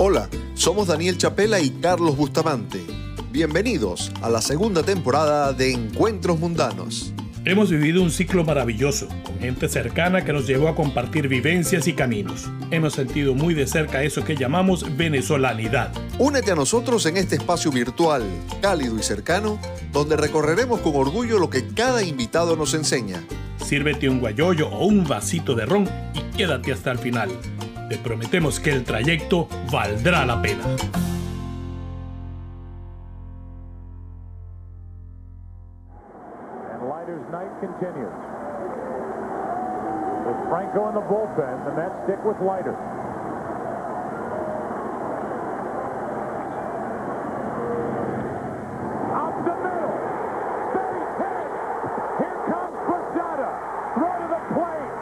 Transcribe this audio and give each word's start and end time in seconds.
Hola, 0.00 0.28
somos 0.54 0.86
Daniel 0.86 1.18
Chapela 1.18 1.58
y 1.60 1.70
Carlos 1.70 2.16
Bustamante. 2.16 2.80
Bienvenidos 3.32 4.12
a 4.22 4.28
la 4.28 4.40
segunda 4.40 4.82
temporada 4.82 5.52
de 5.52 5.72
Encuentros 5.72 6.38
Mundanos. 6.38 7.12
Hemos 7.44 7.70
vivido 7.70 8.02
un 8.02 8.10
ciclo 8.10 8.44
maravilloso, 8.44 9.08
con 9.24 9.38
gente 9.38 9.68
cercana 9.68 10.24
que 10.24 10.32
nos 10.32 10.46
llevó 10.46 10.68
a 10.68 10.74
compartir 10.74 11.28
vivencias 11.28 11.88
y 11.88 11.94
caminos. 11.94 12.48
Hemos 12.70 12.92
sentido 12.92 13.34
muy 13.34 13.54
de 13.54 13.66
cerca 13.66 14.02
eso 14.02 14.24
que 14.24 14.36
llamamos 14.36 14.96
venezolanidad. 14.96 15.92
Únete 16.18 16.52
a 16.52 16.54
nosotros 16.54 17.06
en 17.06 17.16
este 17.16 17.36
espacio 17.36 17.70
virtual, 17.70 18.22
cálido 18.60 18.98
y 18.98 19.02
cercano, 19.02 19.58
donde 19.92 20.16
recorreremos 20.16 20.80
con 20.80 20.94
orgullo 20.94 21.38
lo 21.38 21.50
que 21.50 21.66
cada 21.68 22.02
invitado 22.02 22.54
nos 22.54 22.74
enseña. 22.74 23.24
Sírvete 23.68 24.08
un 24.08 24.18
guayoyo 24.18 24.66
o 24.70 24.86
un 24.86 25.06
vasito 25.06 25.54
de 25.54 25.66
ron 25.66 25.84
y 26.14 26.22
quédate 26.34 26.72
hasta 26.72 26.90
el 26.90 26.96
final. 26.96 27.28
Te 27.90 27.98
prometemos 27.98 28.58
que 28.58 28.72
el 28.72 28.82
trayecto 28.82 29.46
valdrá 29.70 30.24
la 30.24 30.40
pena. 30.40 30.64
Franco. 40.48 40.88
Up 49.12 49.34
the 49.44 49.54
middle. 49.60 49.94
Base 50.72 51.12
hit. 51.20 51.50
Here 52.18 52.40
comes 52.48 52.76
Posada. 52.86 53.50
Throw 53.96 54.14
to 54.20 54.26
the 54.30 54.42
plate. 54.54 54.92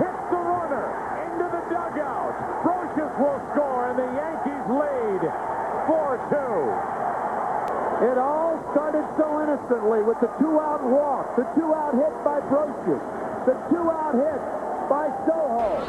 Hits 0.00 0.24
the 0.30 0.40
runner. 0.42 0.86
Into 1.26 1.46
the 1.50 1.62
dugout. 1.70 2.34
Brocious 2.64 3.12
will 3.20 3.40
score, 3.52 3.90
and 3.90 3.98
the 3.98 4.08
Yankees 4.16 4.66
lead 4.70 5.22
4-2. 5.86 6.96
It 8.06 8.18
all 8.18 8.62
started 8.70 9.02
so 9.18 9.26
innocently 9.42 10.00
with 10.00 10.20
the 10.20 10.28
two-out 10.38 10.80
walk, 10.84 11.34
the 11.34 11.42
two-out 11.58 11.94
hit 11.98 12.14
by 12.22 12.38
Brocious, 12.46 13.02
the 13.46 13.54
two-out 13.68 14.14
hit 14.14 14.42
by 14.88 15.10
Soho. 15.26 15.82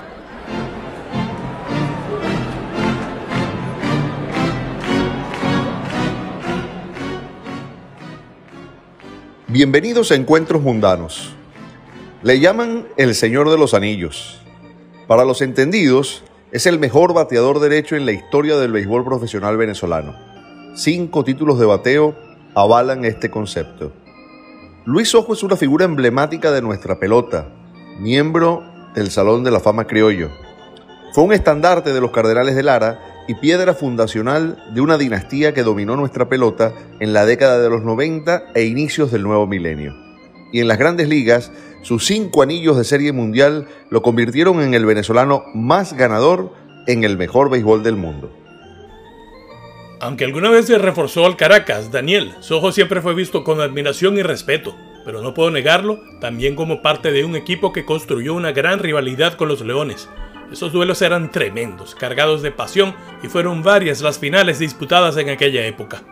Bienvenidos 9.48 10.10
a 10.10 10.16
Encuentros 10.16 10.64
Mundanos. 10.64 11.36
Le 12.24 12.40
llaman 12.40 12.88
el 12.98 13.14
Señor 13.14 13.52
de 13.52 13.60
los 13.60 13.76
Anillos. 13.76 14.42
Para 15.06 15.24
los 15.24 15.44
entendidos, 15.44 16.24
es 16.52 16.66
el 16.66 16.80
mejor 16.80 17.14
bateador 17.14 17.60
derecho 17.60 17.96
en 17.96 18.08
la 18.08 18.12
historia 18.12 18.58
del 18.58 18.72
béisbol 18.72 19.04
profesional 19.04 19.56
venezolano 19.56 20.37
cinco 20.78 21.24
títulos 21.24 21.58
de 21.58 21.66
bateo 21.66 22.16
avalan 22.54 23.04
este 23.04 23.32
concepto. 23.32 23.92
Luis 24.86 25.16
Ojo 25.16 25.34
es 25.34 25.42
una 25.42 25.56
figura 25.56 25.86
emblemática 25.86 26.52
de 26.52 26.62
nuestra 26.62 27.00
pelota, 27.00 27.48
miembro 28.00 28.64
del 28.94 29.10
Salón 29.10 29.44
de 29.44 29.50
la 29.50 29.60
Fama 29.60 29.88
Criollo. 29.88 30.30
Fue 31.14 31.24
un 31.24 31.34
estandarte 31.34 31.94
de 31.94 32.00
los 32.00 32.12
Cardenales 32.12 32.56
de 32.56 32.62
Lara 32.62 33.00
y 33.28 33.34
piedra 33.34 33.74
fundacional 33.74 34.64
de 34.72 34.82
una 34.82 35.00
dinastía 35.00 35.52
que 35.52 35.64
dominó 35.64 35.96
nuestra 35.96 36.30
pelota 36.30 36.74
en 37.00 37.12
la 37.12 37.26
década 37.26 37.60
de 37.60 37.72
los 37.72 37.82
90 37.82 38.52
e 38.54 38.66
inicios 38.66 39.12
del 39.12 39.24
nuevo 39.24 39.48
milenio. 39.48 39.96
Y 40.54 40.60
en 40.60 40.68
las 40.68 40.78
grandes 40.78 41.10
ligas, 41.10 41.52
sus 41.82 42.06
cinco 42.06 42.44
anillos 42.44 42.78
de 42.78 42.84
serie 42.84 43.12
mundial 43.14 43.68
lo 43.90 44.04
convirtieron 44.04 44.62
en 44.62 44.76
el 44.76 44.86
venezolano 44.86 45.44
más 45.56 45.94
ganador 45.94 46.54
en 46.86 47.04
el 47.04 47.18
mejor 47.18 47.50
béisbol 47.50 47.82
del 47.82 47.96
mundo. 47.96 48.32
Aunque 50.00 50.26
alguna 50.26 50.52
vez 50.52 50.68
se 50.68 50.78
reforzó 50.78 51.26
al 51.26 51.38
Caracas, 51.38 51.92
Daniel, 51.92 52.34
Sojo 52.40 52.72
siempre 52.72 53.02
fue 53.02 53.16
visto 53.16 53.44
con 53.44 53.62
admiración 53.62 54.18
y 54.18 54.22
respeto, 54.22 54.76
pero 55.04 55.24
no 55.24 55.34
puedo 55.34 55.50
negarlo, 55.50 56.00
también 56.22 56.56
como 56.56 56.84
parte 56.84 57.12
de 57.12 57.26
un 57.26 57.36
equipo 57.36 57.74
que 57.74 57.84
construyó 57.84 58.36
una 58.36 58.52
gran 58.52 58.78
rivalidad 58.78 59.34
con 59.34 59.48
los 59.48 59.62
Leones. 59.62 60.08
Esos 60.52 60.72
duelos 60.72 61.02
eran 61.02 61.32
tremendos, 61.32 61.96
cargados 61.96 62.44
de 62.44 62.52
pasión, 62.52 62.94
y 63.24 63.28
fueron 63.28 63.64
varias 63.64 64.02
las 64.02 64.20
finales 64.20 64.60
disputadas 64.60 65.18
en 65.18 65.30
aquella 65.30 65.66
época. 65.66 66.04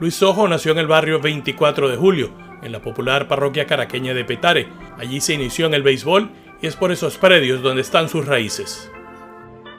Luis 0.00 0.14
Sojo 0.14 0.46
nació 0.46 0.72
en 0.72 0.78
el 0.78 0.86
barrio 0.86 1.18
24 1.18 1.88
de 1.88 1.96
Julio, 1.96 2.30
en 2.62 2.72
la 2.72 2.82
popular 2.82 3.26
parroquia 3.26 3.66
caraqueña 3.66 4.12
de 4.12 4.24
Petare. 4.24 4.68
Allí 4.98 5.20
se 5.20 5.32
inició 5.32 5.66
en 5.66 5.74
el 5.74 5.82
béisbol 5.82 6.30
y 6.60 6.66
es 6.66 6.76
por 6.76 6.92
esos 6.92 7.16
predios 7.16 7.62
donde 7.62 7.82
están 7.82 8.08
sus 8.08 8.26
raíces. 8.26 8.90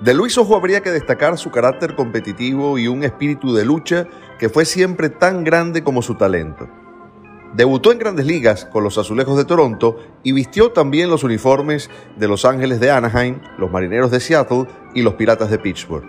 De 0.01 0.13
Luis 0.13 0.37
Ojo 0.37 0.55
habría 0.55 0.79
que 0.79 0.91
destacar 0.91 1.37
su 1.37 1.51
carácter 1.51 1.93
competitivo 1.93 2.77
y 2.77 2.87
un 2.87 3.03
espíritu 3.03 3.53
de 3.53 3.65
lucha 3.65 4.07
que 4.39 4.47
fue 4.47 4.63
siempre 4.63 5.09
tan 5.09 5.43
grande 5.43 5.83
como 5.83 6.01
su 6.01 6.15
talento. 6.15 6.69
Debutó 7.53 7.91
en 7.91 7.99
grandes 7.99 8.25
ligas 8.25 8.63
con 8.63 8.85
los 8.85 8.97
Azulejos 8.97 9.35
de 9.35 9.43
Toronto 9.43 9.97
y 10.23 10.31
vistió 10.31 10.71
también 10.71 11.09
los 11.09 11.25
uniformes 11.25 11.89
de 12.15 12.29
Los 12.29 12.45
Ángeles 12.45 12.79
de 12.79 12.91
Anaheim, 12.91 13.41
los 13.57 13.71
Marineros 13.71 14.09
de 14.09 14.21
Seattle 14.21 14.67
y 14.93 15.01
los 15.01 15.15
Piratas 15.15 15.49
de 15.49 15.59
Pittsburgh. 15.59 16.05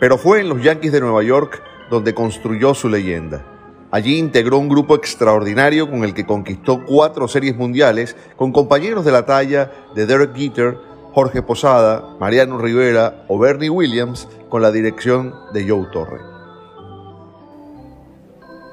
Pero 0.00 0.18
fue 0.18 0.40
en 0.40 0.48
los 0.48 0.60
Yankees 0.60 0.90
de 0.90 1.00
Nueva 1.00 1.22
York 1.22 1.62
donde 1.88 2.14
construyó 2.14 2.74
su 2.74 2.88
leyenda. 2.88 3.44
Allí 3.92 4.18
integró 4.18 4.58
un 4.58 4.68
grupo 4.68 4.96
extraordinario 4.96 5.88
con 5.88 6.02
el 6.02 6.14
que 6.14 6.26
conquistó 6.26 6.84
cuatro 6.84 7.28
series 7.28 7.56
mundiales 7.56 8.16
con 8.36 8.50
compañeros 8.50 9.04
de 9.04 9.12
la 9.12 9.24
talla 9.24 9.70
de 9.94 10.06
Derek 10.06 10.34
Jeter, 10.34 10.78
Jorge 11.12 11.42
Posada, 11.42 12.16
Mariano 12.20 12.58
Rivera 12.58 13.24
o 13.28 13.38
Bernie 13.38 13.70
Williams 13.70 14.28
con 14.48 14.62
la 14.62 14.70
dirección 14.70 15.34
de 15.52 15.68
Joe 15.68 15.86
Torre. 15.92 16.20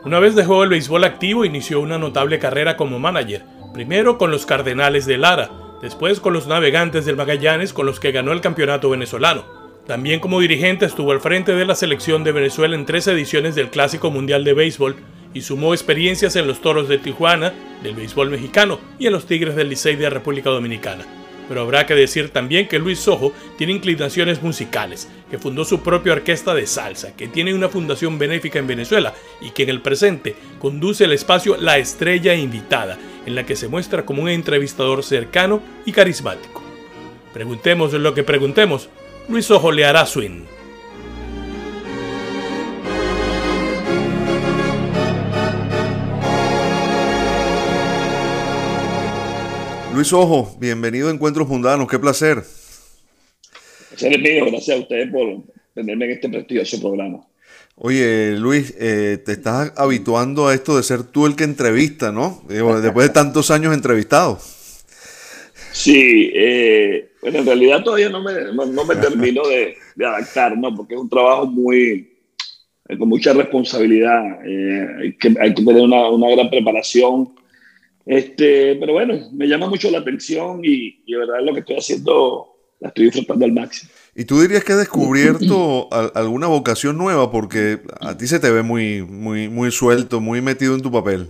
Una 0.05 0.19
vez 0.19 0.35
dejó 0.35 0.63
el 0.63 0.69
béisbol 0.69 1.03
activo, 1.03 1.45
inició 1.45 1.81
una 1.81 1.97
notable 1.97 2.39
carrera 2.39 2.77
como 2.77 2.99
manager, 2.99 3.43
primero 3.73 4.17
con 4.17 4.31
los 4.31 4.45
Cardenales 4.45 5.05
de 5.05 5.17
Lara, 5.17 5.49
después 5.81 6.19
con 6.19 6.33
los 6.33 6.47
Navegantes 6.47 7.05
del 7.05 7.17
Magallanes 7.17 7.73
con 7.73 7.85
los 7.85 7.99
que 7.99 8.11
ganó 8.11 8.31
el 8.31 8.41
campeonato 8.41 8.89
venezolano. 8.89 9.43
También 9.85 10.19
como 10.19 10.39
dirigente 10.39 10.85
estuvo 10.85 11.11
al 11.11 11.21
frente 11.21 11.53
de 11.55 11.65
la 11.65 11.75
selección 11.75 12.23
de 12.23 12.31
Venezuela 12.31 12.75
en 12.75 12.85
tres 12.85 13.07
ediciones 13.07 13.55
del 13.55 13.69
Clásico 13.69 14.11
Mundial 14.11 14.43
de 14.43 14.53
Béisbol 14.53 14.95
y 15.33 15.41
sumó 15.41 15.73
experiencias 15.73 16.35
en 16.35 16.47
los 16.47 16.61
Toros 16.61 16.87
de 16.87 16.97
Tijuana, 16.99 17.53
del 17.83 17.95
béisbol 17.95 18.29
mexicano 18.29 18.79
y 18.99 19.07
en 19.07 19.13
los 19.13 19.25
Tigres 19.25 19.55
del 19.55 19.69
Licey 19.69 19.95
de 19.95 20.09
República 20.09 20.49
Dominicana. 20.49 21.05
Pero 21.47 21.61
habrá 21.61 21.85
que 21.85 21.95
decir 21.95 22.29
también 22.29 22.67
que 22.67 22.79
Luis 22.79 22.99
Sojo 22.99 23.33
tiene 23.57 23.73
inclinaciones 23.73 24.41
musicales, 24.41 25.07
que 25.29 25.37
fundó 25.37 25.63
su 25.65 25.81
propia 25.81 26.13
orquesta 26.13 26.53
de 26.53 26.67
salsa, 26.67 27.15
que 27.15 27.27
tiene 27.27 27.53
una 27.53 27.69
fundación 27.69 28.19
benéfica 28.19 28.59
en 28.59 28.67
Venezuela 28.67 29.13
y 29.41 29.51
que 29.51 29.63
en 29.63 29.69
el 29.69 29.81
presente 29.81 30.35
conduce 30.59 31.05
el 31.05 31.13
espacio 31.13 31.57
La 31.57 31.77
Estrella 31.77 32.33
Invitada, 32.35 32.97
en 33.25 33.35
la 33.35 33.45
que 33.45 33.55
se 33.55 33.67
muestra 33.67 34.05
como 34.05 34.23
un 34.23 34.29
entrevistador 34.29 35.03
cercano 35.03 35.61
y 35.85 35.91
carismático. 35.91 36.63
Preguntemos 37.33 37.93
lo 37.93 38.13
que 38.13 38.23
preguntemos, 38.23 38.89
Luis 39.29 39.51
Ojo 39.51 39.71
le 39.71 39.85
hará 39.85 40.05
swing. 40.05 40.56
Luis 49.97 50.13
Ojo, 50.13 50.55
bienvenido 50.59 51.07
a 51.07 51.11
Encuentros 51.11 51.47
Mundanos, 51.47 51.87
qué 51.87 51.97
placer. 51.97 52.43
Placer 53.89 54.19
mío, 54.19 54.45
gracias 54.45 54.77
a 54.77 54.81
ustedes 54.81 55.11
por 55.11 55.41
tenerme 55.73 56.05
en 56.05 56.11
este 56.11 56.29
prestigioso 56.29 56.79
programa. 56.79 57.25
Oye, 57.77 58.35
Luis, 58.37 58.75
eh, 58.77 59.17
te 59.25 59.31
estás 59.31 59.73
habituando 59.75 60.47
a 60.47 60.53
esto 60.53 60.77
de 60.77 60.83
ser 60.83 61.01
tú 61.01 61.25
el 61.25 61.35
que 61.35 61.45
entrevista, 61.45 62.11
¿no? 62.11 62.43
Después 62.47 63.07
de 63.07 63.09
tantos 63.11 63.49
años 63.49 63.73
entrevistado. 63.73 64.39
Sí, 65.71 66.29
eh, 66.31 67.13
bueno, 67.19 67.39
en 67.39 67.45
realidad 67.47 67.83
todavía 67.83 68.09
no 68.09 68.21
me, 68.21 68.33
no, 68.53 68.85
me 68.85 68.95
termino 68.97 69.47
de, 69.47 69.77
adaptar, 70.05 70.55
¿no? 70.55 70.75
Porque 70.75 70.93
es 70.93 71.01
un 71.01 71.09
trabajo 71.09 71.47
muy, 71.47 72.07
eh, 72.87 72.97
con 72.99 73.09
mucha 73.09 73.33
responsabilidad, 73.33 74.41
hay, 74.43 75.13
que, 75.13 75.33
hay 75.39 75.55
que 75.55 75.63
tener 75.63 75.81
una, 75.81 76.07
una 76.11 76.29
gran 76.29 76.51
preparación 76.51 77.33
este, 78.07 78.75
pero 78.75 78.93
bueno, 78.93 79.29
me 79.33 79.47
llama 79.47 79.67
mucho 79.67 79.91
la 79.91 79.99
atención 79.99 80.61
y, 80.63 81.03
de 81.05 81.17
verdad 81.17 81.43
lo 81.43 81.53
que 81.53 81.59
estoy 81.59 81.75
haciendo 81.75 82.53
la 82.79 82.87
estoy 82.89 83.05
disfrutando 83.05 83.43
al 83.43 83.51
máximo. 83.51 83.91
¿Y 84.15 84.23
tú 84.23 84.39
dirías 84.39 84.63
que 84.63 84.71
has 84.71 84.79
descubierto 84.79 85.89
alguna 86.15 86.47
vocación 86.47 86.97
nueva? 86.97 87.31
Porque 87.31 87.79
a 87.99 88.17
ti 88.17 88.27
se 88.27 88.39
te 88.39 88.49
ve 88.49 88.63
muy, 88.63 89.01
muy, 89.01 89.49
muy 89.49 89.71
suelto, 89.71 90.21
muy 90.21 90.41
metido 90.41 90.73
en 90.73 90.81
tu 90.81 90.91
papel. 90.91 91.27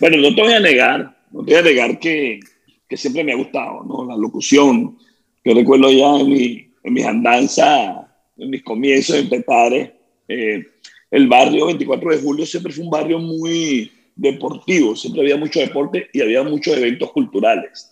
Bueno, 0.00 0.16
no 0.16 0.34
te 0.34 0.42
voy 0.42 0.52
a 0.52 0.60
negar, 0.60 1.16
no 1.30 1.44
te 1.44 1.52
voy 1.52 1.60
a 1.60 1.62
negar 1.62 1.98
que, 2.00 2.40
que 2.88 2.96
siempre 2.96 3.22
me 3.22 3.32
ha 3.32 3.36
gustado, 3.36 3.84
¿no? 3.84 4.06
La 4.06 4.16
locución. 4.16 4.98
Yo 5.44 5.54
recuerdo 5.54 5.90
ya 5.92 6.18
en, 6.18 6.30
mi, 6.30 6.68
en 6.82 6.92
mis 6.92 7.04
andanzas, 7.04 8.06
en 8.36 8.50
mis 8.50 8.64
comienzos 8.64 9.16
en 9.16 9.28
Petare, 9.28 9.94
eh, 10.26 10.64
el 11.10 11.28
barrio 11.28 11.66
24 11.66 12.10
de 12.10 12.18
julio 12.18 12.44
siempre 12.44 12.72
fue 12.72 12.82
un 12.82 12.90
barrio 12.90 13.20
muy, 13.20 13.92
deportivo, 14.16 14.94
siempre 14.96 15.22
había 15.22 15.36
mucho 15.36 15.60
deporte 15.60 16.08
y 16.12 16.20
había 16.20 16.42
muchos 16.42 16.76
eventos 16.76 17.12
culturales. 17.12 17.90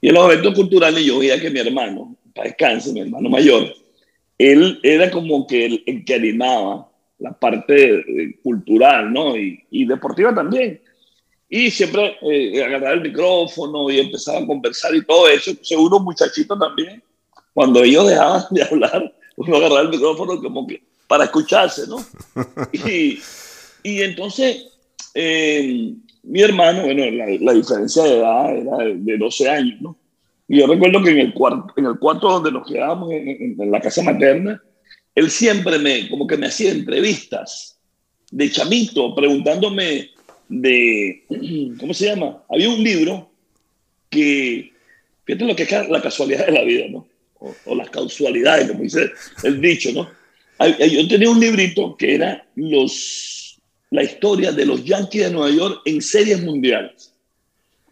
Y 0.00 0.08
en 0.08 0.14
los 0.14 0.24
eventos 0.26 0.54
culturales 0.54 1.04
yo 1.04 1.18
veía 1.18 1.40
que 1.40 1.50
mi 1.50 1.60
hermano, 1.60 2.16
para 2.34 2.48
descanse, 2.48 2.92
mi 2.92 3.00
hermano 3.00 3.28
mayor, 3.28 3.72
él 4.38 4.80
era 4.82 5.10
como 5.10 5.46
que 5.46 5.82
el, 5.86 6.04
que 6.04 6.14
animaba 6.14 6.90
la 7.18 7.32
parte 7.32 7.94
eh, 7.94 8.38
cultural, 8.42 9.12
¿no? 9.12 9.36
Y, 9.36 9.64
y, 9.70 9.86
deportiva 9.86 10.34
también. 10.34 10.82
Y 11.48 11.70
siempre 11.70 12.16
eh, 12.22 12.62
agarraba 12.64 12.94
el 12.94 13.02
micrófono 13.02 13.88
y 13.90 14.00
empezaba 14.00 14.40
a 14.40 14.46
conversar 14.46 14.94
y 14.94 15.04
todo 15.04 15.28
eso. 15.28 15.52
Seguro 15.62 16.00
muchachito 16.00 16.58
también, 16.58 17.02
cuando 17.52 17.82
ellos 17.84 18.08
dejaban 18.08 18.42
de 18.50 18.62
hablar, 18.64 19.14
uno 19.36 19.56
agarraba 19.56 19.82
el 19.82 19.88
micrófono 19.90 20.42
como 20.42 20.66
que 20.66 20.82
para 21.06 21.24
escucharse, 21.24 21.86
¿no? 21.86 22.04
Y, 22.72 23.20
y 23.82 24.02
entonces, 24.02 24.73
eh, 25.14 25.94
mi 26.24 26.40
hermano, 26.40 26.82
bueno, 26.82 27.04
la, 27.10 27.52
diferencia 27.52 28.02
de 28.02 28.18
edad 28.18 28.56
era 28.56 28.76
de 28.94 29.18
12 29.18 29.48
años, 29.48 29.80
¿no? 29.80 29.96
Y 30.48 30.58
yo 30.58 30.66
recuerdo 30.66 31.02
que 31.02 31.10
en 31.10 31.18
el 31.18 31.32
cuarto, 31.32 31.72
en 31.76 31.86
el 31.86 31.98
cuarto 31.98 32.28
donde 32.28 32.52
nos 32.52 32.66
quedábamos, 32.66 33.10
en, 33.12 33.56
la 33.70 33.80
casa 33.80 34.02
materna, 34.02 34.60
él 35.14 35.30
siempre 35.30 35.78
me, 35.78 36.08
como 36.10 36.26
que 36.26 36.36
me 36.36 36.46
hacía 36.46 36.72
entrevistas 36.72 37.78
de 38.30 38.50
chamito, 38.50 39.14
preguntándome 39.14 40.10
de, 40.48 41.24
¿cómo 41.80 41.94
se 41.94 42.06
llama? 42.06 42.42
Había 42.50 42.68
un 42.68 42.82
libro 42.82 43.30
que, 44.10 44.72
fíjate 45.24 45.44
lo 45.44 45.56
que 45.56 45.62
es 45.62 45.88
la 45.88 46.02
casualidad 46.02 46.46
de 46.46 46.52
la 46.52 46.64
vida, 46.64 46.86
¿no? 46.90 47.06
O, 47.38 47.54
o 47.66 47.74
las 47.74 47.90
causalidades, 47.90 48.68
como 48.68 48.82
dice 48.82 49.10
el 49.44 49.60
dicho, 49.60 49.90
¿no? 49.92 50.08
Yo 50.58 51.08
tenía 51.08 51.30
un 51.30 51.40
librito 51.40 51.96
que 51.96 52.14
era 52.14 52.46
los, 52.54 53.43
la 53.94 54.02
historia 54.02 54.50
de 54.50 54.66
los 54.66 54.84
Yankees 54.84 55.26
de 55.26 55.30
Nueva 55.30 55.50
York 55.54 55.82
en 55.84 56.02
series 56.02 56.42
mundiales. 56.42 57.12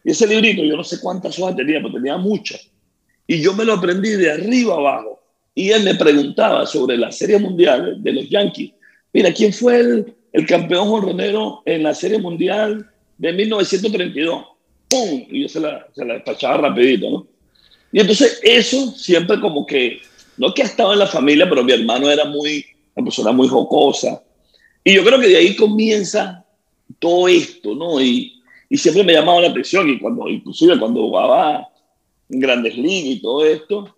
Y 0.02 0.10
ese 0.10 0.26
librito, 0.26 0.64
yo 0.64 0.76
no 0.76 0.82
sé 0.82 0.98
cuántas 1.00 1.38
hojas 1.38 1.54
tenía, 1.54 1.80
pero 1.80 1.94
tenía 1.94 2.16
muchas. 2.16 2.68
Y 3.24 3.40
yo 3.40 3.54
me 3.54 3.64
lo 3.64 3.74
aprendí 3.74 4.10
de 4.10 4.32
arriba 4.32 4.74
abajo. 4.74 5.22
Y 5.54 5.70
él 5.70 5.84
me 5.84 5.94
preguntaba 5.94 6.66
sobre 6.66 6.96
la 6.96 7.12
serie 7.12 7.38
mundial 7.38 8.02
de 8.02 8.12
los 8.14 8.28
Yankees. 8.28 8.72
Mira, 9.12 9.32
¿quién 9.32 9.52
fue 9.52 9.78
el, 9.78 10.12
el 10.32 10.44
campeón 10.44 10.88
jorronero 10.88 11.62
en 11.66 11.84
la 11.84 11.94
serie 11.94 12.18
mundial 12.18 12.84
de 13.18 13.32
1932? 13.32 14.44
¡Pum! 14.88 15.24
Y 15.30 15.42
yo 15.42 15.48
se 15.48 15.60
la, 15.60 15.86
se 15.94 16.04
la 16.04 16.14
despachaba 16.14 16.56
rapidito, 16.56 17.10
¿no? 17.10 17.26
Y 17.92 18.00
entonces 18.00 18.40
eso 18.42 18.90
siempre 18.90 19.38
como 19.38 19.64
que, 19.64 20.00
no 20.36 20.52
que 20.52 20.62
ha 20.62 20.66
estado 20.66 20.94
en 20.94 20.98
la 20.98 21.06
familia, 21.06 21.48
pero 21.48 21.62
mi 21.62 21.74
hermano 21.74 22.10
era 22.10 22.24
muy, 22.24 22.66
una 22.96 23.04
persona 23.04 23.30
muy 23.30 23.46
jocosa. 23.46 24.20
Y 24.84 24.94
yo 24.94 25.04
creo 25.04 25.20
que 25.20 25.28
de 25.28 25.36
ahí 25.36 25.56
comienza 25.56 26.44
todo 26.98 27.28
esto, 27.28 27.74
¿no? 27.74 28.00
Y, 28.00 28.42
y 28.68 28.76
siempre 28.78 29.04
me 29.04 29.12
llamaba 29.12 29.42
la 29.42 29.48
atención 29.48 29.88
y 29.88 29.98
cuando, 29.98 30.28
inclusive 30.28 30.78
cuando 30.78 31.02
jugaba 31.02 31.68
en 32.28 32.40
Grandes 32.40 32.76
Ligas 32.76 33.16
y 33.16 33.20
todo 33.20 33.44
esto, 33.44 33.94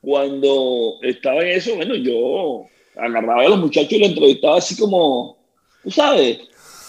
cuando 0.00 0.98
estaba 1.02 1.42
en 1.42 1.48
eso, 1.48 1.74
bueno, 1.76 1.94
yo 1.96 2.66
agarraba 2.96 3.42
a 3.42 3.48
los 3.48 3.58
muchachos 3.58 3.92
y 3.92 3.98
los 3.98 4.08
entrevistaba 4.10 4.58
así 4.58 4.76
como, 4.76 5.36
tú 5.82 5.90
sabes, 5.90 6.38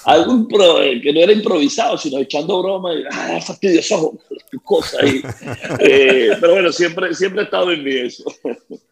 algo 0.06 0.48
que 0.48 1.13
no 1.13 1.19
era 1.19 1.31
improvisado, 1.31 1.98
sino 1.98 2.19
echando 2.19 2.62
broma 2.62 2.94
y, 2.94 3.04
ah, 3.12 3.39
fastidioso, 3.45 4.18
cosas 4.63 5.04
ahí. 5.04 5.22
Eh, 5.80 6.31
pero 6.39 6.54
bueno, 6.54 6.72
siempre, 6.72 7.13
siempre 7.13 7.42
he 7.42 7.45
estado 7.45 7.72
en 7.72 7.83
mí 7.83 7.92
eso. 7.92 8.24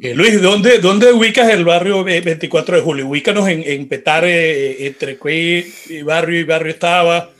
Eh, 0.00 0.14
Luis, 0.14 0.42
¿dónde, 0.42 0.78
¿dónde 0.78 1.12
ubicas 1.12 1.48
el 1.50 1.64
barrio 1.64 2.02
24 2.02 2.76
de 2.76 2.82
julio? 2.82 3.08
Ubícanos 3.08 3.48
en, 3.48 3.62
en 3.64 3.86
Petare, 3.88 4.72
eh, 4.72 4.86
entre 4.86 5.16
qué 5.16 6.02
barrio 6.04 6.40
y 6.40 6.44
barrio 6.44 6.72
estaba. 6.72 7.30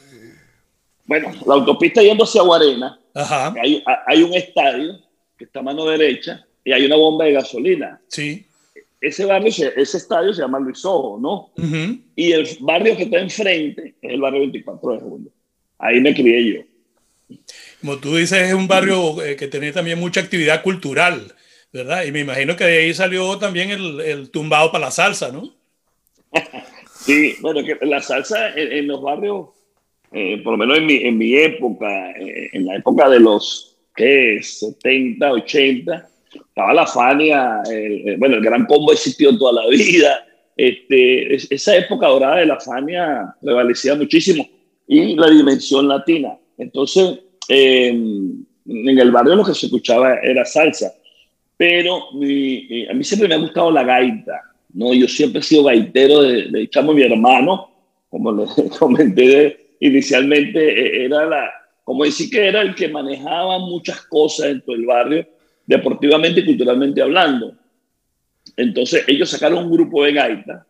Bueno, 1.06 1.32
la 1.46 1.54
autopista 1.54 2.00
yendo 2.00 2.24
hacia 2.24 2.42
Guarena, 2.42 2.98
Hay, 3.60 3.82
hay, 4.06 4.22
un 4.22 4.34
estadio 4.34 5.00
que 5.36 5.44
está 5.44 5.60
a 5.60 5.62
mano 5.62 5.84
derecha 5.84 6.46
y 6.64 6.72
hay 6.72 6.86
una 6.86 6.96
bomba 6.96 7.24
de 7.24 7.32
gasolina. 7.32 8.00
Sí. 8.08 8.46
Ese 9.00 9.26
barrio, 9.26 9.48
ese 9.48 9.96
estadio 9.98 10.32
se 10.32 10.40
llama 10.40 10.60
Luis 10.60 10.82
Ojo, 10.84 11.18
¿no? 11.20 11.50
Y 12.16 12.32
el 12.32 12.48
barrio 12.60 12.96
que 12.96 13.02
está 13.02 13.18
enfrente 13.18 13.94
es 14.00 14.10
el 14.10 14.20
barrio 14.20 14.40
24 14.40 14.92
de 14.92 14.98
julio. 15.00 15.30
Ahí 15.78 16.00
me 16.00 16.14
crié 16.14 16.54
yo. 16.54 17.36
Como 17.80 17.98
tú 17.98 18.16
dices, 18.16 18.48
es 18.48 18.54
un 18.54 18.66
barrio 18.66 19.22
eh, 19.22 19.36
que 19.36 19.48
tiene 19.48 19.72
también 19.72 19.98
mucha 19.98 20.20
actividad 20.20 20.62
cultural. 20.62 21.34
¿Verdad? 21.74 22.04
Y 22.04 22.12
me 22.12 22.20
imagino 22.20 22.54
que 22.54 22.62
de 22.62 22.78
ahí 22.78 22.94
salió 22.94 23.36
también 23.36 23.70
el, 23.70 24.00
el 24.00 24.30
tumbado 24.30 24.70
para 24.70 24.84
la 24.84 24.90
salsa, 24.92 25.32
¿no? 25.32 25.52
sí, 26.94 27.34
bueno, 27.40 27.64
que 27.64 27.84
la 27.84 28.00
salsa 28.00 28.54
en, 28.54 28.86
los 28.86 29.02
barrios, 29.02 29.48
eh, 30.12 30.40
por 30.44 30.52
lo 30.52 30.58
menos 30.58 30.78
en 30.78 30.86
mi, 30.86 30.94
en 30.98 31.18
mi 31.18 31.34
época, 31.34 32.12
eh, 32.12 32.50
en 32.52 32.66
la 32.66 32.76
época 32.76 33.08
de 33.08 33.18
los, 33.18 33.76
¿qué? 33.96 34.38
70, 34.40 35.32
80, 35.32 36.08
estaba 36.32 36.72
la 36.74 36.86
Fania, 36.86 37.60
bueno, 38.18 38.36
el 38.36 38.42
Gran 38.42 38.66
Combo 38.66 38.92
existió 38.92 39.36
toda 39.36 39.64
la 39.64 39.68
vida, 39.68 40.24
este, 40.56 41.34
esa 41.34 41.76
época 41.76 42.06
dorada 42.06 42.36
de 42.36 42.46
la 42.46 42.60
Fania 42.60 43.34
prevalecía 43.42 43.96
muchísimo 43.96 44.48
y 44.86 45.16
la 45.16 45.28
dimensión 45.28 45.88
latina. 45.88 46.38
Entonces, 46.56 47.18
em, 47.48 48.44
en 48.64 48.98
el 48.98 49.10
barrio 49.10 49.34
lo 49.34 49.44
que 49.44 49.54
se 49.54 49.66
escuchaba 49.66 50.18
era 50.22 50.44
salsa 50.44 50.92
pero 51.56 52.08
a 52.10 52.14
mí 52.14 53.04
siempre 53.04 53.28
me 53.28 53.34
ha 53.34 53.38
gustado 53.38 53.70
la 53.70 53.84
gaita, 53.84 54.42
¿no? 54.72 54.92
Yo 54.92 55.06
siempre 55.06 55.40
he 55.40 55.44
sido 55.44 55.64
gaitero 55.64 56.22
de, 56.22 56.48
de 56.50 56.68
chamo, 56.68 56.92
mi 56.92 57.02
hermano, 57.02 57.70
como 58.10 58.32
les 58.32 58.50
comenté 58.78 59.76
inicialmente, 59.80 60.58
e, 60.60 61.04
era 61.04 61.26
la, 61.26 61.50
como 61.84 62.04
decir 62.04 62.30
que 62.30 62.48
era 62.48 62.62
el 62.62 62.74
que 62.74 62.88
manejaba 62.88 63.58
muchas 63.58 64.00
cosas 64.02 64.46
dentro 64.46 64.74
del 64.74 64.86
barrio, 64.86 65.26
deportivamente 65.66 66.40
y 66.40 66.46
culturalmente 66.46 67.02
hablando. 67.02 67.54
Entonces 68.56 69.04
ellos 69.06 69.30
sacaron 69.30 69.64
un 69.64 69.70
grupo 69.70 70.04
de 70.04 70.12
gaita 70.12 70.66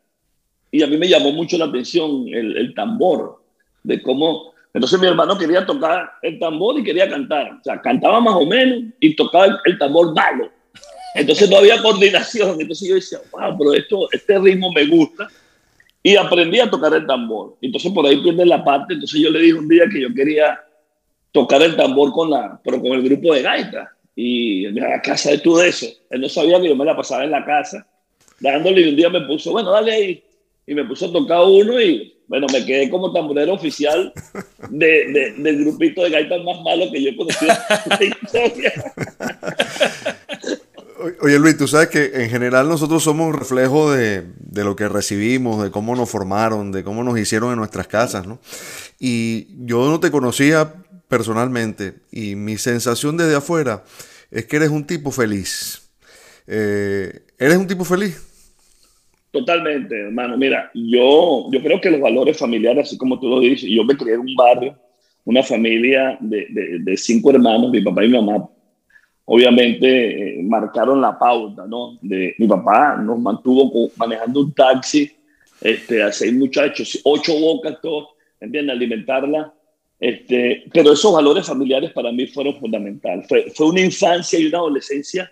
y 0.70 0.82
a 0.82 0.86
mí 0.86 0.96
me 0.96 1.08
llamó 1.08 1.32
mucho 1.32 1.56
la 1.56 1.66
atención 1.66 2.26
el, 2.28 2.56
el 2.56 2.74
tambor, 2.74 3.42
de 3.82 4.02
cómo... 4.02 4.52
Entonces 4.72 5.00
mi 5.00 5.06
hermano 5.06 5.38
quería 5.38 5.64
tocar 5.64 6.14
el 6.20 6.36
tambor 6.40 6.78
y 6.78 6.82
quería 6.82 7.08
cantar. 7.08 7.52
O 7.52 7.62
sea, 7.62 7.80
cantaba 7.80 8.20
más 8.20 8.34
o 8.34 8.44
menos 8.44 8.92
y 8.98 9.14
tocaba 9.14 9.46
el, 9.46 9.56
el 9.66 9.78
tambor 9.78 10.12
malo. 10.12 10.50
Entonces 11.14 11.48
no 11.48 11.58
había 11.58 11.80
coordinación. 11.80 12.60
Entonces 12.60 12.88
yo 12.88 12.94
decía, 12.96 13.18
wow, 13.32 13.56
pero 13.56 13.74
esto, 13.74 14.08
este 14.12 14.38
ritmo 14.38 14.72
me 14.72 14.86
gusta. 14.86 15.28
Y 16.02 16.16
aprendí 16.16 16.60
a 16.60 16.68
tocar 16.68 16.92
el 16.94 17.06
tambor. 17.06 17.56
Entonces 17.62 17.90
por 17.92 18.06
ahí 18.06 18.20
pierde 18.20 18.44
la 18.44 18.64
parte. 18.64 18.94
Entonces 18.94 19.20
yo 19.20 19.30
le 19.30 19.40
dije 19.40 19.54
un 19.54 19.68
día 19.68 19.84
que 19.90 20.00
yo 20.00 20.12
quería 20.12 20.60
tocar 21.32 21.62
el 21.62 21.76
tambor 21.76 22.12
con 22.12 22.30
la, 22.30 22.60
pero 22.62 22.80
con 22.80 22.92
el 22.92 23.02
grupo 23.02 23.32
de 23.32 23.42
gaita. 23.42 23.92
Y 24.16 24.66
me 24.72 24.80
la 24.80 25.00
casa 25.00 25.30
de 25.30 25.38
tú 25.38 25.56
de 25.56 25.68
eso. 25.68 25.86
Él 26.10 26.20
no 26.20 26.28
sabía 26.28 26.60
que 26.60 26.68
yo 26.68 26.76
me 26.76 26.84
la 26.84 26.96
pasaba 26.96 27.24
en 27.24 27.30
la 27.30 27.44
casa, 27.44 27.86
dándole 28.38 28.82
y 28.82 28.90
un 28.90 28.96
día 28.96 29.10
me 29.10 29.22
puso, 29.22 29.50
bueno, 29.50 29.70
dale 29.70 29.92
ahí. 29.92 30.22
Y 30.66 30.74
me 30.74 30.84
puso 30.84 31.06
a 31.06 31.12
tocar 31.12 31.42
uno 31.44 31.80
y 31.80 32.14
bueno, 32.26 32.46
me 32.52 32.64
quedé 32.64 32.88
como 32.88 33.12
tamborero 33.12 33.54
oficial 33.54 34.12
de, 34.70 35.34
del 35.36 35.64
grupito 35.64 36.04
de 36.04 36.10
gaitas 36.10 36.42
más 36.42 36.60
malo 36.62 36.90
que 36.90 37.02
yo 37.02 37.10
he 37.10 37.16
conocido 37.16 37.52
Oye 41.20 41.38
Luis, 41.38 41.56
tú 41.56 41.66
sabes 41.66 41.88
que 41.88 42.22
en 42.22 42.30
general 42.30 42.68
nosotros 42.68 43.02
somos 43.02 43.34
reflejo 43.34 43.92
de, 43.92 44.24
lo 44.54 44.76
que 44.76 44.88
recibimos, 44.88 45.62
de 45.62 45.70
cómo 45.70 45.96
nos 45.96 46.08
formaron, 46.08 46.70
de 46.70 46.84
cómo 46.84 47.02
nos 47.02 47.18
hicieron 47.18 47.50
en 47.50 47.58
nuestras 47.58 47.88
casas, 47.88 48.26
¿no? 48.26 48.38
Y 49.00 49.48
yo 49.66 49.90
no 49.90 49.98
te 49.98 50.10
conocía 50.10 50.72
personalmente 51.08 51.94
y 52.12 52.36
mi 52.36 52.58
sensación 52.58 53.16
desde 53.16 53.34
afuera 53.36 53.82
es 54.30 54.46
que 54.46 54.56
eres 54.56 54.70
un 54.70 54.86
tipo 54.86 55.10
feliz. 55.10 55.90
Eh, 56.46 57.22
¿Eres 57.38 57.56
un 57.56 57.66
tipo 57.66 57.84
feliz? 57.84 58.22
Totalmente, 59.32 59.98
hermano. 59.98 60.36
Mira, 60.36 60.70
yo, 60.74 61.48
yo 61.50 61.60
creo 61.60 61.80
que 61.80 61.90
los 61.90 62.00
valores 62.00 62.38
familiares, 62.38 62.86
así 62.86 62.96
como 62.96 63.18
tú 63.18 63.28
lo 63.28 63.40
dices, 63.40 63.68
yo 63.68 63.82
me 63.84 63.96
crié 63.96 64.14
en 64.14 64.20
un 64.20 64.34
barrio, 64.36 64.78
una 65.24 65.42
familia 65.42 66.16
de, 66.20 66.46
de 66.80 66.96
cinco 66.96 67.30
hermanos, 67.30 67.70
mi 67.70 67.80
papá 67.80 68.04
y 68.04 68.08
mi 68.08 68.20
mamá, 68.20 68.48
obviamente 69.26 70.38
eh, 70.38 70.42
marcaron 70.42 71.00
la 71.00 71.18
pauta, 71.18 71.66
¿no? 71.66 71.98
De, 72.02 72.34
mi 72.38 72.46
papá 72.46 72.96
nos 72.96 73.18
mantuvo 73.18 73.90
manejando 73.96 74.40
un 74.40 74.52
taxi 74.52 75.10
este, 75.60 76.02
a 76.02 76.12
seis 76.12 76.32
muchachos, 76.32 77.00
ocho 77.04 77.38
bocas, 77.38 77.80
todos, 77.80 78.08
¿entiendes? 78.40 78.76
Alimentarla. 78.76 79.52
Este, 79.98 80.64
pero 80.72 80.92
esos 80.92 81.12
valores 81.12 81.46
familiares 81.46 81.92
para 81.92 82.12
mí 82.12 82.26
fueron 82.26 82.58
fundamentales. 82.58 83.26
Fue, 83.26 83.50
fue 83.54 83.68
una 83.68 83.80
infancia 83.80 84.38
y 84.38 84.46
una 84.46 84.58
adolescencia 84.58 85.30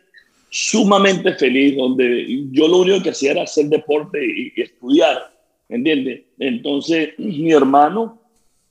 sumamente 0.48 1.34
feliz, 1.34 1.76
donde 1.76 2.46
yo 2.50 2.68
lo 2.68 2.78
único 2.78 3.02
que 3.02 3.10
hacía 3.10 3.32
era 3.32 3.42
hacer 3.42 3.66
deporte 3.66 4.24
y, 4.24 4.52
y 4.54 4.62
estudiar, 4.62 5.34
¿entiendes? 5.68 6.22
Entonces, 6.38 7.10
mi 7.18 7.52
hermano, 7.52 8.22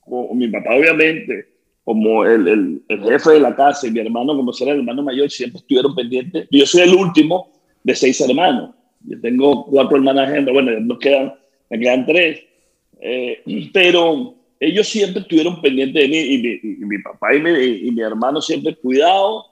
o 0.06 0.34
mi 0.34 0.48
papá 0.48 0.74
obviamente, 0.74 1.51
como 1.92 2.24
el, 2.24 2.48
el, 2.48 2.82
el, 2.88 3.02
jefe 3.02 3.32
de 3.32 3.40
la 3.40 3.54
casa 3.54 3.86
y 3.86 3.90
mi 3.90 4.00
hermano, 4.00 4.34
como 4.34 4.50
ser 4.50 4.68
el 4.68 4.78
hermano 4.78 5.02
mayor, 5.02 5.30
siempre 5.30 5.58
estuvieron 5.58 5.94
pendientes. 5.94 6.48
Yo 6.50 6.64
soy 6.64 6.82
el 6.82 6.94
último 6.94 7.50
de 7.84 7.94
seis 7.94 8.18
hermanos. 8.22 8.70
Yo 9.04 9.20
tengo 9.20 9.66
cuatro 9.66 9.98
hermanas 9.98 10.30
bueno, 10.50 10.72
nos 10.80 10.98
quedan, 10.98 11.34
me 11.68 11.78
quedan 11.78 12.06
tres. 12.06 12.40
Eh, 12.98 13.42
pero 13.74 14.34
ellos 14.58 14.88
siempre 14.88 15.20
estuvieron 15.20 15.60
pendientes 15.60 16.02
de 16.02 16.08
mí 16.08 16.18
y 16.18 16.38
mi, 16.38 16.86
mi 16.86 16.98
papá 17.02 17.34
y 17.34 17.40
mi, 17.40 17.50
y 17.50 17.90
mi, 17.90 18.00
hermano 18.00 18.40
siempre, 18.40 18.74
cuidado 18.74 19.44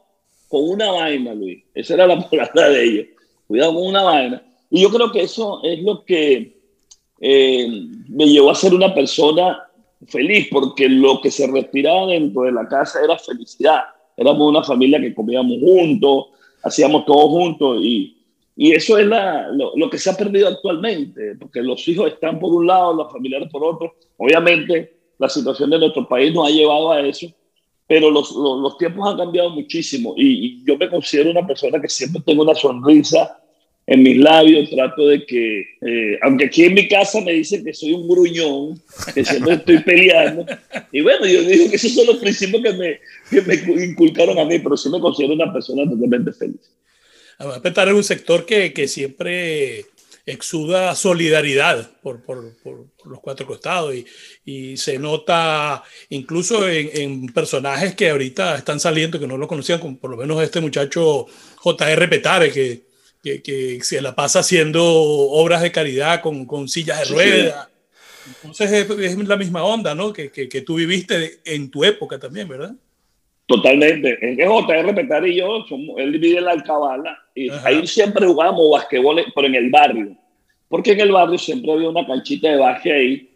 con 0.49 0.67
una 0.71 0.91
vaina, 0.93 1.35
Luis. 1.35 1.63
Esa 1.75 1.93
era 1.93 2.07
la 2.07 2.21
palabra 2.31 2.71
de 2.71 2.85
ellos. 2.85 3.07
Cuidado 3.47 3.75
con 3.75 3.87
una 3.87 4.03
vaina. 4.03 4.43
Y 4.71 4.81
yo 4.81 4.89
creo 4.89 5.13
que 5.13 5.23
eso 5.23 5.61
es 5.63 5.83
lo 5.83 6.07
que 6.07 6.57
eh, 7.21 7.69
me 8.09 8.27
llevó 8.29 8.51
a 8.51 8.55
ser 8.55 8.73
una 8.73 8.95
persona 8.95 9.61
feliz, 10.07 10.49
porque 10.51 10.89
lo 10.89 11.21
que 11.21 11.31
se 11.31 11.47
respiraba 11.47 12.07
dentro 12.07 12.43
de 12.43 12.53
la 12.53 12.67
casa 12.69 13.01
era 13.03 13.19
felicidad. 13.19 13.81
Éramos 14.17 14.49
una 14.49 14.63
familia 14.63 15.01
que 15.01 15.15
comíamos 15.15 15.59
juntos, 15.61 16.27
hacíamos 16.63 17.05
todo 17.05 17.29
juntos 17.29 17.79
y, 17.83 18.17
y 18.57 18.73
eso 18.73 18.99
es 18.99 19.07
la, 19.07 19.49
lo, 19.49 19.73
lo, 19.77 19.89
que 19.89 19.99
se 19.99 20.11
ha 20.11 20.17
perdido 20.17 20.49
actualmente, 20.49 21.37
porque 21.39 21.63
los 21.63 21.87
hijos 21.89 22.13
están 22.13 22.39
por 22.39 22.53
un 22.53 22.67
lado, 22.67 22.95
los 22.95 23.13
familiares 23.13 23.49
por 23.51 23.65
otro. 23.65 23.95
Obviamente 24.17 24.99
la 25.19 25.29
situación 25.29 25.71
de 25.71 25.79
nuestro 25.79 26.09
país 26.09 26.35
nos 26.35 26.49
ha 26.49 26.51
llevado 26.51 26.93
a 26.93 27.01
eso, 27.01 27.27
pero 27.87 28.11
los, 28.11 28.33
los, 28.33 28.61
los 28.61 28.79
tiempos 28.79 29.09
han 29.09 29.19
cambiado 29.19 29.51
muchísimo 29.51 30.15
y, 30.17 30.47
y, 30.47 30.65
yo 30.65 30.77
me 30.79 30.89
considero 30.89 31.31
una 31.31 31.47
persona 31.47 31.81
que 31.81 31.89
siempre 31.89 32.23
tengo 32.25 32.43
una 32.43 32.55
sonrisa 32.55 33.39
en 33.91 34.05
mis 34.05 34.19
labios, 34.19 34.71
trato 34.71 35.09
de 35.09 35.27
que, 35.27 35.63
eh, 35.81 36.17
aunque 36.23 36.45
aquí 36.45 36.63
en 36.63 36.75
mi 36.75 36.87
casa 36.87 37.21
me 37.21 37.33
dicen 37.33 37.65
que 37.65 37.75
soy 37.75 37.93
un 37.93 38.09
gruñón, 38.09 38.81
que 39.13 39.25
siempre 39.25 39.55
estoy 39.55 39.81
peleando, 39.81 40.47
y 40.93 41.01
bueno, 41.01 41.27
yo 41.27 41.43
digo 41.43 41.69
que 41.69 41.75
esos 41.75 41.93
son 41.93 42.07
los 42.07 42.19
principios 42.19 42.63
que 42.63 42.73
me, 42.73 43.01
que 43.29 43.43
me 43.43 43.85
inculcaron 43.85 44.39
a 44.39 44.45
mí, 44.45 44.61
pero 44.61 44.77
sí 44.77 44.89
me 44.91 45.01
considero 45.01 45.35
una 45.35 45.53
persona 45.53 45.91
totalmente 45.91 46.33
feliz. 46.33 46.71
Además, 47.37 47.59
Petar 47.59 47.89
es 47.89 47.95
un 47.95 48.05
sector 48.05 48.47
que, 48.47 48.73
que 48.73 48.87
siempre 48.87 49.87
exuda 50.25 50.95
solidaridad 50.95 51.91
por, 52.01 52.23
por, 52.23 52.57
por, 52.63 52.87
los 53.07 53.19
cuatro 53.19 53.45
costados 53.45 53.93
y, 53.93 54.07
y 54.45 54.77
se 54.77 55.01
nota 55.01 55.83
incluso 56.11 56.69
en, 56.69 56.91
en, 56.95 57.27
personajes 57.33 57.97
que 57.97 58.11
ahorita 58.11 58.57
están 58.57 58.79
saliendo 58.79 59.19
que 59.19 59.27
no 59.27 59.37
lo 59.37 59.49
conocían, 59.49 59.81
como 59.81 59.99
por 59.99 60.13
lo 60.13 60.17
menos 60.17 60.41
este 60.41 60.61
muchacho 60.61 61.27
J.R. 61.57 62.07
Petare, 62.07 62.53
que 62.53 62.90
que, 63.23 63.43
que, 63.43 63.81
se 63.83 64.01
la 64.01 64.15
pasa 64.15 64.41
haciendo 64.41 64.85
obras 64.85 65.63
de 65.63 65.73
caridad 65.73 66.21
con, 66.21 66.47
con 66.47 66.69
sillas 66.69 67.01
de 67.01 67.15
ruedas. 67.15 67.69
Sí. 68.25 68.31
Entonces 68.43 68.73
es, 68.73 68.91
es, 68.91 69.29
la 69.29 69.37
misma 69.37 69.65
onda, 69.65 69.95
¿no? 69.95 70.13
Que, 70.13 70.31
que, 70.31 70.49
que, 70.49 70.61
tú 70.63 70.77
viviste 70.77 71.41
en 71.45 71.71
tu 71.71 71.85
época 71.85 72.19
también, 72.19 72.49
¿verdad? 72.49 72.75
Totalmente. 73.47 74.19
Es 74.21 74.37
que 74.37 74.47
JR 74.47 74.95
Petar 74.95 75.27
y 75.27 75.37
yo, 75.37 75.65
somos, 75.69 75.99
él 75.99 76.19
vive 76.19 76.39
en 76.39 76.45
la 76.45 76.53
Alcabala 76.53 77.19
y 77.35 77.51
Ajá. 77.51 77.69
ahí 77.69 77.87
siempre 77.87 78.27
jugábamos 78.27 78.71
basquetbol, 78.71 79.25
pero 79.35 79.47
en 79.47 79.55
el 79.55 79.71
barrio. 79.71 80.17
Porque 80.69 80.93
en 80.93 81.01
el 81.01 81.11
barrio 81.11 81.37
siempre 81.37 81.73
había 81.73 81.89
una 81.89 82.07
canchita 82.07 82.49
de 82.49 82.57
básquet 82.57 82.93
ahí 82.93 83.29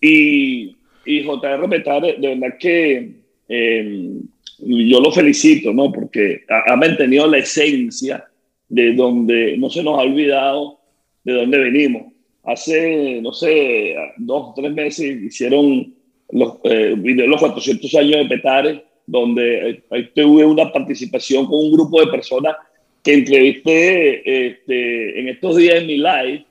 y, 0.00 0.76
y 1.04 1.24
JR 1.24 1.68
Petar, 1.68 2.02
de 2.02 2.16
verdad 2.16 2.56
que 2.58 3.10
eh, 3.48 4.10
yo 4.58 5.00
lo 5.00 5.12
felicito, 5.12 5.72
¿no? 5.74 5.92
Porque 5.92 6.42
ha, 6.48 6.72
ha 6.72 6.76
mantenido 6.76 7.26
la 7.26 7.38
esencia 7.38 8.29
de 8.70 8.94
donde 8.94 9.56
no 9.58 9.68
se 9.68 9.82
nos 9.82 9.98
ha 9.98 10.02
olvidado 10.02 10.78
de 11.24 11.34
dónde 11.34 11.58
venimos. 11.58 12.12
Hace, 12.44 13.20
no 13.20 13.32
sé, 13.32 13.94
dos 14.16 14.50
o 14.50 14.54
tres 14.56 14.72
meses 14.72 15.22
hicieron 15.22 15.92
los, 16.30 16.54
eh, 16.64 16.94
los 16.96 17.40
400 17.40 17.94
años 17.96 18.16
de 18.16 18.36
Petare, 18.36 18.84
donde 19.06 19.82
eh, 19.90 20.10
tuve 20.14 20.46
una 20.46 20.72
participación 20.72 21.46
con 21.46 21.58
un 21.58 21.72
grupo 21.72 22.00
de 22.00 22.06
personas 22.06 22.56
que 23.02 23.14
entrevisté 23.14 24.46
este, 24.48 25.20
en 25.20 25.28
estos 25.28 25.56
días 25.56 25.76
en 25.76 25.86
mi 25.86 25.96
live, 25.98 26.46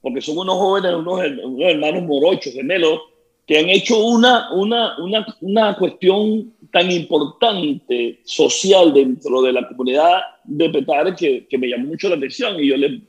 porque 0.00 0.20
son 0.20 0.38
unos 0.38 0.56
jóvenes, 0.56 0.94
unos, 0.94 1.20
unos 1.44 1.68
hermanos 1.68 2.04
morochos, 2.04 2.52
gemelos, 2.52 3.00
que 3.46 3.58
han 3.58 3.68
hecho 3.68 4.04
una, 4.04 4.52
una, 4.52 4.98
una, 4.98 5.26
una 5.40 5.76
cuestión 5.76 6.52
tan 6.72 6.90
importante 6.90 8.18
social 8.24 8.92
dentro 8.92 9.40
de 9.42 9.52
la 9.52 9.68
comunidad 9.68 10.20
de 10.44 10.68
Petare 10.68 11.14
que, 11.14 11.46
que 11.48 11.56
me 11.56 11.68
llamó 11.68 11.86
mucho 11.86 12.08
la 12.08 12.16
atención 12.16 12.58
y 12.58 12.68
yo 12.68 12.76
les 12.76 13.00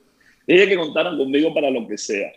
dije 0.45 0.69
que 0.69 0.77
contaran 0.77 1.17
conmigo 1.17 1.53
para 1.53 1.71
lo 1.71 1.87
que 1.87 1.97
sea. 1.97 2.31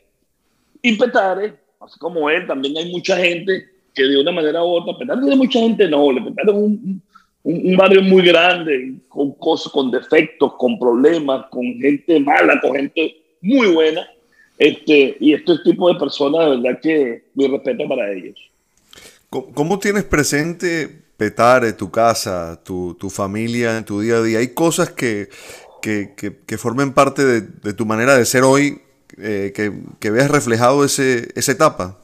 Y 0.80 0.96
Petare, 0.96 1.54
así 1.78 1.98
como 1.98 2.30
él, 2.30 2.46
también 2.46 2.76
hay 2.78 2.90
mucha 2.90 3.18
gente 3.18 3.66
que 3.94 4.04
de 4.04 4.18
una 4.18 4.32
manera 4.32 4.64
u 4.64 4.68
otra, 4.68 4.96
Petare 4.96 5.20
tiene 5.20 5.36
mucha 5.36 5.60
gente 5.60 5.86
noble, 5.86 6.22
Petare 6.22 6.52
es 6.52 6.56
un, 6.56 7.02
un, 7.42 7.66
un, 7.66 7.76
barrio 7.76 8.00
muy 8.00 8.22
grande, 8.22 8.94
con 9.08 9.32
cosas, 9.32 9.70
con 9.70 9.90
defectos, 9.90 10.54
con 10.54 10.78
problemas, 10.78 11.46
con 11.50 11.64
gente 11.78 12.18
mala, 12.18 12.58
con 12.62 12.74
gente 12.74 13.14
muy 13.42 13.66
buena, 13.68 14.08
este, 14.60 15.16
y 15.18 15.32
este 15.32 15.56
tipo 15.64 15.90
de 15.90 15.98
personas, 15.98 16.50
de 16.50 16.56
verdad 16.58 16.80
que 16.82 17.24
mi 17.34 17.46
respeto 17.46 17.88
para 17.88 18.12
ellos. 18.12 18.38
¿Cómo 19.30 19.78
tienes 19.78 20.04
presente 20.04 20.86
Petare, 21.16 21.72
tu 21.72 21.90
casa, 21.90 22.60
tu, 22.62 22.94
tu, 22.94 23.08
familia 23.08 23.78
en 23.78 23.86
tu 23.86 24.02
día 24.02 24.16
a 24.16 24.22
día? 24.22 24.38
¿Hay 24.40 24.48
cosas 24.48 24.90
que, 24.90 25.30
que, 25.80 26.12
que, 26.14 26.36
que 26.46 26.58
formen 26.58 26.92
parte 26.92 27.24
de, 27.24 27.40
de, 27.40 27.72
tu 27.72 27.86
manera 27.86 28.18
de 28.18 28.26
ser 28.26 28.42
hoy, 28.42 28.82
eh, 29.16 29.50
que, 29.54 29.72
que, 29.98 30.10
veas 30.10 30.30
reflejado 30.30 30.84
ese, 30.84 31.28
esa 31.34 31.52
etapa? 31.52 31.98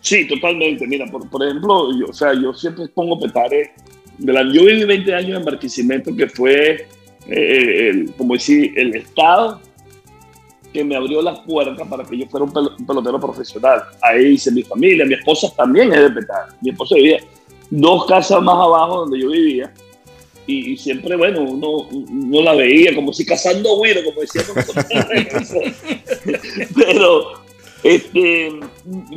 Sí, 0.00 0.24
totalmente. 0.28 0.86
Mira, 0.86 1.06
por, 1.06 1.28
por 1.28 1.44
ejemplo, 1.44 1.98
yo, 1.98 2.06
o 2.06 2.12
sea, 2.12 2.32
yo 2.32 2.54
siempre 2.54 2.86
pongo 2.94 3.18
Petare. 3.18 3.72
De 4.18 4.32
la, 4.32 4.42
yo 4.42 4.64
viví 4.64 4.84
20 4.84 5.14
años 5.14 5.38
en 5.38 5.44
Barquisimeto, 5.44 6.14
que 6.14 6.28
fue, 6.28 6.86
eh, 7.26 7.88
el, 7.88 8.12
como 8.12 8.34
decir, 8.34 8.72
el 8.76 8.94
Estado 8.94 9.60
que 10.72 10.84
me 10.84 10.96
abrió 10.96 11.22
las 11.22 11.40
puertas 11.40 11.86
para 11.88 12.04
que 12.04 12.18
yo 12.18 12.26
fuera 12.26 12.44
un, 12.44 12.52
pel 12.52 12.70
un 12.78 12.86
pelotero 12.86 13.20
profesional. 13.20 13.82
Ahí 14.02 14.34
hice 14.34 14.50
mi 14.50 14.62
familia, 14.62 15.04
mi 15.04 15.14
esposa 15.14 15.48
también 15.56 15.92
es 15.92 16.00
de 16.00 16.10
Petare. 16.10 16.52
Mi 16.60 16.70
esposa 16.70 16.96
vivía 16.96 17.18
dos 17.70 18.06
casas 18.06 18.42
más 18.42 18.54
abajo 18.54 19.00
donde 19.00 19.20
yo 19.20 19.30
vivía. 19.30 19.72
Y, 20.46 20.72
y 20.72 20.76
siempre, 20.78 21.14
bueno, 21.16 21.42
uno, 21.42 21.88
uno, 21.90 22.42
la 22.42 22.54
veía 22.54 22.94
como 22.94 23.12
si 23.12 23.26
cazando 23.26 23.76
güiro, 23.76 24.00
como 24.02 24.22
decíamos 24.22 24.54
Pero 26.74 27.32
este, 27.82 28.58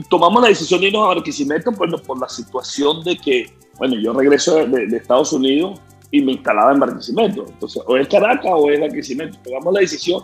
tomamos 0.10 0.42
la 0.42 0.50
decisión 0.50 0.82
de 0.82 0.88
irnos 0.88 1.04
a 1.04 1.16
Barquisimeto 1.16 1.72
bueno, 1.72 1.98
por 2.00 2.20
la 2.20 2.28
situación 2.28 3.02
de 3.06 3.18
que, 3.18 3.50
bueno, 3.78 3.96
yo 3.98 4.12
regreso 4.12 4.66
de, 4.66 4.88
de 4.88 4.98
Estados 4.98 5.32
Unidos 5.32 5.80
y 6.12 6.22
me 6.22 6.34
instalaba 6.34 6.74
en 6.74 6.80
Barquisimeto. 6.80 7.46
Entonces, 7.48 7.82
o 7.88 7.96
es 7.96 8.10
Caracas 8.10 8.52
o 8.54 8.70
es 8.70 8.82
Barquisimeto. 8.82 9.38
Tomamos 9.44 9.74
la 9.74 9.80
decisión 9.80 10.24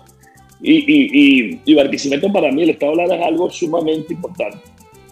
y, 0.61 0.73
y, 0.73 1.09
y, 1.13 1.61
y 1.65 1.73
Barquisimeto 1.75 2.31
para 2.31 2.51
mí, 2.51 2.63
el 2.63 2.71
Estado 2.71 2.95
Lara 2.95 3.15
es 3.15 3.25
algo 3.25 3.49
sumamente 3.49 4.13
importante. 4.13 4.57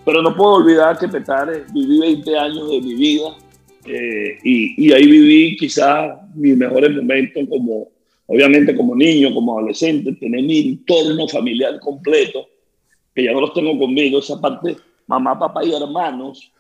Pero 0.03 0.21
no 0.21 0.35
puedo 0.35 0.55
olvidar 0.55 0.97
que 0.97 1.07
Petare 1.07 1.63
viví 1.73 1.99
20 1.99 2.37
años 2.37 2.71
de 2.71 2.81
mi 2.81 2.95
vida 2.95 3.35
eh, 3.85 4.37
y, 4.43 4.87
y, 4.87 4.93
ahí 4.93 5.05
viví 5.05 5.55
quizás 5.57 6.17
mis 6.35 6.57
mejores 6.57 6.91
momentos 6.91 7.43
como, 7.49 7.89
obviamente 8.27 8.75
como 8.75 8.95
niño, 8.95 9.33
como 9.33 9.57
adolescente, 9.57 10.13
tener 10.13 10.43
mi 10.43 10.59
entorno 10.59 11.27
familiar 11.27 11.79
completo, 11.79 12.47
que 13.13 13.23
ya 13.23 13.31
no 13.31 13.41
los 13.41 13.53
tengo 13.53 13.77
conmigo, 13.77 14.19
esa 14.19 14.39
parte, 14.41 14.75
mamá, 15.07 15.37
papá 15.37 15.63
y 15.63 15.73
hermanos. 15.73 16.51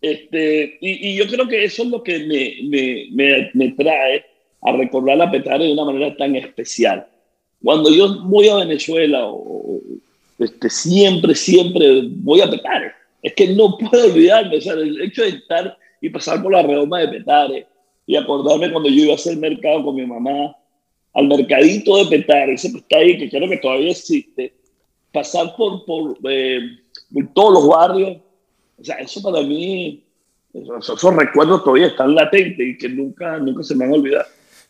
Este, 0.00 0.78
y, 0.80 1.10
y 1.10 1.16
yo 1.16 1.26
creo 1.26 1.48
que 1.48 1.64
eso 1.64 1.84
es 1.84 1.88
lo 1.88 2.02
que 2.02 2.18
me, 2.18 2.68
me, 2.68 3.06
me, 3.12 3.50
me 3.54 3.72
trae 3.72 4.24
a 4.62 4.72
recordar 4.72 5.20
a 5.22 5.30
Petare 5.30 5.64
de 5.64 5.72
una 5.72 5.84
manera 5.84 6.16
tan 6.16 6.34
especial 6.36 7.06
cuando 7.62 7.90
yo 7.90 8.22
voy 8.24 8.48
a 8.48 8.56
Venezuela, 8.56 9.26
o, 9.26 9.80
este, 10.38 10.68
siempre, 10.70 11.34
siempre 11.34 12.02
voy 12.08 12.40
a 12.40 12.50
Petare. 12.50 12.92
Es 13.22 13.34
que 13.34 13.48
no 13.48 13.76
puedo 13.78 14.04
olvidarme, 14.04 14.58
o 14.58 14.60
sea, 14.60 14.74
el 14.74 15.00
hecho 15.00 15.22
de 15.22 15.30
estar 15.30 15.76
y 16.00 16.10
pasar 16.10 16.42
por 16.42 16.52
la 16.52 16.62
redoma 16.62 17.00
de 17.00 17.08
Petare 17.08 17.66
y 18.06 18.16
acordarme 18.16 18.70
cuando 18.70 18.88
yo 18.88 19.04
iba 19.04 19.12
a 19.12 19.16
hacer 19.16 19.36
mercado 19.36 19.84
con 19.84 19.96
mi 19.96 20.06
mamá, 20.06 20.54
al 21.14 21.28
mercadito 21.28 21.96
de 21.96 22.04
Petare, 22.06 22.54
ese 22.54 22.70
que 22.70 22.78
está 22.78 22.98
ahí, 22.98 23.18
que 23.18 23.30
creo 23.30 23.48
que 23.48 23.56
todavía 23.56 23.90
existe, 23.90 24.52
pasar 25.12 25.56
por, 25.56 25.84
por, 25.86 26.18
eh, 26.30 26.60
por 27.12 27.26
todos 27.32 27.54
los 27.54 27.68
barrios, 27.68 28.18
o 28.78 28.84
sea, 28.84 28.96
eso 28.96 29.22
para 29.22 29.40
mí, 29.42 30.02
esos, 30.52 30.90
esos 30.90 31.16
recuerdos 31.16 31.64
todavía 31.64 31.86
están 31.86 32.14
latentes 32.14 32.66
y 32.66 32.76
que 32.76 32.90
nunca, 32.90 33.38
nunca 33.38 33.62
se 33.62 33.74
me 33.74 33.86
han 33.86 33.92
olvidado. 33.92 34.26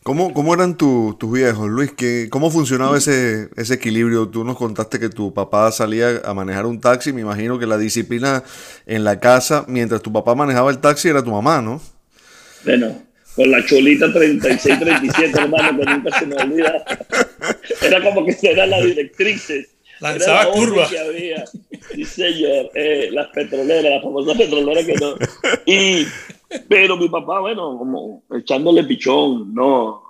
¿Cómo, 0.07 0.33
¿Cómo, 0.33 0.53
eran 0.53 0.77
tu, 0.77 1.17
tus 1.19 1.33
viejos, 1.33 1.67
Luis? 1.67 1.91
¿Qué, 1.91 2.27
¿Cómo 2.29 2.49
funcionaba 2.49 2.97
ese, 2.97 3.49
ese 3.57 3.73
equilibrio? 3.73 4.29
Tú 4.29 4.45
nos 4.45 4.55
contaste 4.55 4.99
que 5.01 5.09
tu 5.09 5.33
papá 5.33 5.69
salía 5.73 6.21
a 6.23 6.33
manejar 6.33 6.65
un 6.65 6.79
taxi. 6.79 7.11
Me 7.11 7.19
imagino 7.19 7.59
que 7.59 7.65
la 7.65 7.77
disciplina 7.77 8.41
en 8.85 9.03
la 9.03 9.19
casa, 9.19 9.65
mientras 9.67 10.01
tu 10.01 10.13
papá 10.13 10.33
manejaba 10.33 10.71
el 10.71 10.77
taxi, 10.77 11.09
era 11.09 11.21
tu 11.21 11.31
mamá, 11.31 11.61
¿no? 11.61 11.81
Bueno, 12.63 13.03
con 13.35 13.51
la 13.51 13.65
cholita 13.65 14.05
36-37, 14.05 15.41
hermano, 15.41 15.77
que 15.77 15.85
nunca 15.91 16.17
se 16.17 16.25
me 16.25 16.35
olvida. 16.37 16.85
Era 17.81 18.01
como 18.01 18.25
que 18.25 18.37
eran 18.43 18.69
las 18.69 18.85
directrices. 18.85 19.67
Lanzaba 19.99 20.43
era 20.43 20.51
curvas. 20.51 20.89
Sí, 21.93 22.05
señor. 22.05 22.71
Eh, 22.75 23.09
las 23.11 23.27
petroleras, 23.27 23.91
las 23.91 24.03
famosas 24.03 24.37
petroleras 24.37 24.85
que 24.85 24.93
no. 24.93 25.15
Y 25.65 26.07
pero 26.69 26.97
mi 26.97 27.09
papá, 27.09 27.39
bueno, 27.39 27.77
como 27.77 28.23
echándole 28.31 28.83
pichón, 28.83 29.53
¿no? 29.53 30.03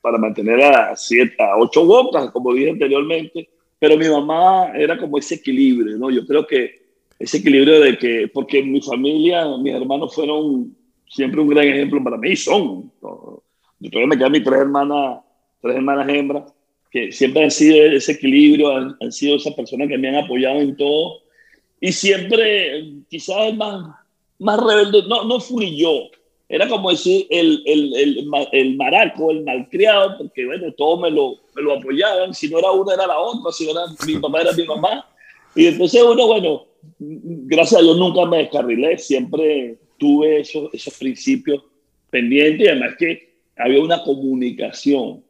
Para 0.00 0.18
mantener 0.18 0.62
a 0.62 0.96
siete, 0.96 1.34
a 1.42 1.56
ocho 1.58 1.84
bocas, 1.84 2.30
como 2.30 2.52
dije 2.54 2.70
anteriormente. 2.70 3.48
Pero 3.78 3.96
mi 3.96 4.08
mamá 4.08 4.72
era 4.74 4.98
como 4.98 5.18
ese 5.18 5.36
equilibrio, 5.36 5.96
¿no? 5.98 6.10
Yo 6.10 6.26
creo 6.26 6.46
que 6.46 6.88
ese 7.18 7.38
equilibrio 7.38 7.80
de 7.80 7.98
que, 7.98 8.28
porque 8.32 8.62
mi 8.62 8.80
familia, 8.80 9.46
mis 9.58 9.74
hermanos 9.74 10.14
fueron 10.14 10.76
siempre 11.08 11.40
un 11.40 11.48
gran 11.48 11.66
ejemplo 11.66 12.02
para 12.02 12.16
mí, 12.16 12.36
son. 12.36 12.92
Yo 13.00 13.90
todavía 13.90 14.08
me 14.08 14.18
quedan 14.18 14.32
mis 14.32 14.44
tres 14.44 14.60
hermanas, 14.60 15.20
tres 15.60 15.76
hermanas 15.76 16.08
hembras, 16.08 16.52
que 16.90 17.12
siempre 17.12 17.44
han 17.44 17.50
sido 17.50 17.84
ese 17.86 18.12
equilibrio, 18.12 18.76
han, 18.76 18.96
han 19.00 19.12
sido 19.12 19.36
esas 19.36 19.54
personas 19.54 19.88
que 19.88 19.98
me 19.98 20.08
han 20.08 20.24
apoyado 20.24 20.60
en 20.60 20.76
todo. 20.76 21.20
Y 21.80 21.92
siempre, 21.92 22.84
quizás 23.08 23.54
más, 23.54 23.97
más 24.38 24.60
rebelde, 24.60 25.02
no, 25.08 25.24
no 25.24 25.40
fui 25.40 25.76
yo, 25.76 26.10
era 26.48 26.66
como 26.66 26.90
decir 26.90 27.26
el, 27.28 27.62
el, 27.66 27.94
el, 27.94 28.30
el, 28.52 28.76
maraco, 28.76 29.30
el 29.30 29.44
malcriado, 29.44 30.16
porque 30.16 30.46
bueno, 30.46 30.72
todos 30.72 31.00
me 31.00 31.10
lo, 31.10 31.36
me 31.54 31.62
lo 31.62 31.74
apoyaban, 31.74 32.32
si 32.32 32.48
no 32.48 32.58
era 32.58 32.70
una 32.70 32.94
era 32.94 33.06
la 33.06 33.18
otra, 33.18 33.52
si 33.52 33.66
no 33.66 33.72
era 33.72 33.82
mi 34.06 34.16
papá 34.20 34.40
era 34.40 34.52
mi 34.52 34.64
mamá. 34.64 35.06
Y 35.54 35.66
entonces 35.66 36.02
uno, 36.02 36.26
bueno, 36.26 36.64
gracias 36.98 37.80
a 37.80 37.84
Dios 37.84 37.98
nunca 37.98 38.24
me 38.24 38.38
descarrilé, 38.38 38.96
siempre 38.96 39.76
tuve 39.98 40.40
esos, 40.40 40.72
esos 40.72 40.94
principios 40.94 41.62
pendientes. 42.08 42.66
Y 42.66 42.70
además 42.70 42.94
que 42.98 43.34
había 43.58 43.82
una 43.82 44.02
comunicación 44.02 45.22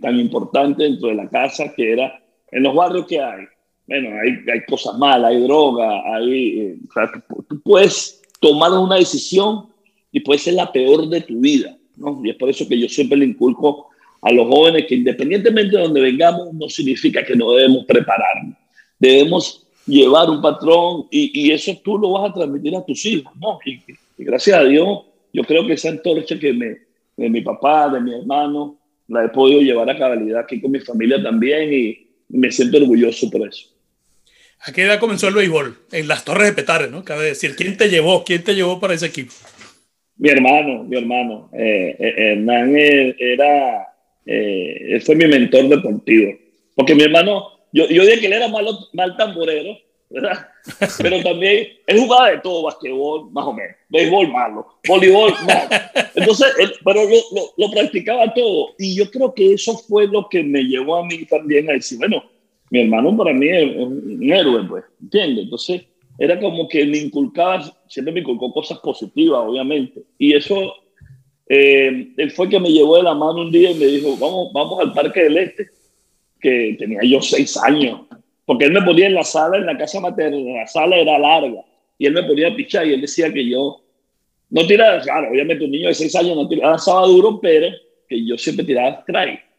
tan 0.00 0.20
importante 0.20 0.84
dentro 0.84 1.08
de 1.08 1.16
la 1.16 1.28
casa 1.28 1.74
que 1.74 1.92
era 1.92 2.22
en 2.52 2.62
los 2.62 2.74
barrios 2.74 3.06
que 3.08 3.20
hay. 3.20 3.46
Bueno, 3.88 4.10
hay, 4.10 4.48
hay 4.48 4.64
cosas 4.68 4.96
malas, 4.96 5.32
hay 5.32 5.42
droga, 5.42 6.02
hay, 6.14 6.60
eh, 6.60 6.76
o 6.88 6.92
sea, 6.92 7.10
tú 7.48 7.60
puedes 7.62 8.21
tomar 8.42 8.72
una 8.72 8.96
decisión 8.96 9.66
y 10.10 10.18
puede 10.20 10.40
ser 10.40 10.54
la 10.54 10.70
peor 10.70 11.08
de 11.08 11.20
tu 11.20 11.38
vida. 11.38 11.78
¿no? 11.96 12.20
Y 12.24 12.30
es 12.30 12.36
por 12.36 12.50
eso 12.50 12.68
que 12.68 12.78
yo 12.78 12.88
siempre 12.88 13.16
le 13.16 13.24
inculco 13.24 13.86
a 14.20 14.32
los 14.32 14.48
jóvenes 14.48 14.86
que 14.86 14.96
independientemente 14.96 15.76
de 15.76 15.82
donde 15.82 16.00
vengamos, 16.00 16.52
no 16.52 16.68
significa 16.68 17.24
que 17.24 17.36
no 17.36 17.52
debemos 17.52 17.84
prepararnos. 17.86 18.56
Debemos 18.98 19.64
llevar 19.86 20.28
un 20.28 20.42
patrón 20.42 21.06
y, 21.10 21.30
y 21.40 21.52
eso 21.52 21.72
tú 21.84 21.98
lo 21.98 22.12
vas 22.12 22.30
a 22.30 22.34
transmitir 22.34 22.74
a 22.76 22.84
tus 22.84 23.04
hijos. 23.06 23.32
¿no? 23.40 23.58
Y, 23.64 23.80
y, 24.18 24.24
gracias 24.24 24.58
a 24.58 24.64
Dios, 24.64 25.00
yo 25.32 25.42
creo 25.44 25.64
que 25.64 25.74
esa 25.74 25.90
antorcha 25.90 26.38
que 26.38 26.52
me, 26.52 26.78
de 27.16 27.30
mi 27.30 27.40
papá, 27.42 27.88
de 27.88 28.00
mi 28.00 28.12
hermano, 28.12 28.76
la 29.06 29.24
he 29.24 29.28
podido 29.28 29.60
llevar 29.60 29.88
a 29.88 29.98
cabalidad 29.98 30.40
aquí 30.40 30.60
con 30.60 30.72
mi 30.72 30.80
familia 30.80 31.22
también 31.22 31.72
y 31.72 32.06
me 32.28 32.50
siento 32.50 32.78
orgulloso 32.78 33.30
por 33.30 33.46
eso. 33.46 33.68
¿A 34.64 34.72
qué 34.72 34.82
edad 34.82 35.00
comenzó 35.00 35.26
el 35.26 35.34
béisbol? 35.34 35.76
En 35.90 36.06
las 36.06 36.24
Torres 36.24 36.46
de 36.46 36.52
Petare, 36.52 36.88
¿no? 36.88 37.04
Cabe 37.04 37.24
decir, 37.24 37.56
¿quién 37.56 37.76
te 37.76 37.88
llevó? 37.88 38.22
¿Quién 38.22 38.44
te 38.44 38.54
llevó 38.54 38.78
para 38.78 38.94
ese 38.94 39.06
equipo? 39.06 39.32
Mi 40.16 40.28
hermano, 40.28 40.84
mi 40.84 40.96
hermano. 40.96 41.50
Eh, 41.52 41.96
eh, 41.98 42.14
Hernán 42.16 42.72
era, 42.76 43.88
eh, 44.24 45.00
fue 45.04 45.16
mi 45.16 45.26
mentor 45.26 45.68
deportivo. 45.68 46.34
Porque 46.76 46.94
mi 46.94 47.02
hermano, 47.02 47.48
yo, 47.72 47.88
yo 47.88 48.04
dije 48.04 48.20
que 48.20 48.26
él 48.26 48.34
era 48.34 48.46
malo, 48.46 48.78
mal 48.92 49.16
tamborero, 49.16 49.76
¿verdad? 50.08 50.46
Pero 51.02 51.20
también, 51.24 51.66
él 51.88 51.98
jugaba 51.98 52.30
de 52.30 52.38
todo, 52.38 52.62
basquetbol, 52.62 53.32
más 53.32 53.44
o 53.44 53.52
menos, 53.52 53.74
béisbol 53.88 54.28
malo, 54.28 54.78
voleibol 54.86 55.32
malo. 55.44 55.70
Entonces, 56.14 56.52
él, 56.60 56.72
pero 56.84 57.02
lo, 57.02 57.16
lo, 57.16 57.52
lo, 57.56 57.70
practicaba 57.72 58.32
todo. 58.32 58.74
Y 58.78 58.94
yo 58.94 59.10
creo 59.10 59.34
que 59.34 59.54
eso 59.54 59.76
fue 59.76 60.06
lo 60.06 60.28
que 60.28 60.44
me 60.44 60.62
llevó 60.62 60.98
a 60.98 61.04
mí 61.04 61.24
también 61.24 61.68
a 61.68 61.72
decir, 61.72 61.98
bueno, 61.98 62.22
mi 62.72 62.80
hermano 62.80 63.14
para 63.14 63.34
mí 63.34 63.46
es 63.50 63.76
un 63.76 64.32
héroe, 64.32 64.64
pues, 64.64 64.84
¿entiendes? 65.02 65.44
Entonces, 65.44 65.82
era 66.18 66.40
como 66.40 66.66
que 66.66 66.86
me 66.86 66.96
inculcaba, 66.96 67.70
siempre 67.86 68.14
me 68.14 68.20
inculcó 68.20 68.50
cosas 68.50 68.78
positivas, 68.78 69.42
obviamente. 69.44 70.00
Y 70.16 70.32
eso, 70.32 70.72
eh, 71.50 72.08
él 72.16 72.30
fue 72.30 72.48
que 72.48 72.58
me 72.58 72.72
llevó 72.72 72.96
de 72.96 73.02
la 73.02 73.14
mano 73.14 73.42
un 73.42 73.52
día 73.52 73.72
y 73.72 73.74
me 73.74 73.84
dijo, 73.84 74.16
vamos, 74.16 74.54
vamos 74.54 74.80
al 74.80 74.94
Parque 74.94 75.24
del 75.24 75.36
Este, 75.36 75.68
que 76.40 76.74
tenía 76.78 77.00
yo 77.04 77.20
seis 77.20 77.58
años, 77.58 78.06
porque 78.46 78.64
él 78.64 78.72
me 78.72 78.80
ponía 78.80 79.06
en 79.06 79.16
la 79.16 79.24
sala, 79.24 79.58
en 79.58 79.66
la 79.66 79.76
casa 79.76 80.00
materna, 80.00 80.38
la 80.38 80.66
sala 80.66 80.96
era 80.96 81.18
larga, 81.18 81.62
y 81.98 82.06
él 82.06 82.14
me 82.14 82.22
ponía 82.22 82.48
a 82.48 82.56
pichar 82.56 82.86
y 82.86 82.94
él 82.94 83.02
decía 83.02 83.30
que 83.30 83.46
yo 83.46 83.82
no 84.48 84.66
tiraba, 84.66 84.98
claro, 85.02 85.28
obviamente 85.30 85.66
un 85.66 85.72
niño 85.72 85.88
de 85.88 85.94
seis 85.94 86.16
años 86.16 86.36
no 86.36 86.48
tiraba 86.48 86.78
duro, 87.06 87.38
pero 87.38 87.66
que 88.08 88.24
yo 88.24 88.38
siempre 88.38 88.64
tiraba 88.64 89.00
strike 89.02 89.51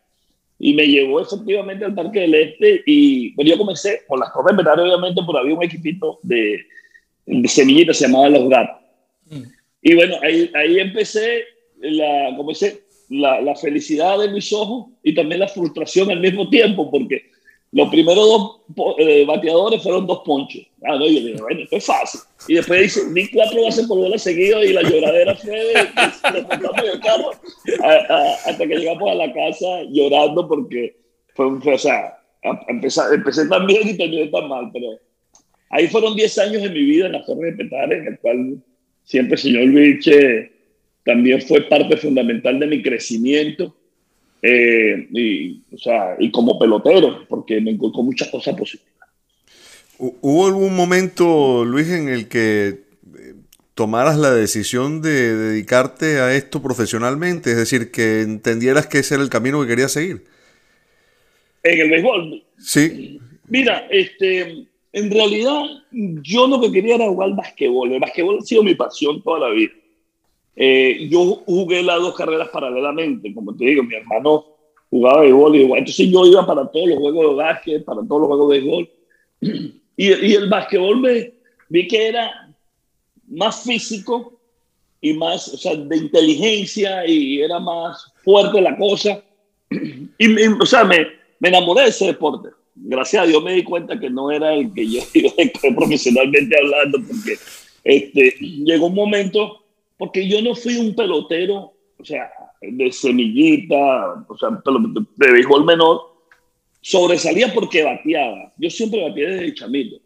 y 0.60 0.74
me 0.74 0.88
llevó 0.88 1.22
efectivamente 1.22 1.86
al 1.86 1.96
Parque 1.96 2.22
del 2.22 2.36
Este 2.36 2.84
y 2.86 3.34
bueno, 3.36 3.52
yo 3.52 3.58
comencé 3.58 4.02
por 4.08 4.20
las 4.20 4.32
Torres 4.34 4.56
Petare, 4.56 4.82
obviamente, 4.84 5.22
por 5.26 5.38
había 5.38 5.56
un 5.56 5.64
equipito 5.64 6.20
de, 6.24 6.60
de 7.26 7.48
semillitas, 7.48 7.98
se 7.98 8.08
llamaba 8.08 8.30
Los 8.30 8.50
Gatos. 8.50 8.82
Mm. 9.30 9.42
Y 9.82 9.96
bueno, 9.96 10.16
ahí, 10.22 10.50
ahí 10.56 10.80
empecé 10.80 11.44
la, 11.82 12.34
comencé 12.38 12.84
la, 13.10 13.42
la, 13.42 13.56
felicidad 13.56 14.20
de 14.20 14.30
mis 14.30 14.54
ojos 14.54 14.92
y 15.04 15.14
también 15.14 15.42
la 15.42 15.48
frustración 15.48 16.10
al 16.10 16.22
mismo 16.22 16.50
tiempo, 16.50 16.90
porque 16.90 17.33
los 17.74 17.90
primeros 17.90 18.28
dos 18.76 18.96
eh, 19.00 19.26
bateadores 19.26 19.82
fueron 19.82 20.06
dos 20.06 20.22
ponchos. 20.24 20.62
Ah, 20.84 20.96
no, 20.96 21.08
yo 21.08 21.20
dije, 21.22 21.42
bueno, 21.42 21.62
esto 21.62 21.76
es 21.76 21.86
fácil. 21.86 22.22
Y 22.48 22.54
después 22.54 22.82
dice, 22.82 23.02
di 23.12 23.28
cuatro 23.32 23.64
bases 23.64 23.88
por 23.88 23.98
bola 23.98 24.18
seguido 24.18 24.64
y 24.64 24.74
la 24.74 24.84
lloradera 24.84 25.36
fue 25.36 25.52
de, 25.52 25.74
de, 25.74 27.00
carro 27.02 27.32
a, 27.84 28.14
a, 28.14 28.34
hasta 28.46 28.68
que 28.68 28.76
llegamos 28.76 29.10
a 29.10 29.16
la 29.16 29.34
casa 29.34 29.84
llorando 29.90 30.48
porque 30.48 30.96
fue 31.34 31.48
un, 31.48 31.68
o 31.68 31.78
sea, 31.80 32.20
empecé, 32.68 33.02
empecé 33.12 33.48
tan 33.48 33.66
bien 33.66 33.90
y 33.90 33.98
terminé 33.98 34.28
tan 34.28 34.48
mal, 34.48 34.70
pero 34.72 35.00
ahí 35.72 35.88
fueron 35.88 36.16
10 36.16 36.38
años 36.40 36.62
de 36.62 36.70
mi 36.70 36.84
vida 36.84 37.08
en 37.08 37.14
la 37.14 37.26
Torre 37.26 37.52
de 37.52 37.58
Petare, 37.58 37.98
en 37.98 38.08
el 38.08 38.20
cual 38.20 38.64
siempre 39.04 39.34
el 39.34 39.42
señor 39.42 39.66
Vilche 39.70 40.52
también 41.04 41.42
fue 41.42 41.62
parte 41.62 41.98
fundamental 41.98 42.60
de 42.60 42.68
mi 42.68 42.84
crecimiento 42.84 43.76
eh, 44.46 45.08
y, 45.14 45.62
o 45.74 45.78
sea, 45.78 46.18
y 46.20 46.30
como 46.30 46.60
pelotero, 46.60 47.26
porque 47.30 47.62
me 47.62 47.72
inculcó 47.72 48.04
muchas 48.04 48.28
cosas 48.28 48.54
positivas. 48.56 48.94
¿Hubo 49.98 50.46
algún 50.46 50.76
momento, 50.76 51.64
Luis, 51.64 51.90
en 51.90 52.10
el 52.10 52.28
que 52.28 52.68
eh, 52.68 53.34
tomaras 53.74 54.18
la 54.18 54.34
decisión 54.34 55.02
de 55.02 55.34
dedicarte 55.34 56.20
a 56.20 56.36
esto 56.36 56.62
profesionalmente? 56.62 57.52
Es 57.52 57.58
decir, 57.58 57.90
que 57.90 58.20
entendieras 58.20 58.88
que 58.88 59.00
ese 59.00 59.16
era 59.16 59.24
el 59.24 59.30
camino 59.30 59.62
que 59.62 59.68
querías 59.70 59.94
seguir. 59.94 60.26
En 61.64 61.80
el 61.80 61.90
béisbol. 61.90 62.44
Sí. 62.58 63.22
Mira, 63.48 63.88
este, 63.90 64.68
en 64.92 65.10
realidad 65.10 65.62
yo 65.92 66.48
lo 66.48 66.60
que 66.60 66.72
quería 66.72 66.96
era 66.96 67.08
jugar 67.08 67.34
basquetbol. 67.34 67.94
El 67.94 68.02
basquetbol 68.02 68.40
ha 68.40 68.46
sido 68.46 68.62
mi 68.62 68.76
pasión 68.76 69.24
toda 69.24 69.48
la 69.48 69.54
vida. 69.54 69.72
Eh, 70.56 71.08
yo 71.10 71.44
jugué 71.46 71.82
las 71.82 72.00
dos 72.00 72.16
carreras 72.16 72.50
paralelamente, 72.50 73.34
como 73.34 73.56
te 73.56 73.66
digo, 73.66 73.84
mi 73.84 73.96
hermano 73.96 74.46
jugaba 74.90 75.22
béisbol 75.22 75.56
y. 75.56 75.62
Entonces 75.64 76.10
yo 76.10 76.26
iba 76.26 76.46
para 76.46 76.68
todos 76.68 76.90
los 76.90 77.00
juegos 77.00 77.30
de 77.30 77.36
básquet, 77.36 77.86
para 77.86 78.02
todos 78.08 78.22
los 78.22 78.28
juegos 78.28 78.50
de 78.50 78.60
béisbol. 78.60 78.90
Y, 79.96 80.08
y 80.08 80.34
el 80.34 80.50
básquetbol 80.50 81.02
me 81.02 81.34
vi 81.70 81.88
que 81.88 82.08
era 82.08 82.52
más 83.28 83.62
físico 83.62 84.40
y 85.00 85.14
más, 85.14 85.48
o 85.50 85.58
sea, 85.58 85.76
de 85.76 85.98
inteligencia 85.98 87.06
y 87.06 87.40
era 87.40 87.60
más 87.60 88.12
fuerte 88.24 88.60
la 88.60 88.76
cosa. 88.76 89.22
Y, 90.18 90.32
y 90.32 90.48
o 90.60 90.66
sea, 90.66 90.84
me, 90.84 91.06
me 91.40 91.50
enamoré 91.50 91.84
de 91.84 91.90
ese 91.90 92.08
deporte. 92.08 92.50
Gracias 92.76 93.22
a 93.22 93.26
Dios 93.26 93.44
me 93.44 93.54
di 93.54 93.64
cuenta 93.64 94.00
que 94.00 94.10
no 94.10 94.32
era 94.32 94.54
el 94.54 94.74
que 94.74 94.90
yo 94.90 95.02
iba 95.14 95.76
profesionalmente 95.76 96.56
hablando, 96.58 97.00
porque 97.08 97.38
este, 97.84 98.32
llegó 98.40 98.88
un 98.88 98.96
momento 98.96 99.63
porque 99.98 100.28
yo 100.28 100.42
no 100.42 100.56
fui 100.56 100.78
un 100.78 100.96
pelotero, 100.96 101.74
o 101.98 102.06
sea, 102.06 102.32
de 102.62 102.92
semillita, 102.92 104.26
o 104.28 104.38
sea, 104.38 104.50
de 104.50 105.32
béisbol 105.32 105.66
menor, 105.66 106.02
sobresalía 106.82 107.54
porque 107.54 107.84
bateaba. 107.84 108.54
Yo 108.58 108.70
siempre 108.70 109.08
bateé 109.08 109.28
desde 109.30 109.54
chamito, 109.54 109.98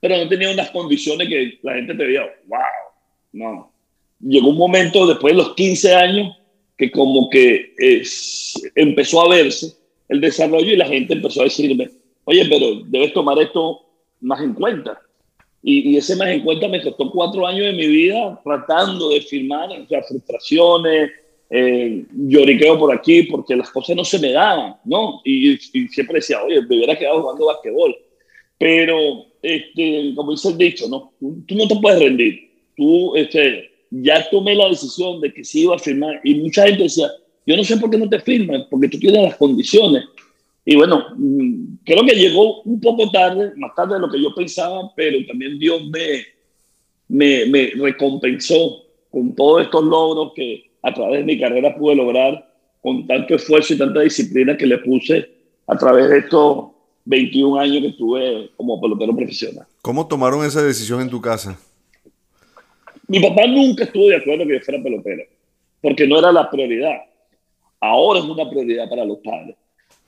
pero 0.00 0.16
no 0.16 0.28
tenía 0.28 0.50
unas 0.50 0.70
condiciones 0.70 1.28
que 1.28 1.58
la 1.62 1.74
gente 1.74 1.94
te 1.94 2.06
veía, 2.06 2.22
wow, 2.46 2.60
no. 3.32 3.72
Llegó 4.20 4.48
un 4.48 4.56
momento 4.56 5.06
después 5.06 5.34
de 5.34 5.42
los 5.42 5.54
15 5.54 5.94
años 5.94 6.36
que 6.76 6.90
como 6.90 7.28
que 7.30 7.74
es, 7.78 8.54
empezó 8.74 9.22
a 9.22 9.28
verse 9.28 9.76
el 10.08 10.20
desarrollo 10.20 10.72
y 10.72 10.76
la 10.76 10.86
gente 10.86 11.14
empezó 11.14 11.40
a 11.40 11.44
decirme, 11.44 11.90
oye, 12.24 12.46
pero 12.48 12.82
debes 12.86 13.12
tomar 13.12 13.38
esto 13.38 13.80
más 14.20 14.40
en 14.40 14.54
cuenta. 14.54 15.00
Y, 15.68 15.90
y, 15.90 15.96
ese 15.96 16.14
más 16.14 16.28
en 16.28 16.42
cuenta 16.42 16.68
me 16.68 16.80
costó 16.80 17.10
cuatro 17.10 17.44
años 17.44 17.66
de 17.66 17.72
mi 17.72 17.88
vida 17.88 18.40
tratando 18.44 19.08
de 19.08 19.20
firmar, 19.20 19.68
o 19.68 19.88
sea, 19.88 20.00
frustraciones, 20.04 21.10
eh, 21.50 22.04
lloriqueo 22.12 22.78
por 22.78 22.94
aquí, 22.94 23.24
porque 23.24 23.56
las 23.56 23.70
cosas 23.70 23.96
no 23.96 24.04
se 24.04 24.20
me 24.20 24.30
daban, 24.30 24.76
¿no? 24.84 25.20
Y, 25.24 25.54
y 25.54 25.88
siempre 25.88 26.16
decía, 26.16 26.40
oye, 26.44 26.62
me 26.62 26.76
hubiera 26.76 26.96
quedado 26.96 27.20
jugando 27.20 27.46
basquetbol. 27.46 27.96
Pero, 28.58 29.26
este, 29.42 30.12
como 30.14 30.30
dice 30.30 30.50
el 30.50 30.58
dicho, 30.58 30.88
¿no? 30.88 31.12
Tú, 31.18 31.42
tú 31.46 31.56
no 31.56 31.66
te 31.66 31.76
puedes 31.76 32.00
rendir. 32.00 32.48
Tú, 32.76 33.16
este, 33.16 33.68
ya 33.90 34.28
tomé 34.30 34.54
la 34.54 34.68
decisión 34.68 35.20
de 35.20 35.32
que 35.32 35.44
sí 35.44 35.62
iba 35.62 35.74
a 35.74 35.80
firmar. 35.80 36.20
Y 36.22 36.36
mucha 36.36 36.64
gente 36.66 36.84
decía, 36.84 37.08
yo 37.44 37.56
no 37.56 37.64
sé 37.64 37.76
por 37.76 37.90
qué 37.90 37.98
no 37.98 38.08
te 38.08 38.20
firman, 38.20 38.66
porque 38.70 38.88
tú 38.88 38.98
tienes 38.98 39.22
las 39.22 39.36
condiciones. 39.36 40.04
Y 40.68 40.74
bueno, 40.74 41.06
mm, 41.16 41.76
creo 41.84 42.04
que 42.04 42.16
llegó 42.16 42.60
un 42.62 42.80
poco 42.80 43.08
tarde, 43.12 43.52
más 43.56 43.72
tarde 43.76 43.94
de 43.94 44.00
lo 44.00 44.10
que 44.10 44.20
yo 44.20 44.34
pensaba, 44.34 44.92
pero 44.96 45.16
también 45.24 45.60
Dios 45.60 45.80
me, 45.88 46.26
me, 47.06 47.46
me 47.46 47.72
recompensó 47.76 48.82
con 49.08 49.32
todos 49.36 49.62
estos 49.62 49.84
logros 49.84 50.32
que 50.34 50.68
a 50.82 50.92
través 50.92 51.20
de 51.20 51.24
mi 51.24 51.38
carrera 51.38 51.74
pude 51.76 51.94
lograr, 51.94 52.52
con 52.82 53.06
tanto 53.06 53.36
esfuerzo 53.36 53.74
y 53.74 53.78
tanta 53.78 54.00
disciplina 54.00 54.56
que 54.56 54.66
le 54.66 54.78
puse 54.78 55.30
a 55.68 55.76
través 55.78 56.08
de 56.08 56.18
estos 56.18 56.66
21 57.04 57.60
años 57.60 57.82
que 57.82 57.88
estuve 57.88 58.50
como 58.56 58.80
pelotero 58.80 59.14
profesional. 59.14 59.66
¿Cómo 59.82 60.08
tomaron 60.08 60.44
esa 60.44 60.62
decisión 60.62 61.00
en 61.00 61.10
tu 61.10 61.20
casa? 61.20 61.56
Mi 63.06 63.20
papá 63.20 63.46
nunca 63.46 63.84
estuvo 63.84 64.08
de 64.08 64.16
acuerdo 64.16 64.44
que 64.46 64.54
yo 64.54 64.60
fuera 64.64 64.82
pelotero, 64.82 65.22
porque 65.80 66.08
no 66.08 66.18
era 66.18 66.32
la 66.32 66.50
prioridad. 66.50 67.02
Ahora 67.80 68.18
es 68.18 68.24
una 68.24 68.50
prioridad 68.50 68.88
para 68.88 69.04
los 69.04 69.18
padres. 69.18 69.54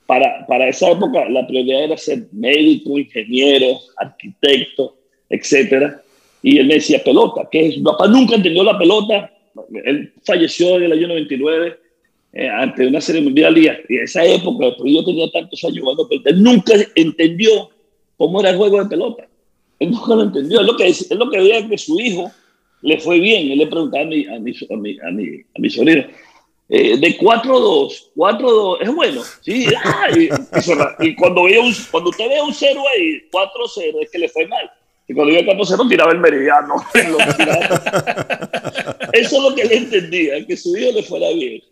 Para, 0.09 0.43
para 0.47 0.67
esa 0.67 0.89
época 0.89 1.29
la 1.29 1.45
prioridad 1.45 1.83
era 1.83 1.95
ser 1.95 2.23
médico, 2.31 2.97
ingeniero, 2.97 3.77
arquitecto, 3.95 4.97
etcétera. 5.29 6.01
Y 6.41 6.57
él 6.57 6.65
me 6.65 6.73
decía 6.73 7.03
pelota, 7.03 7.47
que 7.51 7.67
es? 7.67 7.77
Papá 7.77 8.07
nunca 8.07 8.33
entendió 8.33 8.63
la 8.63 8.75
pelota. 8.75 9.31
Él 9.85 10.11
falleció 10.23 10.77
en 10.77 10.83
el 10.85 10.93
año 10.93 11.09
99 11.09 11.77
eh, 12.33 12.49
ante 12.49 12.87
una 12.87 13.01
serie 13.01 13.21
mundial 13.21 13.55
y 13.55 13.67
en 13.67 14.03
esa 14.03 14.25
época, 14.25 14.75
yo 14.83 15.05
tenía 15.05 15.29
tantos 15.29 15.63
años 15.63 15.79
jugando 15.79 16.09
pelota, 16.09 16.31
él 16.31 16.41
nunca 16.41 16.73
entendió 16.95 17.69
cómo 18.17 18.39
era 18.39 18.49
el 18.49 18.57
juego 18.57 18.83
de 18.83 18.89
pelota. 18.89 19.27
Él 19.77 19.91
nunca 19.91 20.15
lo 20.15 20.23
entendió. 20.23 20.61
Es 20.61 20.65
lo 20.65 20.75
que, 20.75 20.87
es 20.87 21.11
lo 21.11 21.29
que 21.29 21.37
veía 21.37 21.69
que 21.69 21.77
su 21.77 21.99
hijo 21.99 22.31
le 22.81 22.99
fue 22.99 23.19
bien. 23.19 23.51
Él 23.51 23.59
le 23.59 23.67
preguntaba 23.67 24.05
a 24.05 24.07
mi, 24.07 24.25
a 24.25 24.39
mi, 24.39 24.53
a 24.71 24.75
mi, 24.75 24.97
a 25.01 25.11
mi, 25.11 25.41
a 25.55 25.59
mi 25.59 25.69
sobrino, 25.69 26.03
eh, 26.71 26.97
de 26.97 27.17
4-2, 27.17 28.11
4-2, 28.15 28.77
es 28.81 28.93
bueno. 28.93 29.21
Sí, 29.41 29.65
ah, 29.83 30.07
y, 30.15 30.29
y, 30.99 31.15
cuando, 31.15 31.43
veía 31.45 31.61
un, 31.61 31.73
cuando 31.89 32.11
usted 32.11 32.29
ve 32.29 32.39
un 32.41 32.53
0 32.53 32.81
ahí, 32.95 33.23
4-0, 33.31 34.03
es 34.03 34.11
que 34.11 34.19
le 34.19 34.29
fue 34.29 34.45
mal. 34.45 34.69
Y 35.07 35.15
cuando 35.15 35.33
veía 35.33 35.47
4-0, 35.47 35.89
tiraba 35.89 36.11
el 36.11 36.19
meridiano. 36.19 36.75
Eso 39.13 39.37
es 39.37 39.43
lo 39.43 39.55
que 39.55 39.63
él 39.63 39.71
entendía, 39.71 40.45
que 40.45 40.55
su 40.55 40.77
hijo 40.77 40.91
le 40.93 41.01
fuera 41.01 41.29
bien. 41.31 41.63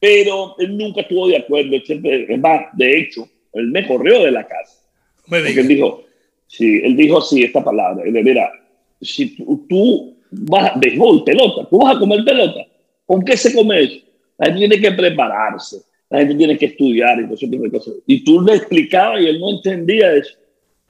Pero 0.00 0.54
él 0.58 0.78
nunca 0.78 1.02
estuvo 1.02 1.28
de 1.28 1.36
acuerdo. 1.36 1.78
Siempre, 1.84 2.32
es 2.32 2.40
más, 2.40 2.62
de 2.72 3.00
hecho, 3.00 3.28
él 3.52 3.66
me 3.66 3.86
corrió 3.86 4.22
de 4.22 4.30
la 4.30 4.46
casa. 4.46 4.78
Me 5.26 5.40
porque 5.40 5.60
él 5.60 5.68
dijo, 5.68 6.04
sí, 6.46 6.80
él 6.82 6.96
dijo 6.96 7.18
así 7.18 7.42
esta 7.42 7.62
palabra. 7.62 8.02
Él, 8.06 8.12
mira, 8.24 8.50
si 9.02 9.36
tú, 9.36 9.66
tú 9.68 10.16
vas 10.30 10.72
béisbol, 10.76 11.24
pelota, 11.24 11.68
tú 11.68 11.80
vas 11.80 11.96
a 11.96 11.98
comer 11.98 12.24
pelota, 12.24 12.60
¿con 13.04 13.22
qué 13.22 13.36
se 13.36 13.54
come 13.54 13.82
eso? 13.82 14.07
La 14.38 14.46
gente 14.46 14.68
tiene 14.68 14.80
que 14.80 14.92
prepararse, 14.92 15.82
la 16.08 16.18
gente 16.18 16.34
tiene 16.36 16.56
que 16.56 16.66
estudiar 16.66 17.20
y 17.20 17.24
todo 17.24 17.34
ese 17.34 17.48
tipo 17.48 17.64
de 17.64 17.70
cosas. 17.70 17.94
Y 18.06 18.24
tú 18.24 18.40
le 18.40 18.54
explicabas 18.54 19.20
y 19.20 19.26
él 19.26 19.40
no 19.40 19.50
entendía 19.50 20.12
eso. 20.12 20.34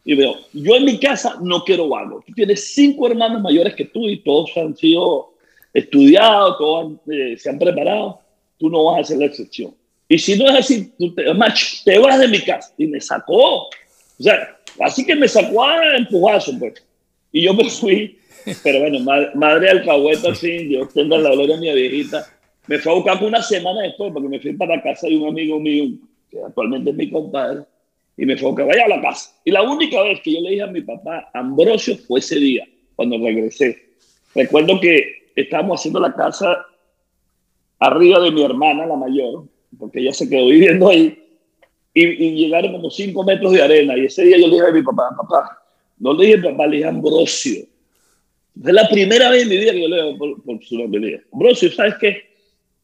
Y 0.04 0.14
veo, 0.14 0.36
yo 0.52 0.76
en 0.76 0.84
mi 0.84 0.98
casa 0.98 1.38
no 1.42 1.64
quiero 1.64 1.94
algo. 1.96 2.22
Tú 2.26 2.32
tienes 2.32 2.72
cinco 2.74 3.08
hermanos 3.08 3.42
mayores 3.42 3.74
que 3.74 3.86
tú 3.86 4.08
y 4.08 4.18
todos 4.18 4.50
han 4.56 4.76
sido 4.76 5.34
estudiados, 5.72 6.56
todos 6.58 6.92
eh, 7.10 7.36
se 7.36 7.50
han 7.50 7.58
preparado. 7.58 8.20
Tú 8.58 8.70
no 8.70 8.84
vas 8.84 9.00
a 9.00 9.04
ser 9.04 9.18
la 9.18 9.26
excepción. 9.26 9.74
Y 10.08 10.18
si 10.18 10.38
no 10.38 10.48
es 10.48 10.56
así, 10.56 10.92
tú 10.98 11.14
te, 11.14 11.24
te 11.84 11.98
vas 11.98 12.18
de 12.18 12.28
mi 12.28 12.40
casa. 12.40 12.72
Y 12.78 12.86
me 12.86 13.00
sacó. 13.00 13.64
O 13.64 13.70
sea, 14.18 14.56
así 14.80 15.04
que 15.04 15.14
me 15.14 15.28
sacó 15.28 15.64
a 15.64 15.96
empujazo, 15.96 16.58
pues. 16.58 16.82
Y 17.32 17.42
yo 17.42 17.52
me 17.52 17.68
fui 17.68 18.18
pero 18.62 18.80
bueno, 18.80 19.00
madre, 19.00 19.30
madre 19.34 19.70
alcahueta, 19.70 20.34
sí, 20.34 20.64
Dios 20.64 20.92
tenga 20.92 21.18
la 21.18 21.30
gloria 21.30 21.56
a 21.56 21.60
mi 21.60 21.72
viejita. 21.72 22.26
Me 22.68 22.78
fue 22.78 22.92
a 22.92 22.94
buscar 22.94 23.24
una 23.24 23.42
semana 23.42 23.82
después, 23.82 24.12
porque 24.12 24.28
me 24.28 24.40
fui 24.40 24.52
para 24.52 24.80
casa 24.82 25.08
de 25.08 25.16
un 25.16 25.28
amigo 25.28 25.58
mío, 25.58 25.98
que 26.30 26.40
actualmente 26.40 26.90
es 26.90 26.96
mi 26.96 27.10
compadre, 27.10 27.62
y 28.16 28.26
me 28.26 28.36
fue 28.36 28.48
a 28.48 28.50
buscar, 28.50 28.68
vaya 28.68 28.84
a 28.84 28.88
la 28.88 29.00
casa. 29.00 29.34
Y 29.44 29.50
la 29.50 29.62
única 29.62 30.02
vez 30.02 30.20
que 30.20 30.34
yo 30.34 30.40
le 30.42 30.50
dije 30.50 30.62
a 30.62 30.66
mi 30.66 30.82
papá, 30.82 31.30
Ambrosio, 31.34 31.96
fue 31.96 32.20
ese 32.20 32.36
día, 32.36 32.68
cuando 32.94 33.18
regresé. 33.18 33.76
Recuerdo 34.34 34.78
que 34.80 35.30
estábamos 35.34 35.80
haciendo 35.80 35.98
la 35.98 36.14
casa 36.14 36.66
arriba 37.78 38.20
de 38.20 38.30
mi 38.30 38.44
hermana, 38.44 38.86
la 38.86 38.96
mayor, 38.96 39.44
porque 39.78 40.00
ella 40.00 40.12
se 40.12 40.28
quedó 40.28 40.46
viviendo 40.46 40.88
ahí, 40.88 41.18
y, 41.94 42.06
y 42.06 42.34
llegaron 42.36 42.72
como 42.72 42.90
cinco 42.90 43.24
metros 43.24 43.52
de 43.52 43.62
arena. 43.62 43.96
Y 43.96 44.04
ese 44.04 44.24
día 44.24 44.38
yo 44.38 44.46
le 44.46 44.54
dije 44.54 44.66
a 44.68 44.72
mi 44.72 44.82
papá, 44.82 45.08
papá, 45.16 45.58
no 45.98 46.12
le 46.12 46.26
dije 46.26 46.38
papá, 46.38 46.66
le 46.66 46.76
dije 46.76 46.88
Ambrosio 46.88 47.64
es 48.66 48.72
la 48.72 48.88
primera 48.88 49.30
vez 49.30 49.42
en 49.42 49.48
mi 49.48 49.56
vida 49.56 49.72
que 49.72 49.82
yo 49.82 49.88
leo 49.88 50.18
por, 50.18 50.42
por 50.42 50.64
su 50.64 50.78
nombre. 50.78 51.22
Ambrosio, 51.32 51.70
¿sabes 51.70 51.94
qué? 52.00 52.27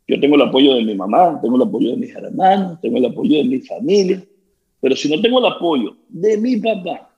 Yo 0.06 0.20
tengo 0.20 0.36
el 0.36 0.42
apoyo 0.42 0.74
de 0.74 0.84
mi 0.84 0.94
mamá, 0.94 1.38
tengo 1.42 1.56
el 1.56 1.62
apoyo 1.62 1.90
de 1.90 1.96
mis 1.96 2.14
hermanos, 2.14 2.80
tengo 2.80 2.98
el 2.98 3.06
apoyo 3.06 3.38
de 3.38 3.44
mi 3.44 3.60
familia, 3.60 4.22
pero 4.80 4.94
si 4.94 5.08
no 5.08 5.20
tengo 5.20 5.38
el 5.38 5.46
apoyo 5.52 5.96
de 6.08 6.36
mi 6.36 6.56
papá, 6.58 7.10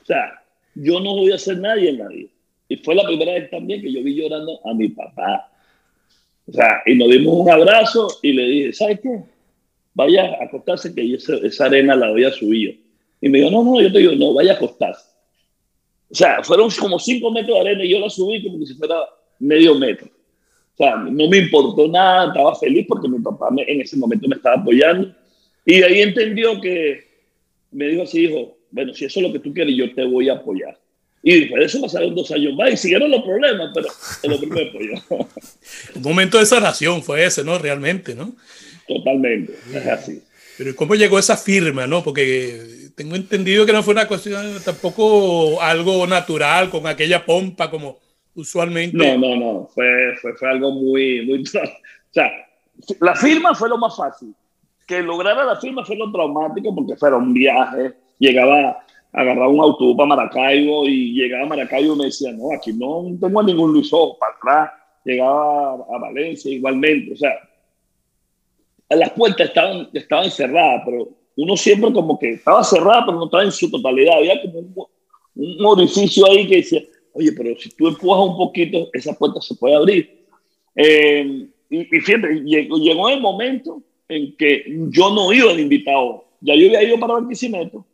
o 0.00 0.04
sea, 0.04 0.42
yo 0.74 1.00
no 1.00 1.16
voy 1.16 1.32
a 1.32 1.38
ser 1.38 1.58
nadie 1.58 1.90
en 1.90 1.98
la 1.98 2.08
vida. 2.08 2.28
Y 2.68 2.76
fue 2.76 2.94
la 2.94 3.04
primera 3.04 3.32
vez 3.32 3.50
también 3.50 3.82
que 3.82 3.92
yo 3.92 4.02
vi 4.02 4.14
llorando 4.14 4.60
a 4.64 4.72
mi 4.74 4.88
papá. 4.88 5.50
O 6.46 6.52
sea, 6.52 6.82
y 6.86 6.94
nos 6.94 7.10
dimos 7.10 7.34
un 7.34 7.50
abrazo 7.50 8.08
y 8.22 8.32
le 8.32 8.44
dije, 8.46 8.72
¿sabes 8.72 9.00
qué? 9.00 9.22
Vaya 9.94 10.36
a 10.40 10.44
acostarse 10.44 10.94
que 10.94 11.14
esa, 11.14 11.66
arena 11.66 11.94
la 11.94 12.10
voy 12.10 12.24
a 12.24 12.30
subir. 12.30 12.82
Y 13.20 13.28
me 13.28 13.38
dijo, 13.38 13.50
no, 13.50 13.62
no, 13.62 13.80
yo 13.80 13.92
te 13.92 13.98
digo, 13.98 14.12
no, 14.12 14.34
vaya 14.34 14.52
a 14.52 14.56
acostarse. 14.56 15.04
O 16.10 16.14
sea, 16.14 16.42
fueron 16.42 16.70
como 16.78 16.98
cinco 16.98 17.30
metros 17.30 17.56
de 17.56 17.60
arena 17.60 17.84
y 17.84 17.90
yo 17.90 18.00
la 18.00 18.10
subí 18.10 18.42
como 18.42 18.64
si 18.64 18.74
fuera 18.74 18.96
medio 19.38 19.74
metro. 19.74 20.08
O 20.74 20.76
sea, 20.76 20.96
no 20.96 21.28
me 21.28 21.38
importó 21.38 21.86
nada, 21.88 22.28
estaba 22.28 22.54
feliz 22.56 22.86
porque 22.88 23.08
mi 23.08 23.18
papá 23.18 23.48
en 23.66 23.80
ese 23.80 23.96
momento 23.96 24.26
me 24.26 24.36
estaba 24.36 24.56
apoyando. 24.56 25.14
Y 25.64 25.82
ahí 25.82 26.00
entendió 26.00 26.60
que 26.60 27.04
me 27.70 27.86
dijo 27.88 28.02
así, 28.02 28.24
hijo, 28.24 28.56
bueno, 28.70 28.94
si 28.94 29.04
eso 29.04 29.20
es 29.20 29.26
lo 29.26 29.32
que 29.32 29.38
tú 29.38 29.52
quieres, 29.52 29.76
yo 29.76 29.92
te 29.94 30.04
voy 30.04 30.28
a 30.28 30.34
apoyar. 30.34 30.78
Y 31.22 31.40
después 31.40 31.60
de 31.60 31.66
eso 31.66 31.80
pasaron 31.80 32.14
dos 32.14 32.30
años 32.32 32.54
más 32.56 32.72
y 32.72 32.76
siguieron 32.76 33.10
los 33.10 33.22
problemas, 33.22 33.70
pero 33.72 33.88
el 34.22 34.32
hombre 34.32 34.48
me 34.48 34.68
apoyó. 34.68 35.28
Un 35.94 36.02
momento 36.02 36.38
de 36.38 36.46
sanación 36.46 37.02
fue 37.02 37.24
ese, 37.24 37.44
¿no? 37.44 37.58
Realmente, 37.58 38.14
¿no? 38.14 38.34
Totalmente, 38.88 39.54
es 39.72 39.86
así. 39.86 40.22
Pero 40.58 40.74
¿cómo 40.74 40.94
llegó 40.94 41.18
esa 41.18 41.36
firma, 41.36 41.86
no? 41.86 42.02
Porque 42.02 42.90
tengo 42.96 43.14
entendido 43.14 43.64
que 43.64 43.72
no 43.72 43.82
fue 43.82 43.94
una 43.94 44.08
cuestión 44.08 44.58
tampoco 44.64 45.62
algo 45.62 46.06
natural, 46.06 46.70
con 46.70 46.86
aquella 46.86 47.24
pompa 47.24 47.70
como 47.70 47.98
usualmente. 48.34 48.96
No, 48.96 49.18
no, 49.18 49.36
no, 49.36 49.66
fue, 49.68 50.14
fue, 50.20 50.34
fue 50.34 50.48
algo 50.48 50.72
muy, 50.72 51.26
muy... 51.26 51.44
O 52.12 52.14
sea, 52.14 52.30
la 53.00 53.14
firma 53.14 53.54
fue 53.54 53.70
lo 53.70 53.78
más 53.78 53.96
fácil. 53.96 54.34
Que 54.86 55.00
lograra 55.00 55.44
la 55.44 55.56
firma 55.56 55.82
fue 55.82 55.96
lo 55.96 56.12
traumático 56.12 56.74
porque 56.74 56.94
fueron 56.96 57.32
viajes, 57.32 57.94
llegaba, 58.18 58.84
agarraba 59.12 59.48
un 59.48 59.60
autobús 59.60 59.96
para 59.96 60.08
Maracaibo 60.08 60.86
y 60.86 61.14
llegaba 61.14 61.44
a 61.44 61.48
Maracaibo 61.48 61.94
y 61.94 61.98
me 61.98 62.04
decía, 62.06 62.32
no, 62.32 62.52
aquí 62.54 62.74
no 62.74 63.04
tengo 63.18 63.42
ningún 63.42 63.72
Luis 63.72 63.90
para 64.20 64.34
atrás. 64.34 64.80
Llegaba 65.04 65.74
a 65.74 65.98
Valencia 65.98 66.52
igualmente, 66.52 67.14
o 67.14 67.16
sea, 67.16 67.32
las 68.90 69.10
puertas 69.10 69.48
estaban, 69.48 69.88
estaban 69.92 70.30
cerradas, 70.30 70.82
pero 70.84 71.08
uno 71.36 71.56
siempre 71.56 71.92
como 71.92 72.18
que 72.18 72.32
estaba 72.32 72.62
cerrada, 72.62 73.04
pero 73.06 73.18
no 73.18 73.24
estaba 73.24 73.44
en 73.44 73.52
su 73.52 73.70
totalidad. 73.70 74.16
Había 74.16 74.40
como 74.42 74.88
un, 75.34 75.66
orificio 75.66 76.26
ahí 76.26 76.46
que 76.46 76.56
decía, 76.56 76.82
oye, 77.12 77.32
pero 77.32 77.58
si 77.58 77.70
tú 77.70 77.88
empujas 77.88 78.28
un 78.28 78.36
poquito, 78.36 78.88
esa 78.92 79.16
puerta 79.16 79.40
se 79.40 79.54
puede 79.54 79.74
abrir. 79.74 80.26
Eh, 80.74 81.46
y, 81.70 81.78
y, 81.80 82.00
fíjate, 82.00 82.42
llegó, 82.44 82.76
llegó, 82.78 83.08
el 83.08 83.20
momento 83.20 83.82
en 84.08 84.36
que 84.36 84.64
yo 84.90 85.14
no 85.14 85.32
iba 85.32 85.54
de 85.54 85.62
invitado. 85.62 86.24
Ya 86.40 86.54
yo 86.54 86.66
había 86.66 86.82
ido 86.82 86.98
para 86.98 87.14
Barquisimeto, 87.14 87.86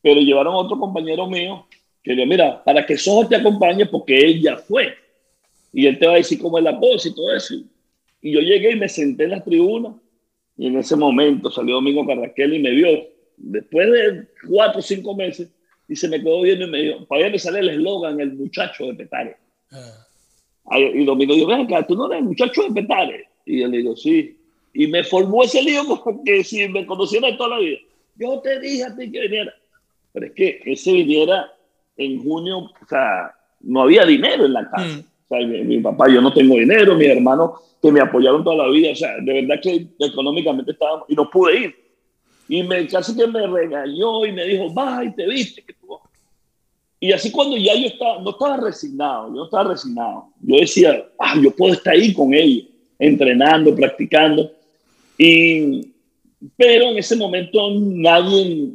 pero 0.00 0.20
llevaron 0.20 0.54
a 0.54 0.58
otro 0.58 0.78
compañero 0.78 1.26
mío 1.26 1.66
que 2.02 2.14
le 2.14 2.26
mira, 2.26 2.62
para 2.64 2.84
que 2.84 2.96
Sojo 2.96 3.28
te 3.28 3.36
acompañe, 3.36 3.86
porque 3.86 4.18
él 4.18 4.42
ya 4.42 4.56
fue. 4.56 4.94
Y 5.72 5.86
él 5.86 5.98
te 5.98 6.06
va 6.06 6.14
a 6.14 6.16
decir 6.16 6.38
cómo 6.40 6.58
es 6.58 6.64
la 6.64 6.78
cosa 6.78 7.08
y 7.08 7.14
todo 7.14 7.34
eso. 7.34 7.54
Y 8.20 8.32
yo 8.32 8.40
llegué 8.40 8.72
y 8.72 8.76
me 8.76 8.88
senté 8.88 9.24
en 9.24 9.30
la 9.30 9.42
tribuna 9.42 9.94
y 10.56 10.66
en 10.66 10.76
ese 10.76 10.96
momento 10.96 11.50
salió 11.50 11.76
Domingo 11.76 12.06
Carraquel 12.06 12.54
y 12.54 12.58
me 12.58 12.70
vio. 12.70 12.88
Después 13.36 13.90
de 13.90 14.26
cuatro 14.48 14.80
o 14.80 14.82
cinco 14.82 15.16
meses, 15.16 15.48
y 15.92 15.96
se 15.96 16.08
me 16.08 16.22
quedó 16.22 16.40
viendo 16.40 16.64
y 16.64 16.70
me 16.70 16.78
dijo, 16.78 17.04
para 17.04 17.20
allá 17.20 17.32
me 17.32 17.38
sale 17.38 17.58
el 17.60 17.68
eslogan, 17.68 18.18
el 18.18 18.32
muchacho 18.32 18.86
de 18.86 18.94
Petare. 18.94 19.36
Ah. 19.70 20.78
Y 20.78 21.04
Domingo 21.04 21.34
dijo, 21.34 21.46
ven 21.48 21.60
acá, 21.60 21.86
tú 21.86 21.94
no 21.94 22.06
eres 22.06 22.20
el 22.20 22.24
muchacho 22.24 22.62
de 22.62 22.80
Petare. 22.80 23.28
Y 23.44 23.60
yo 23.60 23.68
le 23.68 23.76
digo, 23.76 23.94
sí. 23.94 24.34
Y 24.72 24.86
me 24.86 25.04
formó 25.04 25.42
ese 25.42 25.60
lío 25.60 25.82
como 26.02 26.24
que 26.24 26.42
si 26.44 26.66
me 26.66 26.86
conociera 26.86 27.36
toda 27.36 27.56
la 27.56 27.58
vida. 27.58 27.76
Yo 28.16 28.40
te 28.40 28.58
dije 28.60 28.84
a 28.84 28.96
ti 28.96 29.12
que 29.12 29.20
viniera. 29.20 29.52
Pero 30.14 30.26
es 30.26 30.32
que 30.32 30.62
ese 30.64 30.92
viniera 30.92 31.52
en 31.98 32.22
junio, 32.22 32.58
o 32.60 32.86
sea, 32.88 33.34
no 33.60 33.82
había 33.82 34.06
dinero 34.06 34.46
en 34.46 34.54
la 34.54 34.70
casa. 34.70 34.96
Mm. 34.96 35.00
O 35.00 35.28
sea, 35.28 35.46
mi, 35.46 35.62
mi, 35.62 35.80
papá, 35.80 36.08
yo 36.08 36.22
no 36.22 36.32
tengo 36.32 36.54
dinero, 36.54 36.94
mis 36.94 37.08
hermanos 37.08 37.50
que 37.82 37.92
me 37.92 38.00
apoyaron 38.00 38.42
toda 38.42 38.64
la 38.64 38.68
vida. 38.70 38.92
O 38.92 38.96
sea, 38.96 39.14
de 39.20 39.42
verdad 39.42 39.60
que 39.62 39.88
económicamente 39.98 40.72
estábamos 40.72 41.04
y 41.10 41.14
no 41.14 41.28
pude 41.28 41.58
ir. 41.58 41.81
Y 42.52 42.62
me, 42.64 42.86
casi 42.86 43.16
que 43.16 43.26
me 43.26 43.46
regañó 43.46 44.26
y 44.26 44.32
me 44.32 44.44
dijo, 44.44 44.74
va 44.74 45.02
y 45.02 45.10
te 45.14 45.26
viste. 45.26 45.62
Que 45.62 45.72
tú... 45.72 45.98
Y 47.00 47.10
así 47.10 47.32
cuando 47.32 47.56
ya 47.56 47.74
yo 47.74 47.86
estaba, 47.86 48.20
no 48.20 48.28
estaba 48.28 48.58
resignado, 48.58 49.28
yo 49.28 49.34
no 49.36 49.44
estaba 49.46 49.70
resignado. 49.70 50.26
Yo 50.42 50.56
decía, 50.56 51.02
ah, 51.18 51.34
yo 51.42 51.50
puedo 51.56 51.72
estar 51.72 51.94
ahí 51.94 52.12
con 52.12 52.34
ellos, 52.34 52.66
entrenando, 52.98 53.74
practicando. 53.74 54.52
Y, 55.16 55.94
pero 56.54 56.90
en 56.90 56.98
ese 56.98 57.16
momento 57.16 57.70
nadie, 57.80 58.68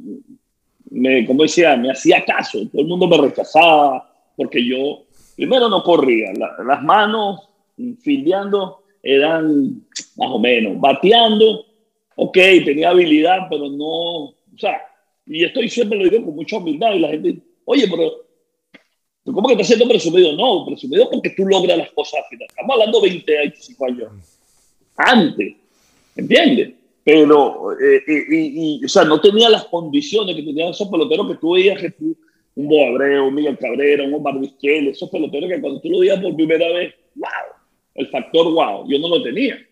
me, 0.89 1.27
como 1.27 1.43
decía, 1.43 1.77
me 1.77 1.91
hacía 1.91 2.25
caso. 2.25 2.57
Todo 2.71 2.81
el 2.81 2.87
mundo 2.87 3.07
me 3.07 3.17
rechazaba 3.17 4.11
porque 4.35 4.65
yo, 4.65 5.03
primero 5.35 5.69
no 5.69 5.83
corría, 5.83 6.33
las 6.33 6.81
manos, 6.81 7.47
fildeando, 8.01 8.81
eran 9.03 9.83
más 10.15 10.31
o 10.31 10.39
menos, 10.39 10.79
bateando, 10.79 11.66
ok, 12.17 12.38
tenía 12.65 12.89
habilidad, 12.89 13.47
pero 13.49 13.69
no, 13.69 14.25
o 14.25 14.36
sea, 14.58 14.82
y 15.25 15.43
esto 15.43 15.62
siempre 15.67 15.97
lo 15.97 16.10
digo 16.10 16.25
con 16.25 16.36
mucha 16.36 16.58
humildad 16.58 16.93
y 16.95 16.99
la 16.99 17.10
gente, 17.10 17.38
oye, 17.65 17.88
pero 17.88 18.12
cómo 19.23 19.47
que 19.47 19.53
estás 19.53 19.67
siendo 19.67 19.88
presumido? 19.88 20.34
No, 20.34 20.65
presumido 20.65 21.10
porque 21.10 21.30
tú 21.32 21.45
logras 21.45 21.77
las 21.77 21.91
cosas 21.91 22.21
Estamos 22.32 22.73
hablando 22.73 23.01
de 23.01 23.10
20, 23.10 23.38
25 23.38 23.86
años 23.86 24.10
antes, 24.95 25.56
¿entiendes? 26.15 26.73
Pero, 27.03 27.71
eh, 27.80 28.01
y, 28.08 28.84
o 28.84 28.89
sea, 28.89 29.03
no 29.03 29.21
tenía 29.21 29.47
las 29.49 29.65
condiciones 29.65 30.36
que 30.36 30.41
tenían 30.41 30.69
esos 30.69 30.89
peloteros 30.89 31.27
que 31.27 31.36
tú 31.36 31.51
veías 31.51 31.80
que 31.80 31.91
tú, 31.91 32.17
un 32.56 32.67
Boabreo, 32.67 33.27
un 33.27 33.36
Miguel 33.36 33.60
Cabrera, 33.60 34.03
un 34.03 34.15
Omar 34.15 34.39
Vizquel, 34.39 34.88
esos 34.88 35.10
peloteros 35.10 35.49
que 35.49 35.62
cuando 35.62 35.80
tú 35.80 35.89
lo 35.89 35.99
veías 35.99 36.19
por 36.19 36.36
primera 36.36 36.67
vez, 36.69 36.95
wow, 37.15 37.30
el 37.93 38.08
factor 38.08 38.51
wow, 38.51 38.89
yo 38.89 38.97
no 38.97 39.08
lo 39.08 39.21
tenía. 39.21 39.66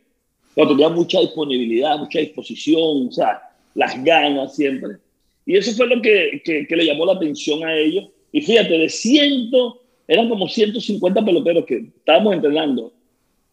Pero 0.55 0.69
tenía 0.69 0.89
mucha 0.89 1.19
disponibilidad, 1.19 1.97
mucha 1.97 2.19
disposición, 2.19 3.07
o 3.09 3.11
sea, 3.11 3.41
las 3.75 4.01
ganas 4.03 4.55
siempre. 4.55 4.97
Y 5.45 5.57
eso 5.57 5.71
fue 5.73 5.87
lo 5.87 6.01
que, 6.01 6.41
que, 6.43 6.65
que 6.65 6.75
le 6.75 6.85
llamó 6.85 7.05
la 7.05 7.13
atención 7.13 7.63
a 7.63 7.75
ellos 7.75 8.05
y 8.35 8.41
fíjate, 8.41 8.77
de 8.77 8.89
ciento, 8.89 9.81
eran 10.05 10.27
como 10.27 10.49
150 10.49 11.23
peloteros 11.23 11.63
que 11.65 11.85
estábamos 11.95 12.35
entrenando 12.35 12.91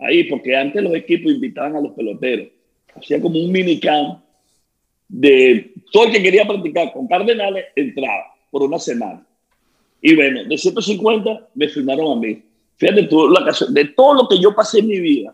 ahí, 0.00 0.24
porque 0.24 0.56
antes 0.56 0.82
los 0.82 0.92
equipos 0.92 1.30
invitaban 1.30 1.76
a 1.76 1.80
los 1.80 1.92
peloteros. 1.92 2.48
Hacía 2.96 3.22
como 3.22 3.38
un 3.38 3.52
minicamp 3.52 4.18
de 5.06 5.72
todo 5.92 6.06
el 6.06 6.12
que 6.14 6.20
quería 6.20 6.44
practicar 6.48 6.92
con 6.92 7.06
Cardenales 7.06 7.66
entraba 7.76 8.34
por 8.50 8.64
una 8.64 8.80
semana. 8.80 9.24
Y 10.00 10.16
bueno, 10.16 10.42
de 10.42 10.58
150 10.58 11.50
me 11.54 11.68
firmaron 11.68 12.18
a 12.18 12.20
mí. 12.20 12.42
Fíjate 12.76 13.04
tú, 13.04 13.28
la 13.28 13.54
de 13.68 13.84
todo 13.84 14.14
lo 14.14 14.28
que 14.28 14.40
yo 14.40 14.52
pasé 14.52 14.80
en 14.80 14.88
mi 14.88 14.98
vida, 14.98 15.32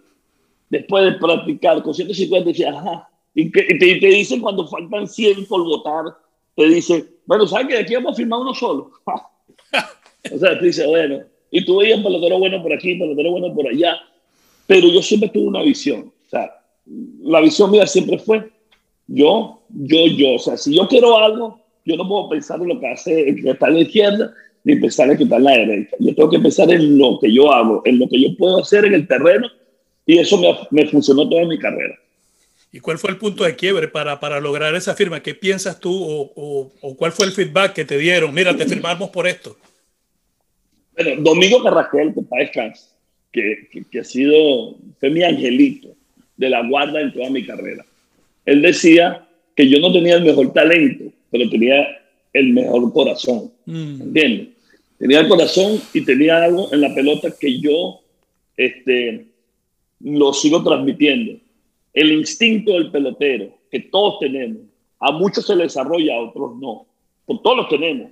después 0.70 1.04
de 1.04 1.12
practicar 1.12 1.82
con 1.82 1.94
150, 1.94 2.48
decía, 2.48 2.70
ajá, 2.70 3.08
y, 3.34 3.50
te, 3.50 3.62
te, 3.64 4.06
dicen 4.06 4.40
cuando 4.40 4.66
faltan 4.66 5.06
100 5.06 5.46
por 5.46 5.62
votar, 5.62 6.04
te 6.56 6.68
dicen, 6.68 7.08
bueno, 7.26 7.46
¿sabes 7.46 7.68
que 7.68 7.74
de 7.74 7.80
aquí 7.80 7.94
vamos 7.94 8.12
a 8.12 8.16
firmar 8.16 8.40
uno 8.40 8.54
solo? 8.54 8.90
o 10.32 10.38
sea, 10.38 10.58
tú 10.58 10.64
dices, 10.64 10.86
bueno, 10.86 11.20
y 11.50 11.64
tú 11.64 11.78
veías 11.78 12.00
pelotero 12.00 12.38
bueno 12.38 12.62
por 12.62 12.72
aquí, 12.72 12.96
pelotero 12.96 13.30
bueno 13.30 13.54
por 13.54 13.68
allá, 13.68 13.96
pero 14.66 14.88
yo 14.88 15.02
siempre 15.02 15.28
tuve 15.28 15.46
una 15.46 15.62
visión. 15.62 16.12
O 16.26 16.28
sea, 16.28 16.52
la 17.22 17.40
visión 17.40 17.70
mía 17.70 17.86
siempre 17.86 18.18
fue 18.18 18.50
yo, 19.06 19.62
yo, 19.70 20.06
yo. 20.06 20.34
O 20.34 20.38
sea, 20.38 20.56
si 20.56 20.74
yo 20.74 20.86
quiero 20.88 21.16
algo, 21.16 21.60
yo 21.84 21.96
no 21.96 22.06
puedo 22.06 22.28
pensar 22.28 22.60
en 22.60 22.68
lo 22.68 22.78
que 22.80 22.88
hace 22.88 23.28
el 23.28 23.42
que 23.42 23.50
está 23.50 23.66
a 23.66 23.70
la 23.70 23.80
izquierda, 23.80 24.34
ni 24.64 24.76
pensar 24.76 25.06
en 25.06 25.12
el 25.12 25.18
que 25.18 25.24
está 25.24 25.36
a 25.36 25.40
la 25.40 25.52
derecha. 25.52 25.96
Yo 25.98 26.14
tengo 26.14 26.30
que 26.30 26.38
pensar 26.38 26.70
en 26.70 26.98
lo 26.98 27.18
que 27.18 27.32
yo 27.32 27.50
hago, 27.52 27.82
en 27.84 27.98
lo 27.98 28.08
que 28.08 28.20
yo 28.20 28.36
puedo 28.36 28.60
hacer 28.60 28.84
en 28.84 28.94
el 28.94 29.08
terreno, 29.08 29.48
y 30.08 30.18
eso 30.18 30.38
me, 30.38 30.56
me 30.70 30.88
funcionó 30.88 31.28
toda 31.28 31.44
mi 31.44 31.58
carrera. 31.58 31.94
¿Y 32.72 32.80
cuál 32.80 32.98
fue 32.98 33.10
el 33.10 33.18
punto 33.18 33.44
de 33.44 33.54
quiebre 33.54 33.88
para, 33.88 34.18
para 34.18 34.40
lograr 34.40 34.74
esa 34.74 34.94
firma? 34.94 35.22
¿Qué 35.22 35.34
piensas 35.34 35.78
tú 35.78 35.92
o, 35.94 36.72
o, 36.80 36.96
cuál 36.96 37.12
fue 37.12 37.26
el 37.26 37.32
feedback 37.32 37.74
que 37.74 37.84
te 37.84 37.98
dieron? 37.98 38.32
Mira, 38.32 38.56
te 38.56 38.64
firmamos 38.64 39.10
por 39.10 39.28
esto. 39.28 39.58
Bueno, 40.94 41.22
Domingo 41.22 41.62
Carrasquel, 41.62 42.14
que 42.14 42.72
que, 43.30 43.68
que, 43.70 43.84
que, 43.84 44.00
ha 44.00 44.04
sido, 44.04 44.76
fue 44.98 45.10
mi 45.10 45.22
angelito 45.22 45.94
de 46.38 46.48
la 46.48 46.66
guarda 46.66 47.02
en 47.02 47.12
toda 47.12 47.28
mi 47.28 47.44
carrera. 47.44 47.84
Él 48.46 48.62
decía 48.62 49.28
que 49.54 49.68
yo 49.68 49.78
no 49.78 49.92
tenía 49.92 50.16
el 50.16 50.24
mejor 50.24 50.54
talento, 50.54 51.04
pero 51.30 51.50
tenía 51.50 51.86
el 52.32 52.54
mejor 52.54 52.90
corazón. 52.94 53.52
Mm. 53.66 54.00
¿Entiendes? 54.00 54.48
Tenía 54.98 55.20
el 55.20 55.28
corazón 55.28 55.82
y 55.92 56.00
tenía 56.00 56.44
algo 56.44 56.72
en 56.72 56.80
la 56.80 56.94
pelota 56.94 57.28
que 57.38 57.60
yo 57.60 58.00
este, 58.56 59.27
lo 60.00 60.32
sigo 60.32 60.62
transmitiendo 60.62 61.38
el 61.98 62.12
instinto 62.12 62.72
del 62.74 62.92
pelotero 62.92 63.52
que 63.70 63.80
todos 63.80 64.20
tenemos, 64.20 64.62
a 65.00 65.10
muchos 65.10 65.44
se 65.44 65.56
desarrolla, 65.56 66.14
a 66.14 66.20
otros 66.20 66.56
no. 66.56 66.86
Por 67.26 67.42
todos 67.42 67.56
los 67.56 67.68
tenemos. 67.68 68.10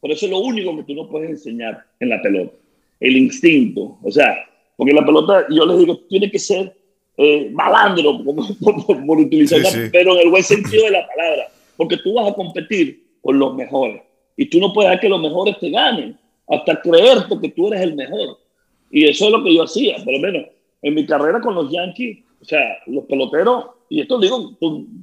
Por 0.00 0.10
eso 0.10 0.26
es 0.26 0.32
lo 0.32 0.38
único 0.40 0.76
que 0.76 0.82
tú 0.82 0.94
no 0.94 1.08
puedes 1.08 1.30
enseñar 1.30 1.84
en 2.00 2.08
la 2.08 2.20
pelota. 2.20 2.52
El 2.98 3.16
instinto. 3.16 3.96
O 4.02 4.10
sea, 4.10 4.44
porque 4.76 4.92
la 4.92 5.04
pelota, 5.04 5.46
yo 5.50 5.66
les 5.66 5.78
digo, 5.78 5.98
tiene 6.08 6.30
que 6.30 6.38
ser 6.38 6.74
eh, 7.16 7.48
malandro, 7.52 8.20
por, 8.60 9.18
utilizar, 9.18 9.60
pero 9.92 10.14
en 10.14 10.20
el 10.20 10.30
buen 10.30 10.42
sentido 10.42 10.84
de 10.84 10.90
la 10.90 11.06
palabra. 11.06 11.48
Porque 11.76 11.96
tú 11.98 12.14
vas 12.14 12.30
a 12.30 12.34
competir 12.34 13.04
con 13.22 13.38
los 13.38 13.54
mejores. 13.54 14.02
Y 14.36 14.46
tú 14.46 14.58
no 14.58 14.72
puedes 14.72 14.90
dejar 14.90 15.00
que 15.00 15.08
los 15.08 15.22
mejores 15.22 15.58
te 15.60 15.70
ganen. 15.70 16.18
Hasta 16.48 16.80
creerte 16.80 17.38
que 17.40 17.50
tú 17.50 17.68
eres 17.68 17.82
el 17.82 17.94
mejor. 17.94 18.38
Y 18.90 19.06
eso 19.06 19.26
es 19.26 19.30
lo 19.30 19.44
que 19.44 19.54
yo 19.54 19.62
hacía. 19.62 19.96
Por 20.04 20.12
lo 20.12 20.18
menos 20.18 20.46
en 20.82 20.94
mi 20.94 21.06
carrera 21.06 21.40
con 21.40 21.54
los 21.54 21.70
Yankees, 21.70 22.18
o 22.40 22.44
sea, 22.44 22.78
los 22.86 23.04
peloteros, 23.04 23.66
y 23.88 24.00
esto 24.00 24.20
digo 24.20 24.56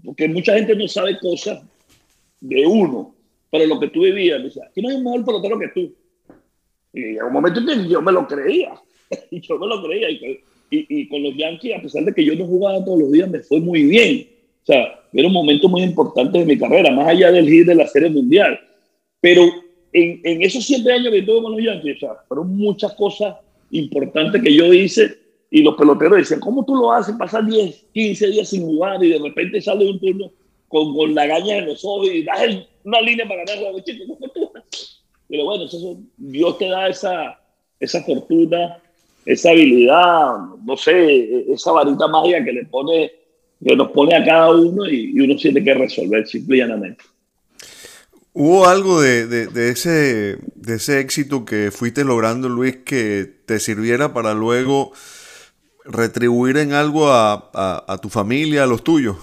porque 0.04 0.28
mucha 0.28 0.54
gente 0.54 0.76
no 0.76 0.88
sabe 0.88 1.20
cosas 1.20 1.64
de 2.40 2.66
uno, 2.66 3.16
pero 3.52 3.66
lo 3.66 3.80
que 3.80 3.90
tú 3.90 4.02
vivías, 4.02 4.44
decía, 4.44 4.64
aquí 4.70 4.82
no 4.82 4.90
hay 4.90 4.96
un 4.96 5.04
mejor 5.04 5.26
pelotero 5.26 5.60
que 5.60 5.68
tú. 5.70 5.94
Y 6.94 7.18
en 7.18 7.24
un 7.24 7.34
momento 7.34 7.62
yo 7.90 8.02
me 8.02 8.12
lo 8.12 8.28
creía, 8.28 8.74
y 9.32 9.42
yo 9.42 9.58
me 9.58 9.68
lo 9.68 9.84
creía, 9.84 10.10
y, 10.10 10.42
y, 10.70 11.08
con 11.08 11.24
los 11.24 11.36
Yankees, 11.36 11.78
a 11.78 11.82
pesar 11.82 12.04
de 12.04 12.14
que 12.14 12.24
yo 12.24 12.36
no 12.36 12.46
jugaba 12.46 12.84
todos 12.84 13.00
los 13.00 13.12
días, 13.12 13.30
me 13.30 13.40
fue 13.40 13.60
muy 13.60 13.84
bien. 13.84 14.28
O 14.64 14.66
sea, 14.66 15.00
era 15.14 15.28
un 15.28 15.34
momento 15.34 15.70
muy 15.70 15.84
importante 15.84 16.40
de 16.40 16.46
mi 16.46 16.58
carrera, 16.58 16.92
más 16.92 17.08
allá 17.08 17.32
del 17.32 17.48
hit 17.48 17.68
de 17.68 17.76
la 17.76 17.88
Serie 17.88 18.10
Mundial. 18.10 18.60
Pero 19.22 19.44
en, 19.94 20.22
en 20.24 20.42
esos 20.42 20.66
siete 20.66 20.92
años 20.92 21.14
que 21.14 21.22
tuve 21.22 21.44
con 21.44 21.52
los 21.52 21.64
Yankees, 21.64 21.98
o 21.98 22.00
sea, 22.00 22.16
fueron 22.28 22.58
muchas 22.58 22.94
cosas 22.96 23.36
importantes 23.72 24.42
que 24.42 24.54
yo 24.54 24.74
hice 24.74 25.25
y 25.56 25.64
los 25.64 25.76
peloteros 25.76 26.18
decían, 26.18 26.42
¿cómo 26.42 26.66
tú 26.66 26.76
lo 26.76 26.92
haces? 26.92 27.16
Pasar 27.16 27.46
10, 27.46 27.86
15 27.94 28.28
días 28.28 28.50
sin 28.50 28.66
jugar 28.66 29.02
y 29.02 29.12
de 29.12 29.20
repente 29.20 29.62
sale 29.62 29.90
un 29.90 29.98
turno 30.02 30.30
con, 30.68 30.94
con 30.94 31.16
la 31.16 31.26
gaña 31.28 31.60
en 31.60 31.68
los 31.68 31.86
ojos 31.86 32.10
y 32.12 32.24
das 32.26 32.42
una 32.84 33.00
línea 33.00 33.26
para 33.26 33.46
ganar 33.46 33.74
la 33.74 33.82
chico, 33.82 34.18
Pero 35.30 35.46
bueno, 35.46 35.64
eso, 35.64 35.98
Dios 36.18 36.58
te 36.58 36.68
da 36.68 36.90
esa, 36.90 37.40
esa 37.80 38.04
fortuna, 38.04 38.80
esa 39.26 39.52
habilidad, 39.52 40.40
no 40.62 40.76
sé, 40.76 41.46
esa 41.50 41.72
varita 41.72 42.06
mágica 42.10 42.44
que 42.44 42.52
le 42.52 42.66
pone, 42.66 43.14
que 43.66 43.78
nos 43.78 43.92
pone 43.92 44.14
a 44.14 44.26
cada 44.26 44.52
uno 44.52 44.86
y, 44.90 45.18
uno 45.18 45.38
tiene 45.38 45.64
que 45.64 45.74
resolver 45.74 46.28
simple 46.28 46.58
y 46.58 46.60
llanamente. 46.60 47.06
¿Hubo 48.34 48.68
algo 48.68 49.00
de, 49.00 49.26
de, 49.28 49.70
ese, 49.70 50.38
de 50.56 50.76
ese 50.76 51.00
éxito 51.00 51.46
que 51.46 51.72
fuiste 51.72 52.04
logrando, 52.04 52.50
Luis, 52.50 52.76
que 52.84 53.24
te 53.46 53.62
sirviera 53.62 54.14
para 54.14 54.34
luego 54.34 54.92
retribuir 55.86 56.58
en 56.58 56.74
algo 56.74 57.08
a, 57.08 57.84
a, 57.88 57.98
tu 57.98 58.10
familia, 58.10 58.64
a 58.64 58.68
los 58.68 58.84
tuyos? 58.84 59.16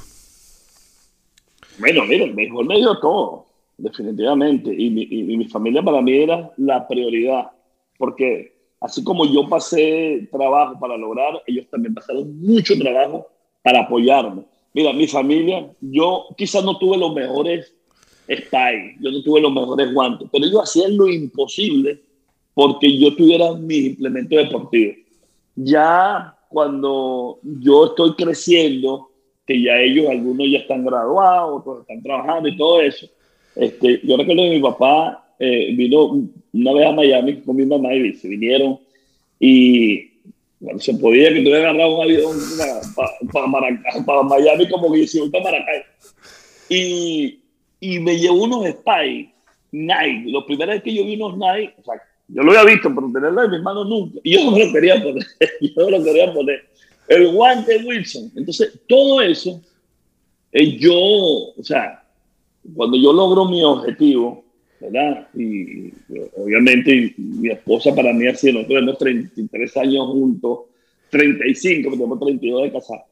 Bueno, 1.78 2.04
mira, 2.04 2.26
mejor 2.26 2.66
me 2.66 2.76
dio 2.76 2.98
todo, 3.00 3.46
definitivamente. 3.78 4.72
Y 4.72 4.90
mi, 4.90 5.02
y 5.02 5.36
mi 5.36 5.48
familia 5.48 5.82
para 5.82 6.00
mí 6.00 6.16
era 6.16 6.50
la 6.56 6.86
prioridad, 6.86 7.50
porque 7.98 8.52
así 8.80 9.02
como 9.02 9.26
yo 9.26 9.48
pasé 9.48 10.28
trabajo 10.30 10.78
para 10.78 10.96
lograr, 10.96 11.42
ellos 11.46 11.66
también 11.70 11.94
pasaron 11.94 12.40
mucho 12.40 12.78
trabajo 12.78 13.26
para 13.62 13.80
apoyarme. 13.80 14.44
Mira, 14.74 14.92
mi 14.92 15.06
familia, 15.06 15.70
yo 15.80 16.26
quizás 16.36 16.64
no 16.64 16.78
tuve 16.78 16.96
los 16.96 17.14
mejores 17.14 17.74
spies, 18.24 18.96
yo 19.00 19.10
no 19.10 19.22
tuve 19.22 19.40
los 19.40 19.52
mejores 19.52 19.92
guantes, 19.92 20.28
pero 20.32 20.44
ellos 20.44 20.62
hacían 20.62 20.96
lo 20.96 21.08
imposible 21.08 22.00
porque 22.54 22.98
yo 22.98 23.14
tuviera 23.14 23.52
mis 23.54 23.86
implementos 23.86 24.38
deportivos. 24.38 24.96
Ya 25.54 26.34
cuando 26.52 27.38
yo 27.42 27.86
estoy 27.86 28.14
creciendo, 28.14 29.10
que 29.46 29.60
ya 29.60 29.80
ellos, 29.80 30.08
algunos 30.08 30.46
ya 30.50 30.58
están 30.58 30.84
graduados, 30.84 31.60
otros 31.60 31.80
están 31.80 32.02
trabajando 32.02 32.48
y 32.48 32.56
todo 32.56 32.80
eso. 32.80 33.06
Este, 33.56 34.00
yo 34.04 34.16
recuerdo 34.16 34.42
que 34.42 34.50
mi 34.50 34.60
papá 34.60 35.34
eh, 35.38 35.74
vino 35.74 36.28
una 36.52 36.72
vez 36.72 36.86
a 36.86 36.92
Miami 36.92 37.40
con 37.40 37.56
mi 37.56 37.66
mamá 37.66 37.94
y 37.94 38.14
se 38.14 38.28
vinieron 38.28 38.78
y 39.40 40.12
bueno, 40.60 40.78
se 40.78 40.94
podía 40.94 41.32
que 41.34 41.40
tuviera 41.40 41.70
agarrado 41.70 41.96
un 41.96 42.02
avión 42.02 42.36
para 43.32 44.22
Miami 44.22 44.68
como 44.68 44.92
que 44.92 45.06
si 45.08 45.28
para 45.30 45.42
Maracay. 45.44 45.82
Y, 46.68 47.40
y 47.80 47.98
me 47.98 48.16
llevó 48.16 48.44
unos 48.44 48.68
Spy 48.68 49.32
Nike. 49.72 50.30
Los 50.30 50.44
primeros 50.44 50.80
que 50.82 50.94
yo 50.94 51.04
vi 51.04 51.16
unos 51.16 51.36
Nike, 51.36 51.74
o 51.80 51.82
sea, 51.82 52.00
yo 52.34 52.42
lo 52.42 52.52
había 52.52 52.72
visto, 52.74 52.94
pero 52.94 53.10
tenerlo 53.12 53.44
en 53.44 53.50
mis 53.50 53.62
manos 53.62 53.88
nunca. 53.88 54.18
Y 54.22 54.32
yo 54.32 54.50
no 54.50 54.58
lo 54.58 54.72
quería 54.72 55.02
poner. 55.02 55.26
yo 55.60 55.70
no 55.76 55.90
lo 55.90 56.04
quería 56.04 56.32
poner. 56.32 56.64
El 57.08 57.28
guante 57.32 57.76
Wilson. 57.84 58.32
Entonces, 58.36 58.80
todo 58.88 59.20
eso, 59.20 59.60
eh, 60.52 60.78
yo, 60.78 60.94
o 60.94 61.62
sea, 61.62 62.02
cuando 62.74 62.96
yo 62.96 63.12
logro 63.12 63.44
mi 63.44 63.62
objetivo, 63.62 64.44
¿verdad? 64.80 65.28
Y, 65.34 65.92
obviamente 66.36 67.14
mi 67.18 67.50
esposa 67.50 67.94
para 67.94 68.12
mí 68.12 68.26
ha 68.26 68.34
sido, 68.34 68.54
nosotros 68.54 68.98
tenemos 68.98 68.98
33 68.98 69.76
años 69.76 70.06
juntos, 70.06 70.60
35, 71.10 71.90
porque 71.90 71.98
tenemos 71.98 72.18
32 72.18 72.62
de 72.62 72.72
casar. 72.72 73.04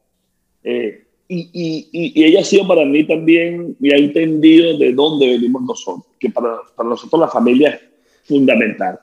Eh, 0.65 1.05
y, 1.29 1.49
y, 1.53 2.13
y, 2.15 2.25
ella 2.25 2.41
ha 2.41 2.45
sido 2.45 2.67
para 2.67 2.85
mí 2.85 3.05
también, 3.07 3.77
y 3.81 3.93
ha 3.93 3.97
entendido 3.97 4.79
de 4.79 4.93
dónde 4.93 5.29
venimos 5.29 5.63
nosotros, 5.63 6.07
que 6.19 6.31
para, 6.31 6.57
para 6.75 6.89
nosotros 6.89 7.21
la 7.21 7.29
familia 7.29 7.69
es 7.71 7.81
fundamental. 8.25 8.99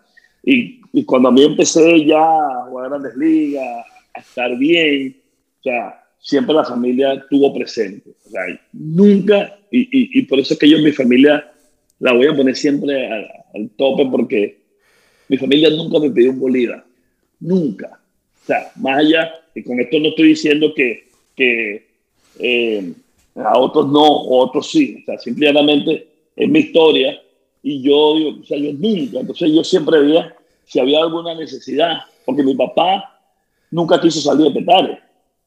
Y, 0.49 0.79
y, 0.93 1.03
cuando 1.03 1.27
a 1.27 1.31
mí 1.33 1.43
empecé 1.43 2.05
ya 2.05 2.23
a 2.23 2.65
jugar 2.69 2.89
grandes 2.89 3.17
ligas, 3.17 3.85
a 4.13 4.19
estar 4.21 4.57
bien, 4.57 5.17
o 5.59 5.63
sea, 5.63 6.05
siempre 6.19 6.55
la 6.55 6.63
familia 6.63 7.21
tuvo 7.29 7.53
presente. 7.53 8.11
O 8.25 8.29
sea, 8.29 8.43
nunca, 8.71 9.59
y, 9.69 9.81
y, 9.81 10.19
y 10.19 10.21
por 10.21 10.39
eso 10.39 10.53
es 10.53 10.59
que 10.59 10.69
yo 10.69 10.77
en 10.77 10.85
mi 10.85 10.93
familia 10.93 11.51
la 11.99 12.13
voy 12.13 12.27
a 12.27 12.35
poner 12.35 12.55
siempre 12.55 13.11
al, 13.11 13.27
al 13.55 13.69
tope 13.71 14.05
porque 14.09 14.57
mi 15.27 15.37
familia 15.37 15.69
nunca 15.69 15.99
me 15.99 16.11
pidió 16.11 16.31
un 16.31 16.39
bolívar. 16.39 16.85
Nunca. 17.41 17.99
O 18.41 18.45
sea, 18.45 18.71
más 18.77 18.99
allá, 18.99 19.29
y 19.53 19.63
con 19.63 19.81
esto 19.81 19.99
no 19.99 20.07
estoy 20.07 20.29
diciendo 20.29 20.73
que, 20.73 21.09
que 21.35 21.87
eh, 22.39 22.93
a 23.35 23.57
otros 23.57 23.87
no, 23.89 24.01
o 24.01 24.45
otros 24.45 24.71
sí. 24.71 24.99
O 25.01 25.05
sea, 25.07 25.19
simplemente 25.19 26.07
es 26.37 26.49
mi 26.49 26.59
historia 26.59 27.19
y 27.63 27.81
yo 27.81 28.15
digo, 28.15 28.41
o 28.41 28.45
sea, 28.45 28.57
yo 28.57 28.73
nunca. 28.73 29.19
Entonces 29.19 29.51
yo 29.53 29.63
siempre 29.63 29.99
veía 29.99 30.35
si 30.65 30.79
había 30.79 30.99
alguna 31.01 31.33
necesidad, 31.35 31.97
porque 32.25 32.43
mi 32.43 32.55
papá 32.55 33.19
nunca 33.71 33.99
quiso 33.99 34.19
salir 34.21 34.51
de 34.51 34.59
Petare 34.59 34.99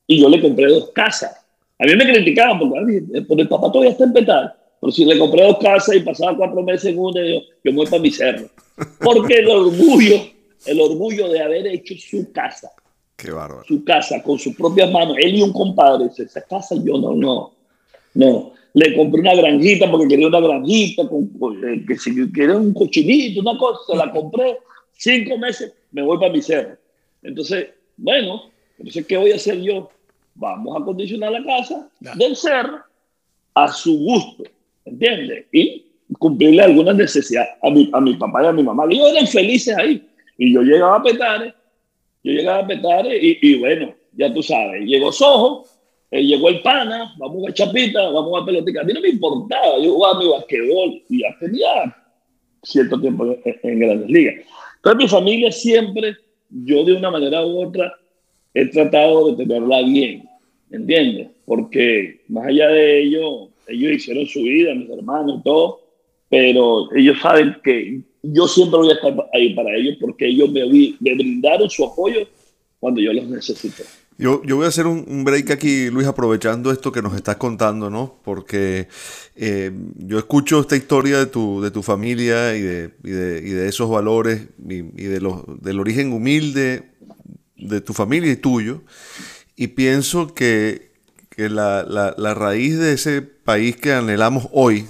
y 0.06 0.20
yo 0.20 0.28
le 0.28 0.40
compré 0.40 0.66
dos 0.66 0.90
casas. 0.90 1.36
A 1.78 1.84
mí 1.84 1.96
me 1.96 2.04
criticaban 2.04 2.58
porque, 2.58 3.22
porque 3.26 3.42
el 3.42 3.48
papá 3.48 3.72
todavía 3.72 3.92
está 3.92 4.04
en 4.04 4.12
Petare. 4.12 4.48
Pero 4.80 4.92
si 4.92 5.04
le 5.04 5.18
compré 5.18 5.46
dos 5.46 5.58
casas 5.58 5.94
y 5.94 6.00
pasaba 6.00 6.36
cuatro 6.36 6.62
meses 6.62 6.86
en 6.86 6.98
una, 6.98 7.20
yo, 7.26 7.40
yo 7.62 7.72
voy 7.72 7.86
para 7.86 8.02
mi 8.02 8.10
cerro. 8.10 8.48
Porque 8.98 9.34
el 9.34 9.48
orgullo, 9.48 10.16
el 10.66 10.80
orgullo 10.80 11.28
de 11.28 11.40
haber 11.40 11.66
hecho 11.66 11.94
su 11.98 12.32
casa. 12.32 12.70
Qué 13.16 13.30
bárbaro. 13.30 13.64
Su 13.66 13.84
casa 13.84 14.22
con 14.22 14.38
sus 14.38 14.56
propias 14.56 14.90
manos. 14.90 15.16
Él 15.18 15.36
y 15.36 15.42
un 15.42 15.52
compadre. 15.52 16.06
Esa 16.16 16.40
casa 16.42 16.74
yo 16.82 16.96
no, 16.96 17.14
no. 17.14 17.52
No. 18.14 18.52
Le 18.74 18.94
compré 18.96 19.20
una 19.20 19.34
granjita 19.34 19.90
porque 19.90 20.08
quería 20.08 20.28
una 20.28 20.40
granjita, 20.40 21.08
con, 21.08 21.30
eh, 21.64 21.84
que 21.86 21.96
si 21.96 22.32
quería 22.32 22.56
un 22.56 22.72
cochinito, 22.72 23.40
una 23.40 23.58
cosa, 23.58 23.80
se 23.86 23.96
la 23.96 24.12
compré. 24.12 24.58
Cinco 24.92 25.38
meses, 25.38 25.72
me 25.92 26.02
voy 26.02 26.18
para 26.18 26.32
mi 26.32 26.42
cerro. 26.42 26.76
Entonces, 27.22 27.68
bueno, 27.96 28.50
entonces, 28.78 29.06
¿qué 29.06 29.16
voy 29.16 29.32
a 29.32 29.36
hacer 29.36 29.60
yo? 29.60 29.90
Vamos 30.34 30.76
a 30.76 30.80
acondicionar 30.80 31.32
la 31.32 31.44
casa 31.44 31.88
del 32.16 32.36
cerro 32.36 32.80
a 33.54 33.68
su 33.72 33.98
gusto 33.98 34.44
¿entiendes? 34.84 35.46
Y 35.52 35.84
cumplirle 36.18 36.62
algunas 36.62 36.96
necesidades 36.96 37.50
a 37.62 37.70
mi, 37.70 37.88
a 37.92 38.00
mi 38.00 38.14
papá 38.14 38.42
y 38.42 38.46
a 38.46 38.52
mi 38.52 38.62
mamá. 38.62 38.84
Ellos 38.90 39.10
eran 39.12 39.26
felices 39.26 39.76
ahí. 39.76 40.06
Y 40.38 40.52
yo 40.52 40.62
llegaba 40.62 40.96
a 40.96 41.02
Petare, 41.02 41.54
yo 42.24 42.32
llegaba 42.32 42.60
a 42.60 42.66
Petare 42.66 43.16
y, 43.16 43.38
y 43.42 43.58
bueno, 43.58 43.94
ya 44.16 44.32
tú 44.32 44.42
sabes, 44.42 44.82
llegó 44.84 45.12
Sojo, 45.12 45.66
eh, 46.10 46.22
llegó 46.22 46.48
el 46.48 46.60
pana, 46.60 47.14
vamos 47.18 47.48
a 47.48 47.52
chapita, 47.52 48.10
vamos 48.10 48.42
a 48.42 48.44
pelotica. 48.44 48.80
A 48.80 48.84
mí 48.84 48.92
no 48.92 49.00
me 49.00 49.08
importaba, 49.08 49.78
yo 49.78 49.92
jugaba 49.92 50.18
mi 50.18 50.28
basquetbol 50.28 51.02
y 51.08 51.20
ya 51.20 51.28
tenía 51.38 51.96
cierto 52.62 53.00
tiempo 53.00 53.26
en, 53.26 53.60
en 53.62 53.78
grandes 53.78 54.10
ligas. 54.10 54.34
Entonces 54.76 54.98
mi 54.98 55.08
familia 55.08 55.52
siempre, 55.52 56.16
yo 56.48 56.84
de 56.84 56.94
una 56.94 57.10
manera 57.10 57.44
u 57.44 57.66
otra, 57.66 57.94
he 58.54 58.66
tratado 58.66 59.30
de 59.30 59.44
tenerla 59.44 59.82
bien, 59.82 60.28
¿entiendes? 60.70 61.28
Porque 61.44 62.22
más 62.28 62.46
allá 62.46 62.68
de 62.68 63.02
ello, 63.02 63.48
ellos 63.68 63.92
hicieron 63.92 64.26
su 64.26 64.42
vida, 64.42 64.74
mis 64.74 64.90
hermanos, 64.90 65.42
todo, 65.44 65.80
pero 66.28 66.92
ellos 66.94 67.18
saben 67.20 67.56
que 67.62 68.00
yo 68.22 68.46
siempre 68.46 68.78
voy 68.78 68.90
a 68.90 68.94
estar 68.94 69.14
ahí 69.32 69.54
para 69.54 69.74
ellos 69.76 69.96
porque 70.00 70.26
ellos 70.26 70.50
me, 70.50 70.64
me 71.00 71.14
brindaron 71.14 71.70
su 71.70 71.84
apoyo 71.84 72.26
cuando 72.78 73.00
yo 73.00 73.12
los 73.12 73.26
necesité. 73.26 73.84
Yo, 74.20 74.42
yo, 74.44 74.56
voy 74.56 74.66
a 74.66 74.68
hacer 74.68 74.86
un, 74.86 75.24
break 75.24 75.50
aquí, 75.50 75.88
Luis, 75.88 76.06
aprovechando 76.06 76.70
esto 76.70 76.92
que 76.92 77.00
nos 77.00 77.16
estás 77.16 77.36
contando, 77.36 77.88
¿no? 77.88 78.20
Porque 78.22 78.86
eh, 79.34 79.72
yo 79.96 80.18
escucho 80.18 80.60
esta 80.60 80.76
historia 80.76 81.18
de 81.18 81.24
tu, 81.24 81.62
de 81.62 81.70
tu 81.70 81.82
familia 81.82 82.54
y 82.54 82.60
de, 82.60 82.90
y 83.02 83.10
de, 83.10 83.38
y 83.38 83.50
de 83.50 83.66
esos 83.66 83.88
valores 83.88 84.42
y, 84.68 84.74
y 84.74 85.06
de 85.06 85.22
los, 85.22 85.42
del 85.62 85.80
origen 85.80 86.12
humilde 86.12 86.90
de 87.56 87.80
tu 87.80 87.94
familia 87.94 88.30
y 88.30 88.36
tuyo, 88.36 88.82
y 89.56 89.68
pienso 89.68 90.34
que, 90.34 90.90
que 91.30 91.48
la, 91.48 91.82
la, 91.84 92.14
la 92.18 92.34
raíz 92.34 92.78
de 92.78 92.92
ese 92.92 93.22
país 93.22 93.76
que 93.76 93.94
anhelamos 93.94 94.48
hoy 94.52 94.84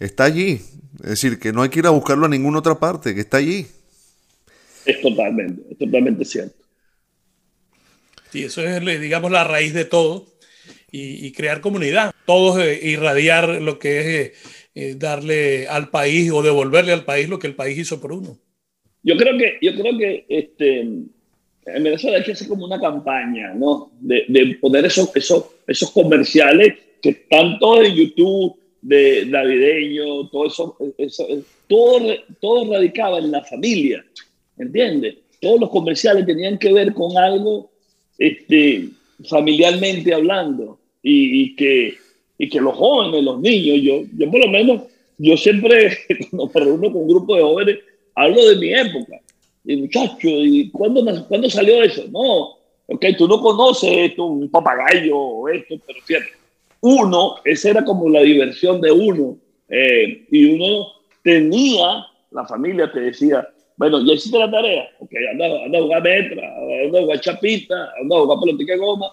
está 0.00 0.24
allí. 0.24 0.60
Es 1.02 1.10
decir, 1.10 1.38
que 1.38 1.50
no 1.50 1.62
hay 1.62 1.70
que 1.70 1.78
ir 1.78 1.86
a 1.86 1.90
buscarlo 1.90 2.26
a 2.26 2.28
ninguna 2.28 2.58
otra 2.58 2.78
parte, 2.78 3.14
que 3.14 3.22
está 3.22 3.38
allí. 3.38 3.66
Es 4.84 5.00
totalmente, 5.00 5.62
es 5.70 5.78
totalmente 5.78 6.26
cierto. 6.26 6.65
Sí, 8.36 8.44
eso 8.44 8.60
es, 8.60 9.00
digamos, 9.00 9.30
la 9.30 9.44
raíz 9.44 9.72
de 9.72 9.86
todo. 9.86 10.26
Y, 10.92 11.26
y 11.26 11.32
crear 11.32 11.62
comunidad. 11.62 12.12
Todos 12.26 12.62
eh, 12.62 12.78
irradiar 12.82 13.62
lo 13.62 13.78
que 13.78 13.98
es 13.98 14.06
eh, 14.06 14.32
eh, 14.74 14.94
darle 14.94 15.66
al 15.68 15.88
país 15.88 16.30
o 16.30 16.42
devolverle 16.42 16.92
al 16.92 17.06
país 17.06 17.30
lo 17.30 17.38
que 17.38 17.46
el 17.46 17.54
país 17.54 17.78
hizo 17.78 17.98
por 17.98 18.12
uno. 18.12 18.36
Yo 19.02 19.16
creo 19.16 19.38
que, 19.38 19.56
yo 19.62 19.74
creo 19.74 19.96
que 19.96 20.26
este, 20.28 20.80
en 20.80 21.08
Venezuela 21.64 22.18
hay 22.18 22.24
que 22.24 22.32
hacer 22.32 22.46
como 22.46 22.66
una 22.66 22.78
campaña, 22.78 23.54
¿no? 23.54 23.90
De, 24.00 24.24
de 24.28 24.58
poner 24.60 24.84
esos, 24.84 25.16
esos, 25.16 25.46
esos 25.66 25.90
comerciales 25.92 26.74
que 27.00 27.10
están 27.10 27.58
todos 27.58 27.86
en 27.86 27.94
YouTube, 27.94 28.58
de 28.82 29.24
navideño, 29.26 30.28
todo 30.28 30.46
eso, 30.46 30.76
eso, 30.98 31.26
todo, 31.66 32.00
todo 32.38 32.70
radicaba 32.70 33.18
en 33.18 33.30
la 33.30 33.42
familia, 33.42 34.04
¿entiendes? 34.58 35.16
Todos 35.40 35.58
los 35.58 35.70
comerciales 35.70 36.26
tenían 36.26 36.58
que 36.58 36.72
ver 36.72 36.92
con 36.92 37.16
algo 37.16 37.70
este, 38.18 38.88
familiarmente 39.28 40.12
hablando 40.14 40.78
y, 41.02 41.42
y, 41.42 41.56
que, 41.56 41.94
y 42.38 42.48
que 42.48 42.60
los 42.60 42.76
jóvenes, 42.76 43.24
los 43.24 43.40
niños, 43.40 43.78
yo, 43.82 44.02
yo 44.16 44.30
por 44.30 44.44
lo 44.44 44.50
menos, 44.50 44.82
yo 45.18 45.36
siempre 45.36 45.98
cuando 46.30 46.50
me 46.54 46.60
reúno 46.60 46.92
con 46.92 47.02
un 47.02 47.08
grupo 47.08 47.36
de 47.36 47.42
jóvenes, 47.42 47.78
hablo 48.14 48.48
de 48.48 48.56
mi 48.56 48.72
época. 48.72 49.20
Y 49.64 49.76
muchachos, 49.76 50.20
¿y 50.22 50.70
cuándo, 50.70 51.04
cuándo 51.26 51.50
salió 51.50 51.82
eso? 51.82 52.04
No, 52.10 52.56
ok, 52.86 53.04
tú 53.18 53.26
no 53.26 53.40
conoces 53.40 53.90
esto, 54.10 54.24
un 54.24 54.48
papagayo 54.48 55.48
esto, 55.48 55.74
pero 55.86 56.00
fíjate, 56.04 56.26
uno, 56.80 57.36
esa 57.44 57.70
era 57.70 57.84
como 57.84 58.08
la 58.08 58.20
diversión 58.20 58.80
de 58.80 58.92
uno. 58.92 59.36
Eh, 59.68 60.24
y 60.30 60.54
uno 60.54 60.86
tenía, 61.24 62.06
la 62.30 62.46
familia 62.46 62.90
te 62.92 63.00
decía, 63.00 63.48
bueno, 63.76 64.04
ya 64.04 64.14
hiciste 64.14 64.38
la 64.38 64.50
tarea, 64.50 64.88
ok, 65.00 65.10
anda, 65.32 65.64
anda 65.64 65.78
a 65.78 65.82
jugar 65.82 66.02
metra, 66.02 66.54
anda 66.84 66.98
a 66.98 67.02
jugar 67.02 67.20
chapita, 67.20 67.74
anda 68.00 68.16
a 68.16 68.20
jugar 68.20 68.38
pelotita 68.40 68.72
de 68.72 68.78
goma, 68.78 69.06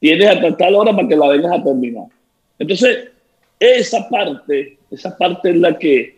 tienes 0.00 0.28
hasta 0.28 0.56
tal 0.56 0.74
hora 0.74 0.94
para 0.94 1.08
que 1.08 1.16
la 1.16 1.28
vengas 1.28 1.52
a 1.52 1.62
terminar. 1.62 2.06
Entonces, 2.58 3.10
esa 3.60 4.08
parte, 4.08 4.76
esa 4.90 5.16
parte 5.16 5.50
es 5.50 5.56
la 5.56 5.78
que 5.78 6.16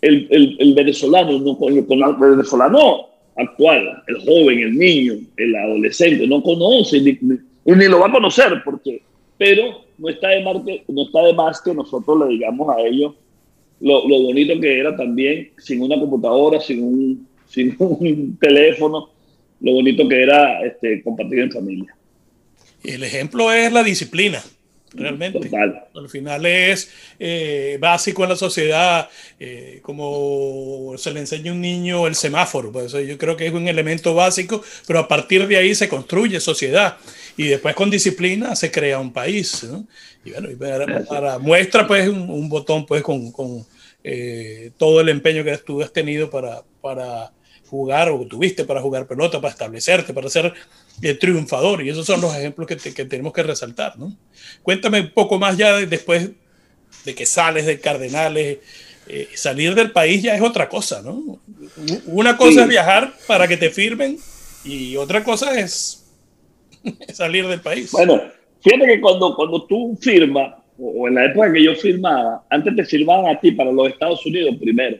el, 0.00 0.28
el, 0.30 0.56
el 0.60 0.74
venezolano, 0.74 1.38
no, 1.38 1.58
con 1.58 1.72
el 1.72 1.82
venezolano 1.82 3.08
actual, 3.36 4.02
el 4.06 4.16
joven, 4.20 4.58
el 4.60 4.78
niño, 4.78 5.14
el 5.36 5.56
adolescente, 5.56 6.26
no 6.26 6.42
conoce 6.42 7.00
ni, 7.00 7.18
ni, 7.20 7.38
ni 7.64 7.88
lo 7.88 8.00
va 8.00 8.08
a 8.08 8.12
conocer, 8.12 8.62
porque, 8.64 9.02
pero 9.38 9.84
no 9.98 10.08
está 10.08 10.28
de 10.28 10.44
más 10.44 10.62
que, 10.64 10.84
no 10.88 11.02
está 11.02 11.22
de 11.22 11.32
más 11.32 11.60
que 11.60 11.74
nosotros 11.74 12.20
le 12.20 12.34
digamos 12.34 12.68
a 12.76 12.80
ellos 12.80 13.14
lo, 13.80 14.08
lo, 14.08 14.22
bonito 14.22 14.58
que 14.60 14.78
era 14.78 14.96
también, 14.96 15.50
sin 15.58 15.82
una 15.82 15.98
computadora, 15.98 16.60
sin 16.60 16.82
un, 16.82 17.28
sin 17.48 17.74
un 17.78 18.36
teléfono, 18.38 19.10
lo 19.60 19.72
bonito 19.72 20.08
que 20.08 20.22
era 20.22 20.64
este, 20.64 21.02
compartir 21.02 21.40
en 21.40 21.52
familia. 21.52 21.96
El 22.82 23.02
ejemplo 23.02 23.50
es 23.52 23.72
la 23.72 23.82
disciplina, 23.82 24.42
realmente. 24.94 25.40
Total. 25.40 25.84
Al 25.94 26.08
final 26.08 26.46
es 26.46 26.90
eh, 27.18 27.76
básico 27.80 28.22
en 28.22 28.30
la 28.30 28.36
sociedad, 28.36 29.08
eh, 29.38 29.80
como 29.82 30.94
se 30.96 31.12
le 31.12 31.20
enseña 31.20 31.50
a 31.50 31.54
un 31.54 31.60
niño 31.60 32.06
el 32.06 32.14
semáforo, 32.14 32.72
pues 32.72 32.92
yo 32.92 33.18
creo 33.18 33.36
que 33.36 33.46
es 33.46 33.52
un 33.52 33.68
elemento 33.68 34.14
básico, 34.14 34.62
pero 34.86 35.00
a 35.00 35.08
partir 35.08 35.46
de 35.46 35.56
ahí 35.56 35.74
se 35.74 35.88
construye 35.88 36.40
sociedad 36.40 36.96
y 37.36 37.48
después 37.48 37.74
con 37.74 37.90
disciplina 37.90 38.54
se 38.56 38.70
crea 38.70 38.98
un 38.98 39.12
país. 39.12 39.64
¿no? 39.64 39.86
Y 40.24 40.30
bueno, 40.30 40.50
y 40.50 40.56
para, 40.56 41.04
para, 41.04 41.38
muestra 41.38 41.86
pues 41.86 42.08
un, 42.08 42.30
un, 42.30 42.48
botón 42.48 42.86
pues 42.86 43.02
con, 43.02 43.32
con 43.32 43.66
eh, 44.02 44.70
todo 44.76 45.00
el 45.00 45.08
empeño 45.08 45.44
que 45.44 45.56
tú 45.58 45.82
has 45.82 45.92
tenido 45.92 46.30
para, 46.30 46.62
para 46.80 47.32
jugar 47.74 48.08
o 48.08 48.24
tuviste 48.26 48.64
para 48.64 48.80
jugar 48.80 49.06
pelota, 49.06 49.40
para 49.40 49.52
establecerte, 49.52 50.14
para 50.14 50.28
ser 50.28 50.52
el 51.02 51.18
triunfador. 51.18 51.82
Y 51.82 51.88
esos 51.88 52.06
son 52.06 52.20
los 52.20 52.34
ejemplos 52.36 52.68
que, 52.68 52.76
te, 52.76 52.94
que 52.94 53.04
tenemos 53.04 53.32
que 53.32 53.42
resaltar. 53.42 53.98
¿no? 53.98 54.16
Cuéntame 54.62 55.00
un 55.00 55.10
poco 55.10 55.38
más 55.38 55.56
ya 55.56 55.76
de, 55.76 55.86
después 55.86 56.30
de 57.04 57.14
que 57.14 57.26
sales 57.26 57.66
de 57.66 57.80
Cardenales. 57.80 58.58
Eh, 59.06 59.28
salir 59.34 59.74
del 59.74 59.90
país 59.90 60.22
ya 60.22 60.34
es 60.34 60.40
otra 60.40 60.66
cosa, 60.66 61.02
¿no? 61.02 61.38
Una 62.06 62.38
cosa 62.38 62.52
sí. 62.52 62.60
es 62.60 62.68
viajar 62.68 63.12
para 63.26 63.46
que 63.46 63.58
te 63.58 63.68
firmen 63.68 64.16
y 64.64 64.96
otra 64.96 65.22
cosa 65.22 65.60
es 65.60 66.06
salir 67.12 67.46
del 67.46 67.60
país. 67.60 67.92
Bueno, 67.92 68.22
fíjate 68.62 68.86
que 68.86 69.00
cuando, 69.02 69.36
cuando 69.36 69.66
tú 69.66 69.98
firmas, 70.00 70.54
o 70.78 71.06
en 71.06 71.16
la 71.16 71.26
época 71.26 71.52
que 71.52 71.62
yo 71.62 71.74
firmaba, 71.74 72.46
antes 72.48 72.74
te 72.76 72.84
firmaban 72.86 73.26
a 73.26 73.38
ti 73.38 73.50
para 73.50 73.70
los 73.70 73.88
Estados 73.90 74.24
Unidos 74.24 74.56
primero, 74.58 74.96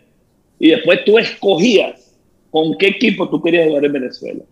y 0.58 0.68
después 0.72 1.02
tú 1.06 1.16
escogías 1.16 2.03
con 2.54 2.78
qué 2.78 2.86
equipo 2.86 3.28
tú 3.28 3.42
querías 3.42 3.66
jugar 3.66 3.84
en 3.84 3.92
Venezuela. 3.94 4.44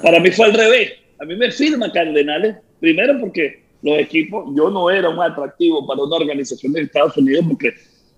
Para 0.00 0.20
mí 0.20 0.30
fue 0.30 0.46
al 0.46 0.54
revés. 0.54 0.92
A 1.18 1.24
mí 1.24 1.34
me 1.34 1.50
firma 1.50 1.90
Cardenales, 1.90 2.58
primero 2.78 3.18
porque 3.18 3.64
los 3.82 3.98
equipos, 3.98 4.54
yo 4.56 4.70
no 4.70 4.88
era 4.88 5.08
un 5.08 5.20
atractivo 5.20 5.84
para 5.84 6.04
una 6.04 6.14
organización 6.14 6.72
de 6.72 6.82
Estados 6.82 7.16
Unidos 7.16 7.46
porque 7.48 7.72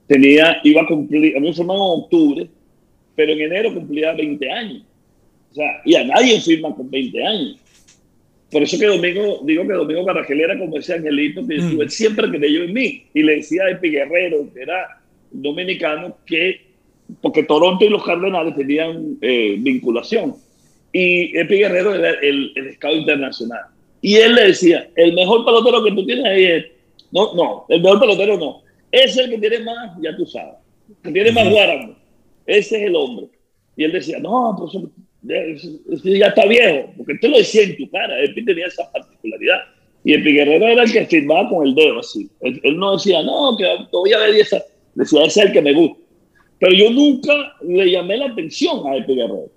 tenía, 0.06 0.58
iba 0.62 0.82
a 0.82 0.86
cumplir, 0.86 1.34
a 1.34 1.40
mí 1.40 1.48
me 1.48 1.54
firmaban 1.54 1.80
en 1.80 2.02
octubre, 2.02 2.50
pero 3.16 3.32
en 3.32 3.40
enero 3.40 3.72
cumplía 3.72 4.12
20 4.12 4.50
años. 4.52 4.82
O 5.52 5.54
sea, 5.54 5.80
y 5.86 5.94
a 5.94 6.04
nadie 6.04 6.38
firma 6.42 6.76
con 6.76 6.90
20 6.90 7.26
años. 7.26 7.56
Por 8.50 8.62
eso 8.62 8.78
que 8.78 8.84
Domingo, 8.84 9.40
digo 9.42 9.66
que 9.66 9.72
Domingo 9.72 10.04
Carragel 10.04 10.38
era 10.38 10.58
como 10.58 10.76
ese 10.76 10.92
angelito 10.92 11.40
que 11.48 11.56
mm. 11.56 11.88
siempre 11.88 12.28
creyó 12.28 12.64
en 12.64 12.74
mí. 12.74 13.04
Y 13.14 13.22
le 13.22 13.36
decía 13.36 13.64
a 13.64 13.70
Epi 13.70 13.88
Guerrero, 13.88 14.52
que 14.52 14.60
era 14.60 15.00
dominicano, 15.30 16.18
que 16.26 16.71
porque 17.20 17.42
Toronto 17.44 17.84
y 17.84 17.88
los 17.88 18.04
Cardenales 18.04 18.54
tenían 18.54 19.18
eh, 19.20 19.56
vinculación. 19.58 20.36
Y 20.92 21.36
Epi 21.38 21.56
Guerrero 21.56 21.94
era 21.94 22.10
el, 22.20 22.52
el 22.54 22.74
scout 22.74 22.96
internacional. 22.96 23.62
Y 24.00 24.16
él 24.16 24.34
le 24.34 24.48
decía, 24.48 24.90
el 24.96 25.14
mejor 25.14 25.44
pelotero 25.44 25.84
que 25.84 25.92
tú 25.92 26.04
tienes 26.04 26.24
ahí 26.24 26.44
es, 26.44 26.66
no, 27.12 27.34
no, 27.34 27.66
el 27.68 27.80
mejor 27.80 28.00
pelotero 28.00 28.36
no, 28.36 28.62
es 28.90 29.16
el 29.16 29.30
que 29.30 29.38
tiene 29.38 29.60
más, 29.60 29.96
ya 30.02 30.16
tú 30.16 30.26
sabes, 30.26 30.54
que 31.02 31.12
tiene 31.12 31.30
más 31.30 31.48
guáramo, 31.48 31.94
ese 32.46 32.76
es 32.78 32.82
el 32.88 32.96
hombre. 32.96 33.26
Y 33.76 33.84
él 33.84 33.92
decía, 33.92 34.18
no, 34.18 34.56
pues 34.58 34.72
ya 35.22 36.26
está 36.26 36.46
viejo, 36.46 36.92
porque 36.96 37.14
te 37.14 37.28
lo 37.28 37.38
decía 37.38 37.62
en 37.62 37.76
tu 37.76 37.88
cara, 37.90 38.22
Epi 38.24 38.44
tenía 38.44 38.66
esa 38.66 38.90
particularidad. 38.90 39.60
Y 40.04 40.14
el 40.14 40.24
Guerrero 40.24 40.66
era 40.66 40.82
el 40.82 40.92
que 40.92 41.06
firmaba 41.06 41.48
con 41.48 41.66
el 41.66 41.74
dedo 41.74 42.00
así. 42.00 42.28
Él, 42.40 42.76
no 42.76 42.96
decía, 42.96 43.22
no, 43.22 43.56
que 43.56 43.64
todavía 43.90 44.18
ver 44.18 44.34
esa. 44.34 44.60
Decía, 44.94 45.24
ese 45.24 45.40
es 45.40 45.46
el 45.46 45.52
que 45.52 45.62
me 45.62 45.72
gusta. 45.72 46.01
Pero 46.62 46.74
yo 46.74 46.90
nunca 46.90 47.56
le 47.60 47.90
llamé 47.90 48.18
la 48.18 48.26
atención 48.26 48.86
a 48.86 48.96
Epi 48.96 49.16
Guerrero. 49.16 49.50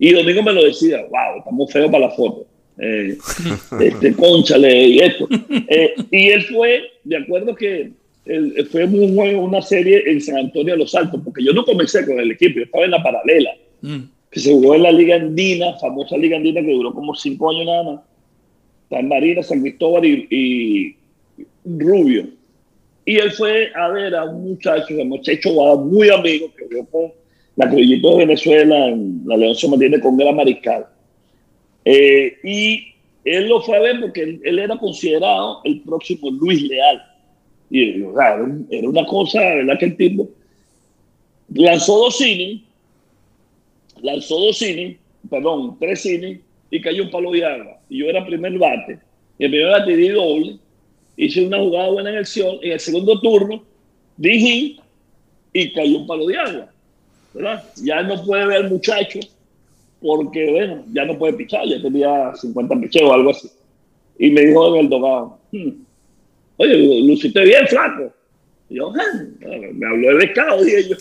Y 0.00 0.10
Domingo 0.10 0.42
me 0.42 0.52
lo 0.52 0.64
decía, 0.64 1.06
wow, 1.08 1.38
estamos 1.38 1.72
feos 1.72 1.88
para 1.92 2.08
la 2.08 2.10
foto. 2.10 2.44
Eh, 2.76 3.16
este, 3.80 4.14
conchale 4.14 4.88
y 4.88 4.98
esto. 4.98 5.28
Eh, 5.68 5.94
y 6.10 6.30
él 6.30 6.42
fue, 6.42 6.82
de 7.04 7.18
acuerdo 7.18 7.54
que 7.54 7.92
él, 8.24 8.68
fue 8.68 8.84
muy 8.84 9.32
una 9.34 9.62
serie 9.62 10.02
en 10.10 10.20
San 10.20 10.38
Antonio 10.38 10.72
de 10.72 10.80
los 10.80 10.92
Altos, 10.96 11.20
porque 11.24 11.44
yo 11.44 11.52
no 11.52 11.64
comencé 11.64 12.04
con 12.04 12.18
el 12.18 12.32
equipo, 12.32 12.56
yo 12.56 12.64
estaba 12.64 12.84
en 12.84 12.90
la 12.90 13.02
paralela, 13.04 13.50
mm. 13.82 14.00
que 14.28 14.40
se 14.40 14.52
jugó 14.52 14.74
en 14.74 14.82
la 14.82 14.90
Liga 14.90 15.14
Andina, 15.14 15.74
famosa 15.78 16.16
Liga 16.16 16.36
Andina 16.36 16.62
que 16.62 16.72
duró 16.72 16.92
como 16.92 17.14
cinco 17.14 17.50
años 17.50 17.66
nada 17.66 17.82
más. 17.84 18.00
San 18.90 19.06
Marina, 19.06 19.40
San 19.44 19.60
Cristóbal 19.60 20.04
y, 20.04 20.96
Rubio. 21.64 22.26
Y 23.04 23.16
él 23.16 23.32
fue 23.32 23.70
a 23.74 23.88
ver 23.88 24.14
a 24.14 24.24
un 24.24 24.50
muchacho, 24.50 24.94
un 24.94 25.08
muchacho 25.08 25.50
muy 25.76 26.08
amigo 26.08 26.50
que 26.56 26.66
vio 26.66 26.86
con 26.86 27.12
la 27.56 27.68
Criollito 27.68 28.10
de 28.12 28.26
Venezuela, 28.26 28.88
en 28.88 29.22
la 29.26 29.36
León 29.36 29.54
se 29.54 29.68
mantiene 29.68 30.00
con 30.00 30.16
Gran 30.16 30.36
Mariscal. 30.36 30.86
Eh, 31.84 32.36
y 32.42 32.94
él 33.24 33.48
lo 33.48 33.60
fue 33.60 33.76
a 33.76 33.80
ver 33.80 34.00
porque 34.00 34.40
él, 34.42 34.58
era 34.58 34.76
considerado 34.78 35.60
el 35.64 35.80
próximo 35.82 36.30
Luis 36.30 36.62
Leal. 36.62 37.02
Y 37.70 38.02
era 38.02 38.88
una 38.88 39.04
cosa, 39.06 39.40
¿verdad? 39.40 39.78
Que 39.78 39.86
el 39.86 39.96
tipo 39.96 40.28
lanzó 41.52 41.96
dos 41.96 42.18
cines, 42.18 42.62
lanzó 44.02 44.38
dos 44.38 44.58
cines, 44.58 44.96
perdón, 45.28 45.76
tres 45.78 46.02
cines, 46.02 46.40
y 46.70 46.80
cayó 46.80 47.04
un 47.04 47.10
palo 47.10 47.30
de 47.30 47.44
agua. 47.44 47.78
Y 47.88 47.98
yo 47.98 48.06
era 48.06 48.24
primer 48.24 48.58
bate. 48.58 48.98
Y 49.38 49.44
el 49.44 49.50
primer 49.50 49.70
bate 49.70 49.96
di 49.96 50.08
doble. 50.08 50.58
Hice 51.16 51.46
una 51.46 51.58
jugada 51.58 51.90
buena 51.90 52.10
en 52.10 52.16
el, 52.16 52.26
en 52.62 52.72
el 52.72 52.80
segundo 52.80 53.20
turno, 53.20 53.62
dije 54.16 54.76
y 55.52 55.72
cayó 55.72 55.98
un 55.98 56.06
palo 56.06 56.26
de 56.26 56.36
agua. 56.36 56.74
¿verdad? 57.34 57.64
Ya 57.82 58.02
no 58.02 58.22
puede 58.24 58.46
ver 58.46 58.70
muchacho 58.70 59.20
porque, 60.00 60.50
bueno, 60.50 60.84
ya 60.92 61.04
no 61.04 61.18
puede 61.18 61.32
pichar, 61.34 61.66
ya 61.66 61.80
tenía 61.82 62.34
50 62.34 62.76
picheos 62.80 63.10
o 63.10 63.14
algo 63.14 63.30
así. 63.30 63.50
Y 64.18 64.30
me 64.30 64.42
dijo 64.42 64.74
en 64.74 64.84
el 64.84 64.88
dogado, 64.88 65.38
hmm, 65.50 65.70
oye, 66.58 67.00
luciste 67.00 67.42
bien 67.42 67.66
flaco. 67.66 68.12
Yo, 68.70 68.90
ah, 68.90 69.24
me 69.74 69.86
habló 69.86 70.08
de 70.16 70.26
pescado, 70.26 70.64
dije 70.64 70.88
yo. 70.88 70.96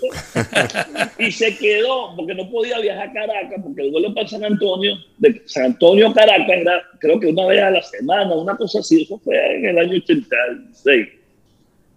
y 1.18 1.32
se 1.32 1.57
quedó, 1.57 2.14
porque 2.16 2.36
no 2.36 2.49
podía 2.49 2.80
viajar 2.80 3.09
a 3.09 3.14
Caracas, 3.14 3.61
porque 3.64 3.84
el 3.84 3.91
vuelo 3.91 4.14
para 4.14 4.28
San 4.28 4.43
Antonio, 4.43 4.95
de 5.18 5.41
San 5.45 5.66
Antonio 5.66 6.14
Caracas, 6.14 6.49
era 6.49 6.84
creo 6.99 7.20
que 7.20 7.28
una 7.28 7.45
vez 7.45 7.61
a 7.61 7.72
la 7.72 7.82
semana, 7.82 8.36
una 8.36 8.57
cosa 8.57 8.80
así, 8.80 9.03
eso 9.03 9.18
fue 9.20 9.57
en 9.57 9.66
el 9.66 9.80
año 9.80 9.95
86. 9.95 11.07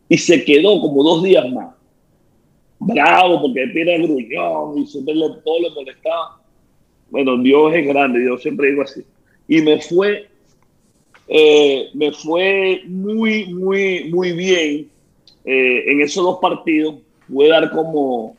Y 0.09 0.19
se 0.19 0.45
quedó 0.45 0.81
como 0.81 1.03
dos 1.03 1.25
días 1.25 1.51
más. 1.51 1.75
Bravo, 2.79 3.43
porque 3.43 3.67
tiene 3.69 3.99
gruñón 3.99 4.79
y 4.79 4.87
siempre 4.87 5.15
todo 5.15 5.61
le 5.61 5.71
molestaba. 5.71 6.41
Bueno, 7.11 7.39
Dios 7.39 7.75
es 7.75 7.87
grande, 7.89 8.25
yo 8.25 8.39
siempre 8.39 8.71
digo 8.71 8.83
así. 8.83 9.03
Y 9.49 9.63
me 9.63 9.81
fue, 9.81 10.29
eh, 11.27 11.89
me 11.95 12.13
fue 12.13 12.83
muy, 12.87 13.47
muy, 13.47 14.05
muy 14.11 14.33
bien 14.33 14.96
eh, 15.47 15.93
en 15.93 16.01
esos 16.01 16.25
dos 16.25 16.39
partidos 16.41 16.97
pude 17.29 17.49
dar 17.49 17.71
como, 17.71 18.37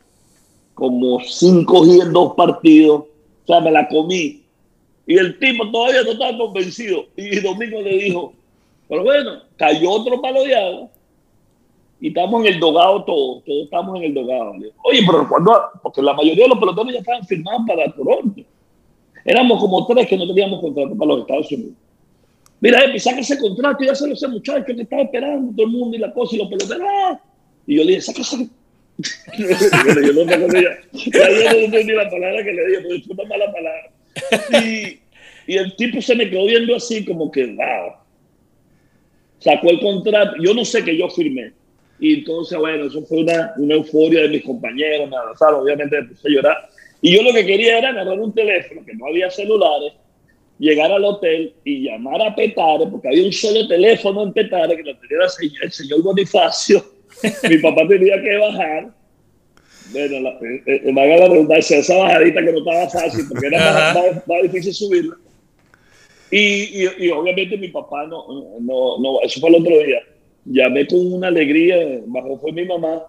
como 0.74 1.22
cinco 1.22 1.86
y 1.88 2.01
en 2.01 2.12
dos 2.12 2.34
partidos. 2.36 3.01
O 3.01 3.47
sea, 3.47 3.62
me 3.62 3.72
la 3.72 3.88
comí. 3.88 4.43
Y 5.05 5.18
el 5.18 5.39
tipo 5.39 5.72
todavía 5.72 6.03
no 6.03 6.12
estaba 6.12 6.38
convencido. 6.38 7.05
Y 7.16 7.39
Domingo 7.39 7.82
le 7.82 7.97
dijo, 7.97 8.34
pero 8.89 9.03
bueno, 9.03 9.41
cayó 9.55 9.91
otro 9.91 10.22
palo 10.22 10.43
de 10.43 10.55
agua. 10.55 10.89
Y 11.99 12.10
estamos 12.10 12.45
en 12.45 12.53
el 12.53 12.60
dogado 12.60 13.03
todos, 13.05 13.43
todos 13.43 13.64
estamos 13.64 13.97
en 13.97 14.03
el 14.03 14.14
dogado. 14.14 14.53
Oye, 14.84 15.01
pero 15.05 15.28
cuando, 15.28 15.53
porque 15.82 16.01
la 16.01 16.14
mayoría 16.14 16.43
de 16.43 16.49
los 16.49 16.60
pelotones 16.60 16.93
ya 16.93 16.99
estaban 16.99 17.26
firmados 17.26 17.62
para 17.66 17.91
Toronto. 17.91 18.41
Éramos 19.26 19.60
como 19.60 19.86
tres 19.88 20.08
que 20.08 20.18
no 20.18 20.28
teníamos 20.28 20.62
contrato 20.62 20.95
para 20.95 21.12
los 21.12 21.22
Estados 21.22 21.51
Unidos. 21.51 21.74
Mira, 22.60 22.84
Epi, 22.84 22.99
saca 22.99 23.20
ese 23.20 23.38
contrato 23.38 23.84
y 23.84 23.88
ya 23.88 23.95
se 23.95 24.08
lo 24.08 24.14
ese 24.14 24.28
muchacho 24.28 24.66
que 24.66 24.82
estaba 24.82 25.03
esperando 25.03 25.53
todo 25.55 25.66
el 25.66 25.72
mundo 25.72 25.95
y 25.95 25.99
la 25.99 26.12
cosa 26.12 26.36
y 26.36 26.39
los 26.39 26.49
peloteros. 26.49 26.88
¡ah! 26.89 27.20
Y 27.68 27.78
yo 27.78 27.84
le 27.84 27.89
dije, 27.89 28.01
saca, 28.01 28.24
saca. 28.24 28.43
yo 29.38 30.14
no 30.14 30.26
me 30.26 30.38
no 30.38 30.47
entendí 30.47 31.93
la 31.93 32.10
palabra 32.10 32.43
que 32.43 32.53
le 32.53 32.68
dije, 32.68 32.82
pero 32.82 33.01
fue 33.03 33.14
una 33.14 33.24
mala 33.26 33.53
palabra. 33.53 34.66
Y, 34.66 34.99
y 35.45 35.58
el 35.58 35.76
tipo 35.76 36.01
se 36.01 36.16
me 36.16 36.30
quedó 36.30 36.47
viendo 36.47 36.76
así 36.76 37.05
como 37.05 37.32
que, 37.32 37.45
wow. 37.45 37.93
Sacó 39.39 39.70
el 39.70 39.80
contrato. 39.80 40.34
Yo 40.41 40.53
no 40.55 40.66
sé 40.66 40.84
que 40.84 40.97
yo 40.97 41.10
firmé. 41.10 41.53
Y 41.99 42.20
entonces, 42.20 42.58
bueno, 42.58 42.86
eso 42.86 43.03
fue 43.05 43.20
una, 43.20 43.53
una 43.58 43.76
euforia 43.76 44.22
de 44.24 44.30
mis 44.30 44.43
compañeros, 44.43 45.10
me 45.10 45.18
abrazaron, 45.18 45.62
obviamente 45.62 45.99
me 45.99 46.08
puse 46.08 46.28
a 46.28 46.32
llorar. 46.32 46.70
Y 47.01 47.16
yo 47.16 47.24
lo 47.24 47.34
que 47.34 47.45
quería 47.45 47.78
era 47.78 47.89
agarrar 47.89 48.20
un 48.20 48.34
teléfono, 48.34 48.86
que 48.86 48.93
no 48.93 49.08
había 49.08 49.30
celulares, 49.30 49.93
llegar 50.60 50.91
al 50.91 51.03
hotel 51.03 51.53
y 51.64 51.84
llamar 51.84 52.22
a 52.22 52.36
Petare, 52.36 52.88
porque 52.88 53.08
había 53.08 53.26
un 53.26 53.34
solo 53.34 53.68
teléfono 53.68 54.24
en 54.24 54.34
Petare 54.34 54.76
que 54.76 54.84
lo 54.84 54.97
tenía 54.97 55.18
el 55.62 55.72
señor 55.72 56.01
Bonifacio. 56.01 56.84
Mi 57.49 57.58
papá 57.58 57.88
tenía 57.88 58.22
que 58.22 58.38
bajar. 58.38 58.89
Bueno, 59.91 60.20
la, 60.20 60.30
eh, 60.32 60.64
eh, 60.66 60.91
me 60.91 61.01
haga 61.01 61.18
la 61.18 61.28
redundancia, 61.30 61.78
esa 61.78 61.95
bajadita 61.97 62.43
que 62.43 62.51
no 62.51 62.58
estaba 62.60 62.89
fácil, 62.89 63.26
porque 63.30 63.47
era 63.47 63.93
más, 64.28 64.41
difícil 64.43 64.74
subirla. 64.74 65.16
Y, 66.30 66.84
y, 66.84 67.10
obviamente 67.10 67.58
mi 67.58 67.70
papá 67.70 68.05
no, 68.05 68.26
no, 68.60 68.99
no, 68.99 69.22
eso 69.22 69.39
fue 69.39 69.49
el 69.49 69.55
otro 69.55 69.80
día. 69.80 69.99
Llamé 70.43 70.86
con 70.88 71.14
una 71.14 71.30
alegría, 71.30 72.01
bajó 72.05 72.38
fue 72.38 72.51
mi 72.51 72.66
mamá 72.66 73.03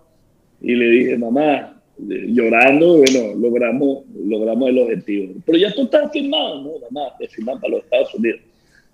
y 0.60 0.74
le 0.76 0.86
dije, 0.86 1.18
mamá, 1.18 1.77
llorando, 1.98 2.98
bueno, 2.98 3.34
logramos, 3.36 4.04
logramos 4.14 4.68
el 4.68 4.78
objetivo. 4.78 5.34
Pero 5.44 5.58
ya 5.58 5.68
esto 5.68 5.82
está 5.82 6.08
firmado, 6.10 6.62
¿no? 6.62 6.70
Nada 6.90 7.10
más, 7.10 7.18
de 7.18 7.28
firmar 7.28 7.60
para 7.60 7.74
los 7.74 7.84
Estados 7.84 8.14
Unidos. 8.14 8.40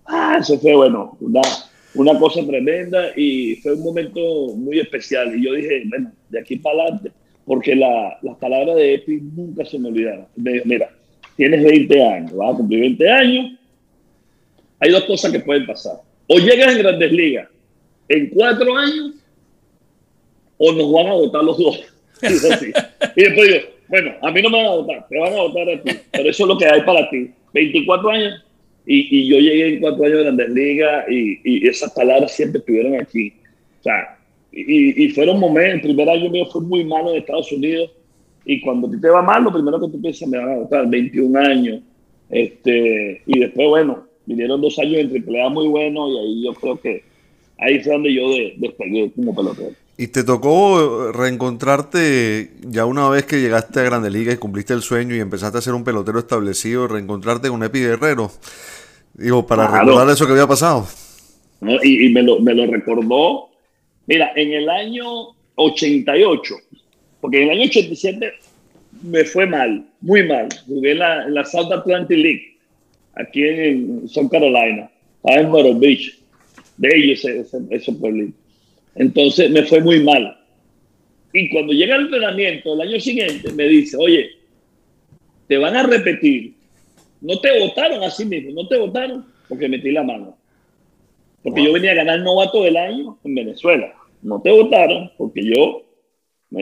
Ah, 0.07 0.37
eso 0.41 0.59
fue, 0.59 0.75
bueno, 0.75 1.17
una, 1.21 1.41
una 1.95 2.19
cosa 2.19 2.45
tremenda 2.47 3.09
y 3.17 3.57
fue 3.57 3.75
un 3.75 3.83
momento 3.83 4.21
muy 4.57 4.81
especial. 4.81 5.35
Y 5.37 5.45
yo 5.45 5.55
dije, 5.55 5.85
bueno, 5.89 6.13
de 6.29 6.41
aquí 6.41 6.57
para 6.57 6.83
adelante, 6.83 7.13
porque 7.45 7.75
la, 7.75 8.19
las 8.23 8.37
palabras 8.37 8.77
de 8.77 8.95
Epi 8.95 9.21
nunca 9.21 9.65
se 9.65 9.79
me 9.79 9.89
olvidaron. 9.89 10.27
Mira, 10.37 10.91
tienes 11.37 11.63
20 11.63 12.03
años, 12.03 12.33
vas 12.35 12.55
a 12.55 12.57
cumplir 12.57 12.81
20 12.81 13.11
años. 13.11 13.59
Hay 14.81 14.91
dos 14.91 15.05
cosas 15.05 15.33
que 15.33 15.41
pueden 15.41 15.67
pasar. 15.67 16.01
O 16.29 16.39
llegas 16.39 16.75
en 16.75 16.83
Grandes 16.83 17.13
Ligas 17.13 17.49
en 18.09 18.31
cuatro 18.31 18.77
años, 18.77 19.13
o 20.59 20.73
nos 20.73 20.93
van 20.93 21.07
a 21.07 21.15
votar 21.15 21.45
los 21.45 21.59
dos. 21.59 21.81
Y 23.17 23.23
después 23.23 23.49
digo, 23.49 23.61
bueno, 23.89 24.13
a 24.23 24.31
mí 24.31 24.43
no 24.43 24.51
me 24.51 24.59
van 24.59 24.67
a 24.67 24.77
votar, 24.77 25.07
te 25.09 25.19
van 25.19 25.33
a 25.33 25.43
votar 25.43 25.69
a 25.69 25.83
ti, 25.83 25.91
pero 26.11 26.31
eso 26.31 26.43
es 26.45 26.49
lo 26.49 26.59
que 26.59 26.67
hay 26.67 26.83
para 26.83 27.09
ti. 27.11 27.31
24 27.53 28.11
años 28.11 28.45
y, 28.87 29.19
y 29.19 29.29
yo 29.29 29.39
llegué 29.39 29.75
en 29.75 29.81
cuatro 29.81 30.05
años 30.05 30.19
de 30.19 30.25
Grandes 30.25 30.51
Ligas 30.51 31.05
y, 31.09 31.41
y, 31.45 31.69
esas 31.69 31.93
palabras 31.93 32.35
siempre 32.35 32.59
estuvieron 32.59 33.01
aquí. 33.01 33.33
O 33.81 33.83
sea, 33.83 34.19
y, 34.53 35.05
y 35.05 35.09
fueron 35.11 35.41
momentos, 35.41 35.91
el 35.91 35.97
primer 35.97 36.09
año 36.09 36.31
mío 36.31 36.47
fue 36.47 36.61
muy 36.61 36.85
malo 36.85 37.11
en 37.11 37.19
Estados 37.19 37.51
Unidos 37.53 37.91
y 38.45 38.61
cuando 38.61 38.91
te 38.91 39.09
va 39.09 39.23
mal, 39.23 39.43
lo 39.43 39.53
primero 39.53 39.81
que 39.81 39.89
tú 39.89 40.01
piensas, 40.01 40.29
me 40.29 40.39
van 40.39 40.51
a 40.51 40.57
votar, 40.57 40.89
21 40.89 41.39
años. 41.39 41.83
Este, 42.29 43.23
y 43.27 43.39
después, 43.39 43.69
bueno, 43.69 44.07
vinieron 44.27 44.61
dos 44.61 44.79
años 44.79 44.97
en 44.97 45.37
AAA 45.37 45.49
muy 45.49 45.69
buenos 45.69 46.11
y 46.11 46.19
ahí 46.19 46.45
yo 46.45 46.55
creo 46.55 46.81
que 46.81 47.03
ahí 47.59 47.81
fue 47.81 47.93
donde 47.93 48.13
yo 48.13 48.29
despegué 48.57 49.11
como 49.13 49.35
pelotero. 49.35 49.75
¿Y 49.97 50.09
te 50.09 50.25
tocó 50.25 51.13
reencontrarte 51.13 52.51
ya 52.63 52.85
una 52.85 53.09
vez 53.09 53.27
que 53.27 53.41
llegaste 53.41 53.79
a 53.79 53.85
Grande 53.85 54.11
Liga 54.11 54.33
y 54.33 54.37
cumpliste 54.39 54.73
el 54.73 54.83
sueño 54.83 55.15
y 55.15 55.21
empezaste 55.21 55.59
a 55.59 55.61
ser 55.61 55.75
un 55.75 55.85
pelotero 55.85 56.19
establecido, 56.19 56.89
reencontrarte 56.89 57.49
con 57.49 57.63
Epi 57.63 57.79
Guerrero? 57.79 58.33
Digo, 59.15 59.47
para 59.47 59.69
recordar 59.69 60.11
eso 60.11 60.27
que 60.27 60.33
había 60.33 60.49
pasado. 60.49 60.89
y, 61.85 62.09
me, 62.09 62.23
lo, 62.23 62.41
me 62.41 62.55
lo 62.55 62.67
recordó. 62.67 63.51
Mira, 64.07 64.33
en 64.35 64.53
el 64.53 64.69
año 64.69 65.05
88, 65.55 66.55
porque 67.21 67.43
en 67.43 67.51
el 67.51 67.61
año 67.61 67.69
87 67.69 68.33
me 69.03 69.25
fue 69.25 69.47
mal, 69.47 69.87
muy 70.01 70.27
mal. 70.27 70.49
Jugué 70.67 70.93
en 70.93 70.99
la, 70.99 71.25
en 71.25 71.35
la 71.35 71.45
South 71.45 71.71
Atlantic 71.71 72.19
League, 72.19 72.57
aquí 73.15 73.45
en 73.45 74.09
South 74.09 74.29
Carolina, 74.29 74.91
en 75.23 75.51
Myrtle 75.53 75.75
Beach. 75.75 76.19
De 76.79 76.89
ellos 76.93 77.25
ese, 77.25 77.41
ese, 77.41 77.59
ese 77.71 77.93
pueblito. 77.93 78.44
Entonces 78.95 79.51
me 79.51 79.65
fue 79.65 79.81
muy 79.81 80.01
mal. 80.01 80.39
Y 81.33 81.51
cuando 81.51 81.73
llega 81.73 81.97
el 81.97 82.03
entrenamiento 82.03 82.75
el 82.75 82.81
año 82.81 83.01
siguiente, 83.01 83.53
me 83.53 83.65
dice, 83.65 83.97
oye, 83.99 84.31
te 85.49 85.59
van 85.59 85.77
a 85.77 85.83
repetir. 85.83 86.55
No 87.21 87.41
te 87.41 87.59
votaron 87.59 88.03
así 88.05 88.25
mismo, 88.25 88.53
no 88.53 88.69
te 88.69 88.77
votaron 88.77 89.25
porque 89.49 89.69
metí 89.69 89.91
la 89.91 90.03
mano. 90.03 90.37
Porque 91.43 91.65
yo 91.65 91.73
venía 91.73 91.93
a 91.93 91.97
ganar 91.97 92.21
novato 92.21 92.63
del 92.63 92.77
año 92.77 93.19
en 93.25 93.35
Venezuela. 93.35 93.95
No 94.23 94.41
te 94.41 94.51
votaron 94.51 95.11
porque 95.19 95.43
yo. 95.45 95.83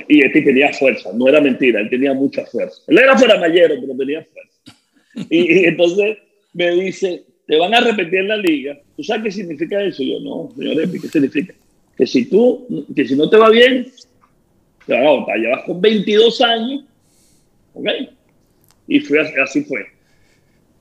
Y 0.09 0.25
este 0.25 0.41
tenía 0.41 0.73
fuerza, 0.73 1.11
no 1.13 1.29
era 1.29 1.41
mentira, 1.41 1.81
él 1.81 1.91
tenía 1.91 2.15
mucha 2.15 2.47
fuerza. 2.47 2.81
Él 2.89 2.99
era 2.99 3.17
fuera 3.19 3.39
mayero, 3.39 3.75
pero 3.79 3.95
tenía 3.97 4.25
fuerza. 4.25 5.29
Y, 5.29 5.53
y 5.53 5.65
entonces 5.67 6.17
me 6.55 6.71
dice, 6.71 7.25
te 7.47 7.59
van 7.59 7.75
a 7.75 7.81
repetir 7.81 8.21
en 8.21 8.29
la 8.29 8.37
liga. 8.39 8.81
¿Tú 8.97 9.05
sabes 9.05 9.25
qué 9.25 9.31
significa 9.31 9.83
eso? 9.83 10.03
Yo, 10.03 10.19
no, 10.21 10.51
señor 10.57 10.81
Epi, 10.81 10.99
¿qué 10.99 11.09
significa? 11.09 11.55
Que 11.97 12.07
si 12.07 12.29
tú, 12.29 12.87
que 12.95 13.07
si 13.07 13.15
no 13.15 13.29
te 13.29 13.37
va 13.37 13.51
bien, 13.51 13.93
te 14.87 14.95
van 14.95 15.07
a 15.07 15.11
votar. 15.11 15.41
Ya 15.41 15.51
vas 15.51 15.65
con 15.65 15.81
22 15.81 16.41
años, 16.41 16.85
¿ok? 17.75 17.89
Y 18.89 19.01
fui, 19.01 19.19
así 19.19 19.63
fue. 19.65 19.87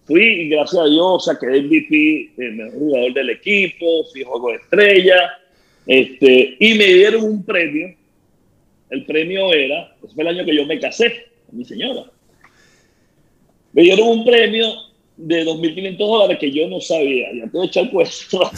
Fui 0.05 0.23
y 0.23 0.49
gracias 0.49 0.81
a 0.81 0.85
Dios 0.85 1.25
saqué 1.25 1.47
MVP, 1.47 2.33
el 2.37 2.53
mejor 2.55 2.79
jugador 2.79 3.13
del 3.13 3.29
equipo, 3.29 4.03
fui 4.11 4.23
juego 4.23 4.49
de 4.49 4.55
estrella, 4.55 5.39
este, 5.85 6.57
y 6.59 6.73
me 6.75 6.85
dieron 6.85 7.23
un 7.23 7.43
premio. 7.43 7.95
El 8.89 9.05
premio 9.05 9.53
era, 9.53 9.95
ese 10.03 10.13
fue 10.13 10.23
el 10.23 10.29
año 10.29 10.45
que 10.45 10.55
yo 10.55 10.65
me 10.65 10.79
casé 10.79 11.27
con 11.47 11.57
mi 11.57 11.65
señora. 11.65 12.11
Me 13.73 13.83
dieron 13.83 14.07
un 14.07 14.25
premio 14.25 14.67
de 15.15 15.45
2.500 15.45 15.97
dólares 15.97 16.37
que 16.39 16.51
yo 16.51 16.67
no 16.67 16.81
sabía. 16.81 17.27
Ya 17.33 17.43
te 17.43 17.57
voy 17.57 17.67
a 17.67 17.69
echar 17.69 17.89
puesto. 17.89 18.39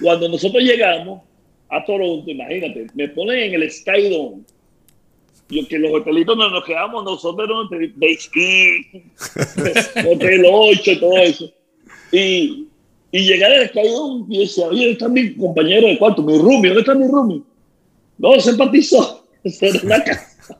Cuando 0.00 0.28
nosotros 0.28 0.62
llegamos 0.62 1.22
a 1.68 1.84
Toronto, 1.84 2.30
imagínate, 2.30 2.86
me 2.94 3.08
ponen 3.08 3.38
en 3.38 3.62
el 3.62 3.70
Sky 3.70 4.10
Dome. 4.10 4.42
Yo 5.50 5.66
que 5.66 5.78
los 5.78 5.92
hotelitos 5.92 6.36
nos, 6.36 6.52
nos 6.52 6.64
quedamos 6.64 7.04
nosotros 7.04 7.68
en 7.72 7.82
el 7.82 7.94
Hotel 10.06 10.44
8 10.46 10.90
y 10.90 11.00
todo 11.00 11.16
eso. 11.18 11.50
Y, 12.12 12.66
y 13.10 13.20
llegar 13.20 13.52
al 13.52 13.68
Sky 13.68 13.88
Dome 13.88 14.26
y 14.28 14.40
decía, 14.40 14.66
oye, 14.66 14.80
¿dónde 14.80 14.92
está 14.92 15.08
mi 15.08 15.34
compañero 15.34 15.88
de 15.88 15.98
cuarto? 15.98 16.22
Mi 16.22 16.36
roomie, 16.36 16.68
¿dónde 16.68 16.80
está 16.80 16.94
mi 16.94 17.06
roomie? 17.06 17.42
No, 18.18 18.38
se 18.40 18.50
empatizó. 18.50 19.24
Se 19.44 19.86
la 19.86 20.02
casa. 20.02 20.58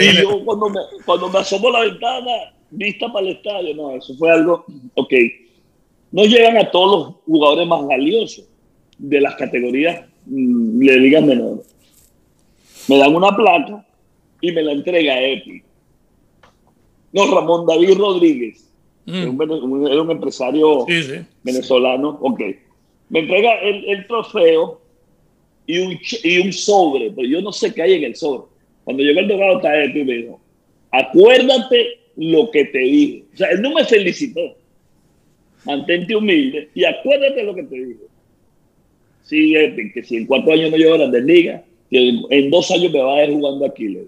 y 0.00 0.16
yo 0.16 0.44
cuando 0.44 0.70
me, 0.70 0.80
cuando 1.04 1.28
me 1.28 1.38
asomo 1.38 1.68
a 1.68 1.72
la 1.72 1.80
ventana, 1.80 2.54
vista 2.70 3.12
para 3.12 3.26
el 3.26 3.36
estadio, 3.36 3.76
no, 3.76 3.92
eso 3.92 4.16
fue 4.16 4.30
algo, 4.30 4.64
ok. 4.94 5.12
No 6.12 6.24
llegan 6.24 6.58
a 6.58 6.70
todos 6.70 7.06
los 7.06 7.14
jugadores 7.24 7.66
más 7.66 7.86
valiosos 7.86 8.44
de 8.98 9.20
las 9.20 9.34
categorías 9.34 10.04
mmm, 10.26 10.78
de 10.78 10.96
ligas 10.98 11.24
menores. 11.24 11.66
Me 12.88 12.98
dan 12.98 13.14
una 13.14 13.34
placa 13.34 13.86
y 14.40 14.52
me 14.52 14.62
la 14.62 14.72
entrega 14.72 15.20
Epi. 15.20 15.62
No, 17.12 17.34
Ramón 17.34 17.66
David 17.66 17.96
Rodríguez. 17.96 18.68
Mm. 19.06 19.40
Era, 19.42 19.54
un, 19.54 19.86
era, 19.86 20.02
un, 20.02 20.10
empresario 20.10 20.84
sí, 20.86 21.02
sí. 21.02 21.14
venezolano. 21.42 22.18
Ok. 22.20 22.40
Me 23.08 23.20
entrega 23.20 23.58
el, 23.60 23.84
el 23.88 24.06
trofeo 24.06 24.80
y 25.66 25.78
un, 25.78 25.98
y 26.24 26.38
un, 26.38 26.52
sobre, 26.52 27.10
pero 27.10 27.26
yo 27.26 27.40
no 27.40 27.52
sé 27.52 27.72
qué 27.72 27.82
hay 27.82 27.94
en 27.94 28.04
el 28.04 28.16
sobre. 28.16 28.44
Cuando 28.84 29.02
llegó 29.02 29.20
el 29.20 29.28
dogado 29.28 29.56
está 29.56 29.82
Epi 29.84 30.04
me 30.04 30.14
dijo, 30.14 30.40
acuérdate 30.90 32.00
lo 32.16 32.50
que 32.50 32.64
te 32.66 32.78
dije. 32.78 33.24
O 33.32 33.36
sea, 33.36 33.50
él 33.50 33.62
no 33.62 33.72
me 33.72 33.84
felicitó. 33.84 34.56
Mantente 35.64 36.16
humilde 36.16 36.68
y 36.74 36.84
acuérdate 36.84 37.42
lo 37.44 37.54
que 37.54 37.62
te 37.64 37.74
dije. 37.76 38.00
Sí, 39.22 39.56
Epic, 39.56 39.94
que 39.94 40.02
si 40.02 40.16
en 40.16 40.26
cuatro 40.26 40.52
años 40.52 40.70
no 40.70 40.76
llevo 40.76 40.94
a 40.94 40.98
Grandes 40.98 41.24
Ligas, 41.24 41.62
en 41.90 42.50
dos 42.50 42.70
años 42.70 42.92
me 42.92 43.00
va 43.00 43.16
a 43.16 43.24
ir 43.24 43.32
jugando 43.32 43.66
aquí. 43.66 43.88
Le 43.88 44.06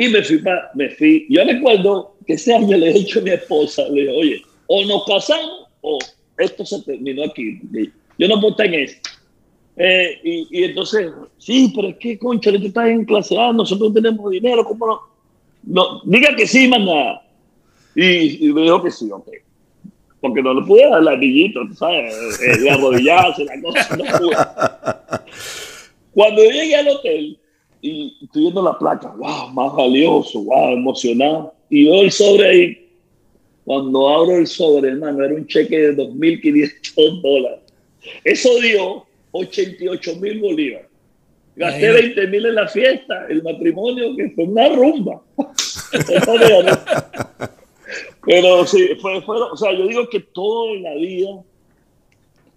y 0.00 0.08
me 0.08 0.22
fui, 0.22 0.38
pa, 0.38 0.70
me 0.74 0.90
fui. 0.90 1.26
Yo 1.28 1.44
recuerdo 1.44 2.14
que 2.24 2.34
ese 2.34 2.54
año 2.54 2.76
le 2.76 2.90
he 2.90 2.92
dicho 2.92 3.18
a 3.18 3.22
mi 3.22 3.30
esposa, 3.30 3.88
le 3.88 4.02
dije, 4.02 4.16
oye, 4.16 4.42
o 4.68 4.84
nos 4.84 5.04
casamos 5.04 5.66
o 5.80 5.98
esto 6.38 6.64
se 6.64 6.80
terminó 6.82 7.24
aquí. 7.24 7.60
Yo 8.16 8.28
no 8.28 8.40
puedo 8.40 8.50
estar 8.50 8.66
en 8.66 8.74
eso. 8.74 8.96
Eh, 9.76 10.20
y, 10.22 10.64
entonces, 10.64 11.10
sí, 11.38 11.72
pero 11.74 11.88
es 11.88 11.96
que, 11.96 12.16
concha, 12.18 12.52
tú 12.52 12.66
estás 12.66 12.88
en 12.88 13.04
clase 13.04 13.36
A, 13.36 13.52
nosotros 13.52 13.92
tenemos 13.92 14.30
dinero, 14.30 14.64
¿cómo 14.64 14.86
no? 14.86 15.00
no, 15.64 16.00
diga 16.04 16.34
que 16.36 16.46
sí, 16.46 16.68
manda. 16.68 17.22
Y, 17.96 18.46
y 18.46 18.52
me 18.52 18.62
dijo 18.62 18.82
que 18.82 18.92
sí, 18.92 19.10
ok. 19.10 19.28
Porque 20.20 20.42
no 20.42 20.54
le 20.54 20.66
pude 20.66 20.88
dar 20.88 21.00
el 21.00 21.08
anillito, 21.08 21.60
¿sabes? 21.74 22.40
El, 22.40 22.66
el 22.66 22.68
arrodillarse, 22.68 23.44
la 23.44 23.60
cosa, 23.60 23.96
no 23.96 24.04
pude. 24.18 24.36
Cuando 26.12 26.42
llegué 26.42 26.74
al 26.74 26.88
hotel 26.88 27.38
y 27.80 28.16
estoy 28.22 28.42
viendo 28.42 28.62
la 28.62 28.76
placa, 28.76 29.14
wow, 29.16 29.48
más 29.50 29.74
valioso, 29.74 30.42
wow, 30.42 30.72
emocionado. 30.72 31.54
Y 31.70 31.84
veo 31.84 32.02
el 32.02 32.10
sobre 32.10 32.48
ahí. 32.48 32.88
Cuando 33.64 34.08
abro 34.08 34.36
el 34.36 34.46
sobre, 34.46 34.90
hermano, 34.90 35.22
era 35.22 35.34
un 35.34 35.46
cheque 35.46 35.78
de 35.78 35.96
2.500 35.96 37.22
dólares. 37.22 37.60
Eso 38.24 38.48
dio 38.60 39.06
88 39.32 40.16
mil 40.16 40.40
bolívares. 40.40 40.88
Gasté 41.54 41.90
20 41.90 42.26
mil 42.28 42.46
en 42.46 42.54
la 42.54 42.68
fiesta, 42.68 43.26
el 43.28 43.42
matrimonio, 43.42 44.16
que 44.16 44.30
fue 44.30 44.44
una 44.44 44.68
rumba. 44.70 45.20
Pero 48.24 48.66
sí, 48.66 48.88
fue, 49.00 49.22
fue, 49.22 49.40
o 49.40 49.56
sea, 49.56 49.72
yo 49.72 49.86
digo 49.86 50.08
que 50.08 50.20
todo 50.20 50.74
en 50.74 50.82
la 50.82 50.94
vida 50.94 51.42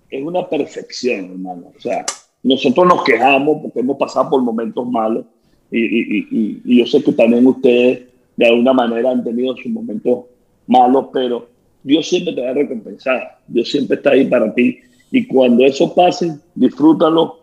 es 0.10 0.24
una 0.24 0.48
perfección, 0.48 1.32
hermano. 1.32 1.72
O 1.78 1.80
sea, 1.80 2.06
nosotros 2.44 2.88
nos 2.88 3.04
quejamos 3.04 3.62
porque 3.62 3.80
hemos 3.80 3.98
pasado 3.98 4.30
por 4.32 4.42
momentos 4.42 4.86
malos 4.88 5.26
y, 5.72 5.80
y, 5.80 6.28
y, 6.32 6.62
y 6.66 6.80
yo 6.80 6.86
sé 6.86 7.04
que 7.04 7.14
también 7.14 7.46
ustedes 7.46 8.08
de 8.36 8.46
alguna 8.48 8.74
manera 8.74 9.12
han 9.12 9.24
tenido 9.24 9.56
sus 9.56 9.72
momentos 9.72 10.26
malos, 10.68 11.08
pero 11.14 11.48
Dios 11.84 12.08
siempre 12.08 12.34
te 12.34 12.42
va 12.42 12.50
a 12.50 12.54
recompensar. 12.54 13.40
Dios 13.48 13.70
siempre 13.70 13.98
está 13.98 14.12
ahí 14.12 14.26
para 14.26 14.54
ti. 14.54 14.80
Y 15.12 15.28
cuando 15.28 15.66
eso 15.66 15.94
pase, 15.94 16.40
disfrútalo 16.56 17.42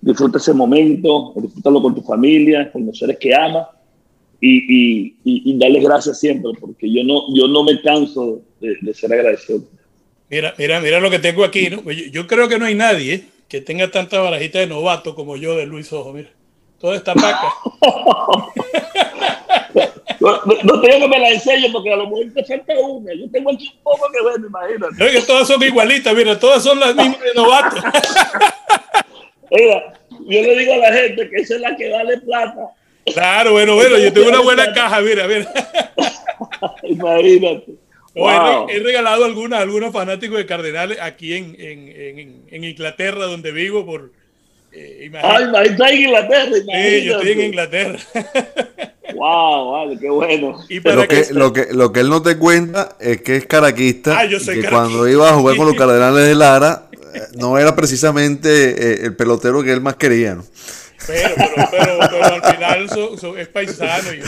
disfruta 0.00 0.38
ese 0.38 0.54
momento, 0.54 1.32
disfrútalo 1.36 1.82
con 1.82 1.94
tu 1.94 2.02
familia, 2.02 2.70
con 2.72 2.86
los 2.86 2.98
seres 2.98 3.18
que 3.18 3.34
amas 3.34 3.66
y, 4.40 4.56
y, 4.56 5.16
y, 5.24 5.58
darles 5.58 5.84
gracias 5.84 6.18
siempre, 6.18 6.52
porque 6.58 6.90
yo 6.90 7.04
no, 7.04 7.24
yo 7.34 7.46
no 7.46 7.62
me 7.62 7.80
canso 7.82 8.40
de, 8.60 8.76
de, 8.80 8.94
ser 8.94 9.12
agradecido. 9.12 9.62
Mira, 10.30 10.54
mira, 10.56 10.80
mira 10.80 11.00
lo 11.00 11.10
que 11.10 11.18
tengo 11.18 11.44
aquí, 11.44 11.68
¿no? 11.68 11.82
Yo, 11.90 12.06
yo 12.06 12.26
creo 12.26 12.48
que 12.48 12.58
no 12.58 12.64
hay 12.64 12.74
nadie 12.74 13.24
que 13.48 13.60
tenga 13.60 13.90
tanta 13.90 14.20
barajita 14.20 14.60
de 14.60 14.66
novato 14.68 15.14
como 15.14 15.36
yo 15.36 15.56
de 15.56 15.66
Luis 15.66 15.92
Ojo, 15.92 16.12
mira. 16.12 16.30
Toda 16.80 16.96
esta 16.96 17.14
paca. 17.14 17.52
no, 20.20 20.30
no, 20.46 20.54
no, 20.62 20.80
tengo 20.80 21.00
que 21.00 21.08
me 21.08 21.18
la 21.18 21.30
enseñe 21.30 21.70
porque 21.70 21.92
a 21.92 21.96
lo 21.96 22.08
mejor 22.08 22.32
te 22.32 22.44
falta 22.44 22.72
una. 22.80 23.12
Yo 23.12 23.30
tengo 23.30 23.50
aquí 23.52 23.70
un 23.76 23.82
poco 23.82 24.06
que 24.10 24.24
ver, 24.24 24.40
imagínate. 24.46 25.12
Que 25.12 25.20
todas 25.26 25.46
son 25.46 25.62
igualitas, 25.62 26.14
mira, 26.14 26.38
todas 26.38 26.62
son 26.62 26.80
las 26.80 26.94
mismas 26.94 27.20
de 27.20 27.34
novato. 27.34 27.76
Oiga, 29.50 29.92
yo 30.10 30.42
le 30.42 30.58
digo 30.58 30.72
a 30.72 30.78
la 30.78 30.92
gente 30.92 31.28
que 31.28 31.36
esa 31.36 31.56
es 31.56 31.60
la 31.60 31.76
que 31.76 31.90
vale 31.90 32.18
plata. 32.18 32.70
Claro, 33.06 33.52
bueno, 33.52 33.74
bueno, 33.74 33.98
yo 33.98 34.12
tengo 34.12 34.28
una 34.28 34.40
buena 34.40 34.72
caja, 34.74 35.00
mira, 35.00 35.26
mira. 35.26 35.50
Imagínate. 36.82 37.74
Wow. 38.14 38.68
He, 38.68 38.76
he, 38.76 38.80
regalado 38.80 39.24
algunas 39.24 39.60
algunos 39.60 39.92
fanáticos 39.92 40.36
de 40.36 40.46
Cardenales 40.46 40.98
aquí 41.00 41.34
en, 41.34 41.56
en, 41.58 41.88
en, 41.88 42.42
en 42.50 42.64
Inglaterra, 42.64 43.26
donde 43.26 43.52
vivo, 43.52 43.86
por... 43.86 44.10
Eh, 44.72 45.10
Ay, 45.22 45.68
está 45.68 45.90
en 45.90 46.00
Inglaterra. 46.00 46.46
Imagínate. 46.46 47.00
Sí, 47.00 47.06
yo 47.06 47.16
estoy 47.16 47.32
en 47.32 47.40
Inglaterra. 47.40 47.98
Wow, 49.12 49.72
vale, 49.72 49.98
qué 49.98 50.08
bueno. 50.08 50.56
Y 50.68 50.80
Pero 50.80 51.06
que, 51.08 51.24
que, 51.26 51.34
lo, 51.34 51.52
que, 51.52 51.66
lo 51.72 51.92
que 51.92 52.00
él 52.00 52.08
no 52.08 52.22
te 52.22 52.38
cuenta 52.38 52.96
es 53.00 53.20
que 53.22 53.36
es 53.36 53.46
caraquista. 53.46 54.18
Ah, 54.18 54.24
yo 54.24 54.38
sé 54.38 54.54
que 54.54 54.62
caraquista. 54.62 54.70
cuando 54.70 55.08
iba 55.08 55.28
a 55.28 55.34
jugar 55.34 55.56
con 55.56 55.66
los 55.66 55.74
Cardenales 55.74 56.26
de 56.26 56.34
Lara, 56.34 56.88
no 57.36 57.58
era 57.58 57.74
precisamente 57.74 58.48
eh, 58.70 58.98
el 59.02 59.16
pelotero 59.16 59.62
que 59.62 59.72
él 59.72 59.80
más 59.80 59.96
quería, 59.96 60.36
¿no? 60.36 60.44
Pero, 61.06 61.34
pero, 61.36 61.68
pero, 61.70 61.98
pero 62.10 62.24
al 62.24 62.54
final 62.54 62.88
so, 62.90 63.16
so, 63.16 63.36
es 63.36 63.48
paisano. 63.48 64.10
Y 64.12 64.20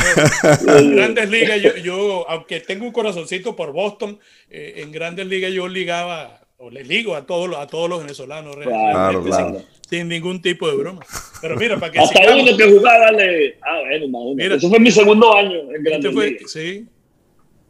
en 0.70 0.97
grandes 0.97 1.31
ligas, 1.31 1.61
yo, 1.61 1.77
yo, 1.77 2.29
aunque 2.29 2.61
tengo 2.61 2.85
un 2.85 2.93
corazoncito 2.93 3.55
por 3.55 3.73
Boston, 3.73 4.18
eh, 4.51 4.75
en 4.77 4.93
grandes 4.93 5.27
ligas 5.27 5.53
yo 5.53 5.68
ligaba, 5.68 6.41
o 6.57 6.70
le 6.70 6.85
ligo 6.85 7.14
a 7.14 7.27
todos, 7.27 7.57
a 7.57 7.66
todos 7.66 7.89
los 7.89 8.01
venezolanos, 8.01 8.57
claro, 8.57 9.23
claro. 9.23 9.59
Sin, 9.59 9.99
sin, 9.99 10.09
ningún 10.09 10.41
tipo 10.41 10.70
de 10.70 10.77
broma. 10.77 11.05
Pero 11.41 11.57
mira, 11.57 11.79
para 11.79 11.93
que 11.93 11.99
Hasta 11.99 12.18
sigamos, 12.18 12.43
uno 12.43 12.57
que 12.57 12.70
jugaba 12.70 13.12
le. 13.12 13.59
Ah, 13.62 13.81
bueno, 13.81 14.35
mira, 14.35 14.55
Eso 14.57 14.68
fue 14.68 14.79
mi 14.79 14.91
segundo 14.91 15.37
año 15.37 15.59
en 15.75 15.83
grandes 15.83 16.11
este 16.11 16.12
fue, 16.12 16.31
ligas. 16.31 16.51
Sí. 16.51 16.87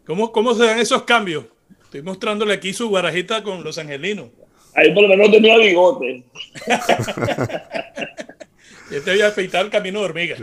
¿Cómo, 0.05 0.33
¿Cómo 0.33 0.55
se 0.55 0.65
dan 0.65 0.79
esos 0.79 1.03
cambios? 1.03 1.45
Estoy 1.85 2.03
mostrándole 2.03 2.55
aquí 2.55 2.73
su 2.73 2.91
barajita 2.91 3.43
con 3.43 3.63
los 3.63 3.79
angelinos. 3.79 4.29
Ahí 4.75 4.93
por 4.95 5.03
lo 5.03 5.09
menos 5.11 5.31
tenía 5.31 5.59
bigote. 5.59 6.25
Yo 8.93 9.03
te 9.03 9.11
voy 9.13 9.21
a 9.23 9.29
afeitar 9.29 9.65
el 9.65 9.71
camino 9.71 10.01
de 10.01 10.05
hormiga. 10.05 10.37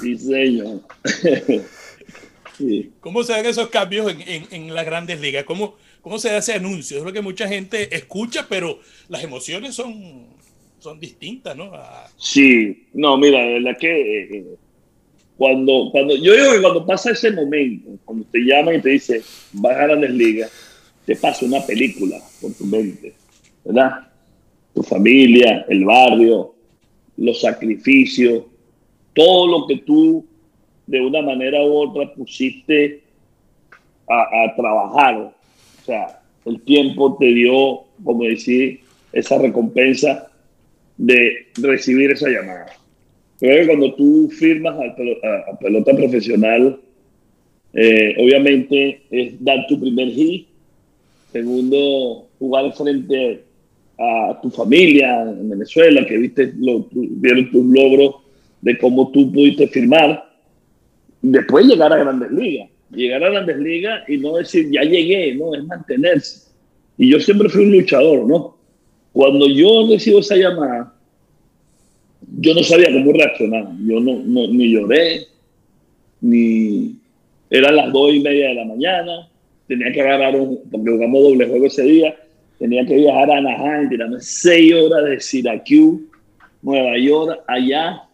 Sí, 0.00 0.18
señor. 0.18 0.80
Sí. 2.56 2.92
¿Cómo 3.00 3.24
se 3.24 3.32
dan 3.32 3.46
esos 3.46 3.68
cambios 3.68 4.12
en, 4.12 4.20
en, 4.20 4.46
en, 4.52 4.74
las 4.74 4.86
grandes 4.86 5.20
ligas? 5.20 5.42
¿Cómo, 5.42 5.74
¿Cómo 6.02 6.20
se 6.20 6.30
hace 6.30 6.52
anuncio? 6.52 6.98
Es 6.98 7.02
lo 7.02 7.12
que 7.12 7.20
mucha 7.20 7.48
gente 7.48 7.96
escucha, 7.96 8.46
pero 8.48 8.78
las 9.08 9.24
emociones 9.24 9.74
son, 9.74 10.26
son 10.78 11.00
distintas, 11.00 11.56
¿no? 11.56 11.72
Sí, 12.16 12.86
no, 12.92 13.18
mira, 13.18 13.44
la 13.44 13.52
verdad 13.54 13.76
que 13.76 14.22
eh, 14.22 14.44
cuando, 15.36 15.88
cuando, 15.90 16.14
yo 16.14 16.32
digo 16.32 16.52
que 16.52 16.60
cuando 16.60 16.86
pasa 16.86 17.10
ese 17.10 17.32
momento, 17.32 17.90
cuando 18.04 18.24
te 18.30 18.38
llaman 18.38 18.76
y 18.76 18.80
te 18.82 18.90
dicen, 18.90 19.20
vas 19.54 19.76
a 19.76 19.86
Grandes 19.86 20.10
Ligas, 20.10 20.52
te 21.04 21.16
pasa 21.16 21.44
una 21.44 21.60
película 21.66 22.20
por 22.40 22.54
tu 22.54 22.66
mente, 22.66 23.14
¿verdad? 23.64 24.12
Tu 24.74 24.82
familia, 24.82 25.66
el 25.68 25.84
barrio, 25.84 26.53
los 27.16 27.40
sacrificios, 27.40 28.44
todo 29.14 29.46
lo 29.46 29.66
que 29.66 29.76
tú 29.78 30.24
de 30.86 31.00
una 31.00 31.22
manera 31.22 31.64
u 31.64 31.72
otra 31.72 32.12
pusiste 32.14 33.02
a, 34.08 34.44
a 34.44 34.56
trabajar. 34.56 35.16
O 35.16 35.84
sea, 35.84 36.20
el 36.44 36.60
tiempo 36.62 37.16
te 37.18 37.26
dio, 37.26 37.84
como 38.02 38.24
decir, 38.24 38.80
esa 39.12 39.38
recompensa 39.38 40.30
de 40.96 41.46
recibir 41.56 42.10
esa 42.12 42.28
llamada. 42.28 42.66
Creo 43.38 43.60
que 43.60 43.66
cuando 43.66 43.94
tú 43.94 44.28
firmas 44.30 44.76
a, 44.78 45.58
pelota 45.58 45.94
profesional, 45.94 46.80
eh, 47.72 48.14
obviamente 48.18 49.02
es 49.10 49.42
dar 49.42 49.66
tu 49.66 49.80
primer 49.80 50.08
hit. 50.10 50.46
Segundo, 51.32 52.28
jugar 52.38 52.72
frente 52.74 53.42
a 53.98 54.38
tu 54.42 54.50
familia 54.50 55.22
en 55.22 55.48
Venezuela, 55.48 56.04
que 56.06 56.16
viste 56.16 56.52
lo, 56.58 56.86
vieron 56.92 57.50
tus 57.50 57.64
logros 57.64 58.16
de 58.60 58.78
cómo 58.78 59.10
tú 59.10 59.30
pudiste 59.32 59.68
firmar. 59.68 60.24
Después 61.22 61.66
llegar 61.66 61.92
a 61.92 61.98
Grandes 61.98 62.30
Ligas. 62.32 62.68
Llegar 62.90 63.24
a 63.24 63.30
Grandes 63.30 63.58
Ligas 63.58 64.08
y 64.08 64.18
no 64.18 64.36
decir, 64.36 64.70
ya 64.70 64.82
llegué, 64.82 65.34
no, 65.34 65.54
es 65.54 65.64
mantenerse. 65.64 66.50
Y 66.96 67.10
yo 67.10 67.20
siempre 67.20 67.48
fui 67.48 67.64
un 67.64 67.72
luchador, 67.72 68.26
¿no? 68.26 68.56
Cuando 69.12 69.48
yo 69.48 69.86
recibo 69.88 70.20
esa 70.20 70.36
llamada, 70.36 70.92
yo 72.38 72.54
no 72.54 72.62
sabía 72.62 72.92
cómo 72.92 73.12
reaccionar. 73.12 73.68
Yo 73.86 74.00
no, 74.00 74.22
ni 74.48 74.72
lloré, 74.72 75.26
ni 76.20 76.96
eran 77.50 77.76
las 77.76 77.92
dos 77.92 78.12
y 78.12 78.20
media 78.20 78.48
de 78.48 78.54
la 78.54 78.64
mañana. 78.64 79.28
Tenía 79.68 79.92
que 79.92 80.00
agarrar 80.00 80.36
un, 80.36 80.60
porque 80.70 80.90
jugamos 80.90 81.22
doble 81.22 81.46
juego 81.46 81.66
ese 81.66 81.82
día. 81.82 82.16
Tenía 82.64 82.86
que 82.86 82.96
viajar 82.96 83.30
a 83.30 83.36
Anaheim, 83.36 83.90
tirarme 83.90 84.16
seis 84.20 84.72
horas 84.72 85.04
de 85.04 85.20
Syracuse, 85.20 86.02
Nueva 86.62 86.96
York, 86.96 87.44
allá. 87.46 88.04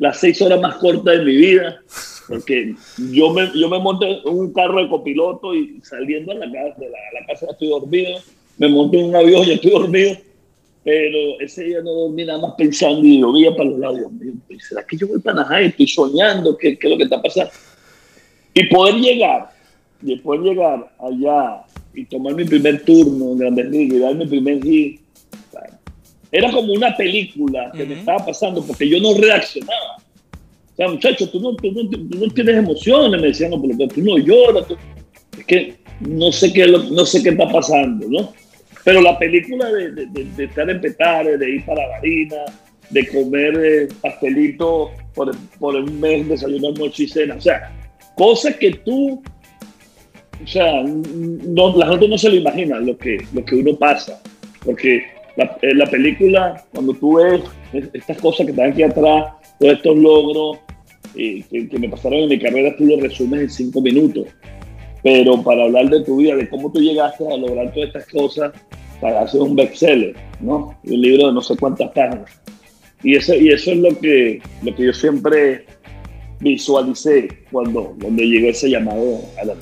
Las 0.00 0.18
seis 0.18 0.42
horas 0.42 0.60
más 0.60 0.74
cortas 0.78 1.18
de 1.18 1.24
mi 1.24 1.36
vida, 1.36 1.80
porque 2.26 2.74
yo 3.12 3.32
me, 3.32 3.48
yo 3.54 3.68
me 3.68 3.78
monté 3.78 4.10
en 4.10 4.28
un 4.28 4.52
carro 4.52 4.82
de 4.82 4.88
copiloto 4.88 5.54
y 5.54 5.80
saliendo 5.84 6.32
a 6.32 6.34
la 6.34 6.46
de 6.46 6.52
la, 6.52 7.20
la 7.20 7.26
casa 7.28 7.46
estoy 7.48 7.68
dormido 7.68 8.18
me 8.58 8.68
monté 8.68 8.98
en 8.98 9.06
un 9.06 9.14
avión, 9.14 9.46
y 9.46 9.52
estoy 9.52 9.70
dormido, 9.70 10.16
pero 10.82 11.38
ese 11.38 11.62
día 11.62 11.80
no 11.80 11.92
dormí 11.92 12.24
nada 12.24 12.40
más 12.40 12.54
pensando 12.58 13.06
y 13.06 13.18
lo 13.18 13.32
veía 13.32 13.52
para 13.54 13.70
los 13.70 13.78
lados. 13.78 14.00
¿será 14.68 14.84
que 14.84 14.96
yo 14.96 15.06
voy 15.06 15.20
para 15.20 15.42
Anaheim? 15.42 15.68
Estoy 15.68 15.86
soñando, 15.86 16.56
¿qué, 16.56 16.76
¿qué, 16.76 16.88
es 16.88 16.90
lo 16.90 16.96
que 16.96 17.04
está 17.04 17.22
pasando? 17.22 17.52
Y 18.52 18.66
poder 18.66 18.96
llegar, 18.96 19.50
y 20.02 20.16
poder 20.16 20.40
llegar 20.40 20.92
allá 20.98 21.62
y 21.94 22.04
tomar 22.04 22.34
mi 22.34 22.44
primer 22.44 22.84
turno 22.84 23.32
en 23.32 23.38
Grandes 23.38 23.70
Ligas 23.70 23.96
y 23.96 24.00
dar 24.00 24.14
mi 24.14 24.26
primer 24.26 24.62
hit, 24.62 25.00
era 26.32 26.50
como 26.52 26.72
una 26.72 26.96
película 26.96 27.72
que 27.76 27.84
me 27.84 27.94
estaba 27.94 28.24
pasando 28.26 28.62
porque 28.64 28.88
yo 28.88 29.00
no 29.00 29.14
reaccionaba. 29.14 29.96
O 29.96 30.76
sea, 30.76 30.88
muchachos, 30.88 31.30
tú 31.30 31.40
no, 31.40 31.54
tú 31.56 31.72
no, 31.72 31.90
tú 31.90 32.18
no 32.18 32.32
tienes 32.32 32.56
emociones, 32.56 33.20
me 33.20 33.28
decían, 33.28 33.50
no, 33.50 33.60
pero 33.60 33.88
tú 33.88 34.00
no 34.00 34.16
lloras. 34.16 34.66
Es 35.36 35.44
que 35.44 35.76
no 36.00 36.32
sé, 36.32 36.52
qué, 36.52 36.66
no 36.66 37.04
sé 37.04 37.22
qué 37.22 37.30
está 37.30 37.48
pasando, 37.48 38.06
¿no? 38.08 38.32
Pero 38.84 39.02
la 39.02 39.18
película 39.18 39.70
de, 39.70 39.90
de, 39.90 40.44
estar 40.44 40.70
en 40.70 40.80
Petare, 40.80 41.36
de 41.36 41.50
ir 41.50 41.66
para 41.66 41.86
la 41.86 41.96
harina, 41.96 42.44
de 42.88 43.06
comer 43.08 43.60
eh, 43.62 43.88
pastelito 44.00 44.90
por, 45.14 45.36
por 45.58 45.76
un 45.76 46.00
mes, 46.00 46.26
desayuno, 46.28 46.68
almuerzo 46.68 47.02
y 47.02 47.08
cena, 47.08 47.34
o 47.34 47.40
sea, 47.40 47.70
cosas 48.16 48.56
que 48.56 48.72
tú, 48.72 49.22
o 50.42 50.46
sea, 50.46 50.82
no, 50.82 51.76
la 51.76 51.88
gente 51.88 52.08
no 52.08 52.18
se 52.18 52.28
lo 52.28 52.36
imagina 52.36 52.78
lo 52.80 52.96
que, 52.96 53.18
lo 53.32 53.44
que 53.44 53.56
uno 53.56 53.76
pasa, 53.76 54.20
porque 54.64 55.02
la, 55.36 55.56
eh, 55.62 55.74
la 55.74 55.86
película, 55.86 56.64
cuando 56.72 56.94
tú 56.94 57.16
ves 57.16 57.42
estas 57.92 58.18
cosas 58.18 58.46
que 58.46 58.52
están 58.52 58.72
aquí 58.72 58.82
atrás, 58.82 59.32
todos 59.58 59.72
estos 59.74 59.96
logros 59.96 60.58
eh, 61.16 61.42
que, 61.50 61.68
que, 61.68 61.78
me 61.78 61.88
pasaron 61.88 62.20
en 62.20 62.28
mi 62.28 62.38
carrera, 62.38 62.74
tú 62.76 62.86
lo 62.86 63.00
resumes 63.00 63.40
en 63.40 63.50
cinco 63.50 63.80
minutos 63.80 64.26
pero 65.02 65.42
para 65.42 65.64
hablar 65.64 65.88
de 65.88 66.04
tu 66.04 66.16
vida, 66.16 66.36
de 66.36 66.48
cómo 66.48 66.70
tú 66.70 66.80
llegaste 66.80 67.26
a 67.26 67.36
lograr 67.36 67.72
todas 67.72 67.88
estas 67.88 68.06
cosas, 68.06 68.52
para 69.00 69.22
hacer 69.22 69.40
un 69.40 69.56
bestseller, 69.56 70.14
¿no? 70.40 70.78
Un 70.84 71.00
libro 71.00 71.28
de 71.28 71.32
no 71.32 71.40
sé 71.40 71.56
cuántas 71.56 71.90
páginas. 71.92 72.30
Y 73.02 73.16
eso, 73.16 73.34
y 73.34 73.48
eso 73.48 73.72
es 73.72 73.78
lo 73.78 73.98
que, 73.98 74.42
lo 74.62 74.74
que 74.74 74.84
yo 74.84 74.92
siempre 74.92 75.64
visualicé 76.40 77.28
cuando, 77.50 77.96
cuando 78.00 78.22
llegó 78.22 78.48
ese 78.48 78.68
llamado 78.68 79.20
a 79.40 79.44
la 79.46 79.54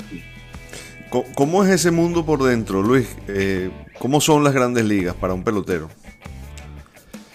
¿Cómo 1.10 1.64
es 1.64 1.70
ese 1.70 1.90
mundo 1.90 2.24
por 2.24 2.42
dentro, 2.42 2.82
Luis? 2.82 3.16
Eh, 3.28 3.70
¿Cómo 3.98 4.20
son 4.20 4.44
las 4.44 4.52
grandes 4.52 4.84
ligas 4.84 5.14
para 5.14 5.32
un 5.32 5.42
pelotero? 5.42 5.88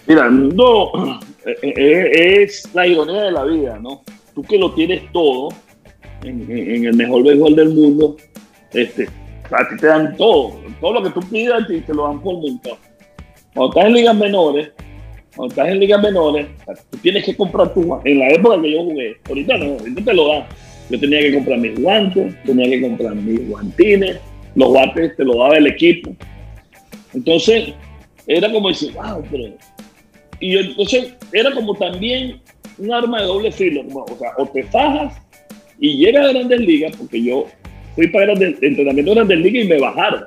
Mira, 0.05 0.25
el 0.25 0.31
mundo 0.31 1.19
eh, 1.45 1.73
eh, 1.75 2.43
es 2.43 2.69
la 2.73 2.85
ironía 2.85 3.23
de 3.23 3.31
la 3.31 3.43
vida, 3.45 3.79
¿no? 3.79 4.03
Tú 4.35 4.43
que 4.43 4.57
lo 4.57 4.73
tienes 4.73 5.11
todo, 5.11 5.49
en, 6.23 6.85
el 6.85 6.95
mejor 6.95 7.23
béisbol 7.23 7.55
del 7.55 7.69
mundo, 7.69 8.17
este, 8.73 9.07
a 9.51 9.67
ti 9.67 9.77
te 9.77 9.87
dan 9.87 10.15
todo, 10.17 10.55
todo 10.79 10.93
lo 10.93 11.03
que 11.03 11.09
tú 11.09 11.19
pidas 11.21 11.69
y 11.69 11.81
te 11.81 11.93
lo 11.93 12.07
dan 12.07 12.21
por 12.21 12.35
montón. 12.35 12.77
Cuando 13.53 13.69
estás 13.69 13.85
en 13.85 13.93
ligas 13.93 14.15
menores, 14.15 14.71
cuando 15.35 15.53
estás 15.53 15.67
en 15.69 15.79
ligas 15.79 16.01
menores, 16.01 16.47
tú 16.91 16.97
tienes 16.97 17.25
que 17.25 17.35
comprar 17.35 17.73
tu 17.73 17.99
En 18.03 18.19
la 18.19 18.29
época 18.29 18.61
que 18.61 18.71
yo 18.71 18.83
jugué, 18.83 19.17
ahorita 19.27 19.57
no, 19.57 19.65
ahorita 19.79 20.03
te 20.03 20.13
lo 20.13 20.27
dan. 20.27 20.43
Yo 20.93 20.99
tenía 20.99 21.21
que 21.21 21.33
comprar 21.33 21.57
mis 21.57 21.81
guantes, 21.81 22.35
tenía 22.43 22.69
que 22.69 22.81
comprar 22.81 23.15
mis 23.15 23.49
guantines, 23.49 24.19
los 24.53 24.69
guantes 24.69 25.17
te 25.17 25.23
lo 25.23 25.39
daba 25.39 25.57
el 25.57 25.65
equipo. 25.65 26.15
Entonces, 27.15 27.73
era 28.27 28.51
como 28.51 28.69
decir, 28.69 28.93
wow, 28.93 29.23
pero. 29.31 29.55
Y 30.39 30.55
entonces, 30.55 31.15
era 31.31 31.51
como 31.51 31.73
también 31.73 32.39
un 32.77 32.93
arma 32.93 33.21
de 33.21 33.25
doble 33.25 33.51
filo, 33.51 33.81
o 33.91 34.17
sea, 34.19 34.33
o 34.37 34.45
te 34.45 34.61
fajas 34.65 35.19
y 35.79 35.97
llega 35.97 36.25
a 36.25 36.31
Grandes 36.31 36.59
Ligas, 36.59 36.95
porque 36.95 37.23
yo 37.23 37.47
fui 37.95 38.07
para 38.09 38.33
el 38.33 38.55
entrenamiento 38.61 39.15
de 39.15 39.15
Grandes 39.15 39.39
Ligas 39.39 39.65
y 39.65 39.67
me 39.69 39.79
bajaron. 39.79 40.25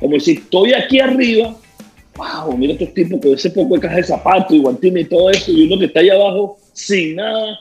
Como 0.00 0.18
si 0.20 0.32
estoy 0.32 0.72
aquí 0.72 1.00
arriba, 1.00 1.54
wow, 2.16 2.56
mira 2.56 2.72
estos 2.72 2.94
tipos 2.94 3.20
con 3.20 3.34
ese 3.34 3.50
poco 3.50 3.74
de 3.74 3.82
caja 3.82 3.96
de 3.96 4.04
zapatos 4.04 4.56
y 4.56 4.60
guantines 4.60 5.04
y 5.04 5.08
todo 5.10 5.28
eso, 5.28 5.52
y 5.52 5.66
uno 5.66 5.78
que 5.78 5.84
está 5.84 6.00
allá 6.00 6.14
abajo 6.14 6.56
sin 6.72 7.16
nada, 7.16 7.58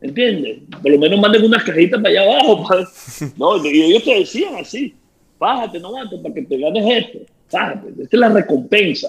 ¿entiendes? 0.00 0.58
Por 0.82 0.90
lo 0.90 0.98
menos 0.98 1.20
manden 1.20 1.44
unas 1.44 1.64
cajitas 1.64 2.00
para 2.00 2.10
allá 2.10 2.40
abajo. 2.40 2.66
No, 3.36 3.64
y 3.64 3.82
ellos 3.82 4.04
te 4.04 4.18
decían 4.18 4.54
así, 4.56 4.94
bájate, 5.38 5.80
no 5.80 5.92
bájate, 5.92 6.18
para 6.18 6.34
que 6.34 6.42
te 6.42 6.58
ganes 6.58 7.04
esto, 7.04 7.18
bájate, 7.52 7.88
esta 7.90 8.16
es 8.16 8.20
la 8.20 8.28
recompensa 8.28 9.08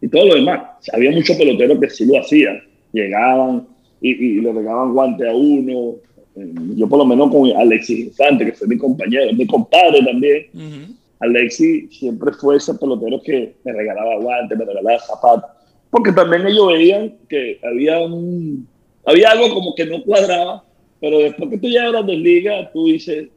y 0.00 0.08
todo 0.08 0.26
lo 0.26 0.34
demás. 0.34 0.60
había 0.92 1.10
muchos 1.10 1.36
peloteros 1.36 1.78
que 1.78 1.90
sí 1.90 2.06
lo 2.06 2.20
hacían, 2.20 2.62
llegaban 2.92 3.66
y, 4.00 4.10
y 4.10 4.40
le 4.40 4.52
regaban 4.52 4.92
guante 4.92 5.28
a 5.28 5.34
uno, 5.34 5.96
eh, 6.36 6.52
yo 6.76 6.88
por 6.88 6.98
lo 6.98 7.04
menos 7.04 7.30
con 7.30 7.50
Alexis 7.56 8.06
Infante, 8.06 8.46
que 8.46 8.52
fue 8.52 8.68
mi 8.68 8.78
compañero, 8.78 9.32
mi 9.34 9.46
compadre 9.46 10.02
también, 10.04 10.96
Alexis 11.20 11.96
siempre 11.98 12.32
fue 12.32 12.56
ese 12.56 12.74
pelotero 12.74 13.20
que 13.22 13.54
me 13.64 13.72
regalaba 13.72 14.16
guantes, 14.18 14.58
me 14.58 14.64
regalaba 14.64 14.98
zapatos, 14.98 15.50
porque 15.90 16.12
también 16.12 16.46
ellos 16.46 16.68
veían 16.68 17.14
que 17.28 17.60
había 17.62 18.00
un, 18.00 18.66
había 19.04 19.30
algo 19.30 19.54
como 19.54 19.74
que 19.74 19.86
no 19.86 20.02
cuadraba, 20.02 20.64
pero 21.00 21.18
después 21.18 21.50
que 21.50 21.58
tú 21.58 21.68
llegas 21.68 21.88
a 21.88 21.92
Grandes 21.92 22.18
Ligas, 22.18 22.72
tú 22.72 22.86
dices, 22.86 23.28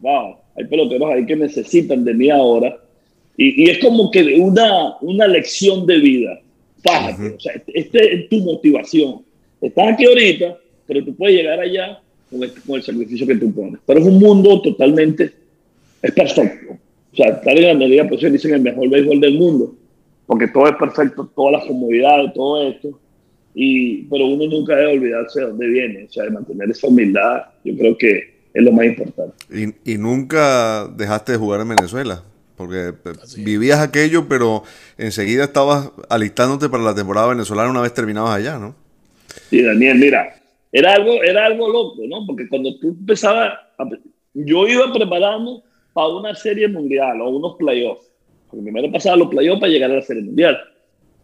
wow, 0.00 0.36
hay 0.56 0.64
peloteros 0.64 1.10
ahí 1.10 1.26
que 1.26 1.36
necesitan 1.36 2.04
de 2.04 2.14
mí 2.14 2.30
ahora, 2.30 2.76
y, 3.36 3.64
y 3.64 3.70
es 3.70 3.78
como 3.78 4.10
que 4.10 4.22
una, 4.40 4.96
una 5.00 5.26
lección 5.26 5.86
de 5.86 5.98
vida, 5.98 6.40
fájate, 6.82 7.36
o 7.36 7.40
sea, 7.40 7.52
esta 7.66 7.98
es 7.98 8.28
tu 8.28 8.38
motivación, 8.40 9.22
estás 9.60 9.92
aquí 9.92 10.06
ahorita, 10.06 10.58
pero 10.86 11.04
tú 11.04 11.14
puedes 11.14 11.36
llegar 11.36 11.60
allá 11.60 12.00
con 12.30 12.42
el, 12.76 12.82
sacrificio 12.82 13.26
que 13.26 13.36
tú 13.36 13.52
pones. 13.52 13.80
Pero 13.86 14.00
es 14.00 14.06
un 14.06 14.18
mundo 14.18 14.60
totalmente, 14.62 15.32
es 16.02 16.12
perfecto. 16.12 16.74
O 17.12 17.16
sea, 17.16 17.26
estar 17.26 17.56
en 17.56 17.66
la 17.66 17.74
medida, 17.74 18.08
pues 18.08 18.20
se 18.20 18.30
dicen 18.30 18.54
el 18.54 18.62
mejor 18.62 18.88
béisbol 18.88 19.20
del 19.20 19.34
mundo, 19.34 19.74
porque 20.26 20.48
todo 20.48 20.68
es 20.68 20.76
perfecto, 20.76 21.30
todas 21.34 21.52
las 21.52 21.64
comodidades, 21.66 22.32
todo 22.34 22.68
esto. 22.68 22.98
Y, 23.54 24.04
pero 24.04 24.26
uno 24.26 24.46
nunca 24.46 24.76
debe 24.76 24.92
olvidarse 24.92 25.40
de 25.40 25.46
dónde 25.46 25.66
viene, 25.66 26.04
o 26.04 26.10
sea, 26.10 26.24
de 26.24 26.30
mantener 26.30 26.70
esa 26.70 26.86
humildad, 26.86 27.42
yo 27.64 27.76
creo 27.76 27.98
que 27.98 28.40
es 28.54 28.62
lo 28.62 28.72
más 28.72 28.86
importante. 28.86 29.34
Y, 29.50 29.94
y 29.94 29.98
nunca 29.98 30.86
dejaste 30.88 31.32
de 31.32 31.38
jugar 31.38 31.60
en 31.60 31.70
Venezuela, 31.70 32.22
porque 32.56 32.92
vivías 33.38 33.80
aquello, 33.80 34.28
pero 34.28 34.62
enseguida 34.98 35.44
estabas 35.44 35.90
alistándote 36.08 36.68
para 36.68 36.82
la 36.82 36.94
temporada 36.94 37.28
venezolana 37.28 37.70
una 37.70 37.80
vez 37.80 37.92
terminabas 37.92 38.36
allá, 38.36 38.58
¿no? 38.58 38.74
Sí, 39.48 39.62
Daniel, 39.62 39.98
mira, 39.98 40.40
era 40.72 40.94
algo, 40.94 41.22
era 41.22 41.46
algo 41.46 41.68
loco, 41.68 42.02
¿no? 42.06 42.24
Porque 42.26 42.48
cuando 42.48 42.78
tú 42.78 42.88
empezabas, 42.88 43.54
yo 44.34 44.68
iba 44.68 44.92
preparando 44.92 45.62
para 45.92 46.08
una 46.08 46.34
serie 46.34 46.68
mundial 46.68 47.20
o 47.20 47.30
unos 47.30 47.56
playoffs. 47.56 48.06
Porque 48.48 48.62
primero 48.64 48.90
pasaba 48.92 49.16
los 49.16 49.28
playoffs 49.28 49.60
para 49.60 49.72
llegar 49.72 49.90
a 49.90 49.96
la 49.96 50.02
serie 50.02 50.22
mundial. 50.22 50.58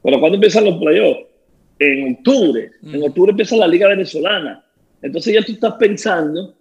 Pero 0.03 0.21
¿cuándo 0.21 0.37
empiezan 0.37 0.65
los 0.65 0.79
playoffs? 0.79 1.27
En 1.79 2.15
octubre. 2.15 2.71
En 2.83 3.03
octubre 3.03 3.31
empieza 3.31 3.57
la 3.57 3.69
Liga 3.69 3.89
Venezolana. 3.89 4.65
Entonces 5.03 5.35
ya 5.35 5.43
tú 5.43 5.53
estás 5.53 5.75
pensando 5.75 6.55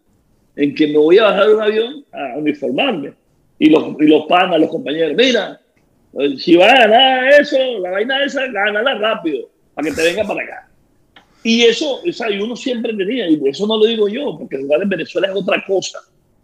en 0.55 0.76
que 0.76 0.88
me 0.88 0.97
voy 0.97 1.18
a 1.18 1.26
bajar 1.26 1.47
de 1.47 1.55
un 1.55 1.61
avión 1.61 2.05
a 2.11 2.38
uniformarme. 2.38 3.13
Y 3.57 3.70
los, 3.70 3.95
y 3.99 4.07
los 4.07 4.26
panas, 4.26 4.59
los 4.59 4.70
compañeros, 4.70 5.16
mira, 5.16 5.59
si 6.38 6.55
va 6.55 6.72
a 6.72 6.88
ganar 6.88 7.28
eso, 7.39 7.57
la 7.80 7.91
vaina 7.91 8.24
esa, 8.24 8.47
gánala 8.47 8.95
rápido, 8.95 9.49
para 9.74 9.89
que 9.89 9.95
te 9.95 10.03
venga 10.03 10.24
para 10.26 10.43
acá. 10.43 10.70
Y 11.43 11.63
eso, 11.63 12.01
o 12.07 12.11
sea, 12.11 12.30
y 12.30 12.39
uno 12.39 12.55
siempre 12.55 12.93
tenía, 12.93 13.30
y 13.30 13.39
eso 13.45 13.68
no 13.68 13.78
lo 13.78 13.86
digo 13.86 14.07
yo, 14.07 14.38
porque 14.38 14.57
jugar 14.57 14.82
en 14.82 14.89
Venezuela 14.89 15.28
es 15.28 15.36
otra 15.36 15.63
cosa, 15.66 15.99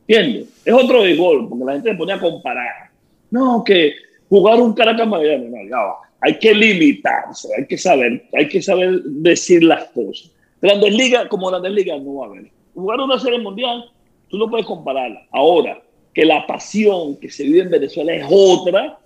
¿entiendes? 0.07 0.47
Es 0.63 0.73
otro 0.73 1.01
béisbol, 1.01 1.49
porque 1.49 1.65
la 1.65 1.73
gente 1.73 1.91
se 1.91 1.97
pone 1.97 2.13
a 2.13 2.19
comparar. 2.19 2.91
No, 3.31 3.63
que 3.63 3.93
jugar 4.29 4.59
un 4.59 4.73
Caracas 4.73 5.07
Magallanes, 5.07 5.49
no, 5.49 5.57
ya 5.69 5.77
va. 5.77 5.95
Hay 6.21 6.37
que 6.37 6.53
limitarse, 6.53 7.49
hay 7.57 7.65
que 7.65 7.77
saber, 7.77 8.23
hay 8.33 8.47
que 8.47 8.61
saber 8.61 9.01
decir 9.03 9.63
las 9.63 9.85
cosas. 9.85 10.31
Grandes 10.61 10.93
ligas, 10.93 11.27
como 11.27 11.49
Grandes 11.49 11.71
ligas, 11.71 12.01
no 12.01 12.15
va 12.15 12.27
a 12.27 12.29
haber. 12.29 12.51
Jugar 12.75 12.99
una 12.99 13.19
serie 13.19 13.39
mundial, 13.39 13.91
tú 14.29 14.37
no 14.37 14.49
puedes 14.49 14.65
compararla. 14.65 15.25
Ahora, 15.31 15.81
que 16.13 16.25
la 16.25 16.45
pasión 16.45 17.17
que 17.17 17.29
se 17.29 17.43
vive 17.43 17.61
en 17.61 17.71
Venezuela 17.71 18.13
es 18.13 18.25
otra, 18.29 18.99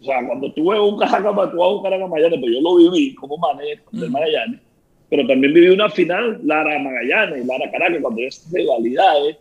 o 0.00 0.04
sea, 0.04 0.26
cuando 0.26 0.52
tú 0.52 0.70
ves 0.70 0.80
un 0.80 0.98
Caracas, 0.98 1.22
tú 1.50 1.58
vas 1.58 1.68
a 1.68 1.68
un 1.68 1.82
Caracas 1.82 2.08
Magallanes, 2.08 2.40
pues 2.40 2.52
yo 2.52 2.60
lo 2.60 2.76
viví 2.76 3.14
como 3.14 3.36
manejo 3.36 3.84
del 3.92 4.10
Magallanes, 4.10 4.60
pero 5.08 5.26
también 5.26 5.52
viví 5.52 5.68
una 5.68 5.90
final 5.90 6.40
Lara 6.44 6.78
Magallanes, 6.78 7.46
Lara 7.46 7.70
Caracas, 7.70 7.98
cuando 8.00 8.20
hay 8.20 8.26
esas 8.26 8.52
rivalidades. 8.52 9.36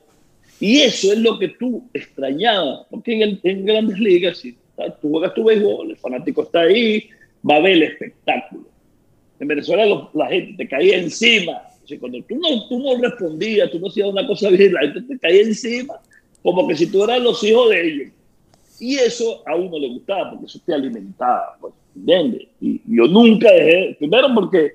Y 0.60 0.82
eso 0.82 1.12
es 1.12 1.20
lo 1.20 1.40
que 1.40 1.48
tú 1.48 1.84
extrañabas, 1.94 2.86
porque 2.90 3.22
en, 3.22 3.40
en 3.44 3.66
grandes 3.66 3.98
ligas, 4.00 4.38
si 4.38 4.56
tú 5.02 5.10
juegas 5.10 5.34
tu 5.34 5.44
béisbol, 5.44 5.92
el 5.92 5.98
fanático 5.98 6.44
está 6.44 6.62
ahí, 6.62 7.10
va 7.48 7.56
a 7.56 7.60
ver 7.60 7.74
el 7.74 7.84
espectáculo. 7.84 8.66
En 9.40 9.48
Venezuela 9.48 10.10
la 10.14 10.28
gente 10.28 10.54
te 10.58 10.68
caía 10.68 10.98
encima. 10.98 11.64
O 11.84 12.00
cuando 12.00 12.20
tú 12.24 12.36
no, 12.36 12.68
tú 12.70 12.80
no 12.80 12.98
respondías, 13.02 13.70
tú 13.72 13.80
no 13.80 13.88
hacías 13.88 14.08
una 14.08 14.26
cosa 14.26 14.50
bien, 14.50 14.74
la 14.74 14.82
gente 14.82 15.02
te 15.02 15.20
caía 15.20 15.42
encima, 15.42 15.96
como 16.42 16.68
que 16.68 16.76
si 16.76 16.88
tú 16.88 17.04
eras 17.04 17.22
los 17.22 17.44
hijos 17.44 17.70
de 17.70 17.88
ellos. 17.88 18.12
Y 18.80 18.96
eso 18.96 19.44
a 19.46 19.56
uno 19.56 19.78
le 19.78 19.90
gustaba, 19.90 20.32
porque 20.32 20.46
eso 20.46 20.60
te 20.66 20.74
alimentaba, 20.74 21.58
pues, 21.60 21.74
¿entiendes? 21.96 22.48
Y 22.62 22.82
yo 22.88 23.08
nunca 23.08 23.52
dejé, 23.52 23.96
primero 24.00 24.28
porque 24.34 24.74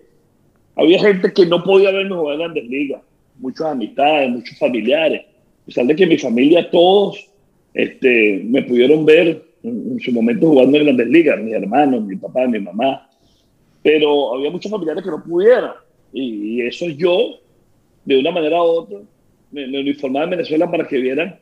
había 0.76 1.00
gente 1.00 1.32
que 1.32 1.46
no 1.46 1.62
podía 1.64 1.90
verme 1.90 2.14
jugar 2.14 2.34
en 2.34 2.40
grandes 2.40 2.64
ligas, 2.68 3.02
muchas 3.38 3.68
amistades, 3.68 4.30
muchos 4.30 4.58
familiares. 4.58 5.22
A 5.62 5.66
pesar 5.66 5.86
de 5.86 5.96
que 5.96 6.06
mi 6.06 6.18
familia, 6.18 6.70
todos 6.70 7.26
este, 7.74 8.42
me 8.44 8.62
pudieron 8.62 9.04
ver 9.04 9.42
en, 9.68 10.00
su 10.00 10.12
momento 10.12 10.48
jugando 10.48 10.78
en 10.78 10.84
grandes 10.84 11.08
ligas, 11.08 11.40
mis 11.40 11.54
hermanos, 11.54 12.02
mi 12.02 12.16
papá, 12.16 12.46
mi 12.46 12.60
mamá. 12.60 13.08
Pero 13.82 14.34
había 14.34 14.50
muchos 14.50 14.70
familiares 14.70 15.02
que 15.04 15.10
no 15.10 15.22
pudieran. 15.22 15.72
Y, 16.12 16.60
eso 16.62 16.86
yo, 16.86 17.40
de 18.04 18.18
una 18.18 18.30
manera 18.30 18.62
u 18.62 18.66
otra, 18.66 18.98
me, 19.50 19.66
me 19.66 19.80
uniformaba 19.80 20.24
en 20.24 20.30
Venezuela 20.30 20.70
para 20.70 20.86
que 20.86 20.98
vieran 20.98 21.38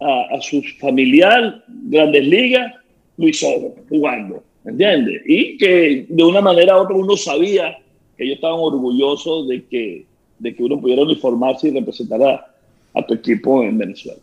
a, 0.00 0.40
su 0.40 0.62
familiar, 0.80 1.64
grandes 1.68 2.26
ligas, 2.26 2.74
Luis 3.16 3.42
Oro, 3.42 3.74
jugando. 3.88 4.42
¿Entiendes? 4.64 5.22
Y 5.26 5.56
que 5.58 6.06
de 6.08 6.24
una 6.24 6.40
manera 6.40 6.78
u 6.78 6.82
otra 6.82 6.94
uno 6.94 7.16
sabía 7.16 7.78
que 8.16 8.24
ellos 8.24 8.36
estaban 8.36 8.60
orgullosos 8.60 9.48
de 9.48 9.64
que, 9.64 10.06
de 10.38 10.54
que 10.54 10.62
uno 10.62 10.80
pudiera 10.80 11.02
uniformarse 11.02 11.68
y 11.68 11.72
representar 11.72 12.22
a, 12.22 12.46
a 12.94 13.06
tu 13.06 13.14
equipo 13.14 13.62
en 13.64 13.78
Venezuela. 13.78 14.20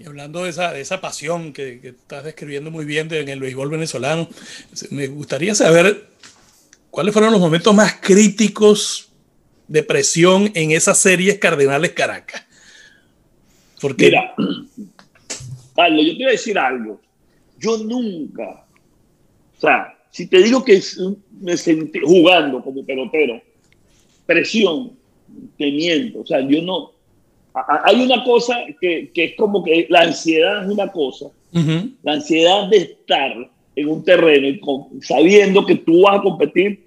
Y 0.00 0.06
hablando 0.06 0.44
de 0.44 0.50
esa, 0.50 0.72
de 0.72 0.80
esa 0.80 1.00
pasión 1.00 1.52
que, 1.52 1.80
que, 1.80 1.88
estás 1.88 2.24
describiendo 2.24 2.70
muy 2.70 2.84
bien 2.84 3.12
en 3.12 3.28
el 3.28 3.40
béisbol 3.40 3.70
venezolano, 3.70 4.28
me 4.90 5.06
gustaría 5.08 5.54
saber 5.54 6.08
cuáles 6.90 7.12
fueron 7.12 7.32
los 7.32 7.40
momentos 7.40 7.74
más 7.74 7.94
críticos 8.00 9.10
de 9.68 9.82
presión 9.82 10.50
en 10.54 10.70
esas 10.70 10.98
series 10.98 11.38
Cardenales 11.38 11.92
Caracas. 11.92 12.46
Porque... 13.80 14.06
Mira, 14.06 14.34
Carlos, 15.76 16.06
yo 16.06 16.12
te 16.12 16.18
voy 16.18 16.28
a 16.28 16.30
decir 16.30 16.58
algo. 16.58 17.00
Yo 17.58 17.78
nunca, 17.78 18.66
o 19.56 19.60
sea, 19.60 19.96
si 20.10 20.26
te 20.26 20.42
digo 20.42 20.64
que 20.64 20.82
me 21.40 21.56
sentí 21.56 22.00
jugando 22.00 22.62
como 22.62 22.84
pelotero, 22.84 23.42
presión, 24.24 24.92
teniendo, 25.58 26.20
o 26.20 26.26
sea, 26.26 26.40
yo 26.40 26.62
no. 26.62 26.92
Hay 27.84 28.02
una 28.02 28.22
cosa 28.24 28.56
que, 28.80 29.10
que, 29.14 29.24
es 29.24 29.34
como 29.36 29.64
que 29.64 29.86
la 29.88 30.00
ansiedad 30.00 30.64
es 30.64 30.70
una 30.70 30.88
cosa, 30.92 31.26
la 32.02 32.12
ansiedad 32.12 32.68
de 32.68 32.76
estar 32.76 33.32
en 33.74 33.88
un 33.88 34.04
terreno 34.04 34.48
y 34.48 34.60
sabiendo 35.02 35.64
que 35.64 35.76
tú 35.76 36.02
vas 36.02 36.18
a 36.18 36.22
competir 36.22 36.84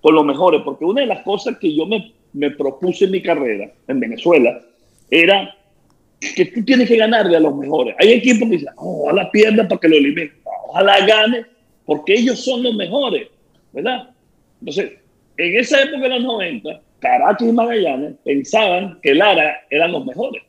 con 0.00 0.14
los 0.14 0.24
mejores, 0.24 0.62
porque 0.64 0.84
una 0.84 1.00
de 1.00 1.06
las 1.08 1.22
cosas 1.22 1.58
que 1.58 1.74
yo 1.74 1.86
me, 1.86 2.12
me 2.32 2.50
propuse 2.50 3.06
en 3.06 3.12
mi 3.12 3.22
carrera 3.22 3.72
en 3.88 4.00
Venezuela 4.00 4.60
era 5.10 5.56
que 6.36 6.46
tú 6.46 6.64
tienes 6.64 6.88
que 6.88 6.96
ganarle 6.96 7.36
a 7.36 7.40
los 7.40 7.56
mejores. 7.56 7.94
Hay 7.98 8.12
equipos 8.12 8.48
que 8.48 8.56
dicen, 8.56 8.72
oh, 8.76 9.04
ojalá 9.04 9.30
pierda 9.30 9.66
para 9.66 9.80
que 9.80 9.88
lo 9.88 9.96
eliminen, 9.96 10.32
ojalá 10.68 11.04
gane 11.04 11.46
porque 11.84 12.14
ellos 12.14 12.44
son 12.44 12.62
los 12.62 12.74
mejores, 12.74 13.28
¿verdad? 13.72 14.10
Entonces, 14.60 14.92
en 15.36 15.58
esa 15.58 15.82
época 15.82 16.02
de 16.02 16.08
los 16.08 16.22
90, 16.22 16.80
Caracas 17.02 17.48
y 17.48 17.52
Magallanes 17.52 18.14
pensaban 18.24 18.98
que 19.02 19.12
Lara 19.12 19.56
eran 19.68 19.90
los 19.90 20.06
mejores, 20.06 20.42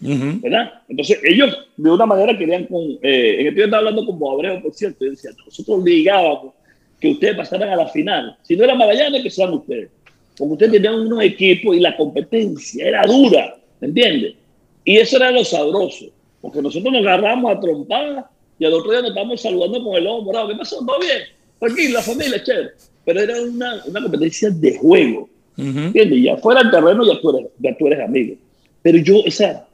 ¿verdad? 0.00 0.72
Entonces, 0.88 1.20
ellos 1.22 1.56
de 1.76 1.90
una 1.90 2.04
manera 2.04 2.36
querían, 2.36 2.66
con, 2.66 2.82
eh, 3.02 3.36
en 3.38 3.46
el 3.46 3.58
estaba 3.58 3.78
hablando 3.78 4.04
con 4.04 4.18
Boabreo, 4.18 4.60
por 4.60 4.74
cierto, 4.74 5.06
y 5.06 5.10
decía, 5.10 5.30
nosotros 5.46 5.78
obligábamos 5.78 6.54
que 7.00 7.12
ustedes 7.12 7.36
pasaran 7.36 7.68
a 7.68 7.76
la 7.76 7.88
final. 7.88 8.36
Si 8.42 8.56
no 8.56 8.64
era 8.64 8.74
Magallanes, 8.74 9.22
que 9.22 9.30
sean 9.30 9.52
ustedes. 9.54 9.90
Porque 10.36 10.52
ustedes 10.54 10.72
tenían 10.72 10.94
unos 10.94 11.22
equipos 11.22 11.76
y 11.76 11.80
la 11.80 11.96
competencia 11.96 12.84
era 12.84 13.02
dura, 13.06 13.56
¿me 13.80 13.88
entiendes? 13.88 14.34
Y 14.84 14.96
eso 14.96 15.18
era 15.18 15.30
lo 15.30 15.44
sabroso, 15.44 16.06
porque 16.40 16.60
nosotros 16.60 16.92
nos 16.92 17.06
agarramos 17.06 17.56
a 17.56 17.60
trompadas 17.60 18.24
y 18.58 18.64
al 18.64 18.72
otro 18.72 18.90
día 18.90 19.02
nos 19.02 19.10
estamos 19.10 19.40
saludando 19.40 19.84
con 19.84 19.96
el 19.96 20.06
ojo 20.08 20.22
morado. 20.22 20.48
¿Qué 20.48 20.56
pasó? 20.56 20.84
¿Todo 20.84 20.98
bien? 20.98 21.22
Tranquilo, 21.60 21.94
la 21.94 22.02
familia, 22.02 22.42
chévere. 22.42 22.70
Pero 23.04 23.20
era 23.20 23.40
una, 23.40 23.82
una 23.86 24.02
competencia 24.02 24.50
de 24.50 24.76
juego. 24.78 25.28
¿Entiendes? 25.56 26.22
Ya 26.22 26.36
fuera 26.36 26.62
el 26.62 26.70
terreno, 26.70 27.04
ya 27.04 27.20
tú, 27.20 27.36
eres, 27.36 27.50
ya 27.58 27.76
tú 27.76 27.86
eres 27.86 28.00
amigo. 28.00 28.36
Pero 28.82 28.98
yo, 28.98 29.22
esa, 29.24 29.66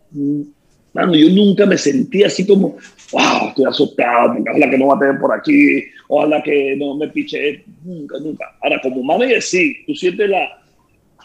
mano, 0.92 1.14
yo 1.14 1.28
nunca 1.30 1.66
me 1.66 1.78
sentí 1.78 2.24
así 2.24 2.46
como, 2.46 2.76
wow, 3.12 3.48
estoy 3.48 3.64
asustado, 3.64 4.36
ojalá 4.40 4.70
que 4.70 4.78
no 4.78 4.88
va 4.88 4.94
a 4.94 5.18
por 5.18 5.32
aquí, 5.32 5.84
ojalá 6.08 6.42
que 6.42 6.76
no 6.76 6.96
me 6.96 7.08
piche. 7.08 7.64
Nunca, 7.84 8.18
nunca. 8.18 8.44
Ahora, 8.62 8.80
como 8.82 9.02
manager, 9.02 9.40
sí, 9.40 9.76
tú 9.86 9.94
sientes 9.94 10.28
la, 10.28 10.48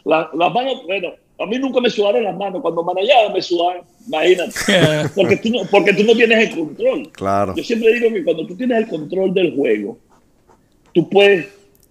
la, 0.05 0.29
las 0.33 0.53
manos, 0.53 0.83
bueno, 0.85 1.09
a 1.39 1.45
mí 1.45 1.57
nunca 1.57 1.81
me 1.81 1.89
sudaron 1.89 2.23
las 2.23 2.37
manos. 2.37 2.61
Cuando 2.61 2.83
manejaba 2.83 3.33
me 3.33 3.41
sudaban, 3.41 3.81
imagínate. 4.07 4.51
Porque 5.15 5.37
tú, 5.37 5.49
no, 5.49 5.59
porque 5.69 5.93
tú 5.93 6.03
no 6.03 6.13
tienes 6.13 6.49
el 6.49 6.55
control. 6.55 7.09
Claro. 7.11 7.53
Yo 7.55 7.63
siempre 7.63 7.93
digo 7.93 8.13
que 8.13 8.23
cuando 8.23 8.47
tú 8.47 8.55
tienes 8.55 8.77
el 8.77 8.87
control 8.87 9.33
del 9.33 9.55
juego, 9.55 9.97
tú 10.93 11.09
puedes, 11.09 11.47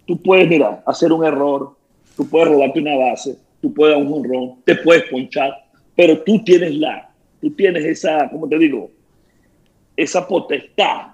tú 0.07 0.21
puedes, 0.23 0.49
mira, 0.49 0.83
hacer 0.87 1.13
un 1.13 1.25
error, 1.25 1.75
tú 2.17 2.29
puedes 2.29 2.49
robarte 2.49 2.81
una 2.81 2.97
base, 2.97 3.37
tú 3.61 3.73
puedes 3.73 3.97
dar 3.97 4.05
un 4.05 4.13
honrón, 4.13 4.55
te 4.65 4.75
puedes 4.77 5.05
ponchar, 5.05 5.53
pero 5.95 6.23
tú 6.23 6.43
tienes 6.45 6.75
la, 6.77 7.11
tú 7.41 7.51
tienes 7.51 7.85
esa, 7.85 8.29
¿cómo 8.31 8.49
te 8.49 8.59
digo? 8.59 8.91
Esa 9.97 10.27
potestad, 10.27 11.13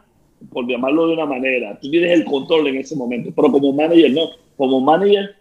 por 0.52 0.68
llamarlo 0.68 1.08
de 1.08 1.14
una 1.14 1.26
manera. 1.26 1.78
Tú 1.80 1.90
tienes 1.90 2.12
el 2.12 2.24
control 2.24 2.68
en 2.68 2.76
ese 2.76 2.94
momento, 2.94 3.32
pero 3.34 3.50
como 3.50 3.72
manager 3.72 4.12
no. 4.12 4.30
Como 4.56 4.80
manager 4.80 5.34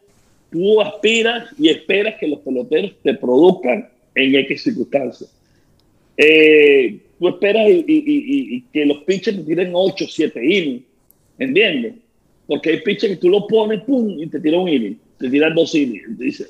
tú 0.52 0.82
aspiras 0.82 1.50
y 1.58 1.70
esperas 1.70 2.16
que 2.20 2.28
los 2.28 2.40
peloteros 2.40 2.94
te 3.04 3.14
produzcan 3.14 3.90
en 4.16 4.36
X 4.36 4.64
circunstancias. 4.64 5.32
Eh, 6.18 7.00
tú 7.20 7.28
esperas 7.28 7.68
y, 7.70 8.64
que 8.74 8.86
los 8.86 9.00
pitchers 9.00 9.38
te 9.38 9.44
tiren 9.44 9.72
8, 9.74 10.06
7 10.10 10.44
innings, 10.44 10.84
¿entiendes? 11.38 11.94
Porque 12.48 12.72
hay 12.72 12.82
pitchers 12.82 13.14
que 13.14 13.20
tú 13.20 13.30
lo 13.30 13.46
pones, 13.46 13.82
pum, 13.82 14.10
y 14.10 14.28
te 14.28 14.40
tiran 14.40 14.62
un 14.62 14.70
inning, 14.70 15.00
te 15.18 15.30
tiran 15.30 15.56
dos 15.56 15.74
innings. 15.76 16.18
Dice, 16.18 16.48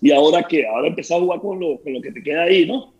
¿y 0.00 0.10
ahora 0.10 0.46
qué? 0.48 0.66
Ahora 0.66 0.88
empezar 0.88 1.18
a 1.18 1.20
jugar 1.20 1.40
con 1.40 1.60
lo, 1.60 1.78
con 1.78 1.92
lo 1.92 2.00
que 2.00 2.12
te 2.12 2.22
queda 2.22 2.44
ahí, 2.44 2.66
¿no? 2.66 2.92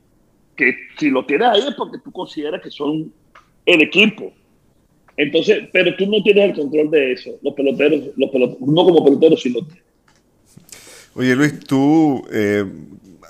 Que 0.57 0.75
si 0.99 1.11
lo 1.11 1.25
tienes 1.25 1.49
ahí 1.49 1.61
es 1.61 1.75
porque 1.75 1.99
tú 1.99 2.11
consideras 2.13 2.63
que 2.63 2.71
son 2.71 3.13
el 3.65 3.83
equipo. 3.83 4.33
Entonces, 5.17 5.69
pero 5.73 5.95
tú 5.97 6.07
no 6.07 6.23
tienes 6.23 6.51
el 6.51 6.55
control 6.55 6.91
de 6.91 7.13
eso. 7.13 7.39
Los 7.43 7.55
peloteros, 7.55 8.01
los 8.17 8.31
peloteros 8.31 8.61
no 8.61 8.85
como 8.85 9.05
peloteros, 9.05 9.41
sino 9.41 9.61
Oye 11.15 11.35
Luis, 11.35 11.61
tú 11.61 12.23
eh, 12.31 12.65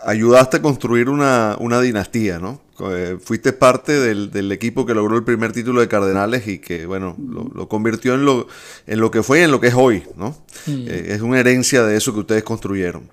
ayudaste 0.04 0.56
a 0.56 0.62
construir 0.62 1.08
una, 1.08 1.56
dinastía, 1.80 2.40
¿no? 2.40 2.60
Eh, 2.80 3.18
fuiste 3.22 3.52
parte 3.52 3.92
del, 3.92 4.52
equipo 4.52 4.84
que 4.84 4.94
logró 4.94 5.16
el 5.16 5.24
primer 5.24 5.52
título 5.52 5.80
de 5.80 5.88
Cardenales 5.88 6.46
y 6.46 6.58
que, 6.58 6.86
bueno, 6.86 7.16
lo, 7.18 7.68
convirtió 7.68 8.14
en 8.14 8.24
lo, 8.24 8.48
en 8.86 9.00
lo 9.00 9.10
que 9.10 9.22
fue 9.22 9.40
y 9.40 9.42
en 9.42 9.50
lo 9.50 9.60
que 9.60 9.68
es 9.68 9.74
hoy, 9.74 10.04
¿no? 10.16 10.36
Eh, 10.66 11.08
es 11.10 11.20
una 11.22 11.40
herencia 11.40 11.84
de 11.84 11.96
eso 11.96 12.12
que 12.12 12.20
ustedes 12.20 12.42
construyeron. 12.42 13.08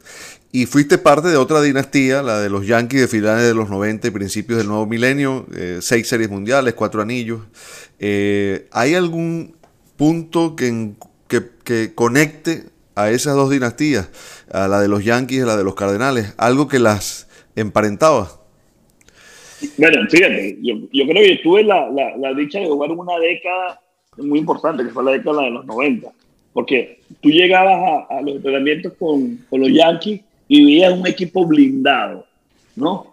Y 0.51 0.65
fuiste 0.65 0.97
parte 0.97 1.29
de 1.29 1.37
otra 1.37 1.61
dinastía, 1.61 2.21
la 2.21 2.39
de 2.39 2.49
los 2.49 2.67
Yankees 2.67 3.01
de 3.01 3.07
finales 3.07 3.43
de 3.47 3.53
los 3.53 3.69
90 3.69 4.07
y 4.07 4.11
principios 4.11 4.59
del 4.59 4.67
nuevo 4.67 4.85
milenio, 4.85 5.47
seis 5.81 6.07
series 6.07 6.29
mundiales, 6.29 6.75
cuatro 6.75 7.01
anillos. 7.01 7.41
¿Hay 7.99 8.93
algún 8.93 9.55
punto 9.97 10.55
que, 10.55 10.91
que, 11.27 11.49
que 11.63 11.95
conecte 11.95 12.65
a 12.95 13.09
esas 13.09 13.35
dos 13.35 13.49
dinastías, 13.49 14.09
a 14.51 14.67
la 14.67 14.79
de 14.79 14.87
los 14.87 15.03
Yankees 15.03 15.39
y 15.39 15.41
a 15.41 15.45
la 15.45 15.57
de 15.57 15.63
los 15.63 15.73
Cardenales, 15.73 16.33
algo 16.37 16.67
que 16.67 16.77
las 16.77 17.27
emparentaba. 17.55 18.42
Bueno, 19.77 20.07
fíjate, 20.09 20.57
yo, 20.61 20.75
creo 21.07 21.23
que 21.23 21.39
tuve 21.43 21.63
la, 21.63 21.89
la, 21.89 22.17
la, 22.17 22.33
dicha 22.33 22.59
de 22.59 22.67
jugar 22.67 22.91
una 22.91 23.17
década 23.19 23.81
muy 24.17 24.39
importante, 24.39 24.83
que 24.83 24.89
fue 24.89 25.03
la 25.03 25.11
década 25.11 25.43
de 25.43 25.51
los 25.51 25.65
90, 25.65 26.11
porque 26.53 26.99
tú 27.21 27.29
llegabas 27.29 28.05
a, 28.09 28.21
los 28.21 28.35
entrenamientos 28.35 28.93
con, 28.93 29.37
con, 29.49 29.61
los 29.61 29.71
Yankees 29.71 30.21
y 30.47 30.65
veías 30.65 30.97
un 30.97 31.07
equipo 31.07 31.45
blindado, 31.45 32.25
¿no? 32.75 33.07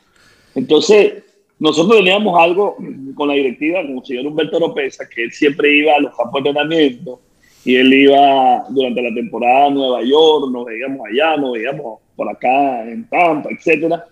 Entonces, 0.54 1.24
nosotros 1.58 1.98
teníamos 1.98 2.40
algo 2.40 2.76
con 3.14 3.28
la 3.28 3.34
directiva, 3.34 3.82
con 3.82 3.98
el 3.98 4.04
señor 4.04 4.26
Humberto 4.26 4.58
Lopeza, 4.58 5.08
que 5.08 5.24
él 5.24 5.32
siempre 5.32 5.76
iba 5.76 5.94
a 5.94 6.00
los 6.00 6.16
campos 6.16 6.42
de 6.42 6.50
entrenamiento 6.50 7.20
y 7.64 7.76
él 7.76 7.92
iba 7.92 8.64
durante 8.70 9.02
la 9.02 9.14
temporada 9.14 9.66
a 9.66 9.70
Nueva 9.70 10.02
York, 10.02 10.50
nos 10.50 10.64
veíamos 10.64 11.06
allá, 11.06 11.36
nos 11.36 11.52
veíamos 11.52 12.00
por 12.16 12.28
acá 12.28 12.88
en 12.90 13.06
Tampa, 13.08 13.50
etcétera. 13.50 14.06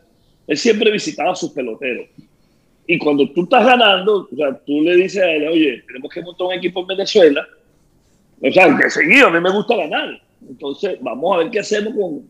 Él 0.47 0.57
siempre 0.57 0.91
visitaba 0.91 1.34
sus 1.34 1.51
peloteros. 1.51 2.07
Y 2.91 2.97
cuando 2.97 3.28
tú 3.32 3.43
estás 3.43 3.66
ganando, 3.66 4.26
o 4.32 4.34
sea, 4.34 4.59
tú 4.66 4.80
le 4.80 4.97
dices 4.97 5.22
a 5.22 5.30
él, 5.30 5.47
oye, 5.47 5.84
tenemos 5.86 6.11
que 6.11 6.22
montar 6.22 6.47
un 6.47 6.55
equipo 6.55 6.80
en 6.80 6.86
Venezuela. 6.86 7.47
O 8.41 8.51
sea, 8.51 8.74
que 8.78 8.89
seguido, 8.89 9.26
a 9.26 9.30
mí 9.30 9.41
me 9.41 9.53
gusta 9.53 9.76
ganar. 9.76 10.18
Entonces, 10.49 10.97
vamos 11.03 11.34
a 11.34 11.39
ver 11.39 11.51
qué 11.51 11.59
hacemos 11.61 11.93
con... 11.93 12.22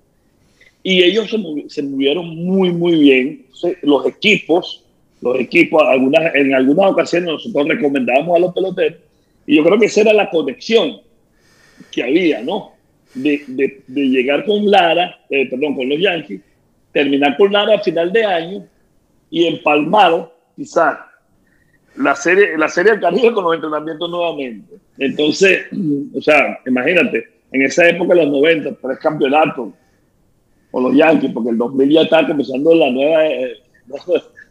Y 0.82 1.04
ellos 1.04 1.30
se, 1.30 1.38
se 1.68 1.82
movieron 1.84 2.26
muy, 2.44 2.72
muy 2.72 2.98
bien. 2.98 3.46
Los 3.82 4.04
equipos, 4.06 4.84
los 5.20 5.38
equipos, 5.38 5.80
algunas, 5.86 6.34
en 6.34 6.52
algunas 6.52 6.90
ocasiones 6.90 7.28
nosotros 7.30 7.68
recomendábamos 7.68 8.36
a 8.36 8.40
los 8.40 8.52
peloteros. 8.52 8.98
Y 9.46 9.56
yo 9.56 9.64
creo 9.64 9.78
que 9.78 9.86
esa 9.86 10.00
era 10.00 10.12
la 10.12 10.28
conexión 10.28 11.00
que 11.92 12.02
había, 12.02 12.42
¿no? 12.42 12.72
De, 13.14 13.44
de, 13.46 13.80
de 13.86 14.08
llegar 14.08 14.44
con 14.44 14.68
Lara, 14.68 15.20
eh, 15.30 15.46
perdón, 15.48 15.76
con 15.76 15.88
los 15.88 16.00
Yankees, 16.00 16.40
terminar 16.92 17.36
con 17.36 17.52
Lara 17.52 17.76
a 17.76 17.80
final 17.80 18.12
de 18.12 18.24
año 18.24 18.66
y 19.30 19.44
empalmado, 19.46 20.34
quizás, 20.58 20.98
la 21.96 22.14
serie, 22.16 22.58
la 22.58 22.68
serie 22.68 22.92
del 22.92 23.00
Caribe 23.00 23.32
con 23.32 23.44
los 23.44 23.54
entrenamientos 23.54 24.10
nuevamente. 24.10 24.74
Entonces, 24.98 25.66
o 26.14 26.20
sea, 26.20 26.58
imagínate, 26.66 27.28
en 27.52 27.62
esa 27.62 27.88
época 27.88 28.14
de 28.14 28.24
los 28.24 28.32
90, 28.32 28.74
tres 28.82 28.98
campeonatos 28.98 29.70
con 30.70 30.82
los 30.82 30.94
Yankees, 30.94 31.30
porque 31.32 31.50
el 31.50 31.58
2000 31.58 31.90
ya 31.90 32.02
está 32.02 32.26
comenzando 32.26 32.74
la 32.74 32.90
nueva, 32.90 33.26
eh, 33.26 33.56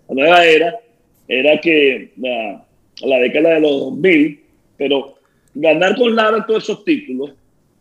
la 0.08 0.16
nueva 0.16 0.46
era, 0.46 0.80
era 1.28 1.62
que 1.62 2.14
la, 2.18 2.66
la 3.02 3.20
década 3.20 3.56
de 3.56 3.60
los 3.60 3.72
2000, 3.72 4.44
pero 4.78 5.16
ganar 5.54 5.96
con 5.98 6.16
Lara 6.16 6.46
todos 6.46 6.64
esos 6.64 6.86
títulos 6.86 7.32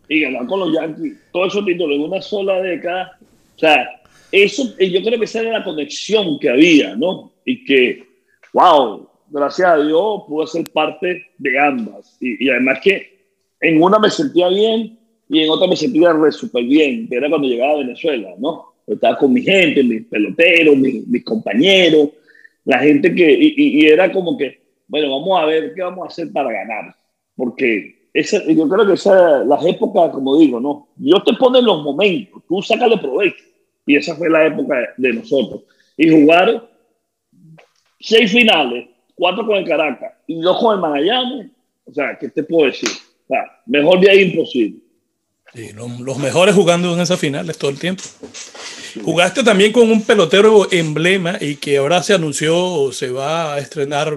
y 0.09 0.21
ganar 0.21 0.47
con 0.47 0.61
los 0.61 0.73
Yankees 0.73 1.17
todos 1.33 1.53
esos 1.53 1.65
títulos 1.65 1.97
en 1.97 2.03
una 2.03 2.21
sola 2.21 2.61
década, 2.61 3.19
o 3.55 3.59
sea, 3.59 4.01
eso, 4.33 4.65
yo 4.79 5.03
creo 5.03 5.19
que 5.19 5.25
esa 5.25 5.41
era 5.41 5.59
la 5.59 5.65
conexión 5.65 6.39
que 6.39 6.51
había, 6.51 6.95
¿no? 6.97 7.33
Y 7.45 7.65
que, 7.65 8.05
wow, 8.57 9.07
gracias 9.29 9.69
a 9.69 9.77
Dios 9.77 10.23
pude 10.27 10.47
ser 10.47 10.65
parte 10.73 11.27
de 11.37 11.59
ambas. 11.59 12.17
Y, 12.21 12.47
y 12.47 12.49
además 12.49 12.79
que 12.83 13.17
en 13.61 13.83
una 13.83 13.99
me 13.99 14.09
sentía 14.09 14.49
bien 14.49 14.99
y 15.29 15.43
en 15.43 15.51
otra 15.51 15.67
me 15.67 15.77
sentía 15.77 16.11
súper 16.31 16.65
bien, 16.65 17.07
que 17.07 17.17
era 17.17 17.29
cuando 17.29 17.49
llegaba 17.49 17.75
a 17.75 17.79
Venezuela, 17.79 18.31
¿no? 18.39 18.73
Estaba 18.87 19.19
con 19.19 19.33
mi 19.33 19.43
gente, 19.43 19.83
mis 19.83 20.07
peloteros, 20.07 20.77
mis, 20.77 21.25
compañeros, 21.25 22.11
la 22.65 22.79
gente 22.79 23.15
que, 23.15 23.37
y, 23.41 23.85
era 23.85 24.11
como 24.11 24.39
que, 24.39 24.61
bueno, 24.89 25.11
vamos 25.11 25.39
a 25.39 25.45
ver 25.45 25.75
qué 25.75 25.83
vamos 25.83 26.05
a 26.05 26.09
hacer 26.09 26.33
para 26.33 26.51
ganar 26.51 26.95
porque 27.37 28.09
esa, 28.15 28.43
yo 28.47 28.67
creo 28.67 28.87
que 28.87 28.95
esa, 28.95 29.45
las 29.45 29.67
épocas, 29.67 30.11
como 30.13 30.39
digo, 30.39 30.61
¿no? 30.61 30.89
Dios 30.97 31.23
te 31.27 31.35
pone 31.35 31.61
los 31.61 31.83
momentos, 31.83 32.43
tú 32.49 32.63
sácale 32.63 32.97
provecho. 32.97 33.45
Y 33.85 33.97
esa 33.97 34.17
fue 34.17 34.31
la 34.31 34.47
época 34.47 34.95
de 34.97 35.13
nosotros. 35.13 35.65
Y 35.99 36.09
jugar 36.09 36.67
seis 37.99 38.31
finales, 38.33 38.89
cuatro 39.15 39.47
con 39.47 39.57
el 39.57 39.67
Caracas 39.67 40.15
y 40.27 40.41
dos 40.41 40.59
con 40.59 40.75
el 40.75 40.81
Magallanes, 40.81 41.51
o 41.85 41.93
sea, 41.93 42.19
¿qué 42.19 42.29
te 42.29 42.43
puedo 42.43 42.67
decir? 42.67 42.89
O 42.89 43.29
sea, 43.29 43.61
mejor 43.67 44.01
de 44.01 44.11
ahí 44.11 44.23
imposible. 44.23 44.79
Sí, 45.55 45.73
los, 45.73 46.01
los 46.01 46.19
mejores 46.19 46.55
jugando 46.55 46.93
en 46.93 47.01
esas 47.01 47.19
finales 47.19 47.57
todo 47.57 47.71
el 47.71 47.79
tiempo. 47.79 48.03
Jugaste 49.03 49.43
también 49.43 49.73
con 49.73 49.91
un 49.91 50.03
pelotero 50.03 50.71
emblema 50.71 51.39
y 51.41 51.57
que 51.57 51.77
ahora 51.77 52.03
se 52.03 52.15
anunció, 52.15 52.93
se 52.93 53.11
va 53.11 53.55
a 53.55 53.59
estrenar 53.59 54.17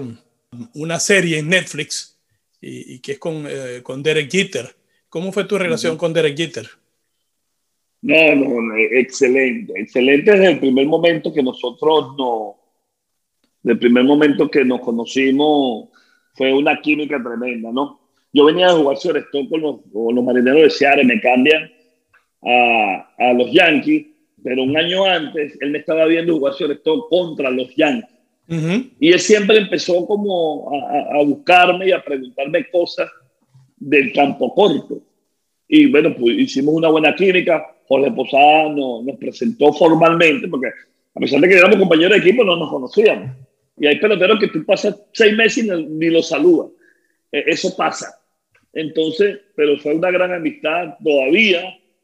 una 0.74 0.98
serie 0.98 1.38
en 1.38 1.48
Netflix 1.48 2.18
y, 2.60 2.94
y 2.94 2.98
que 3.00 3.12
es 3.12 3.18
con, 3.18 3.46
eh, 3.48 3.80
con, 3.82 4.02
Derek 4.02 4.30
Jeter. 4.30 4.74
¿Cómo 5.08 5.32
fue 5.32 5.44
tu 5.44 5.58
relación 5.58 5.92
uh 5.92 5.96
-huh. 5.96 6.00
con 6.00 6.12
Derek 6.12 6.36
Jeter? 6.36 6.68
No, 8.02 8.34
no, 8.34 8.76
excelente, 8.76 9.72
excelente 9.76 10.32
desde 10.32 10.52
el 10.52 10.58
primer 10.58 10.86
momento 10.86 11.32
que 11.32 11.42
nosotros 11.42 12.16
no, 12.16 12.56
del 13.62 13.78
primer 13.78 14.04
momento 14.04 14.50
que 14.50 14.64
nos 14.64 14.80
conocimos, 14.80 15.88
fue 16.34 16.52
una 16.52 16.80
química 16.80 17.22
tremenda, 17.22 17.70
¿no? 17.72 18.00
Yo 18.32 18.44
venía 18.44 18.68
de 18.68 18.74
jugar 18.74 18.96
sobre 18.96 19.24
con 19.30 19.60
los, 19.60 19.76
con 19.92 20.14
los 20.14 20.24
marineros 20.24 20.62
de 20.62 20.70
Seattle, 20.70 21.04
me 21.04 21.20
cambian 21.20 21.70
a, 22.42 23.14
a, 23.18 23.32
los 23.32 23.52
Yankees, 23.52 24.06
pero 24.42 24.62
un 24.62 24.76
año 24.76 25.04
antes 25.04 25.58
él 25.60 25.70
me 25.70 25.78
estaba 25.78 26.06
viendo 26.06 26.34
jugar 26.34 26.54
sobre 26.54 26.80
contra 26.80 27.50
los 27.50 27.74
Yankees. 27.74 28.10
Uh 28.48 28.54
-huh. 28.54 28.90
Y 28.98 29.12
él 29.12 29.20
siempre 29.20 29.58
empezó 29.58 30.06
como 30.06 30.70
a, 30.72 31.18
a, 31.18 31.24
buscarme 31.24 31.88
y 31.88 31.92
a 31.92 32.02
preguntarme 32.02 32.68
cosas 32.70 33.10
del 33.76 34.12
campo 34.12 34.54
corto. 34.54 35.02
Y 35.68 35.90
bueno, 35.90 36.14
pues 36.16 36.38
hicimos 36.38 36.74
una 36.74 36.88
buena 36.88 37.14
química. 37.14 37.64
Jorge 37.86 38.10
Posada 38.12 38.68
nos, 38.70 39.04
nos 39.04 39.16
presentó 39.18 39.72
formalmente, 39.72 40.48
porque 40.48 40.68
a 41.14 41.20
pesar 41.20 41.40
de 41.40 41.48
que 41.48 41.56
éramos 41.56 41.78
compañeros 41.78 42.12
de 42.12 42.28
equipo, 42.28 42.44
no 42.44 42.56
nos 42.56 42.70
conocíamos. 42.70 43.30
Y 43.80 43.86
hay 43.86 43.98
peloteros 43.98 44.38
que 44.38 44.48
tú 44.48 44.62
pasas 44.64 45.00
seis 45.10 45.34
meses 45.34 45.64
y 45.64 45.70
ni 45.70 46.10
los 46.10 46.28
saludas. 46.28 46.70
Eh, 47.32 47.44
eso 47.46 47.74
pasa. 47.74 48.20
Entonces, 48.74 49.40
pero 49.56 49.78
fue 49.78 49.94
una 49.94 50.10
gran 50.10 50.34
amistad 50.34 50.98
todavía. 51.02 51.62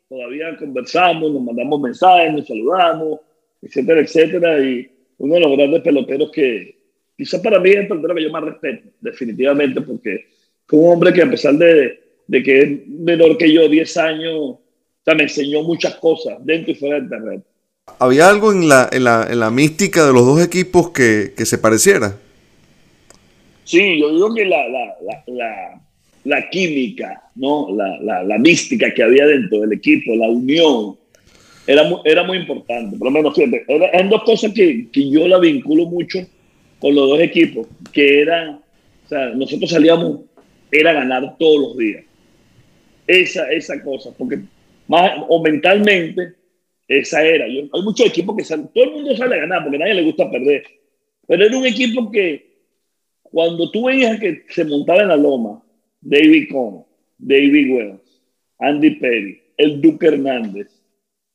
Todavía 0.09 0.57
conversamos, 0.57 1.31
nos 1.31 1.43
mandamos 1.43 1.81
mensajes, 1.81 2.33
nos 2.33 2.47
saludamos, 2.47 3.21
etcétera, 3.61 4.01
etcétera. 4.01 4.59
Y 4.59 4.91
uno 5.19 5.35
de 5.35 5.41
los 5.41 5.57
grandes 5.57 5.83
peloteros 5.83 6.31
que, 6.33 6.79
quizás 7.15 7.43
para 7.43 7.61
mí 7.61 7.71
es 7.71 7.77
el 7.77 7.89
pelotero 7.89 8.15
que 8.15 8.23
yo 8.23 8.31
más 8.31 8.45
respeto, 8.45 8.89
definitivamente, 9.01 9.83
porque 9.83 10.27
fue 10.67 10.79
un 10.79 10.93
hombre 10.95 11.13
que 11.13 11.23
a 11.23 11.31
pesar 11.31 11.55
de, 11.57 12.01
de 12.27 12.43
que 12.43 12.59
es 12.59 12.89
menor 12.89 13.37
que 13.37 13.53
yo, 13.53 13.69
10 13.69 13.97
años, 13.99 14.57
me 15.05 15.23
enseñó 15.25 15.63
muchas 15.63 15.97
cosas 15.97 16.39
dentro 16.41 16.73
y 16.73 16.75
fuera 16.75 17.01
del 17.01 17.09
terreno. 17.11 17.43
¿Había 17.99 18.29
algo 18.29 18.53
en 18.53 18.69
la, 18.69 18.89
en 18.93 19.05
la, 19.05 19.27
en 19.31 19.41
la 19.41 19.51
mística 19.51 20.05
de 20.05 20.13
los 20.13 20.27
dos 20.27 20.45
equipos 20.45 20.91
que, 20.91 21.33
que 21.37 21.47
se 21.47 21.57
pareciera? 21.57 22.19
Sí, 23.65 23.99
yo 23.99 24.13
digo 24.13 24.35
que 24.35 24.45
la, 24.45 24.69
la, 24.69 25.81
la, 26.25 26.51
química, 26.51 27.31
¿no? 27.37 27.69
La, 27.75 28.23
la, 28.23 28.39
mística 28.39 28.93
que 28.93 29.03
había 29.03 29.27
dentro 29.27 29.61
del 29.61 29.73
equipo, 29.73 30.15
la 30.15 30.29
unión, 30.29 30.97
era 31.67 31.85
muy, 31.85 32.01
era 32.05 32.23
muy 32.23 32.39
importante. 32.39 32.99
Por 32.99 33.07
lo 33.07 33.13
menos, 33.13 33.35
fíjate, 33.35 33.65
eran 33.67 34.11
dos 34.11 34.25
cosas 34.25 34.53
que, 34.53 34.89
que 34.93 35.11
yo 35.11 35.27
la 35.27 35.39
vinculo 35.39 35.87
mucho 35.87 36.19
con 36.79 36.95
los 36.95 37.09
dos 37.09 37.21
equipos, 37.21 37.67
que 37.93 38.21
era, 38.21 38.61
o 39.07 39.09
sea, 39.09 39.29
nosotros 39.31 39.71
salíamos, 39.71 40.21
era 40.71 40.93
ganar 40.93 41.37
todos 41.39 41.69
los 41.69 41.79
días. 41.79 42.05
Esa, 43.07 43.51
esa 43.51 43.83
cosa, 43.83 44.11
porque 44.17 44.41
más 44.87 45.13
o 45.29 45.43
mentalmente, 45.43 46.35
esa 46.89 47.23
era. 47.25 47.49
Yo, 47.49 47.63
hay 47.73 47.83
muchos 47.83 48.07
equipos 48.07 48.37
que 48.37 48.45
salen, 48.45 48.69
todo 48.75 48.85
el 48.85 48.93
mundo 48.93 49.17
sale 49.17 49.37
a 49.37 49.41
ganar 49.41 49.63
porque 49.63 49.77
a 49.77 49.81
nadie 49.81 49.95
le 49.95 50.05
gusta 50.05 50.31
perder. 50.31 50.65
Pero 51.27 51.45
era 51.45 51.59
un 51.59 51.67
equipo 51.67 52.11
que 52.11 52.57
cuando 53.23 53.71
tú 53.71 53.87
veías 53.87 54.21
que 54.21 54.45
se 54.49 54.65
montaba 54.65 55.03
en 55.03 55.09
la 55.09 55.17
loma, 55.17 55.63
David 56.01 56.49
Cohn, 56.51 56.85
David 57.19 57.75
Wells, 57.75 58.23
Andy 58.59 58.91
Perry, 58.93 59.43
el 59.57 59.81
Duque 59.81 60.07
Hernández, 60.07 60.69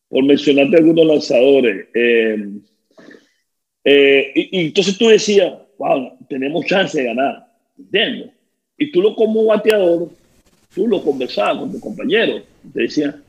por 0.09 0.23
mencionarte 0.23 0.77
algunos 0.77 1.05
lanzadores, 1.05 1.87
eh, 1.93 2.45
eh, 3.83 4.31
y, 4.35 4.59
y, 4.59 4.65
entonces 4.67 4.97
tú 4.97 5.07
decías, 5.07 5.53
wow, 5.77 6.17
tenemos 6.29 6.65
chance 6.65 6.97
de 6.97 7.05
ganar, 7.05 7.47
¿entiendes? 7.77 8.31
Y 8.77 8.91
tú 8.91 9.01
lo 9.01 9.15
como 9.15 9.45
bateador, 9.45 10.09
tú 10.73 10.87
lo 10.87 11.03
conversabas 11.03 11.57
con 11.57 11.71
tus 11.71 11.81
compañeros, 11.81 12.43
te 12.73 12.81
decían, 12.81 13.23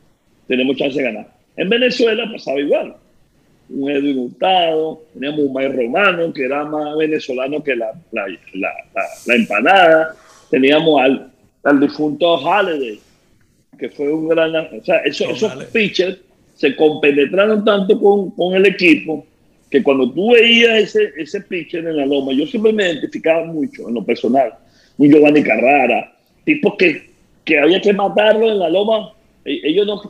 tenemos 0.47 0.77
chance 0.77 0.99
de 0.99 1.05
ganar. 1.05 1.42
En 1.57 1.69
Venezuela 1.69 2.29
pasaba 2.31 2.61
igual. 2.61 2.97
Un 3.69 3.91
Edwin 3.91 4.19
Hurtado, 4.19 5.03
teníamos 5.15 5.41
un 5.41 5.53
May 5.53 5.69
Romano, 5.69 6.33
que 6.33 6.45
era 6.45 6.65
más 6.65 6.97
venezolano 6.97 7.63
que 7.63 7.77
la, 7.77 7.93
la, 8.11 8.27
la, 8.55 8.71
la 9.27 9.35
empanada. 9.35 10.15
Teníamos 10.51 11.01
al, 11.01 11.31
al 11.65 11.81
difunto 11.81 12.37
Halliday, 12.37 13.01
que 13.79 13.89
fue 13.89 14.13
un 14.13 14.29
gran. 14.29 14.55
O 14.57 14.85
sea, 14.85 14.99
eso, 14.99 15.25
esos 15.31 15.65
pitchers 15.67 16.19
se 16.55 16.77
compenetraron 16.77 17.65
tanto 17.65 17.99
con, 18.01 18.31
con, 18.33 18.55
el 18.55 18.67
equipo 18.67 19.25
que 19.71 19.83
cuando 19.83 20.11
tú 20.13 20.33
veías 20.33 20.79
ese, 20.79 21.13
ese 21.17 21.41
pitcher 21.41 21.87
en 21.87 21.97
la 21.97 22.05
loma, 22.07 22.33
yo 22.33 22.47
siempre 22.47 22.73
me 22.73 22.85
identificaba 22.85 23.45
mucho 23.47 23.89
en 23.89 23.95
lo 23.95 24.05
personal. 24.05 24.53
Un 24.99 25.11
Giovanni 25.11 25.43
Carrara, 25.43 26.13
tipos 26.45 26.75
que 26.79 27.13
que 27.45 27.59
había 27.59 27.81
que 27.81 27.93
matarlo 27.93 28.51
en 28.51 28.59
la 28.59 28.69
loma. 28.69 29.13
E- 29.45 29.61
Ellos 29.65 29.87
no, 29.87 30.03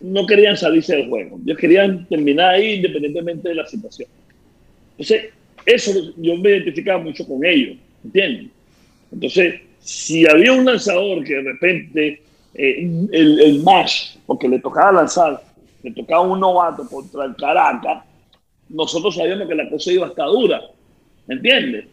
no 0.00 0.26
querían 0.26 0.56
salirse 0.56 0.96
del 0.96 1.08
juego. 1.08 1.38
Ellos 1.44 1.58
querían 1.58 2.06
terminar 2.06 2.54
ahí 2.54 2.74
independientemente 2.74 3.48
de 3.48 3.54
la 3.54 3.66
situación. 3.66 4.08
Entonces, 4.92 5.32
eso 5.66 5.92
yo 6.16 6.36
me 6.36 6.50
identificaba 6.50 7.02
mucho 7.02 7.26
con 7.26 7.44
ellos, 7.44 7.76
¿entiendes? 8.04 8.46
Entonces, 9.12 9.60
si 9.80 10.26
había 10.26 10.52
un 10.52 10.64
lanzador 10.64 11.24
que 11.24 11.34
de 11.34 11.42
repente 11.42 12.22
eh, 12.54 12.90
el, 13.12 13.40
el 13.40 13.62
match, 13.62 14.16
porque 14.26 14.48
le 14.48 14.58
tocaba 14.58 14.92
lanzar, 14.92 15.42
le 15.82 15.92
tocaba 15.92 16.22
un 16.22 16.40
novato 16.40 16.86
contra 16.88 17.24
el 17.24 17.36
Caracas, 17.36 18.04
nosotros 18.68 19.14
sabíamos 19.14 19.48
que 19.48 19.54
la 19.54 19.68
cosa 19.68 19.92
iba 19.92 20.06
a 20.06 20.10
estar 20.10 20.26
dura, 20.26 20.60
¿me 21.26 21.34
entiendes? 21.36 21.86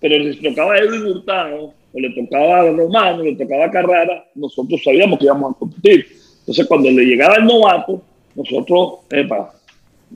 Pero 0.00 0.18
le 0.18 0.34
tocaba 0.36 0.74
a 0.74 0.78
Edwin 0.78 1.06
Hurtado, 1.06 1.74
o 1.92 2.00
le 2.00 2.10
tocaba 2.10 2.60
a 2.60 2.70
Romano, 2.70 3.22
le 3.22 3.36
tocaba 3.36 3.66
a 3.66 3.70
Carrara, 3.70 4.26
nosotros 4.34 4.80
sabíamos 4.82 5.18
que 5.18 5.24
íbamos 5.24 5.54
a 5.54 5.58
competir. 5.58 6.17
Entonces, 6.48 6.66
cuando 6.66 6.90
le 6.90 7.04
llegaba 7.04 7.34
el 7.34 7.44
novato, 7.44 8.02
nosotros, 8.34 9.00
epa, 9.10 9.54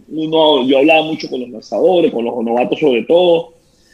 uno, 0.09 0.66
yo 0.66 0.78
hablaba 0.78 1.03
mucho 1.03 1.28
con 1.28 1.43
los 1.43 1.51
lanzadores, 1.51 2.11
con 2.11 2.24
los 2.24 2.43
novatos 2.43 2.80
sobre 2.80 3.03
todo, 3.03 3.53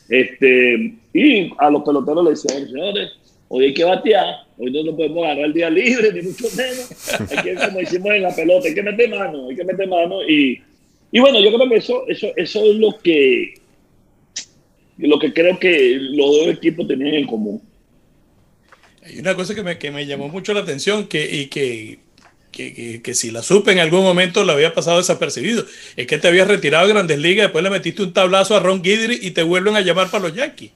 este, 0.09 0.95
y 1.13 1.51
a 1.59 1.69
los 1.69 1.83
peloteros 1.83 2.25
les 2.25 2.41
decía, 2.41 2.65
señores, 2.65 3.11
hoy 3.49 3.65
hay 3.65 3.75
que 3.75 3.83
batear, 3.83 4.47
hoy 4.57 4.71
no 4.71 4.85
nos 4.85 4.95
podemos 4.95 5.25
agarrar 5.25 5.47
el 5.47 5.53
día 5.53 5.69
libre, 5.69 6.13
ni 6.15 6.23
mucho 6.29 6.47
menos, 6.57 7.21
hay 7.29 7.43
que, 7.43 7.55
como 7.57 7.79
decimos 7.81 8.15
en 8.15 8.23
la 8.23 8.37
pelota, 8.37 8.69
hay 8.69 8.75
que 8.75 8.83
meter 8.85 9.11
mano, 9.11 9.49
hay 9.49 9.57
que 9.57 9.65
meter 9.65 9.89
mano, 9.89 10.23
y, 10.23 10.63
y 11.11 11.19
bueno, 11.19 11.41
yo 11.41 11.53
creo 11.53 11.69
que 11.69 11.77
eso, 11.79 12.05
eso, 12.07 12.29
eso 12.37 12.65
es 12.67 12.77
lo 12.77 12.97
que, 12.99 13.55
lo 14.99 15.19
que 15.19 15.33
creo 15.33 15.59
que 15.59 15.97
los 15.99 16.27
dos 16.37 16.47
equipos 16.47 16.87
tenían 16.87 17.15
en 17.15 17.27
común. 17.27 17.61
Hay 19.03 19.19
una 19.19 19.35
cosa 19.35 19.57
que 19.57 19.65
me, 19.65 19.77
que 19.77 19.91
me 19.91 20.07
llamó 20.07 20.29
mucho 20.29 20.55
la 20.55 20.61
atención 20.61 21.09
que, 21.09 21.29
y 21.35 21.47
que, 21.47 22.07
que, 22.59 22.75
que, 22.75 23.03
que 23.03 23.15
si 23.15 23.31
la 23.31 23.43
supe 23.43 23.71
en 23.71 23.79
algún 23.79 24.03
momento 24.03 24.43
la 24.43 24.55
había 24.55 24.75
pasado 24.75 24.99
desapercibido. 24.99 25.65
Es 25.97 26.09
que 26.09 26.19
te 26.19 26.27
habías 26.27 26.49
retirado 26.49 26.89
de 26.89 26.93
Grandes 26.93 27.19
Ligas, 27.19 27.45
después 27.45 27.63
le 27.63 27.71
metiste 27.71 28.03
un 28.03 28.13
tablazo 28.13 28.57
a 28.57 28.61
Ron 28.61 28.83
Guidry 28.83 29.21
y 29.23 29.31
te 29.31 29.45
vuelven 29.45 29.77
a 29.77 29.81
llamar 29.81 30.11
para 30.11 30.25
los 30.25 30.35
Yankees. 30.35 30.73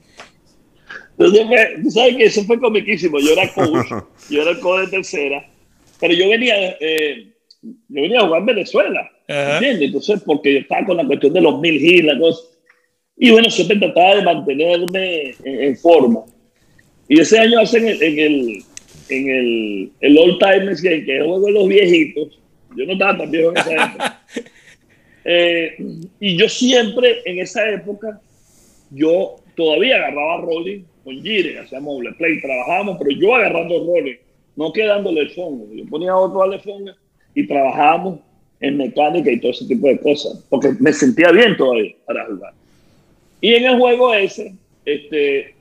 Entonces, 1.17 1.45
tú 1.83 1.91
sabes 1.91 2.15
que 2.15 2.23
eso 2.23 2.43
fue 2.45 2.57
comiquísimo. 2.57 3.19
Yo 3.19 3.33
era 3.33 3.53
coach, 3.53 3.87
yo 4.29 4.41
era 4.41 4.51
el 4.51 4.59
coach 4.59 4.85
de 4.85 4.91
tercera, 4.91 5.45
pero 5.99 6.13
yo 6.13 6.29
venía, 6.29 6.55
eh, 6.79 7.33
yo 7.61 8.01
venía 8.01 8.21
a 8.21 8.25
jugar 8.27 8.39
en 8.39 8.45
Venezuela, 8.45 9.11
Ajá. 9.27 9.55
¿entiendes? 9.55 9.87
Entonces, 9.87 10.21
porque 10.25 10.53
yo 10.53 10.59
estaba 10.59 10.85
con 10.85 10.95
la 10.95 11.05
cuestión 11.05 11.33
de 11.33 11.41
los 11.41 11.59
mil 11.59 12.07
cosa. 12.17 12.41
Y 13.17 13.29
bueno, 13.29 13.49
siempre 13.49 13.77
trataba 13.77 14.15
de 14.15 14.23
mantenerme 14.23 15.31
en, 15.43 15.63
en 15.63 15.77
forma. 15.77 16.21
Y 17.09 17.19
ese 17.19 17.37
año 17.37 17.59
hacen 17.59 17.87
en, 17.89 18.01
en 18.01 18.19
el, 18.19 18.63
en 19.09 19.29
el, 19.29 19.91
el 20.01 20.17
All 20.17 20.37
Timers 20.39 20.81
Game, 20.81 21.05
que 21.05 21.15
es 21.15 21.21
el 21.21 21.27
juego 21.27 21.45
de 21.47 21.51
los 21.51 21.67
viejitos. 21.67 22.39
Yo 22.75 22.85
no 22.85 22.93
estaba 22.93 23.17
tan 23.17 23.31
viejo 23.31 23.49
en 23.51 23.57
esa 23.57 23.73
época. 23.85 24.21
Eh, 25.25 25.75
y 26.19 26.37
yo 26.37 26.49
siempre, 26.49 27.21
en 27.25 27.39
esa 27.39 27.69
época, 27.69 28.19
yo 28.91 29.37
todavía 29.55 29.97
agarraba 29.97 30.41
rolling 30.41 30.83
con 31.03 31.21
Gire, 31.21 31.59
hacíamos 31.59 31.95
doble 31.95 32.13
play, 32.13 32.41
trabajábamos, 32.41 32.97
pero 32.97 33.11
yo 33.11 33.35
agarrando 33.35 33.85
rolling, 33.85 34.15
no 34.55 34.71
quedándole 34.71 35.21
el 35.21 35.31
fondo. 35.31 35.73
Yo 35.73 35.85
ponía 35.85 36.15
otro 36.15 36.43
al 36.43 36.59
fondo 36.61 36.93
y 37.35 37.47
trabajábamos 37.47 38.19
en 38.59 38.77
mecánica 38.77 39.29
y 39.31 39.39
todo 39.39 39.51
ese 39.51 39.65
tipo 39.65 39.87
de 39.87 39.99
cosas, 39.99 40.45
porque 40.49 40.73
me 40.79 40.93
sentía 40.93 41.31
bien 41.31 41.57
todavía 41.57 41.93
para 42.05 42.25
jugar. 42.25 42.53
Y 43.41 43.53
en 43.55 43.65
el 43.65 43.77
juego 43.77 44.13
ese, 44.13 44.55
este, 44.85 45.53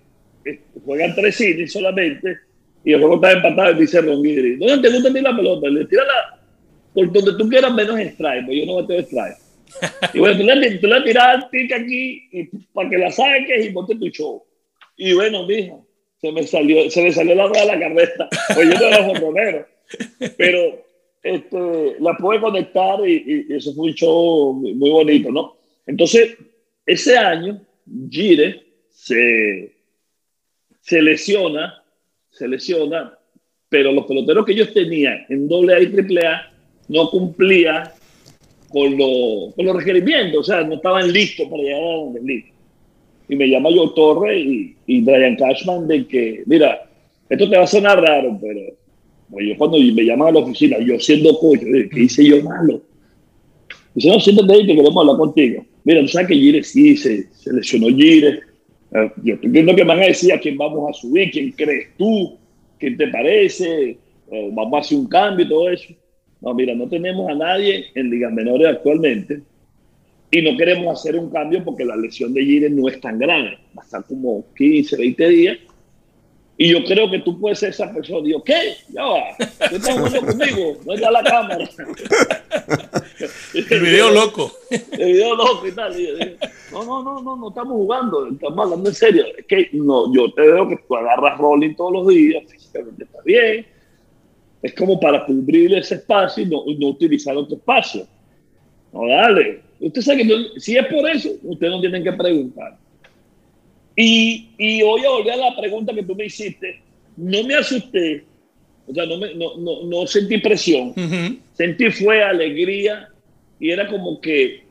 juegan 0.85 1.15
tres 1.15 1.41
innings 1.41 1.73
solamente 1.73 2.39
y 2.85 2.93
el 2.93 3.01
juego 3.01 3.15
está 3.17 3.33
empatado 3.33 3.75
dice 3.75 4.01
Ron 4.01 4.23
Guidry, 4.23 4.57
no 4.57 4.81
te 4.81 4.91
gusta 4.91 5.09
a 5.09 5.13
ti 5.13 5.21
la 5.21 5.37
pelota, 5.37 5.69
le 5.69 5.85
tira 5.87 6.05
la, 6.05 6.41
por 6.95 7.13
donde 7.13 7.33
tú 7.39 7.49
quieras 7.49 7.73
menos 7.73 7.99
strike, 7.99 8.47
pues 8.47 8.59
yo 8.59 8.67
no 8.67 8.75
bateo 8.77 9.01
strike. 9.01 9.37
Y 10.13 10.19
bueno, 10.19 10.39
tú 10.39 10.45
le, 10.45 10.79
tú 10.79 10.87
le 10.87 11.01
tiras 11.01 11.25
al 11.25 11.51
tic 11.51 11.73
aquí 11.73 12.29
y, 12.31 12.45
para 12.75 12.91
que 12.91 12.99
la 12.99 13.11
saques 13.11 13.67
y 13.67 13.71
monte 13.71 13.95
tu 13.97 14.09
show. 14.09 14.45
Y 14.97 15.15
bueno, 15.15 15.47
mija, 15.47 15.77
se 16.21 16.31
me 16.31 16.47
salió, 16.47 16.91
se 16.91 17.03
me 17.03 17.13
salió 17.13 17.35
la 17.35 17.47
rueda 17.47 17.63
de 17.63 17.67
la 17.69 17.81
carreta. 17.81 18.29
Pues 18.55 18.69
yo 18.69 18.75
no 18.75 18.87
era 18.87 19.05
jorronero. 19.05 19.67
Pero 20.37 20.85
este, 21.23 21.97
la 22.01 22.15
pude 22.17 22.41
conectar 22.41 23.01
y, 23.09 23.47
y 23.49 23.55
eso 23.55 23.73
fue 23.75 23.87
un 23.87 23.95
show 23.95 24.53
muy, 24.53 24.75
muy 24.75 24.91
bonito, 24.91 25.31
¿no? 25.31 25.57
Entonces, 25.87 26.37
ese 26.87 27.17
año, 27.17 27.61
Gire 28.11 28.63
se, 28.91 29.73
se 30.81 31.03
lesiona, 31.03 31.82
se 32.33 32.49
pero 33.69 33.93
los 33.93 34.07
peloteros 34.07 34.45
que 34.45 34.53
ellos 34.53 34.73
tenían 34.73 35.25
en 35.29 35.49
doble 35.49 35.75
A 35.75 35.81
y 35.81 35.87
triple 35.89 36.27
A 36.27 36.51
no 36.89 37.09
cumplían 37.11 37.89
con, 38.69 38.97
lo- 38.99 39.53
con 39.55 39.67
los 39.67 39.77
requerimientos, 39.77 40.41
o 40.41 40.45
sea, 40.45 40.63
no 40.63 40.75
estaban 40.75 41.13
listos 41.13 41.47
para 41.49 41.63
llegar 41.63 41.83
a 41.83 41.97
donde 41.97 42.21
listo. 42.23 42.53
Y 43.29 43.37
me 43.37 43.49
llama 43.49 43.71
yo 43.71 43.91
Torre 43.91 44.39
y, 44.41 44.77
y 44.87 45.01
Brian 45.03 45.37
Cashman 45.37 45.87
de 45.87 46.07
que, 46.07 46.43
mira, 46.47 46.83
esto 47.29 47.49
te 47.49 47.57
va 47.57 47.65
a 47.65 47.67
sonar 47.67 48.01
raro, 48.03 48.37
pero 48.41 48.61
pues 49.31 49.47
yo 49.49 49.57
cuando 49.57 49.79
me 49.93 50.05
llaman 50.05 50.29
a 50.29 50.33
la 50.33 50.41
oficina, 50.41 50.79
yo 50.81 50.99
siendo 50.99 51.39
digo, 51.65 51.89
¿qué 51.91 52.01
hice 52.03 52.25
yo 52.25 52.43
malo? 52.43 52.83
Dice, 53.95 54.09
no, 54.09 54.21
siéntate 54.21 54.53
ahí 54.53 54.67
que 54.67 54.75
queremos 54.75 54.97
hablar 54.97 55.17
contigo. 55.17 55.65
Mira, 55.85 56.01
tú 56.03 56.09
sabes 56.09 56.29
que 56.29 56.35
Gire 56.35 56.63
sí, 56.63 56.97
se, 56.97 57.29
se 57.33 57.53
Gire. 57.89 58.41
Yo 59.23 59.35
estoy 59.35 59.51
viendo 59.51 59.75
que 59.75 59.85
me 59.85 59.89
van 59.89 60.03
a 60.03 60.07
decir 60.07 60.33
a 60.33 60.39
quién 60.39 60.59
vamos 60.59 60.91
a 60.91 60.93
subir, 60.93 61.31
quién 61.31 61.53
crees 61.53 61.89
tú, 61.97 62.37
quién 62.79 62.97
te 62.97 63.09
parece, 63.09 63.99
Eh, 64.33 64.49
vamos 64.51 64.73
a 64.73 64.79
hacer 64.79 64.97
un 64.97 65.07
cambio 65.07 65.45
y 65.45 65.49
todo 65.49 65.69
eso. 65.69 65.93
No, 66.41 66.55
mira, 66.55 66.75
no 66.75 66.89
tenemos 66.89 67.31
a 67.31 67.35
nadie 67.35 67.85
en 67.95 68.09
ligas 68.09 68.33
menores 68.33 68.67
actualmente 68.67 69.43
y 70.31 70.41
no 70.41 70.57
queremos 70.57 70.99
hacer 70.99 71.17
un 71.17 71.29
cambio 71.29 71.63
porque 71.63 71.85
la 71.85 71.95
lesión 71.95 72.33
de 72.33 72.43
Gire 72.43 72.71
no 72.71 72.89
es 72.89 72.99
tan 72.99 73.19
grande, 73.19 73.59
va 73.77 73.83
a 73.83 73.85
estar 73.85 74.05
como 74.07 74.47
15, 74.57 74.97
20 74.97 75.29
días. 75.29 75.59
Y 76.59 76.71
yo 76.71 76.85
creo 76.85 77.11
que 77.11 77.19
tú 77.21 77.41
puedes 77.41 77.59
ser 77.59 77.71
esa 77.71 77.93
persona. 77.93 78.23
Digo, 78.25 78.43
¿qué? 78.45 78.75
Ya 78.91 79.03
va, 79.05 79.23
tú 79.71 79.77
estás 79.77 79.97
jugando 79.99 80.21
conmigo, 80.27 80.77
no 80.85 80.93
está 80.93 81.11
la 81.11 81.23
cámara. 81.25 81.69
El 83.71 83.81
video 83.81 84.11
loco. 84.11 84.53
El 84.71 85.13
video 85.13 85.35
loco 85.35 85.67
y 85.67 85.73
tal. 85.73 85.95
No, 86.71 86.85
no, 86.85 87.03
no, 87.03 87.23
no, 87.23 87.37
no 87.37 87.49
estamos 87.49 87.73
jugando, 87.73 88.29
estamos 88.29 88.59
hablando 88.65 88.89
en 88.89 88.95
serio. 88.95 89.25
Es 89.37 89.47
que 89.47 89.71
no, 89.73 90.13
yo 90.15 90.33
te 90.33 90.43
veo 90.43 90.69
que 90.69 90.77
tú 90.87 90.97
agarras 90.97 91.39
rolling 91.39 91.75
todos 91.75 91.93
los 91.93 92.09
días, 92.09 92.45
físicamente 92.51 93.05
está 93.05 93.19
bien. 93.25 93.67
Es 94.63 94.75
como 94.75 95.01
para 95.01 95.25
cubrir 95.27 95.75
ese 95.75 95.97
espacio 95.97 96.45
y 96.45 96.47
no, 96.47 96.89
utilizar 96.89 97.37
otro 97.37 97.57
espacio. 97.57 98.07
No, 98.93 99.09
dale. 99.09 99.63
Usted 99.81 100.01
sabe 100.03 100.19
que 100.19 100.25
no- 100.25 100.61
si 100.61 100.77
es 100.77 100.87
por 100.87 101.09
eso, 101.11 101.31
ustedes 101.43 101.73
no 101.73 101.81
tienen 101.81 102.05
que 102.05 102.13
preguntar. 102.13 102.79
Y, 103.97 104.49
y 104.59 104.83
voy 104.83 105.05
a 105.05 105.11
volver 105.11 105.33
a 105.35 105.51
la 105.51 105.57
pregunta 105.57 105.95
que 105.95 106.03
tú 106.03 106.15
me 106.15 106.27
hiciste. 106.27 106.81
No 107.17 107.43
me 107.45 107.55
asusté, 107.55 108.25
o 108.87 108.95
sea, 108.95 109.07
no, 109.07 109.19
me, 109.19 109.35
no, 109.35 109.57
no, 109.59 109.85
no 109.85 110.07
sentí 110.07 110.39
presión 110.39 110.89
Ujú. 110.89 111.37
sentí 111.53 111.91
fue 111.91 112.23
alegría 112.23 113.09
y 113.61 113.71
era 113.71 113.87
como 113.87 114.21
que 114.21 114.63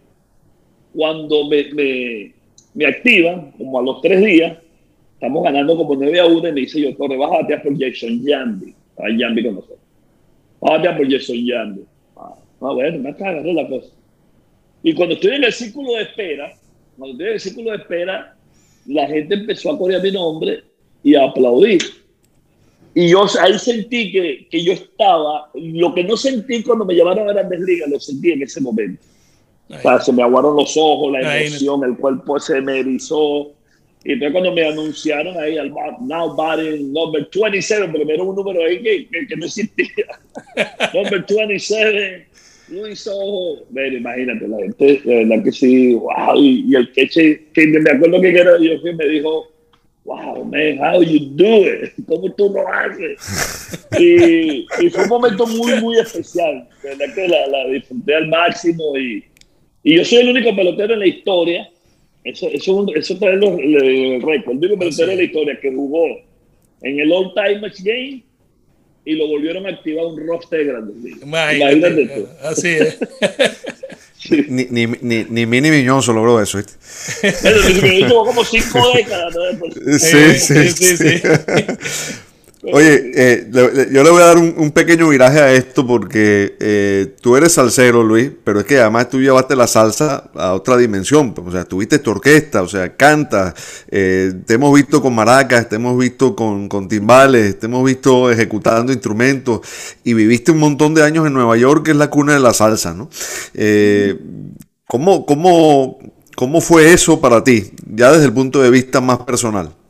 cuando 0.93 1.47
me, 1.47 1.71
me, 1.73 2.33
me 2.73 2.85
activan, 2.85 3.51
como 3.51 3.79
a 3.79 3.83
los 3.83 4.01
tres 4.01 4.21
días, 4.21 4.57
estamos 5.13 5.43
ganando 5.43 5.77
como 5.77 5.95
9 5.95 6.19
a 6.19 6.25
1 6.25 6.49
y 6.49 6.51
me 6.51 6.61
dice 6.61 6.81
yo, 6.81 6.95
Torre, 6.97 7.15
vas 7.15 7.31
a 7.31 7.41
batear 7.41 7.63
por 7.63 7.79
Jason 7.79 8.21
Yambi. 8.21 8.73
Hay 8.97 9.17
Yambi 9.17 9.43
con 9.43 9.55
nosotros. 9.55 9.79
Vas 10.59 10.71
a 10.71 10.75
batear 10.77 10.97
por 10.97 11.09
Jason 11.09 11.37
Yambi. 11.45 11.81
Ah, 12.17 12.35
ah, 12.61 12.73
bueno, 12.73 12.99
me 12.99 13.09
acá 13.11 13.29
agarré 13.29 13.53
la 13.53 13.67
cosa. 13.67 13.87
Y 14.83 14.93
cuando 14.93 15.15
estoy 15.15 15.35
en 15.35 15.43
el 15.45 15.53
círculo 15.53 15.93
de 15.93 16.01
espera, 16.01 16.53
cuando 16.97 17.13
estoy 17.13 17.27
en 17.27 17.33
el 17.33 17.39
círculo 17.39 17.71
de 17.71 17.77
espera, 17.77 18.35
la 18.85 19.07
gente 19.07 19.35
empezó 19.35 19.71
a 19.71 19.77
corear 19.77 20.01
mi 20.01 20.11
nombre 20.11 20.63
y 21.03 21.15
a 21.15 21.25
aplaudir. 21.25 21.81
Y 22.93 23.09
yo 23.09 23.25
ahí 23.39 23.57
sentí 23.57 24.11
que, 24.11 24.47
que 24.49 24.63
yo 24.63 24.73
estaba, 24.73 25.49
lo 25.53 25.93
que 25.93 26.03
no 26.03 26.17
sentí 26.17 26.61
cuando 26.61 26.85
me 26.85 26.95
llamaron 26.95 27.29
a 27.29 27.33
Grandes 27.33 27.61
Ligas, 27.61 27.89
lo 27.89 27.99
sentí 27.99 28.31
en 28.31 28.41
ese 28.41 28.59
momento. 28.59 29.01
O 29.69 29.79
sea, 29.79 29.99
se 30.01 30.11
me 30.11 30.21
aguaron 30.21 30.57
los 30.57 30.75
ojos, 30.75 31.13
la 31.13 31.41
emoción, 31.41 31.83
el 31.85 31.95
cuerpo 31.95 32.39
se 32.39 32.59
me 32.59 32.79
erizó. 32.79 33.53
Y 34.03 34.13
entonces 34.13 34.31
cuando 34.33 34.51
me 34.51 34.67
anunciaron 34.67 35.37
ahí 35.39 35.57
al 35.57 35.71
now 36.01 36.35
batting 36.35 36.91
number 36.91 37.29
27, 37.33 37.87
pero 37.93 38.09
era 38.09 38.23
un 38.23 38.35
número 38.35 38.65
ahí 38.65 38.81
que, 38.81 39.07
que, 39.07 39.27
que 39.27 39.35
no 39.37 39.45
existía. 39.45 40.05
number 40.93 41.25
27, 41.25 42.27
Luis 42.71 43.07
Ojo. 43.07 43.65
Bueno, 43.69 43.97
imagínate, 43.97 44.47
la 44.47 44.57
gente, 44.57 45.01
de 45.03 45.25
verdad 45.25 45.43
que 45.43 45.51
sí, 45.51 45.93
wow. 45.95 46.35
Y, 46.35 46.65
y 46.71 46.75
el 46.75 46.91
queche, 46.93 47.43
que 47.53 47.67
me 47.67 47.91
acuerdo 47.91 48.21
que 48.21 48.29
era 48.29 48.57
yo 48.59 48.81
que 48.81 48.93
me 48.93 49.07
dijo, 49.07 49.47
wow, 50.05 50.43
man, 50.45 50.79
how 50.79 51.01
you 51.03 51.19
do 51.35 51.65
it? 51.67 51.91
¿Cómo 52.07 52.31
tú 52.33 52.49
lo 52.53 52.67
haces? 52.67 53.87
Y, 53.99 54.65
y 54.79 54.89
fue 54.89 55.03
un 55.03 55.09
momento 55.09 55.45
muy, 55.45 55.73
muy 55.81 55.97
especial. 55.99 56.67
De 56.81 56.89
verdad 56.95 57.13
que 57.13 57.27
la, 57.27 57.47
la 57.47 57.67
disfruté 57.67 58.15
al 58.15 58.27
máximo 58.29 58.97
y, 58.97 59.23
y 59.83 59.97
yo 59.97 60.05
soy 60.05 60.19
el 60.19 60.29
único 60.29 60.55
pelotero 60.55 60.93
en 60.93 60.99
la 61.01 61.07
historia, 61.07 61.69
eso, 62.23 62.47
eso, 62.49 62.85
eso 62.95 63.17
trae 63.17 63.35
los- 63.35 63.59
el 63.59 64.21
récord, 64.21 64.51
el 64.53 64.57
único 64.59 64.77
pelotero 64.79 65.11
en 65.11 65.17
la 65.17 65.23
historia 65.23 65.59
que 65.61 65.71
jugó 65.73 66.05
en 66.83 66.99
el 67.01 67.11
All 67.11 67.33
Timers 67.33 67.83
Game 67.83 68.23
y 69.05 69.15
lo 69.15 69.27
volvieron 69.27 69.65
a 69.65 69.69
activar 69.69 70.05
un 70.05 70.27
roster 70.27 70.59
de 70.59 70.65
grandes 70.65 70.95
ligas. 70.97 71.21
Imagínate, 71.23 71.75
Imagínate 71.75 72.21
tú. 72.21 72.27
Así 72.43 72.67
es. 72.69 72.97
Ni, 74.47 74.65
ni, 74.69 74.85
ni, 75.01 75.25
ni 75.29 75.45
Mini 75.47 75.71
Miñoso 75.71 76.13
logró 76.13 76.39
eso, 76.39 76.59
¿viste? 76.59 76.73
Pero 77.41 77.59
Miguel 77.63 78.07
tuvo 78.07 78.25
como 78.25 78.45
cinco 78.45 78.79
décadas. 78.95 79.33
¿no? 79.35 79.97
Sí, 79.97 80.15
Eh, 80.15 80.39
sí, 80.39 80.69
sí, 80.69 80.97
sí. 80.97 81.17
sí. 81.17 81.21
Oye, 82.63 83.11
eh, 83.15 83.49
yo 83.91 84.03
le 84.03 84.09
voy 84.11 84.21
a 84.21 84.25
dar 84.25 84.37
un, 84.37 84.71
pequeño 84.71 85.09
viraje 85.09 85.39
a 85.39 85.51
esto 85.51 85.85
porque 85.85 86.55
eh, 86.59 87.15
tú 87.19 87.35
eres 87.35 87.53
salsero, 87.53 88.03
Luis, 88.03 88.29
pero 88.43 88.59
es 88.59 88.65
que 88.65 88.77
además 88.77 89.09
tú 89.09 89.19
llevaste 89.19 89.55
la 89.55 89.65
salsa 89.65 90.29
a 90.35 90.53
otra 90.53 90.77
dimensión. 90.77 91.33
pues, 91.33 91.47
O 91.47 91.51
sea, 91.51 91.65
tuviste 91.65 91.97
tu 91.97 92.11
orquesta, 92.11 92.61
o 92.61 92.67
sea, 92.67 92.95
cantas, 92.95 93.55
eh, 93.89 94.31
te 94.45 94.53
hemos 94.53 94.75
visto 94.75 95.01
con 95.01 95.15
maracas, 95.15 95.69
te 95.69 95.77
hemos 95.77 95.97
visto 95.97 96.35
con, 96.35 96.69
con 96.69 96.87
timbales, 96.87 97.57
te 97.57 97.65
hemos 97.65 97.83
visto 97.83 98.29
ejecutando 98.29 98.93
instrumentos 98.93 99.61
y 100.03 100.13
viviste 100.13 100.51
un 100.51 100.59
montón 100.59 100.93
de 100.93 101.03
años 101.03 101.25
en 101.25 101.33
Nueva 101.33 101.57
York, 101.57 101.85
que 101.85 101.91
es 101.91 101.97
la 101.97 102.11
cuna 102.11 102.33
de 102.33 102.39
la 102.41 102.53
salsa, 102.53 102.93
¿no? 102.93 103.09
¿cómo, 104.85 105.25
cómo, 105.25 105.97
¿Cómo 106.35 106.61
fue 106.61 106.93
eso 106.93 107.19
para 107.19 107.43
ti, 107.43 107.71
ya 107.87 108.11
desde 108.11 108.25
el 108.25 108.33
punto 108.33 108.61
de 108.61 108.69
vista 108.69 109.01
más 109.01 109.19
personal? 109.19 109.80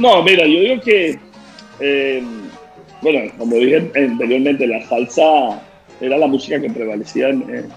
No, 0.00 0.22
mira, 0.22 0.46
yo 0.46 0.60
digo 0.60 0.80
que, 0.80 1.18
eh, 1.78 2.22
bueno, 3.02 3.30
como 3.36 3.56
dije 3.56 3.92
anteriormente, 3.94 4.66
la 4.66 4.82
salsa 4.86 5.60
era 6.00 6.16
la 6.16 6.26
música 6.26 6.58
que 6.58 6.70
prevalecía 6.70 7.28
en, 7.28 7.68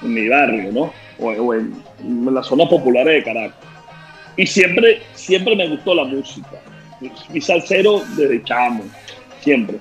mi 0.00 0.26
barrio, 0.26 0.72
¿no? 0.72 0.92
O, 1.18 1.52
en, 1.52 1.74
las 2.34 2.46
zonas 2.46 2.66
populares 2.70 3.12
de 3.12 3.24
Caracas. 3.24 3.58
Y 4.38 4.46
siempre, 4.46 5.02
siempre 5.12 5.54
me 5.54 5.68
gustó 5.68 5.94
la 5.94 6.04
música. 6.04 6.62
Fui 7.28 7.42
salsero 7.42 8.00
desde 8.16 8.42
chamo, 8.44 8.84
siempre. 9.40 9.76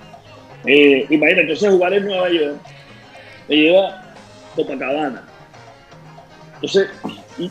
Eh, 0.66 1.06
imagínate, 1.10 1.44
entonces 1.44 1.70
jugar 1.70 1.94
en 1.94 2.04
Nueva 2.04 2.30
York 2.30 2.58
me 3.48 3.56
lleva 3.56 4.14
Copacabana. 4.54 5.24
Entonces, 6.56 6.90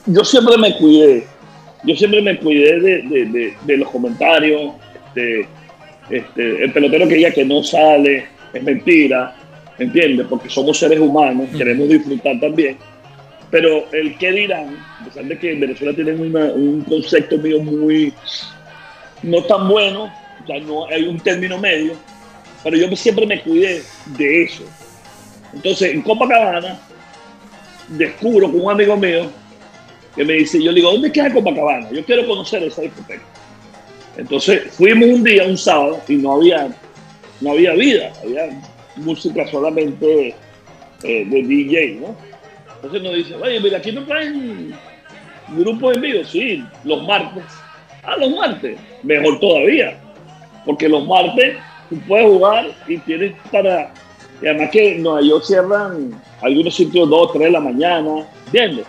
yo 0.05 0.23
siempre 0.23 0.59
me 0.59 0.77
cuidé 0.77 1.27
yo 1.89 1.97
siempre 1.97 2.23
me 2.23 2.39
cuidé 2.39 2.81
de, 2.81 3.03
de- 3.03 3.25
de- 3.27 3.55
de 3.67 3.77
los 3.77 3.89
comentarios. 3.91 4.73
Este, 5.09 5.47
este, 6.11 6.65
el 6.65 6.73
pelotero 6.73 7.09
que 7.09 7.15
diga 7.17 7.31
que 7.31 7.45
no 7.45 7.63
sale 7.63 8.27
es 8.53 8.63
mentira, 8.63 9.35
¿entiendes? 9.79 10.27
Porque 10.29 10.49
somos 10.49 10.79
seres 10.79 10.99
humanos, 11.01 11.49
queremos 11.57 11.89
disfrutar 11.89 12.39
también. 12.41 12.77
Pero 13.51 13.91
el 13.93 14.17
qué 14.19 14.33
dirán, 14.33 14.77
a 15.01 15.05
pesar 15.07 15.25
de 15.25 15.39
que 15.39 15.53
en 15.53 15.61
Venezuela 15.61 15.95
tienen 15.95 16.21
una- 16.21 16.53
un 16.53 16.83
concepto 16.83 17.39
mío 17.39 17.61
muy 17.63 18.13
no 19.23 19.43
tan 19.45 19.69
bueno, 19.69 20.13
ya 20.47 20.59
no 20.61 20.87
hay 20.87 21.05
un 21.07 21.19
término 21.21 21.59
medio, 21.59 21.93
pero 22.63 22.77
yo 22.77 22.95
siempre 22.97 23.27
me 23.27 23.41
cuidé 23.41 23.83
de 24.19 24.43
eso. 24.45 24.65
Entonces, 25.55 25.95
en 25.95 26.03
Copacabana, 26.03 26.79
descubro 27.89 28.51
con 28.53 28.61
un 28.61 28.71
amigo 28.71 28.97
mío 28.97 29.31
que 30.19 30.25
me 30.25 30.33
dice, 30.33 30.61
yo 30.61 30.73
le 30.73 30.81
digo, 30.81 30.91
¿dónde 30.91 31.13
queda 31.13 31.33
Copacabana? 31.33 31.89
Yo 31.93 32.05
quiero 32.05 32.27
conocer 32.27 32.61
esa 32.65 32.83
discoteca. 32.83 33.23
Entonces 34.17 34.73
fuimos 34.73 35.09
un 35.11 35.23
día, 35.23 35.45
un 35.47 35.57
sábado, 35.57 36.01
y 36.09 36.17
no 36.17 36.33
había, 36.33 36.77
no 37.41 37.53
había 37.53 37.73
vida, 37.75 38.13
había 38.21 38.49
música 38.97 39.47
solamente 39.47 40.35
eh, 41.05 41.25
de 41.25 41.43
DJ, 41.45 42.01
¿no? 42.01 42.17
Entonces 42.75 43.01
nos 43.01 43.15
dice, 43.15 43.37
oye, 43.37 43.61
mira, 43.61 43.79
aquí 43.79 43.93
no 43.93 44.05
traen 44.07 44.75
grupo 45.51 45.93
en 45.93 46.01
vivo, 46.01 46.25
sí, 46.25 46.65
los 46.83 47.07
martes. 47.07 47.45
Ah, 48.03 48.17
los 48.19 48.33
martes, 48.33 48.77
mejor 49.05 49.39
todavía, 49.39 50.01
porque 50.67 50.89
los 50.89 51.07
martes 51.07 51.59
tú 51.89 51.97
puedes 52.09 52.27
jugar 52.27 52.67
y 52.89 52.99
tienes 52.99 53.35
para... 53.53 53.95
Y 54.43 54.49
además 54.49 54.71
que 54.71 54.97
en 54.97 55.03
Nueva 55.05 55.23
York 55.23 55.45
cierran 55.45 56.21
algunos 56.43 56.75
sitios 56.75 57.09
2, 57.09 57.33
3 57.35 57.45
de 57.45 57.51
la 57.53 57.61
mañana, 57.61 58.27
¿entiendes? 58.47 58.85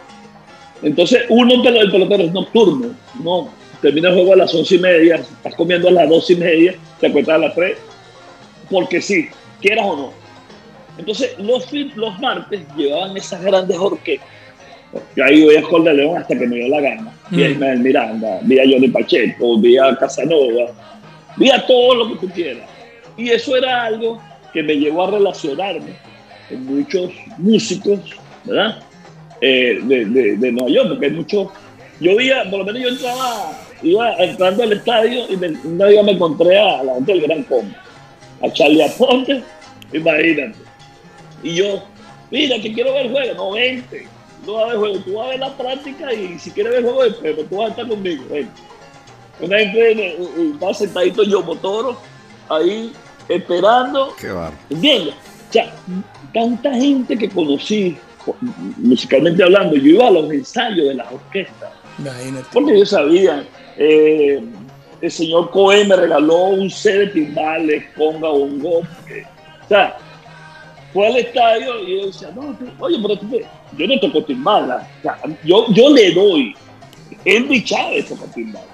Entonces, 0.82 1.24
uno, 1.30 1.54
el 1.54 1.92
pelotero 1.92 2.24
es 2.24 2.32
nocturno, 2.32 2.96
no, 3.24 3.50
termina 3.82 4.10
el 4.10 4.16
juego 4.16 4.34
a 4.34 4.38
las 4.38 4.54
once 4.54 4.76
y 4.76 4.80
media, 4.80 5.16
estás 5.16 5.56
comiendo 5.56 5.90
a 5.90 5.92
las 5.92 6.10
dos 6.10 6.30
y 6.30 6.36
media, 6.36 6.76
te 7.00 7.08
acuestas 7.08 7.36
a 7.36 7.38
las 7.40 7.56
tres, 7.56 7.78
porque 8.70 9.02
sí, 9.02 9.28
quieras 9.62 9.86
o 9.86 9.98
no. 9.98 10.14
Entonces, 10.98 11.36
los, 11.40 11.72
los 11.96 12.20
martes 12.20 12.62
llevaban 12.76 13.16
esas 13.16 13.42
grandes 13.42 13.78
orquestas. 13.78 14.28
Yo 15.16 15.24
ahí 15.24 15.44
voy 15.44 15.56
a 15.56 15.60
Escol 15.60 15.84
de 15.84 15.94
León 15.94 16.18
hasta 16.18 16.38
que 16.38 16.48
me 16.48 16.56
dio 16.56 16.68
la 16.68 16.82
gana. 16.82 17.14
Vi 17.30 17.44
a 17.44 17.48
Mm. 17.48 17.52
Ismael 17.52 17.80
Miranda, 17.80 18.40
vi 18.42 18.60
a 18.60 18.64
Johnny 18.64 18.88
Pacheco, 18.88 19.60
vi 19.60 19.78
a 19.78 19.96
Casanova, 19.96 20.72
vi 21.38 21.52
a 21.52 21.66
todo 21.66 21.96
lo 21.96 22.10
que 22.10 22.28
tú 22.28 22.34
quieras. 22.34 22.68
Y 23.16 23.30
eso 23.30 23.56
era 23.56 23.84
algo 23.84 24.22
que 24.52 24.64
me 24.64 24.76
llevó 24.76 25.04
a 25.04 25.12
relacionarme 25.12 25.94
con 26.50 26.66
muchos 26.66 27.12
músicos, 27.38 28.00
¿verdad? 28.46 28.82
Eh, 29.42 29.80
de, 29.84 30.06
de, 30.06 30.38
de 30.38 30.52
Nueva 30.52 30.70
York, 30.70 30.90
porque 30.90 31.06
hay 31.08 31.12
muchos. 31.12 31.48
Yo 32.00 32.16
veía, 32.16 32.50
por 32.50 32.60
lo 32.60 32.66
menos 32.66 32.82
yo 32.82 32.90
entraba, 32.90 33.52
iba 33.82 34.14
entrando 34.16 34.64
al 34.64 34.74
estadio 34.74 35.26
y 35.30 35.38
me, 35.38 35.50
un 35.50 35.78
día 35.78 36.04
me 36.04 36.14
encontré 36.14 36.58
a 36.58 36.84
la 36.84 36.94
gente 36.96 37.14
del 37.14 37.22
Gran 37.22 37.44
Combo, 37.44 37.76
a 38.42 38.52
Charlie 38.52 38.84
Aponte, 38.84 39.44
imagínate. 39.92 40.56
Y 41.44 41.56
yo, 41.56 41.84
mira, 42.32 42.60
que 42.62 42.74
quiero 42.74 42.94
ver 42.94 43.08
el 43.08 43.12
juego, 43.12 43.34
no 43.36 43.52
vente, 43.52 44.08
tú 44.46 44.54
vas 44.54 44.64
a 44.64 44.66
ver 44.68 44.74
el 44.74 44.80
juego, 44.80 45.00
tú 45.00 45.14
vas 45.14 45.26
a 45.26 45.30
ver 45.30 45.40
la 45.40 45.58
práctica 45.58 46.14
y 46.14 46.40
si 46.40 46.52
quieres 46.52 46.72
ver 46.72 46.86
el 46.86 46.92
juego, 46.92 47.16
pero 47.22 47.44
tú 47.44 47.58
vas 47.58 47.68
a 47.68 47.70
estar 47.72 47.88
conmigo, 47.88 48.24
ven. 48.30 48.50
Una 49.42 49.60
gente, 49.60 49.92
eh, 49.92 50.18
eh, 50.20 50.52
estaba 50.54 50.74
sentadito 50.74 51.24
yo, 51.24 51.42
Motoro, 51.42 51.98
ahí 52.50 52.92
esperando 53.30 54.14
Qué. 54.20 54.32
O 54.32 55.52
sea, 55.52 55.74
tanta 56.34 56.74
gente 56.74 57.18
que 57.18 57.30
conocí, 57.30 57.98
musicalmente 58.78 59.44
hablando, 59.44 59.76
yo 59.76 59.92
iba 59.92 60.08
a 60.08 60.12
los 60.12 60.32
ensayos 60.32 60.88
de 60.88 60.94
las 60.96 61.12
orquestas, 61.12 61.70
Imagínate. 61.98 62.46
porque 62.54 62.80
yo 62.80 62.86
sabía, 62.86 63.44
eh, 63.78 64.42
el 65.02 65.12
señor 65.12 65.50
Cohen 65.52 65.88
me 65.88 65.96
regaló 65.96 66.46
un 66.50 66.70
set 66.70 66.96
de 66.98 67.08
timbales, 67.08 67.84
conga, 67.98 68.28
bongo, 68.30 68.82
porque, 68.82 69.24
o 69.64 69.68
sea, 69.68 69.98
fue 70.94 71.08
al 71.08 71.18
estadio 71.18 71.88
y 71.88 72.00
yo 72.00 72.06
decía, 72.08 72.30
no, 72.36 72.42
tú- 72.58 72.68
oye, 72.80 72.98
pero 73.02 73.18
tú, 73.18 73.28
yo 73.78 73.88
no 73.88 74.00
toco 74.00 74.24
timbales, 74.24 74.78
o 75.00 75.02
sea, 75.04 75.18
yo, 75.44 75.66
yo 75.74 75.90
le 75.92 76.12
doy, 76.12 76.56
Henry 77.26 77.64
Chávez 77.64 78.08
toca 78.10 78.26
timbales, 78.34 78.68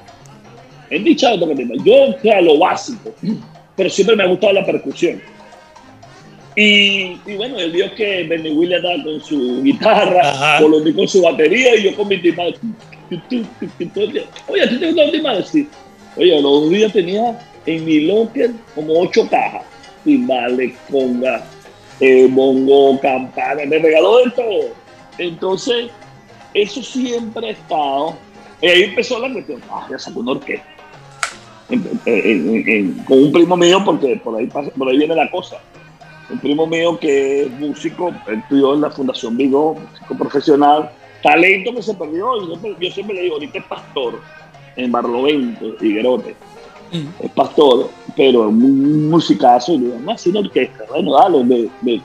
Henry 0.89 1.15
Chávez 1.15 1.39
toca 1.39 1.55
timbales, 1.55 1.83
yo, 1.83 1.93
o 2.15 2.19
sea, 2.21 2.41
lo 2.41 2.57
básico, 2.57 3.13
pero 3.75 3.89
siempre 3.89 4.15
me 4.15 4.23
ha 4.23 4.27
gustado 4.27 4.53
la 4.53 4.65
percusión. 4.65 5.21
Y, 6.55 7.17
y 7.25 7.35
bueno, 7.35 7.59
él 7.59 7.71
vio 7.71 7.93
que 7.95 8.23
Benny 8.23 8.51
Williams 8.51 8.85
andaba 8.85 9.03
con 9.03 9.21
su 9.21 9.61
guitarra. 9.61 10.57
Colombia 10.59 10.93
con 10.95 11.07
su 11.07 11.21
batería 11.21 11.75
y 11.75 11.83
yo 11.83 11.95
con 11.95 12.07
mi 12.07 12.17
timbal. 12.21 12.55
Oye, 14.47 14.63
¿a 14.63 14.69
ti 14.69 14.77
te 14.79 14.85
gustan 14.87 14.95
los 15.05 15.11
timbales? 15.11 15.47
Sí. 15.49 15.67
Oye, 16.17 16.31
los 16.41 16.43
dos 16.43 16.69
días 16.69 16.93
tenía 16.93 17.37
en 17.65 17.83
mi 17.85 18.01
locker 18.01 18.51
como 18.73 19.01
ocho 19.01 19.27
cajas. 19.29 19.63
Timbales, 20.05 20.73
conga, 20.89 21.45
eh, 21.99 22.27
bongo, 22.29 22.99
campana, 23.01 23.65
me 23.65 23.79
regaló 23.79 24.19
de 24.23 24.31
todo. 24.31 24.69
Entonces, 25.17 25.87
eso 26.53 26.81
siempre 26.81 27.47
ha 27.47 27.51
estado. 27.51 28.15
Y 28.61 28.67
ahí 28.67 28.83
empezó 28.83 29.19
la 29.19 29.31
cuestión. 29.33 29.61
Ah, 29.69 29.87
ya 29.91 29.99
sacó 29.99 30.21
una 30.21 30.31
orquesta. 30.33 30.65
En- 31.69 31.99
en- 32.05 32.49
en- 32.55 32.69
en- 32.69 32.93
con 33.05 33.17
un 33.23 33.31
primo 33.31 33.57
mío, 33.57 33.81
porque 33.83 34.15
por 34.23 34.37
ahí, 34.39 34.45
pasa- 34.47 34.71
por 34.77 34.87
ahí 34.87 34.97
viene 34.97 35.15
la 35.15 35.29
cosa 35.31 35.57
un 36.29 36.39
primo 36.39 36.65
mío 36.67 36.97
que 36.99 37.43
es 37.43 37.51
músico, 37.51 38.13
estudió 38.27 38.73
en 38.73 38.81
la 38.81 38.89
Fundación 38.91 39.37
Vigo, 39.37 39.75
músico 39.75 40.17
profesional, 40.17 40.89
talento 41.21 41.73
que 41.73 41.81
se 41.83 41.93
perdió, 41.93 42.35
y 42.43 42.47
yo, 42.49 42.79
yo 42.79 42.91
siempre 42.91 43.15
le 43.15 43.21
digo, 43.23 43.35
ahorita 43.35 43.59
es 43.59 43.65
pastor 43.65 44.19
en 44.75 44.91
Barlovento, 44.91 45.65
Higuerote, 45.83 46.35
Mm. 46.91 47.07
es 47.25 47.31
pastor, 47.31 47.89
pero 48.15 48.43
es 48.43 48.53
un 48.53 49.09
musicazo, 49.09 49.73
y 49.73 49.77
le 49.79 49.85
digo, 49.85 49.97
no, 50.01 50.11
hace 50.11 50.29
una 50.29 50.41
orquesta, 50.41 50.83
bueno, 50.89 51.13
dale, 51.17 51.43
de, 51.43 51.69
de- 51.81 52.01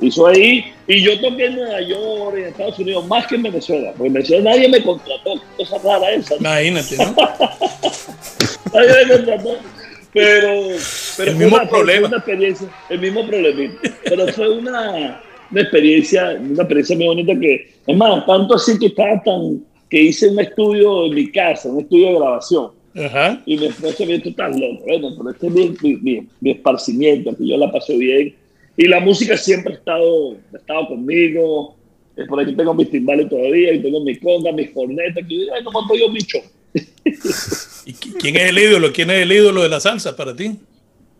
Hizo 0.00 0.28
ahí, 0.28 0.72
y 0.86 1.02
yo 1.02 1.20
toqué 1.20 1.46
en 1.46 1.56
Nueva 1.56 1.80
York, 1.80 2.36
en 2.38 2.44
Estados 2.44 2.78
Unidos, 2.78 3.04
más 3.08 3.26
que 3.26 3.34
en 3.34 3.42
Venezuela. 3.42 3.90
Porque 3.96 4.06
en 4.06 4.12
Venezuela 4.12 4.50
nadie 4.52 4.68
me 4.68 4.80
contrató, 4.80 5.34
qué 5.34 5.64
cosa 5.64 5.76
rara 5.84 6.12
esa. 6.12 6.36
Imagínate, 6.36 6.96
¿no? 6.98 7.16
Nadie 8.72 9.06
me 9.06 9.12
contrató. 9.16 9.56
Pero, 10.12 10.48
pero 11.16 11.30
El 11.32 11.36
mismo 11.36 11.56
una, 11.56 11.68
problema. 11.68 12.08
una 12.08 12.16
experiencia, 12.16 12.68
el 12.88 12.98
mismo 13.00 13.26
problemita. 13.26 13.76
Pero 14.04 14.26
fue 14.28 14.48
una, 14.50 15.20
una 15.50 15.60
experiencia, 15.60 16.30
una 16.40 16.62
experiencia 16.62 16.96
muy 16.96 17.06
bonita 17.06 17.38
que, 17.38 17.70
es 17.86 17.96
más, 17.96 18.24
tanto 18.26 18.54
así 18.54 18.78
que 18.78 18.86
estaba 18.86 19.22
tan, 19.22 19.64
que 19.90 20.02
hice 20.02 20.28
un 20.28 20.40
estudio 20.40 21.06
en 21.06 21.14
mi 21.14 21.30
casa, 21.30 21.68
un 21.68 21.80
estudio 21.80 22.08
de 22.08 22.14
grabación. 22.14 22.70
Ajá. 22.96 23.42
Y 23.46 23.56
mi 23.58 23.66
esposa 23.66 24.04
me 24.06 24.12
dijo, 24.14 24.22
tú 24.24 24.28
estás 24.30 24.58
loco. 24.58 24.82
Bueno, 24.86 25.14
pero 25.16 25.30
este 25.30 25.46
es 25.46 25.52
mi, 25.52 25.74
mi, 25.82 25.96
mi- 25.96 26.26
mi 26.40 26.50
esparcimiento, 26.52 27.36
que 27.36 27.46
yo 27.46 27.56
la 27.56 27.70
pasé 27.70 27.96
bien. 27.96 28.34
Y 28.76 28.86
la 28.88 29.00
música 29.00 29.36
siempre 29.36 29.74
ha 29.74 29.76
estado, 29.76 30.36
ha 30.52 30.56
estado 30.56 30.88
conmigo. 30.88 31.76
Es 32.16 32.26
por 32.26 32.40
aquí 32.40 32.54
tengo 32.56 32.74
mis 32.74 32.90
timbales 32.90 33.28
todavía, 33.28 33.72
y 33.74 33.80
tengo 33.82 34.00
mis 34.02 34.18
congas, 34.20 34.54
mis 34.54 34.70
cornetas, 34.70 35.24
que 35.28 35.46
yo, 35.46 35.54
ay, 35.54 35.62
no 35.62 35.70
monto 35.70 35.94
yo 35.94 36.08
mi 36.08 36.20
show. 36.20 36.40
¿Y 37.88 37.94
qui- 37.94 38.14
quién 38.20 38.36
es 38.36 38.50
el 38.50 38.58
ídolo? 38.58 38.92
¿Quién 38.92 39.10
es 39.10 39.22
el 39.22 39.32
ídolo 39.32 39.62
de 39.62 39.70
la 39.70 39.80
salsa 39.80 40.14
para 40.14 40.36
ti? 40.36 40.56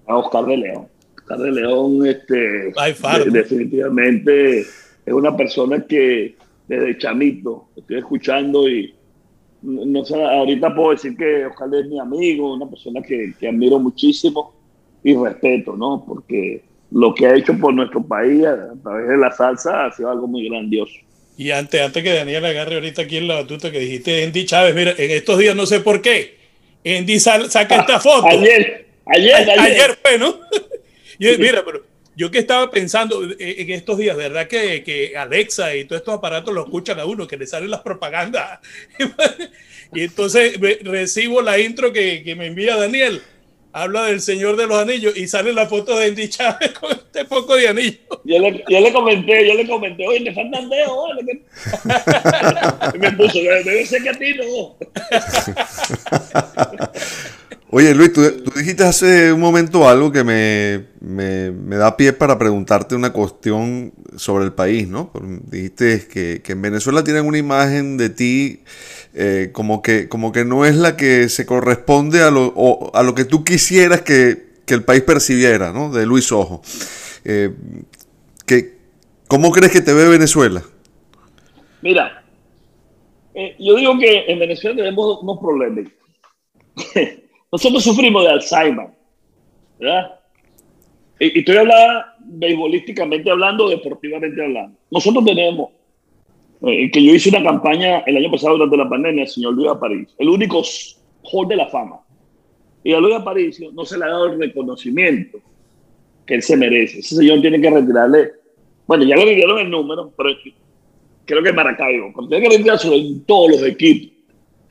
A 0.07 0.19
Oscar 0.19 0.45
de 0.45 0.57
León. 0.59 0.87
Oscar 1.17 1.39
de 1.39 1.51
León, 1.53 2.07
este, 2.07 2.73
far, 2.95 3.21
de- 3.25 3.27
¿no? 3.27 3.33
definitivamente 3.33 4.61
es 4.61 5.13
una 5.15 5.35
persona 5.35 5.83
que 5.87 6.37
desde 6.67 6.99
chamito 6.99 7.69
estoy 7.75 7.99
escuchando 7.99 8.69
y 8.69 8.95
no 9.63 10.05
sé, 10.05 10.23
ahorita 10.23 10.75
puedo 10.75 10.91
decir 10.91 11.17
que 11.17 11.47
Oscar 11.47 11.69
es 11.75 11.87
mi 11.87 11.99
amigo, 11.99 12.55
una 12.55 12.69
persona 12.69 13.01
que, 13.03 13.33
que 13.41 13.49
admiro 13.49 13.79
muchísimo 13.79 14.55
y 15.03 15.15
respeto, 15.17 15.75
¿no? 15.77 16.05
Porque 16.07 16.63
lo 16.91 17.15
que 17.15 17.27
ha 17.27 17.35
hecho 17.35 17.59
por 17.59 17.73
nuestro 17.75 18.03
país 18.07 18.45
a, 18.45 18.53
a 18.53 18.75
través 18.83 19.09
de 19.09 19.17
la 19.17 19.33
salsa 19.33 19.87
ha 19.87 19.93
sido 19.93 20.11
algo 20.11 20.27
muy 20.29 20.49
grandioso. 20.49 20.93
Y 21.37 21.51
antes, 21.51 21.81
antes 21.81 22.03
que 22.03 22.13
Daniel 22.13 22.45
agarre 22.45 22.75
ahorita 22.77 23.03
aquí 23.03 23.17
en 23.17 23.27
la 23.29 23.37
batuta 23.37 23.73
que 23.73 23.81
dijiste 23.81 24.23
Andy 24.25 24.45
Chávez, 24.45 24.75
mira, 24.75 24.93
en 24.97 25.11
estos 25.11 25.39
días 25.39 25.57
no 25.57 25.67
sé 25.67 25.81
por 25.81 26.03
qué, 26.03 26.38
Andy 26.97 27.21
sal- 27.21 27.51
saca 27.51 27.81
esta 27.81 28.01
foto. 28.01 28.27
Ayer, 28.29 28.87
ayer, 29.07 29.35
ayer. 29.35 29.59
ayer 29.61 29.99
fue, 30.03 30.19
¿no? 30.19 30.41
Yo, 31.19 31.37
mira, 31.37 31.65
pero 31.65 31.85
yo 32.15 32.31
que 32.31 32.39
estaba 32.39 32.71
pensando 32.71 33.25
eh, 33.25 33.57
en 33.59 33.71
estos 33.71 33.99
días, 33.99 34.17
¿verdad? 34.17 34.47
Que, 34.47 34.83
que 34.85 35.17
Alexa 35.17 35.75
y 35.75 35.85
todos 35.85 36.01
estos 36.01 36.15
aparatos 36.15 36.55
lo 36.55 36.65
escuchan 36.65 36.99
a 37.01 37.05
uno, 37.05 37.27
que 37.27 37.37
le 37.37 37.47
salen 37.47 37.71
las 37.71 37.81
propagandas. 37.81 38.61
y 39.95 40.03
entonces 40.03 40.59
recibo 40.83 41.43
la 41.43 41.59
intro 41.59 41.93
que, 41.93 42.23
que 42.23 42.35
me 42.35 42.47
envía 42.47 42.77
Daniel. 42.77 43.23
Habla 43.81 44.07
del 44.07 44.21
Señor 44.21 44.57
de 44.57 44.67
los 44.67 44.77
Anillos 44.77 45.17
y 45.17 45.29
sale 45.29 45.53
la 45.53 45.67
foto 45.67 45.97
de 45.97 46.07
Andy 46.07 46.29
Chávez 46.29 46.73
con 46.73 46.91
este 46.91 47.25
poco 47.27 47.55
de 47.55 47.69
anillo. 47.69 47.99
Yo 48.25 48.41
le, 48.41 48.65
yo 48.69 48.81
le 48.81 48.93
comenté, 48.93 49.47
yo 49.47 49.55
le 49.55 49.69
comenté, 49.69 50.05
oye, 50.05 50.19
le 50.19 50.35
faltan 50.35 50.69
dedos, 50.69 50.97
vale, 51.09 51.25
que-". 51.25 51.45
y 52.97 52.99
me 52.99 53.13
puso, 53.13 53.39
debe 53.39 53.87
ser 53.87 54.03
que 54.03 54.09
a 54.09 54.15
ti 54.15 54.35
no. 54.35 54.77
Oye, 57.71 57.95
Luis, 57.95 58.13
tú, 58.15 58.23
dijiste 58.57 58.83
hace 58.85 59.31
un 59.33 59.41
momento 59.41 59.87
algo 59.87 60.11
que 60.11 60.25
me, 60.25 60.87
me- 61.01 61.51
me 61.51 61.77
da 61.77 61.97
pie 61.99 62.15
para 62.15 62.39
preguntarte 62.39 62.95
una 62.95 63.13
cuestión 63.13 63.93
sobre 64.17 64.47
el 64.47 64.53
país, 64.55 64.89
¿no? 64.89 65.11
Dijiste 65.51 66.09
que, 66.11 66.41
que 66.43 66.53
en 66.53 66.63
Venezuela 66.63 67.05
tienen 67.05 67.27
una 67.27 67.37
imagen 67.37 67.99
de 67.99 68.09
ti 68.09 68.63
eh, 69.13 69.51
como, 69.53 69.83
que, 69.83 70.09
como 70.09 70.33
que 70.33 70.47
no 70.47 70.65
es 70.65 70.77
la 70.77 70.97
que 70.97 71.29
se 71.29 71.45
corresponde 71.45 72.23
a 72.23 72.31
lo, 72.31 72.55
a 72.95 73.03
lo 73.03 73.15
que 73.15 73.27
tú 73.27 73.45
quisieras 73.45 74.01
que, 74.01 74.47
que 74.65 74.73
el 74.73 74.85
país 74.85 75.03
percibiera, 75.03 75.71
¿no? 75.71 75.93
De 75.93 76.07
Luis 76.07 76.33
Ojo. 76.33 76.63
Eh, 77.25 77.51
¿Cómo 79.29 79.53
crees 79.53 79.73
que 79.73 79.81
te 79.83 79.93
ve 79.93 80.09
Venezuela? 80.09 80.63
Mira, 81.83 82.25
eh, 83.35 83.57
yo 83.59 83.77
digo 83.77 83.99
que 83.99 84.25
en 84.27 84.39
Venezuela 84.39 84.77
tenemos 84.77 85.23
unos 85.23 85.39
problemas. 85.39 85.87
Nosotros 87.51 87.83
sufrimos 87.83 88.25
de 88.25 88.31
Alzheimer, 88.31 88.89
¿verdad? 89.79 90.19
Y, 91.19 91.39
estoy 91.39 91.57
hablando 91.57 92.05
beisbolísticamente 92.21 93.31
hablando, 93.31 93.69
deportivamente 93.69 94.43
hablando. 94.43 94.79
Nosotros 94.91 95.25
tenemos, 95.25 95.71
eh, 96.67 96.91
que 96.91 97.03
yo 97.03 97.15
hice 97.15 97.31
una 97.31 97.43
campaña 97.43 98.01
el 98.01 98.17
año 98.17 98.31
pasado 98.31 98.55
durante 98.55 98.77
la 98.77 98.89
pandemia, 98.89 99.23
el 99.23 99.29
señor 99.29 99.55
Luis 99.55 99.69
Aparicio, 99.69 100.15
el 100.19 100.29
único 100.29 100.63
hall 101.23 101.49
de 101.49 101.57
la 101.57 101.69
fama. 101.69 102.01
Y 102.85 102.93
a 102.93 103.01
Luis 103.01 103.17
Aparicio 103.17 103.73
no 103.73 103.85
se 103.85 103.99
le 103.99 104.05
ha 104.05 104.09
dado 104.09 104.27
el 104.27 104.39
reconocimiento 104.39 105.39
que 106.27 106.35
él 106.35 106.43
se 106.43 106.57
merece. 106.57 107.01
Ese 107.01 107.17
señor 107.17 107.41
tiene 107.41 107.61
que 107.61 107.71
retirarle, 107.71 108.33
bueno, 108.87 109.05
ya 109.05 109.17
le 109.17 109.35
dieron 109.35 109.59
el 109.59 109.71
número, 109.71 110.13
pero 110.17 110.31
creo 111.25 111.43
que 111.43 111.53
Maracaibo, 111.53 112.13
cuando 112.13 112.29
tiene 112.29 112.49
que 112.49 112.57
retirarse 112.57 112.95
en 112.95 113.25
todos 113.25 113.53
los 113.53 113.63
equipos. 113.63 114.18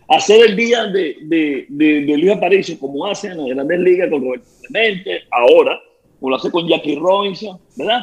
Hacer 0.09 0.49
el 0.49 0.55
día 0.55 0.85
de, 0.85 1.17
de, 1.23 1.65
de, 1.69 2.17
Luis 2.17 2.31
Aparicio, 2.31 2.79
como 2.79 3.05
hacen 3.05 3.31
en 3.33 3.39
las 3.39 3.47
grandes 3.49 3.79
ligas 3.81 4.09
con 4.09 4.21
Roberto 4.21 4.47
Clemente, 4.61 5.21
ahora, 5.31 5.79
como 6.19 6.29
lo 6.29 6.35
hace 6.37 6.49
con 6.49 6.67
Jackie 6.67 6.95
Robinson, 6.95 7.59
¿verdad? 7.75 8.01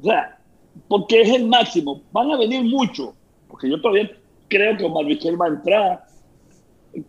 O 0.00 0.04
sea, 0.04 0.38
porque 0.88 1.22
es 1.22 1.28
el 1.30 1.46
máximo. 1.46 2.02
Van 2.12 2.30
a 2.30 2.36
venir 2.36 2.62
muchos, 2.62 3.10
porque 3.48 3.68
yo 3.68 3.80
todavía 3.80 4.10
creo 4.48 4.76
que 4.76 4.84
Omar 4.84 5.04
Vizquel 5.06 5.40
va 5.40 5.46
a 5.46 5.48
entrar. 5.48 6.04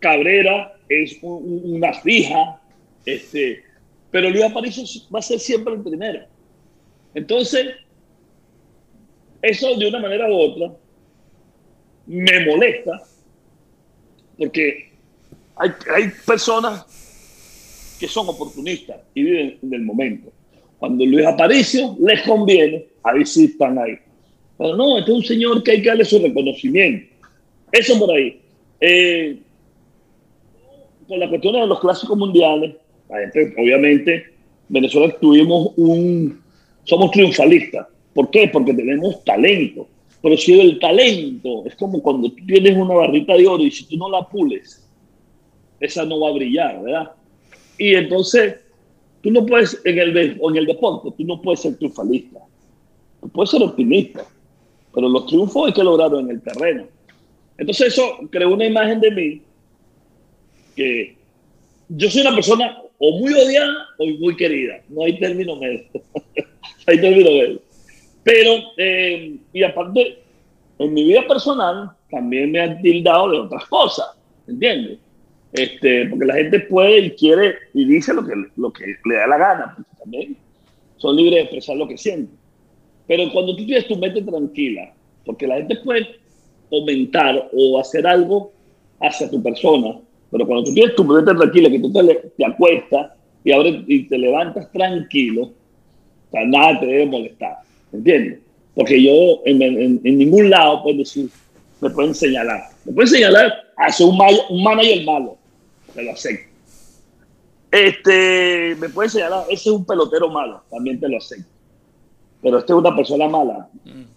Cabrera 0.00 0.74
es 0.88 1.18
un- 1.22 1.62
un- 1.64 1.74
una 1.76 1.92
fija, 1.94 2.60
este, 3.06 3.62
pero 4.10 4.30
Luis 4.30 4.44
Aparicio 4.44 4.82
va 5.14 5.20
a 5.20 5.22
ser 5.22 5.38
siempre 5.38 5.74
el 5.74 5.82
primero. 5.82 6.26
Entonces, 7.14 7.68
eso 9.42 9.76
de 9.76 9.88
una 9.88 10.00
manera 10.00 10.28
u 10.28 10.34
otra 10.34 10.72
me 12.06 12.46
molesta 12.46 13.00
porque 14.38 14.90
hay, 15.56 15.70
hay 15.94 16.12
personas 16.24 16.86
que 17.98 18.06
son 18.06 18.28
oportunistas 18.28 19.00
y 19.14 19.22
viven 19.22 19.58
en 19.62 19.74
el 19.74 19.82
momento. 19.82 20.30
Cuando 20.78 21.04
Luis 21.04 21.26
Aparicio 21.26 21.96
les 22.00 22.22
conviene, 22.22 22.86
ahí 23.02 23.26
sí 23.26 23.46
están 23.46 23.78
ahí. 23.78 23.98
Pero 24.56 24.76
no, 24.76 24.98
este 24.98 25.10
es 25.10 25.16
un 25.16 25.24
señor 25.24 25.62
que 25.62 25.72
hay 25.72 25.82
que 25.82 25.88
darle 25.88 26.04
su 26.04 26.18
reconocimiento. 26.18 27.14
Eso 27.72 27.98
por 27.98 28.10
ahí. 28.12 28.40
Eh, 28.80 29.38
con 31.08 31.18
la 31.18 31.28
cuestión 31.28 31.54
de 31.54 31.66
los 31.66 31.80
clásicos 31.80 32.16
mundiales, 32.16 32.74
obviamente, 33.56 34.26
Venezuela 34.68 35.14
tuvimos 35.20 35.72
un, 35.76 36.40
somos 36.84 37.10
triunfalistas. 37.10 37.86
¿Por 38.14 38.30
qué? 38.30 38.48
Porque 38.52 38.74
tenemos 38.74 39.24
talento. 39.24 39.88
Pero 40.22 40.36
si 40.36 40.58
el 40.58 40.78
talento 40.78 41.64
es 41.66 41.76
como 41.76 42.02
cuando 42.02 42.30
tú 42.30 42.44
tienes 42.46 42.76
una 42.76 42.94
barrita 42.94 43.34
de 43.34 43.46
oro 43.46 43.62
y 43.62 43.70
si 43.70 43.84
tú 43.86 43.96
no 43.96 44.10
la 44.10 44.28
pules, 44.28 44.88
esa 45.80 46.04
no 46.04 46.20
va 46.20 46.30
a 46.30 46.32
brillar, 46.32 46.82
¿verdad? 46.82 47.12
Y 47.78 47.94
entonces, 47.94 48.56
tú 49.22 49.30
no 49.30 49.46
puedes, 49.46 49.80
en 49.84 49.98
el, 49.98 50.16
en 50.16 50.56
el 50.56 50.66
deporte, 50.66 51.10
tú 51.16 51.24
no 51.24 51.40
puedes 51.40 51.60
ser 51.60 51.76
triunfalista. 51.76 52.40
Tú 53.20 53.28
puedes 53.28 53.50
ser 53.50 53.62
optimista, 53.62 54.26
pero 54.92 55.08
los 55.08 55.26
triunfos 55.26 55.68
hay 55.68 55.72
que 55.72 55.84
lograrlos 55.84 56.22
en 56.22 56.30
el 56.30 56.42
terreno. 56.42 56.86
Entonces 57.56 57.88
eso 57.88 58.18
creó 58.30 58.54
una 58.54 58.66
imagen 58.66 59.00
de 59.00 59.10
mí 59.10 59.42
que 60.76 61.16
yo 61.88 62.10
soy 62.10 62.22
una 62.22 62.34
persona 62.34 62.82
o 62.98 63.18
muy 63.18 63.32
odiada 63.32 63.74
o 63.98 64.06
muy 64.06 64.36
querida. 64.36 64.80
No 64.88 65.04
hay 65.04 65.18
término 65.18 65.56
medio. 65.56 65.84
hay 66.86 67.00
término 67.00 67.30
medio. 67.30 67.67
Pero, 68.28 68.60
eh, 68.76 69.38
y 69.54 69.62
aparte, 69.62 70.18
en 70.78 70.92
mi 70.92 71.04
vida 71.04 71.26
personal 71.26 71.92
también 72.10 72.52
me 72.52 72.60
han 72.60 72.82
tildado 72.82 73.30
de 73.30 73.38
otras 73.38 73.64
cosas, 73.68 74.06
¿entiendes? 74.46 74.98
Este, 75.54 76.04
porque 76.10 76.26
la 76.26 76.34
gente 76.34 76.60
puede 76.60 76.98
y 77.06 77.10
quiere 77.12 77.54
y 77.72 77.86
dice 77.86 78.12
lo 78.12 78.26
que, 78.26 78.34
lo 78.54 78.70
que 78.70 78.84
le 79.06 79.14
da 79.14 79.28
la 79.28 79.38
gana, 79.38 79.72
porque 79.74 79.90
también 79.98 80.36
son 80.98 81.16
libres 81.16 81.36
de 81.36 81.40
expresar 81.40 81.76
lo 81.78 81.88
que 81.88 81.96
sienten. 81.96 82.36
Pero 83.06 83.32
cuando 83.32 83.56
tú 83.56 83.64
tienes 83.64 83.88
tu 83.88 83.96
mente 83.96 84.20
tranquila, 84.20 84.92
porque 85.24 85.46
la 85.46 85.56
gente 85.56 85.76
puede 85.76 86.16
comentar 86.68 87.48
o 87.54 87.80
hacer 87.80 88.06
algo 88.06 88.52
hacia 89.00 89.30
tu 89.30 89.42
persona, 89.42 89.98
pero 90.30 90.46
cuando 90.46 90.64
tú 90.64 90.74
tienes 90.74 90.94
tu 90.94 91.02
mente 91.02 91.34
tranquila, 91.34 91.70
que 91.70 91.80
tú 91.80 91.90
te, 91.90 92.30
te 92.36 92.44
acuestas 92.44 93.10
y, 93.42 93.52
y 93.86 94.02
te 94.06 94.18
levantas 94.18 94.70
tranquilo, 94.70 95.50
o 96.30 96.46
nada 96.46 96.78
te 96.78 96.84
debe 96.84 97.06
molestar, 97.06 97.66
¿entiendes? 97.92 98.40
Porque 98.74 99.02
yo 99.02 99.40
en, 99.44 99.60
en- 99.62 100.00
en 100.04 100.18
ningún 100.18 100.50
lado 100.50 100.82
puedo 100.82 100.98
decir, 100.98 101.28
me 101.80 101.90
pueden 101.90 102.14
señalar. 102.14 102.62
Me 102.84 102.92
pueden 102.92 103.08
señalar 103.10 103.52
hacia 103.76 104.06
un, 104.06 104.18
un 104.50 104.62
manager 104.62 105.04
malo, 105.04 105.36
te 105.94 106.02
lo 106.02 106.12
acepto. 106.12 106.48
Este, 107.70 108.74
me 108.80 108.88
pueden 108.88 109.10
señalar, 109.10 109.44
ese 109.50 109.68
es 109.68 109.74
un 109.74 109.84
pelotero 109.84 110.28
malo, 110.30 110.62
también 110.70 110.98
te 110.98 111.08
lo 111.08 111.18
acepto. 111.18 111.44
Pero 112.40 112.58
este 112.58 112.72
es 112.72 112.78
una 112.78 112.94
persona 112.96 113.28
mala. 113.28 113.68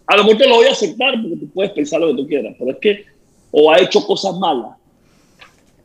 A 0.07 0.15
lo 0.17 0.23
mejor 0.23 0.37
te 0.37 0.47
lo 0.47 0.55
voy 0.55 0.67
a 0.67 0.71
aceptar 0.71 1.13
porque 1.21 1.37
tú 1.37 1.49
puedes 1.49 1.71
pensar 1.71 1.99
lo 1.99 2.07
que 2.09 2.21
tú 2.21 2.27
quieras, 2.27 2.55
pero 2.57 2.71
es 2.71 2.77
que 2.77 3.05
o 3.51 3.71
ha 3.71 3.79
hecho 3.79 4.05
cosas 4.05 4.35
malas. 4.37 4.77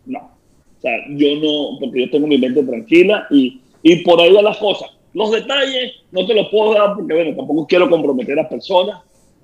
No. 0.05 0.19
O 0.21 0.81
sea, 0.81 0.93
yo 1.09 1.29
no, 1.37 1.79
porque 1.81 2.03
yo 2.05 2.11
tengo 2.11 2.27
mi 2.27 2.39
mente 2.39 2.63
tranquila 2.63 3.27
y, 3.31 3.61
y 3.83 3.97
por 4.05 4.21
ahí 4.21 4.33
van 4.33 4.45
las 4.45 4.59
cosas. 4.59 4.91
Los 5.17 5.31
detalles 5.31 5.95
no 6.13 6.27
te 6.27 6.35
los 6.35 6.49
puedo 6.51 6.75
dar 6.75 6.95
porque, 6.95 7.15
bueno, 7.15 7.35
tampoco 7.35 7.67
quiero 7.67 7.89
comprometer 7.89 8.39
a 8.39 8.47
personas, 8.47 9.01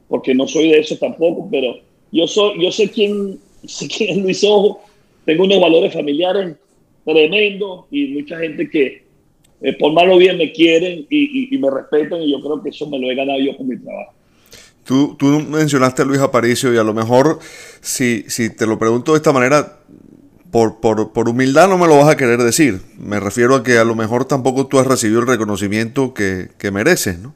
porque 0.06 0.34
no 0.34 0.46
soy 0.46 0.68
de 0.70 0.80
eso 0.80 0.98
tampoco, 0.98 1.48
pero 1.50 1.76
yo, 2.10 2.26
soy, 2.26 2.62
yo 2.62 2.70
sé, 2.70 2.90
quién, 2.90 3.38
sé 3.64 3.88
quién 3.88 4.10
es 4.10 4.16
Luis 4.18 4.44
Ojo, 4.44 4.82
tengo 5.24 5.44
unos 5.44 5.62
valores 5.62 5.94
familiares 5.94 6.56
tremendos 7.06 7.86
y 7.90 8.08
mucha 8.08 8.38
gente 8.38 8.68
que 8.68 9.02
eh, 9.62 9.72
por 9.78 9.94
malo 9.94 10.18
bien 10.18 10.36
me 10.36 10.52
quieren 10.52 11.06
y, 11.08 11.56
me 11.56 11.70
respetan 11.70 12.20
y 12.20 12.32
yo 12.32 12.42
creo 12.42 12.62
que 12.62 12.68
eso 12.68 12.86
me 12.90 12.98
lo 12.98 13.10
he 13.10 13.14
ganado 13.14 13.40
yo 13.40 13.56
con 13.56 13.66
mi 13.66 13.78
trabajo. 13.78 14.12
Tú, 14.84 15.16
tú, 15.18 15.40
mencionaste 15.40 16.02
a 16.02 16.04
Luis 16.04 16.20
Aparicio 16.20 16.74
y 16.74 16.76
a 16.76 16.84
lo 16.84 16.92
mejor, 16.92 17.38
si, 17.80 18.24
si 18.28 18.54
te 18.54 18.66
lo 18.66 18.78
pregunto 18.78 19.12
de 19.12 19.16
esta 19.16 19.32
manera, 19.32 19.78
por, 20.52 20.80
por, 20.80 21.12
por, 21.12 21.30
humildad 21.30 21.66
no 21.66 21.78
me 21.78 21.88
lo 21.88 21.96
vas 21.96 22.10
a 22.10 22.16
querer 22.16 22.38
decir. 22.38 22.82
Me 22.98 23.18
refiero 23.18 23.56
a 23.56 23.62
que 23.62 23.78
a 23.78 23.84
lo 23.84 23.94
mejor 23.94 24.26
tampoco 24.26 24.66
tú 24.66 24.78
has 24.78 24.86
recibido 24.86 25.20
el 25.20 25.26
reconocimiento 25.26 26.12
que, 26.12 26.50
que 26.58 26.70
mereces, 26.70 27.18
¿no? 27.18 27.34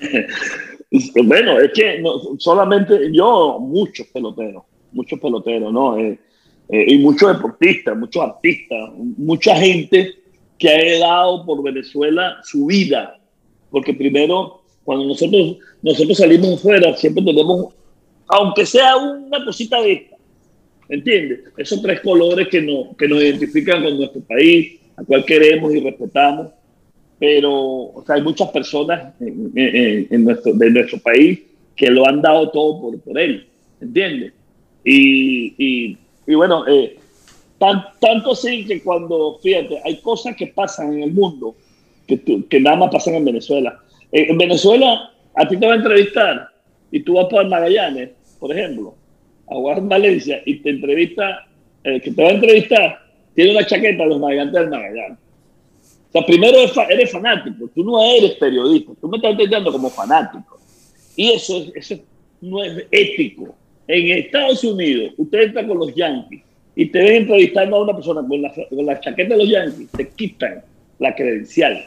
bueno, 1.24 1.60
es 1.60 1.70
que 1.72 2.00
no, 2.00 2.20
solamente 2.38 3.12
yo, 3.12 3.58
muchos 3.60 4.08
peloteros, 4.08 4.64
muchos 4.90 5.20
peloteros, 5.20 5.72
¿no? 5.72 5.96
Eh, 5.96 6.18
eh, 6.70 6.84
y 6.88 6.98
muchos 6.98 7.36
deportistas, 7.36 7.96
muchos 7.96 8.20
artistas, 8.20 8.90
mucha 9.16 9.54
gente 9.56 10.12
que 10.58 10.68
ha 10.68 10.98
dado 10.98 11.46
por 11.46 11.62
Venezuela 11.62 12.38
su 12.42 12.66
vida. 12.66 13.16
Porque 13.70 13.94
primero, 13.94 14.62
cuando 14.82 15.06
nosotros, 15.06 15.56
nosotros 15.82 16.18
salimos 16.18 16.60
fuera, 16.60 16.96
siempre 16.96 17.24
tenemos, 17.24 17.72
aunque 18.26 18.66
sea 18.66 18.96
una 18.96 19.44
cosita 19.44 19.80
de 19.80 20.11
¿entiendes? 20.92 21.40
Esos 21.56 21.80
tres 21.80 22.00
colores 22.00 22.48
que, 22.48 22.60
no, 22.60 22.94
que 22.96 23.08
nos 23.08 23.22
identifican 23.22 23.82
con 23.82 23.96
nuestro 23.96 24.20
país, 24.20 24.78
a 24.96 25.02
cual 25.04 25.24
queremos 25.24 25.74
y 25.74 25.80
respetamos. 25.80 26.48
Pero 27.18 27.52
o 27.52 28.04
sea, 28.06 28.16
hay 28.16 28.22
muchas 28.22 28.50
personas 28.50 29.14
en, 29.20 30.24
nuestro, 30.24 30.52
de 30.52 30.70
nuestro 30.70 30.98
país 30.98 31.40
que 31.74 31.90
lo 31.90 32.06
han 32.06 32.20
dado 32.20 32.50
todo 32.50 32.80
por, 32.80 33.00
por 33.00 33.18
él, 33.18 33.46
¿entiendes? 33.80 34.32
Y, 34.84 35.96
y, 36.26 36.34
bueno, 36.34 36.66
eh, 36.68 36.98
tan, 37.58 37.84
tanto 38.00 38.32
así 38.32 38.66
que 38.66 38.82
cuando, 38.82 39.38
fíjate, 39.42 39.80
hay 39.84 40.00
cosas 40.00 40.36
que 40.36 40.48
pasan 40.48 40.92
en 40.94 41.04
el 41.04 41.12
mundo 41.12 41.54
que, 42.06 42.20
que 42.50 42.60
nada 42.60 42.76
más 42.76 42.90
pasan 42.90 43.14
en 43.14 43.24
Venezuela. 43.24 43.80
En 44.10 44.36
Venezuela, 44.36 45.10
a 45.34 45.48
ti 45.48 45.56
te 45.56 45.66
va 45.66 45.72
a 45.72 45.76
entrevistar 45.76 46.48
y 46.90 47.00
tú 47.00 47.14
vas 47.14 47.26
por 47.30 47.48
Magallanes, 47.48 48.10
por 48.38 48.52
ejemplo, 48.52 48.96
a 49.52 49.54
jugar 49.54 49.78
en 49.78 49.88
Valencia 49.88 50.42
y 50.44 50.56
te 50.56 50.70
entrevista, 50.70 51.46
el 51.84 52.00
que 52.00 52.10
te 52.10 52.22
va 52.22 52.28
a 52.28 52.32
entrevistar 52.32 52.98
tiene 53.34 53.52
una 53.52 53.66
chaqueta 53.66 54.02
de 54.02 54.08
los 54.08 54.20
navegantes 54.20 54.60
del 54.60 54.70
Magallanes. 54.70 55.18
O 56.08 56.12
sea, 56.12 56.26
primero 56.26 56.58
eres 56.90 57.10
fanático, 57.10 57.70
tú 57.74 57.82
no 57.84 58.02
eres 58.02 58.32
periodista, 58.32 58.92
tú 59.00 59.08
me 59.08 59.16
estás 59.16 59.32
entendiendo 59.32 59.72
como 59.72 59.88
fanático. 59.88 60.60
Y 61.16 61.32
eso, 61.32 61.66
eso 61.74 61.96
no 62.40 62.62
es 62.62 62.86
ético. 62.90 63.54
En 63.88 64.18
Estados 64.18 64.62
Unidos, 64.64 65.14
usted 65.16 65.42
entra 65.42 65.66
con 65.66 65.78
los 65.78 65.94
Yankees 65.94 66.42
y 66.76 66.86
te 66.86 66.98
ven 66.98 67.22
entrevistando 67.22 67.76
a 67.76 67.82
una 67.82 67.94
persona 67.94 68.26
con 68.26 68.42
la, 68.42 68.52
con 68.52 68.86
la 68.86 69.00
chaqueta 69.00 69.34
de 69.34 69.38
los 69.38 69.48
Yankees, 69.48 69.90
te 69.90 70.08
quitan 70.10 70.62
la 70.98 71.14
credencial, 71.14 71.86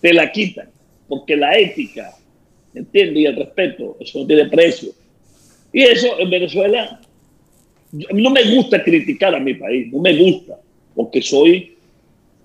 te 0.00 0.12
la 0.12 0.30
quitan, 0.30 0.68
porque 1.08 1.36
la 1.36 1.56
ética, 1.56 2.12
¿entiendes? 2.74 3.22
Y 3.22 3.26
el 3.26 3.36
respeto, 3.36 3.96
eso 4.00 4.20
no 4.20 4.26
tiene 4.26 4.46
precio. 4.46 4.90
Y 5.72 5.82
eso 5.82 6.18
en 6.18 6.30
Venezuela, 6.30 7.00
no 7.92 8.30
me 8.30 8.54
gusta 8.54 8.82
criticar 8.82 9.34
a 9.34 9.40
mi 9.40 9.54
país, 9.54 9.92
no 9.92 10.00
me 10.00 10.16
gusta, 10.16 10.58
porque 10.94 11.22
soy 11.22 11.76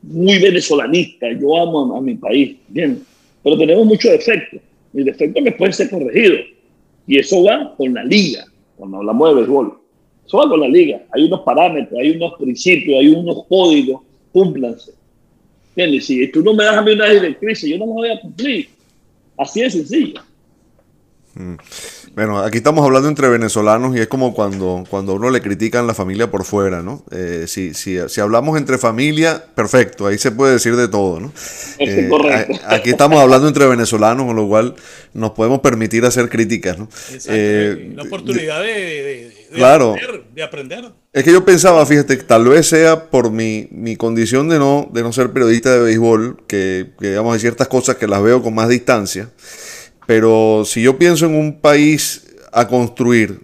muy 0.02 0.40
venezolanista, 0.40 1.32
yo 1.32 1.58
amo 1.58 1.96
a, 1.96 2.02
mi 2.02 2.16
país, 2.16 2.58
¿entiendes? 2.68 3.04
Pero 3.44 3.58
tenemos 3.58 3.86
muchos 3.86 4.12
defectos, 4.12 4.60
mis 4.94 5.06
defectos 5.06 5.42
me 5.42 5.52
pueden 5.52 5.74
ser 5.74 5.90
corregidos, 5.90 6.42
y 7.08 7.18
eso 7.18 7.44
va 7.44 7.76
con 7.76 7.94
la 7.94 8.04
liga, 8.04 8.46
cuando 8.76 8.98
hablamos 8.98 9.30
de 9.30 9.36
béisbol. 9.36 9.78
Eso 10.26 10.38
va 10.38 10.50
con 10.50 10.60
la 10.60 10.68
liga, 10.68 11.04
hay 11.12 11.24
unos 11.24 11.42
parámetros, 11.42 12.00
hay 12.00 12.12
unos 12.12 12.34
principios, 12.40 13.00
hay 13.00 13.10
unos 13.10 13.46
códigos, 13.46 14.02
cúmplanse. 14.32 14.94
¿Entiendes? 15.70 16.06
Si 16.06 16.28
tú 16.32 16.42
no 16.42 16.54
me 16.54 16.64
das 16.64 16.78
a 16.78 16.82
mí 16.82 16.92
una 16.92 17.10
directriz, 17.10 17.62
yo 17.62 17.78
no 17.78 17.86
me 17.86 17.94
voy 17.94 18.10
a 18.10 18.20
cumplir. 18.20 18.70
Así 19.38 19.62
de 19.62 19.70
sencillo. 19.70 20.22
Mm. 21.36 21.56
Bueno, 22.16 22.40
aquí 22.40 22.58
estamos 22.60 22.86
hablando 22.86 23.10
entre 23.10 23.28
venezolanos 23.28 23.94
y 23.94 24.00
es 24.00 24.08
como 24.08 24.34
cuando, 24.34 24.86
cuando 24.90 25.12
a 25.12 25.16
uno 25.16 25.30
le 25.30 25.42
critican 25.42 25.86
la 25.86 25.94
familia 25.94 26.32
por 26.32 26.46
fuera, 26.46 26.82
¿no? 26.82 27.04
Eh, 27.12 27.44
si, 27.48 27.74
si, 27.74 27.98
si, 28.08 28.22
hablamos 28.22 28.58
entre 28.58 28.78
familia, 28.78 29.44
perfecto, 29.54 30.08
ahí 30.08 30.18
se 30.18 30.32
puede 30.32 30.54
decir 30.54 30.78
de 30.78 30.88
todo, 30.88 31.20
¿no? 31.20 31.34
Eh, 31.78 32.08
correcto. 32.10 32.58
Aquí 32.68 32.92
estamos 32.92 33.20
hablando 33.20 33.50
entre 33.50 33.68
venezolanos, 33.68 34.26
con 34.26 34.36
lo 34.38 34.48
cual 34.48 34.76
nos 35.14 35.32
podemos 35.32 35.60
permitir 35.60 36.06
hacer 36.06 36.30
críticas, 36.30 36.78
¿no? 36.78 36.88
Eh, 37.28 37.92
la 37.96 38.04
oportunidad 38.04 38.62
de, 38.62 38.68
de, 38.68 39.04
de, 39.04 39.34
claro. 39.54 39.92
aprender, 39.92 40.24
de, 40.34 40.44
aprender, 40.44 40.92
Es 41.12 41.26
que 41.26 41.34
yo 41.34 41.44
pensaba, 41.44 41.86
fíjate, 41.86 42.16
tal 42.18 42.48
vez 42.48 42.68
sea 42.68 43.10
por 43.10 43.30
mi, 43.30 43.68
mi 43.72 43.98
condición 43.98 44.48
de 44.48 44.58
no, 44.58 44.90
de 44.94 45.04
no 45.04 45.12
ser 45.12 45.32
periodista 45.32 45.74
de 45.74 45.80
béisbol, 45.82 46.44
que, 46.48 46.92
que 46.98 47.10
digamos 47.10 47.34
hay 47.34 47.42
ciertas 47.42 47.68
cosas 47.68 47.98
que 47.98 48.08
las 48.08 48.24
veo 48.24 48.42
con 48.42 48.56
más 48.56 48.70
distancia. 48.70 49.30
Pero 50.06 50.64
si 50.66 50.82
yo 50.82 50.98
pienso 50.98 51.26
en 51.26 51.36
un 51.36 51.60
país 51.60 52.24
a 52.52 52.68
construir 52.68 53.42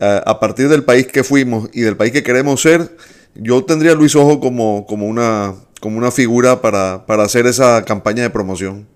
a 0.00 0.38
partir 0.38 0.68
del 0.68 0.84
país 0.84 1.06
que 1.06 1.24
fuimos 1.24 1.70
y 1.72 1.80
del 1.80 1.96
país 1.96 2.12
que 2.12 2.22
queremos 2.22 2.60
ser, 2.60 2.90
yo 3.34 3.64
tendría 3.64 3.92
a 3.92 3.94
Luis 3.94 4.14
Ojo 4.16 4.40
como, 4.40 4.86
como, 4.86 5.06
una, 5.06 5.54
como 5.80 5.98
una 5.98 6.10
figura 6.10 6.60
para, 6.60 7.06
para 7.06 7.24
hacer 7.24 7.46
esa 7.46 7.84
campaña 7.84 8.22
de 8.22 8.30
promoción. 8.30 8.86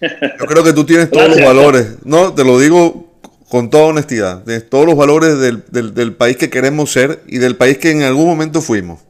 Yo 0.00 0.46
creo 0.46 0.64
que 0.64 0.72
tú 0.72 0.84
tienes 0.84 1.10
todos 1.10 1.28
los 1.28 1.40
valores, 1.40 1.96
no, 2.04 2.34
te 2.34 2.44
lo 2.44 2.58
digo 2.58 3.12
con 3.48 3.70
toda 3.70 3.84
honestidad, 3.84 4.42
tienes 4.44 4.68
todos 4.68 4.86
los 4.86 4.96
valores 4.96 5.38
del, 5.38 5.64
del, 5.70 5.94
del 5.94 6.14
país 6.14 6.36
que 6.36 6.50
queremos 6.50 6.92
ser 6.92 7.22
y 7.26 7.38
del 7.38 7.56
país 7.56 7.78
que 7.78 7.90
en 7.90 8.02
algún 8.02 8.26
momento 8.26 8.60
fuimos. 8.60 9.00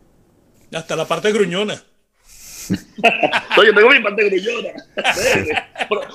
Hasta 0.72 0.96
la 0.96 1.06
parte 1.06 1.32
gruñona. 1.32 1.82
no, 3.56 3.64
yo 3.64 3.74
tengo 3.74 3.90
mi 3.90 4.00
parte 4.00 4.28
grullona. 4.28 4.70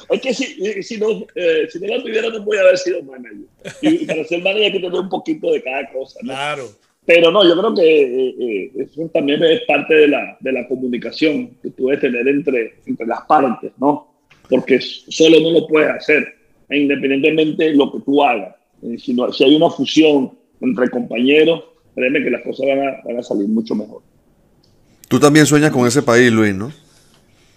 es 0.10 0.22
que 0.22 0.34
si, 0.34 0.84
si, 0.84 0.98
no, 0.98 1.26
eh, 1.36 1.68
si 1.70 1.80
no 1.80 1.88
la 1.88 2.02
tuviera, 2.02 2.30
no 2.30 2.44
voy 2.44 2.58
a 2.58 2.62
haber 2.62 2.78
sido 2.78 3.04
manager. 3.04 3.48
Y, 3.82 4.06
para 4.06 4.24
ser 4.26 4.40
manager 4.40 4.64
hay 4.66 4.72
que 4.72 4.80
tener 4.80 5.00
un 5.00 5.10
poquito 5.10 5.52
de 5.52 5.62
cada 5.62 5.90
cosa. 5.92 6.20
¿no? 6.24 6.34
Claro. 6.34 6.64
Pero 7.06 7.32
no, 7.32 7.44
yo 7.44 7.58
creo 7.58 7.74
que 7.74 8.02
eh, 8.02 8.36
eh, 8.40 8.72
eso 8.78 9.10
también 9.14 9.44
es 9.44 9.62
parte 9.62 9.96
de 9.96 10.08
la, 10.08 10.38
de 10.40 10.52
la 10.52 10.68
comunicación 10.68 11.58
que 11.62 11.72
tú 11.72 11.88
debes 11.88 12.02
tener 12.02 12.28
entre, 12.28 12.76
entre 12.86 13.08
las 13.08 13.22
partes, 13.22 13.72
¿no? 13.80 14.14
Porque 14.48 14.80
solo 14.80 15.40
no 15.40 15.52
lo 15.52 15.68
puedes 15.68 15.90
hacer, 15.90 16.36
independientemente 16.70 17.66
de 17.66 17.76
lo 17.76 17.92
que 17.92 18.00
tú 18.02 18.24
hagas. 18.24 18.56
Si, 18.98 19.14
no, 19.14 19.32
si 19.32 19.44
hay 19.44 19.56
una 19.56 19.70
fusión 19.70 20.38
entre 20.62 20.90
compañeros, 20.90 21.64
créeme 21.96 22.24
que 22.24 22.30
las 22.30 22.44
cosas 22.44 22.68
van 22.68 22.88
a, 22.88 23.02
van 23.04 23.18
a 23.18 23.24
salir 23.24 23.48
mucho 23.48 23.76
mejor. 23.76 24.02
Tú 25.10 25.20
también 25.20 25.48
sueñas 25.48 25.72
con 25.72 25.88
ese 25.88 26.04
país, 26.04 26.32
Luis, 26.32 26.54
¿no? 26.54 26.72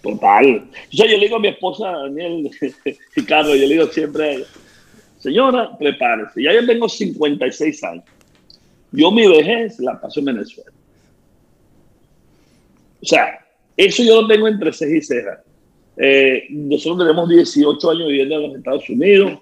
Total. 0.03 0.65
O 0.65 0.89
yo 0.91 1.05
le 1.05 1.19
digo 1.19 1.37
a 1.37 1.39
mi 1.39 1.49
esposa, 1.49 1.91
Daniel 1.91 2.51
Carlos, 3.29 3.55
yo 3.61 3.67
le 3.67 3.75
digo 3.75 3.87
siempre 3.89 4.45
señora, 5.19 5.77
prepárese. 5.79 6.43
Ya 6.43 6.55
yo 6.55 6.67
tengo 6.67 6.89
56 6.89 7.85
años. 7.85 8.05
Yo 8.91 9.13
mi 9.13 9.29
vejez 9.29 9.79
la 9.81 10.01
paso 10.01 10.21
en 10.21 10.27
Venezuela. 10.27 10.71
O 13.03 13.07
sea, 13.07 13.39
eso 13.77 14.03
yo 14.03 14.23
lo 14.23 14.29
tengo 14.29 14.49
entre 14.49 14.73
ceja 14.73 14.97
y 14.97 15.03
ceja. 15.03 15.43
Eh, 15.99 16.47
nosotros 16.49 17.07
tenemos 17.07 17.29
18 17.29 17.91
años 17.91 18.09
viviendo 18.09 18.37
en 18.37 18.43
los 18.49 18.57
Estados 18.57 18.89
Unidos. 18.89 19.39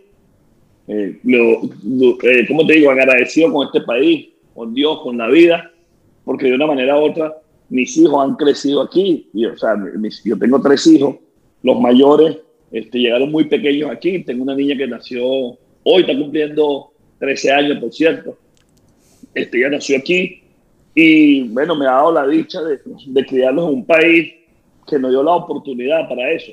Eh, 0.88 1.16
lo, 1.22 1.62
eh, 2.24 2.44
¿Cómo 2.48 2.66
te 2.66 2.74
digo? 2.74 2.90
Agradecido 2.90 3.52
con 3.52 3.66
este 3.68 3.82
país, 3.82 4.30
con 4.52 4.74
Dios, 4.74 5.00
con 5.02 5.16
la 5.16 5.28
vida, 5.28 5.70
porque 6.24 6.46
de 6.46 6.54
una 6.54 6.66
manera 6.66 6.98
u 6.98 7.04
otra 7.04 7.36
mis 7.70 7.96
hijos 7.96 8.22
han 8.22 8.34
crecido 8.34 8.82
aquí, 8.82 9.28
y, 9.32 9.46
o 9.46 9.56
sea, 9.56 9.76
mis, 9.76 10.22
yo 10.24 10.36
tengo 10.36 10.60
tres 10.60 10.86
hijos, 10.88 11.16
los 11.62 11.80
mayores 11.80 12.38
este, 12.72 12.98
llegaron 12.98 13.30
muy 13.30 13.44
pequeños 13.44 13.90
aquí, 13.90 14.22
tengo 14.24 14.42
una 14.42 14.54
niña 14.54 14.76
que 14.76 14.86
nació, 14.86 15.24
hoy 15.24 16.00
está 16.00 16.16
cumpliendo 16.16 16.90
13 17.20 17.52
años, 17.52 17.78
por 17.78 17.92
cierto, 17.92 18.36
este, 19.34 19.60
ya 19.60 19.68
nació 19.70 19.98
aquí, 19.98 20.42
y 20.94 21.42
bueno, 21.48 21.76
me 21.76 21.86
ha 21.86 21.92
dado 21.92 22.12
la 22.12 22.26
dicha 22.26 22.60
de, 22.62 22.80
de 23.06 23.26
criarlos 23.26 23.68
en 23.68 23.74
un 23.74 23.86
país 23.86 24.32
que 24.88 24.98
nos 24.98 25.12
dio 25.12 25.22
la 25.22 25.36
oportunidad 25.36 26.08
para 26.08 26.32
eso, 26.32 26.52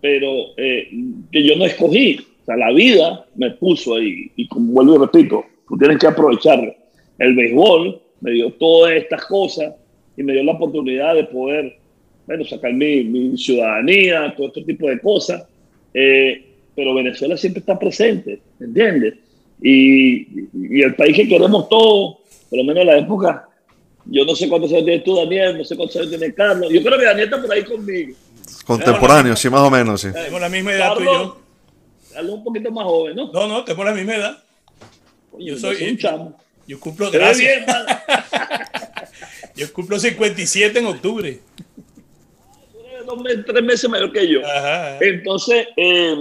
pero 0.00 0.28
eh, 0.56 0.88
que 1.30 1.44
yo 1.44 1.56
no 1.56 1.64
escogí, 1.64 2.18
o 2.42 2.44
sea, 2.44 2.56
la 2.56 2.72
vida 2.72 3.26
me 3.34 3.50
puso 3.50 3.96
ahí, 3.96 4.30
y 4.36 4.46
como 4.46 4.72
vuelvo 4.72 4.94
y 4.94 4.98
repito, 4.98 5.44
tú 5.68 5.76
tienes 5.76 5.98
que 5.98 6.06
aprovechar 6.06 6.76
el 7.18 7.34
béisbol, 7.34 8.00
me 8.20 8.30
dio 8.30 8.52
todas 8.52 8.92
estas 8.92 9.24
cosas, 9.26 9.74
y 10.16 10.22
me 10.22 10.32
dio 10.32 10.44
la 10.44 10.52
oportunidad 10.52 11.14
de 11.14 11.24
poder, 11.24 11.76
bueno, 12.26 12.44
sacar 12.44 12.72
mi, 12.72 13.04
mi 13.04 13.36
ciudadanía, 13.36 14.34
todo 14.36 14.48
este 14.48 14.62
tipo 14.62 14.88
de 14.88 15.00
cosas. 15.00 15.44
Eh, 15.94 16.44
pero 16.74 16.94
Venezuela 16.94 17.36
siempre 17.36 17.60
está 17.60 17.78
presente, 17.78 18.40
¿entiendes? 18.58 19.14
Y, 19.60 20.46
y, 20.52 20.82
el 20.82 20.94
país 20.94 21.16
que 21.16 21.28
queremos 21.28 21.68
todos, 21.68 22.16
por 22.48 22.58
lo 22.58 22.64
menos 22.64 22.80
en 22.82 22.86
la 22.86 22.98
época, 22.98 23.48
yo 24.06 24.24
no 24.24 24.34
sé 24.34 24.48
cuántos 24.48 24.72
años 24.72 24.84
tienes 24.84 25.04
tú, 25.04 25.14
Daniel, 25.16 25.58
no 25.58 25.64
sé 25.64 25.76
cuántos 25.76 25.96
años 25.96 26.08
tiene 26.08 26.34
Carlos. 26.34 26.72
Yo 26.72 26.82
creo 26.82 26.98
que 26.98 27.04
Daniel 27.04 27.24
está 27.28 27.40
por 27.40 27.52
ahí 27.52 27.62
conmigo. 27.64 28.16
Contemporáneo, 28.66 29.36
sí, 29.36 29.48
más 29.50 29.60
o 29.60 29.70
menos, 29.70 30.00
sí. 30.00 30.08
Tenemos 30.12 30.40
la 30.40 30.48
misma 30.48 30.72
edad 30.72 30.94
tú 30.94 31.02
y 31.02 31.04
yo. 31.04 31.40
Carlos 32.12 32.34
un 32.34 32.44
poquito 32.44 32.70
más 32.70 32.84
joven, 32.84 33.16
¿no? 33.16 33.32
No, 33.32 33.46
no, 33.46 33.64
tenemos 33.64 33.86
la 33.86 33.94
misma 33.94 34.16
edad. 34.16 34.42
Coño, 35.30 35.46
yo 35.46 35.54
yo 35.54 35.60
soy- 35.60 35.76
soy 35.76 35.90
un 35.90 35.98
chamo. 35.98 36.38
Yo 36.66 36.78
cumplo, 36.80 37.10
gracias. 37.10 37.64
bien. 37.66 37.66
Yo 39.56 39.72
cumplo 39.72 39.98
57 39.98 40.78
en 40.78 40.86
octubre. 40.86 41.40
Dos 43.06 43.20
meses, 43.22 43.44
tres 43.46 43.62
meses 43.64 43.90
mayor 43.90 44.12
que 44.12 44.28
yo. 44.28 44.40
Ajá. 44.46 44.98
Entonces, 45.00 45.66
eh, 45.76 46.14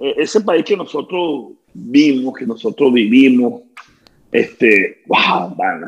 eh, 0.00 0.14
ese 0.18 0.40
país 0.40 0.64
que 0.64 0.76
nosotros 0.76 1.52
vimos, 1.72 2.34
que 2.36 2.44
nosotros 2.46 2.92
vivimos, 2.92 3.62
este, 4.32 5.02
wow, 5.06 5.54
mano. 5.56 5.86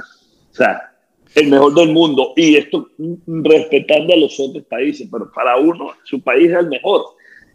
O 0.50 0.54
sea, 0.54 0.90
el 1.34 1.48
mejor 1.48 1.74
del 1.74 1.88
mundo. 1.90 2.32
Y 2.36 2.56
esto 2.56 2.88
mm, 2.98 3.44
respetando 3.44 4.14
a 4.14 4.16
los 4.16 4.38
otros 4.38 4.64
países, 4.64 5.08
pero 5.10 5.30
para 5.32 5.56
uno, 5.56 5.90
su 6.04 6.20
país 6.22 6.50
es 6.50 6.56
el 6.58 6.68
mejor. 6.68 7.04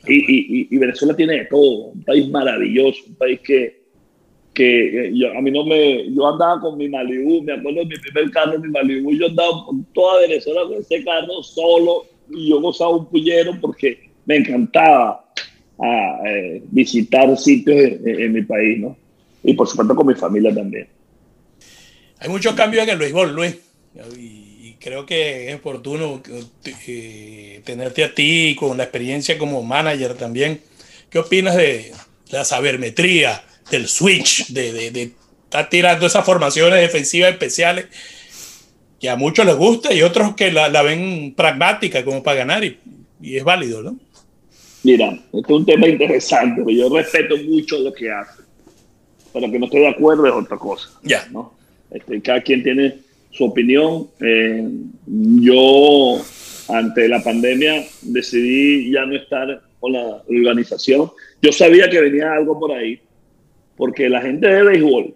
Y, 0.05 0.15
y- 0.15 0.61
y- 0.61 0.67
y 0.69 0.77
Venezuela 0.77 1.15
tiene 1.15 1.33
de 1.39 1.45
todo, 1.45 1.85
un 1.87 2.03
país 2.03 2.27
maravilloso, 2.29 2.99
un 3.07 3.15
país 3.15 3.39
que, 3.39 3.76
que 4.57 5.11
yo, 5.13 5.37
a 5.37 5.39
mí 5.39 5.51
no 5.51 5.63
me, 5.63 6.11
yo 6.11 6.27
andaba 6.27 6.59
con 6.59 6.79
mi 6.79 6.89
Malibu, 6.89 7.43
me 7.43 7.53
acuerdo 7.53 7.81
de 7.81 7.85
mi 7.85 7.97
primer 7.97 8.31
carro, 8.31 8.59
mi 8.59 8.69
Malibu, 8.69 9.13
yo 9.13 9.27
andaba 9.27 9.65
por 9.67 9.75
toda 9.93 10.21
Venezuela 10.21 10.61
con 10.63 10.79
ese 10.79 11.03
carro 11.03 11.43
solo 11.43 12.05
y 12.31 12.49
yo 12.49 12.59
gozaba 12.59 12.95
un 12.95 13.05
pullero 13.05 13.51
porque 13.61 14.09
me 14.25 14.37
encantaba 14.37 15.23
ah, 15.77 16.21
eh, 16.25 16.63
visitar 16.71 17.37
sitios 17.37 17.77
en, 18.03 18.33
mi 18.33 18.41
país, 18.41 18.79
¿no? 18.79 18.97
Y 19.43 19.53
por 19.53 19.67
supuesto 19.67 19.95
con 19.95 20.07
mi 20.07 20.15
familia 20.15 20.51
también. 20.51 20.87
Hay 22.19 22.29
muchos 22.29 22.55
cambios 22.55 22.83
en 22.83 22.89
el 22.89 22.97
béisbol, 22.97 23.35
Luis. 23.35 23.59
Y, 24.17 24.69
y 24.69 24.75
creo 24.79 25.05
que 25.05 25.49
es 25.49 25.55
oportuno 25.55 26.19
eh, 26.87 27.61
tenerte 27.63 28.03
a 28.03 28.15
ti 28.15 28.55
con 28.59 28.75
la 28.75 28.85
experiencia 28.85 29.37
como 29.37 29.61
manager 29.61 30.15
también. 30.15 30.61
¿Qué 31.11 31.19
opinas 31.19 31.55
de 31.55 31.91
la 32.31 32.43
sabermetría, 32.43 33.43
del 33.71 33.87
switch, 33.87 34.47
de, 34.47 34.73
de, 34.73 34.91
de 34.91 35.11
estar 35.43 35.69
tirando 35.69 36.05
esas 36.05 36.25
formaciones 36.25 36.81
defensivas 36.81 37.31
especiales 37.31 37.87
que 38.99 39.09
a 39.09 39.15
muchos 39.15 39.45
les 39.45 39.55
gusta 39.55 39.93
y 39.93 40.01
otros 40.01 40.35
que 40.35 40.51
la, 40.51 40.69
la 40.69 40.81
ven 40.81 41.33
pragmática 41.35 42.03
como 42.03 42.23
para 42.23 42.39
ganar 42.39 42.63
y, 42.63 42.77
y 43.21 43.37
es 43.37 43.43
válido, 43.43 43.83
¿no? 43.83 43.97
Mira, 44.83 45.11
este 45.11 45.39
es 45.39 45.49
un 45.49 45.65
tema 45.65 45.87
interesante, 45.87 46.63
yo 46.73 46.89
respeto 46.89 47.35
mucho 47.37 47.77
lo 47.79 47.93
que 47.93 48.09
hace. 48.11 48.43
Pero 49.33 49.51
que 49.51 49.59
no 49.59 49.65
estoy 49.65 49.81
de 49.81 49.89
acuerdo 49.89 50.25
es 50.25 50.33
otra 50.33 50.57
cosa. 50.57 50.89
Ya. 51.03 51.27
¿no? 51.31 51.53
Este, 51.91 52.21
cada 52.21 52.41
quien 52.41 52.63
tiene 52.63 52.99
su 53.31 53.45
opinión. 53.45 54.07
Eh, 54.19 54.67
yo, 55.05 56.21
ante 56.69 57.07
la 57.07 57.21
pandemia, 57.21 57.85
decidí 58.01 58.91
ya 58.91 59.05
no 59.05 59.15
estar 59.15 59.61
con 59.79 59.93
la 59.93 60.23
organización. 60.27 61.11
Yo 61.41 61.51
sabía 61.51 61.89
que 61.89 62.01
venía 62.01 62.33
algo 62.33 62.59
por 62.59 62.71
ahí, 62.71 62.99
porque 63.77 64.09
la 64.09 64.21
gente 64.21 64.47
de 64.47 64.63
béisbol, 64.63 65.15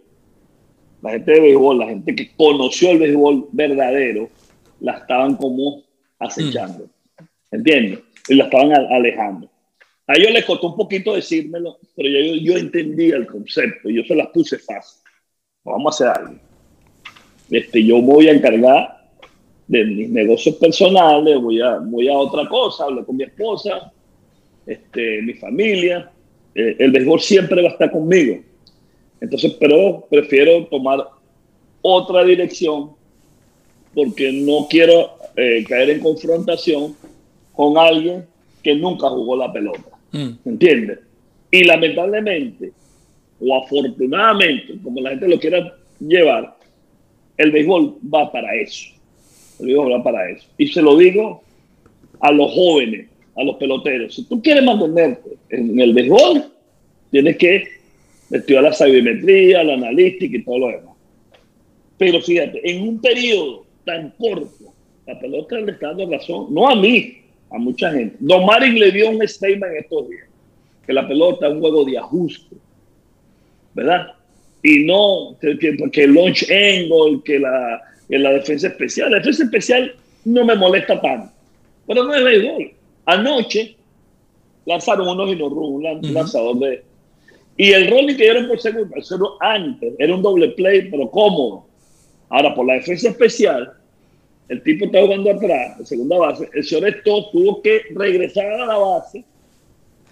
la 1.02 1.12
gente 1.12 1.32
de 1.32 1.42
béisbol, 1.42 1.80
la 1.80 1.88
gente 1.88 2.16
que 2.16 2.32
conoció 2.38 2.92
el 2.92 3.00
béisbol 3.00 3.48
verdadero, 3.52 4.30
la 4.80 4.94
estaban 4.94 5.36
como 5.36 5.84
acechando. 6.20 6.88
¿Entiendes? 7.52 8.00
Y 8.30 8.36
la 8.36 8.46
estaban 8.46 8.72
alejando. 8.72 9.50
A 10.08 10.14
ellos 10.16 10.32
les 10.32 10.46
costó 10.46 10.68
un 10.68 10.76
poquito 10.76 11.16
decírmelo, 11.16 11.78
pero 11.96 12.10
yo, 12.10 12.36
yo 12.36 12.58
entendía 12.58 13.16
el 13.16 13.28
concepto 13.28 13.90
y 13.90 13.96
yo 13.96 14.04
se 14.04 14.16
las 14.16 14.28
puse 14.28 14.58
fácil. 14.60 15.02
Vamos 15.64 16.02
a 16.02 16.12
hacer 16.12 16.24
algo. 16.24 16.40
Este, 17.50 17.84
yo 17.84 18.02
voy 18.02 18.28
a 18.28 18.32
encargar 18.32 19.10
de 19.68 19.86
mis 19.86 20.10
negocios 20.10 20.56
personales, 20.56 21.40
voy 21.40 21.62
a, 21.62 21.78
voy 21.78 22.08
a 22.10 22.14
otra 22.14 22.48
cosa, 22.48 22.86
hablo 22.86 23.06
con 23.06 23.18
mi 23.18 23.24
esposa, 23.24 23.92
este, 24.66 25.22
mi 25.22 25.34
familia. 25.34 26.12
Eh, 26.54 26.76
el 26.80 26.92
béisbol 26.92 27.20
siempre 27.20 27.62
va 27.62 27.70
a 27.70 27.72
estar 27.72 27.92
conmigo. 27.92 28.42
Entonces, 29.22 29.56
pero 29.60 30.06
prefiero 30.10 30.66
tomar 30.66 31.08
otra 31.82 32.24
dirección 32.24 32.92
porque 33.94 34.32
no 34.32 34.68
quiero 34.70 35.12
eh, 35.36 35.64
caer 35.68 35.92
en 35.92 36.00
confrontación 36.00 36.96
con 37.54 37.78
alguien 37.78 38.26
que 38.64 38.76
nunca 38.76 39.10
jugó 39.10 39.36
la 39.36 39.54
pelota. 39.54 39.98
Mm. 40.12 40.30
¿Entiendes? 40.46 41.00
Y 41.52 41.64
lamentablemente, 41.64 42.72
o 43.40 43.56
afortunadamente, 43.56 44.78
como 44.84 45.02
la 45.02 45.12
gente 45.12 45.28
lo 45.28 45.40
quiera 45.40 45.76
llevar, 46.00 46.56
el 47.38 47.52
béisbol 47.52 47.98
va 48.14 48.32
para 48.32 48.56
eso. 48.56 48.90
El 49.60 49.68
béisbol 49.68 49.94
va 49.94 50.04
para 50.04 50.30
eso. 50.30 50.48
Y 50.58 50.68
se 50.68 50.82
lo 50.82 50.98
digo 50.98 51.44
a 52.20 52.32
los 52.32 52.52
jóvenes, 52.54 53.08
a 53.36 53.44
los 53.44 53.58
peloteros. 53.58 54.16
Si 54.16 54.24
tú 54.24 54.42
quieres 54.42 54.64
mantenerte 54.64 55.38
en 55.50 55.80
el 55.80 55.94
béisbol, 55.94 56.46
tienes 57.12 57.38
que 57.38 57.81
estudiar 58.32 58.64
la 58.64 58.74
sabimetría, 58.74 59.64
la 59.64 59.74
analítica 59.74 60.38
y 60.38 60.44
todo 60.44 60.60
lo 60.60 60.68
demás. 60.68 60.96
Pero 61.98 62.22
fíjate, 62.22 62.60
en 62.70 62.88
un 62.88 63.00
periodo 63.02 63.66
tan 63.86 64.12
corto, 64.18 64.74
la 65.06 65.20
pelota 65.20 65.58
le 65.60 65.72
está 65.74 65.88
dando 65.90 66.10
razón, 66.10 66.48
no 66.54 66.70
a 66.70 66.76
mí, 66.76 67.18
a 67.52 67.58
mucha 67.58 67.92
gente. 67.92 68.16
Don 68.20 68.46
Marin 68.46 68.76
le 68.80 68.92
dio 68.92 69.10
un 69.10 69.28
statement 69.28 69.74
estos 69.78 70.10
días, 70.10 70.28
que 70.86 70.94
la 70.94 71.08
pelota 71.08 71.48
es 71.48 71.54
un 71.54 71.60
juego 71.60 71.84
de 71.86 71.98
ajuste, 71.98 72.56
¿verdad? 73.74 74.14
Y 74.64 74.84
no 74.84 75.36
que, 75.42 75.58
que- 75.58 76.04
el 76.04 76.14
launch 76.14 76.44
angle, 76.52 77.22
que 77.26 77.40
la, 77.40 77.82
que 78.08 78.18
la 78.20 78.32
defensa 78.34 78.68
especial. 78.68 79.12
La 79.12 79.18
defensa 79.18 79.44
especial 79.44 79.96
no 80.26 80.46
me 80.46 80.56
molesta 80.56 81.02
tanto, 81.02 81.32
pero 81.88 82.04
no 82.04 82.14
es 82.14 82.24
béisbol. 82.24 82.72
Anoche 83.06 83.76
lanzaron 84.66 85.08
unos 85.08 85.30
y 85.32 85.42
un 85.42 85.84
lan- 85.84 86.04
Ujú. 86.04 86.14
lanzador 86.14 86.60
de... 86.60 86.84
Y 87.62 87.74
el 87.74 87.92
rolling 87.92 88.16
que 88.16 88.24
dieron 88.24 88.48
por 88.48 88.60
segundo, 88.60 88.90
era 89.40 89.54
antes, 89.54 89.94
era 90.00 90.16
un 90.16 90.24
doble 90.24 90.48
play, 90.50 90.90
pero 90.90 91.12
cómodo. 91.12 91.68
Ahora, 92.28 92.56
por 92.56 92.66
la 92.66 92.74
defensa 92.74 93.10
especial, 93.10 93.72
el 94.50 94.64
tipo 94.64 94.86
está 94.86 95.00
jugando 95.00 95.30
atrás, 95.30 95.78
en 95.78 95.86
segunda 95.86 96.18
base, 96.18 96.50
el 96.56 96.64
señor 96.64 96.90
Esto 96.90 97.30
tuvo 97.32 97.62
que 97.62 97.84
regresar 97.94 98.48
a 98.48 98.66
la 98.66 98.78
base 98.78 99.24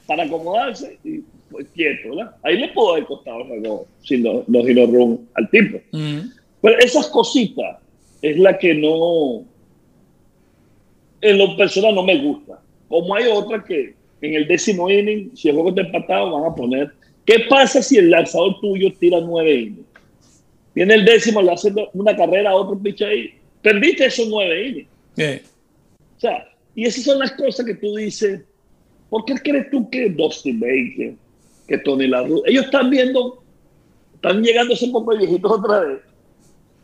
para 0.05 0.25
acomodarse 0.25 0.99
y 1.03 1.23
pues, 1.49 1.65
quieto, 1.73 2.09
¿verdad? 2.15 2.35
Ahí 2.43 2.59
le 2.59 2.67
pudo 2.67 2.91
haber 2.91 3.05
costado 3.05 3.41
el 3.41 3.47
juego 3.47 3.87
sin 4.03 4.23
los, 4.23 4.47
los 4.47 4.91
run 4.91 5.27
al 5.33 5.49
tipo. 5.49 5.79
Mm. 5.91 6.29
Pero 6.61 6.77
esas 6.77 7.07
cositas 7.07 7.77
es 8.21 8.37
la 8.37 8.59
que 8.59 8.75
no, 8.75 9.43
en 11.19 11.37
lo 11.39 11.57
personal 11.57 11.95
no 11.95 12.03
me 12.03 12.21
gusta. 12.21 12.61
Como 12.87 13.15
hay 13.15 13.25
otras 13.25 13.65
que 13.65 13.95
en 14.21 14.35
el 14.35 14.47
décimo 14.47 14.87
inning, 14.87 15.35
si 15.35 15.49
el 15.49 15.55
juego 15.55 15.69
está 15.69 15.81
empatado, 15.81 16.39
van 16.39 16.51
a 16.51 16.55
poner, 16.55 16.98
¿qué 17.29 17.45
pasa 17.47 17.79
si 17.83 17.97
el 17.97 18.09
lanzador 18.09 18.59
tuyo 18.59 18.91
tira 18.99 19.19
nueve 19.21 19.53
innings? 19.53 19.85
Tiene 20.73 20.95
el 20.95 21.05
décimo, 21.05 21.43
le 21.43 21.51
hace 21.51 21.71
una 21.93 22.15
carrera 22.15 22.49
a 22.49 22.55
otro 22.55 22.79
pitch 22.79 23.03
ahí, 23.03 23.35
perdiste 23.61 24.05
esos 24.05 24.27
nueve 24.27 24.67
innings. 24.67 25.43
O 26.17 26.19
sea, 26.19 26.49
y 26.73 26.85
esas 26.85 27.03
son 27.03 27.19
las 27.19 27.31
cosas 27.33 27.63
que 27.67 27.75
tú 27.75 27.95
dices, 27.95 28.41
¿por 29.11 29.25
qué 29.25 29.35
crees 29.35 29.69
tú 29.69 29.87
que 29.91 30.09
Dustin 30.09 30.59
Baker, 30.59 31.13
que 31.67 31.77
Tony 31.77 32.07
La 32.07 32.23
Russa, 32.23 32.49
ellos 32.49 32.65
están 32.65 32.89
viendo, 32.89 33.43
están 34.15 34.41
llegando 34.41 34.73
ese 34.73 34.87
poco 34.87 35.15
viejitos 35.15 35.51
otra 35.51 35.81
vez, 35.81 35.99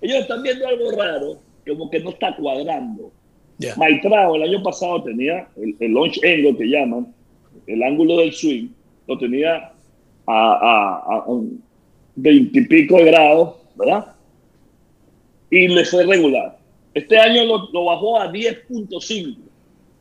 ellos 0.01 0.19
están 0.19 0.43
viendo 0.43 0.67
algo 0.67 0.91
raro, 0.91 1.39
como 1.67 1.89
que 1.89 1.99
no 2.01 2.11
está 2.11 2.35
cuadrando. 2.35 3.11
Maitrao 3.77 4.35
el 4.35 4.43
año 4.43 4.61
pasado 4.61 5.01
tenía 5.01 5.47
el, 5.55 5.75
el 5.79 5.93
launch 5.93 6.19
angle 6.23 6.55
que 6.55 6.65
llaman, 6.65 7.11
el 7.65 7.81
ángulo 7.81 8.17
del 8.17 8.31
swing, 8.31 8.67
lo 9.07 9.17
tenía 9.17 9.71
a, 10.27 10.33
a, 10.33 11.15
a 11.15 11.23
un 11.25 11.61
veintipico 12.15 12.97
de 12.97 13.05
grados, 13.05 13.55
¿verdad? 13.75 14.13
Y 15.49 15.67
le 15.67 15.85
fue 15.85 16.05
regular. 16.05 16.57
Este 16.93 17.17
año 17.17 17.43
lo, 17.45 17.69
lo 17.71 17.85
bajó 17.85 18.19
a 18.19 18.31
10.5 18.31 19.37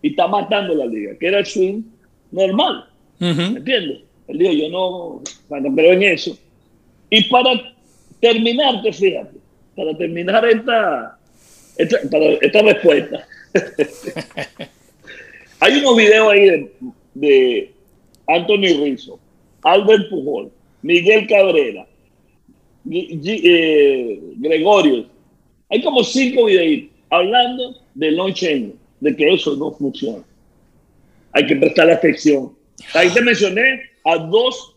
y 0.02 0.10
está 0.10 0.26
matando 0.28 0.74
la 0.74 0.86
liga, 0.86 1.16
que 1.18 1.26
era 1.26 1.38
el 1.40 1.46
swing 1.46 1.82
normal, 2.30 2.86
¿me 3.18 3.32
Ujú. 3.32 3.40
entiendes? 3.56 4.00
Él 4.28 4.38
dijo, 4.38 4.52
yo 4.52 4.68
no, 4.70 5.22
bueno, 5.48 5.74
creo 5.74 5.92
en 5.92 6.02
eso. 6.04 6.36
Y 7.10 7.24
para 7.28 7.50
terminarte, 8.20 8.92
fíjate, 8.92 9.38
para 9.76 9.96
terminar 9.96 10.46
esta, 10.48 11.18
esta, 11.76 11.98
para 12.10 12.24
esta 12.40 12.62
respuesta, 12.62 13.26
hay 15.60 15.78
unos 15.78 15.96
videos 15.96 16.32
ahí 16.32 16.44
de, 16.44 16.72
de 17.14 17.72
Anthony 18.26 18.82
Rizzo, 18.82 19.18
Albert 19.64 20.08
Pujol, 20.10 20.50
Miguel 20.82 21.26
Cabrera, 21.26 21.86
G- 22.86 23.20
G- 23.20 23.40
eh, 23.44 24.20
Gregorio. 24.36 25.06
Hay 25.70 25.82
como 25.82 26.04
cinco 26.04 26.44
videitos 26.44 26.90
hablando 27.10 27.74
de 27.94 28.08
angle, 28.08 28.74
de 29.00 29.16
que 29.16 29.34
eso 29.34 29.56
no 29.56 29.72
funciona. 29.72 30.22
Hay 31.32 31.46
que 31.46 31.56
prestar 31.56 31.90
atención. 31.90 32.52
Ahí 32.94 33.08
te 33.12 33.20
mencioné 33.22 33.82
a 34.04 34.16
dos 34.18 34.76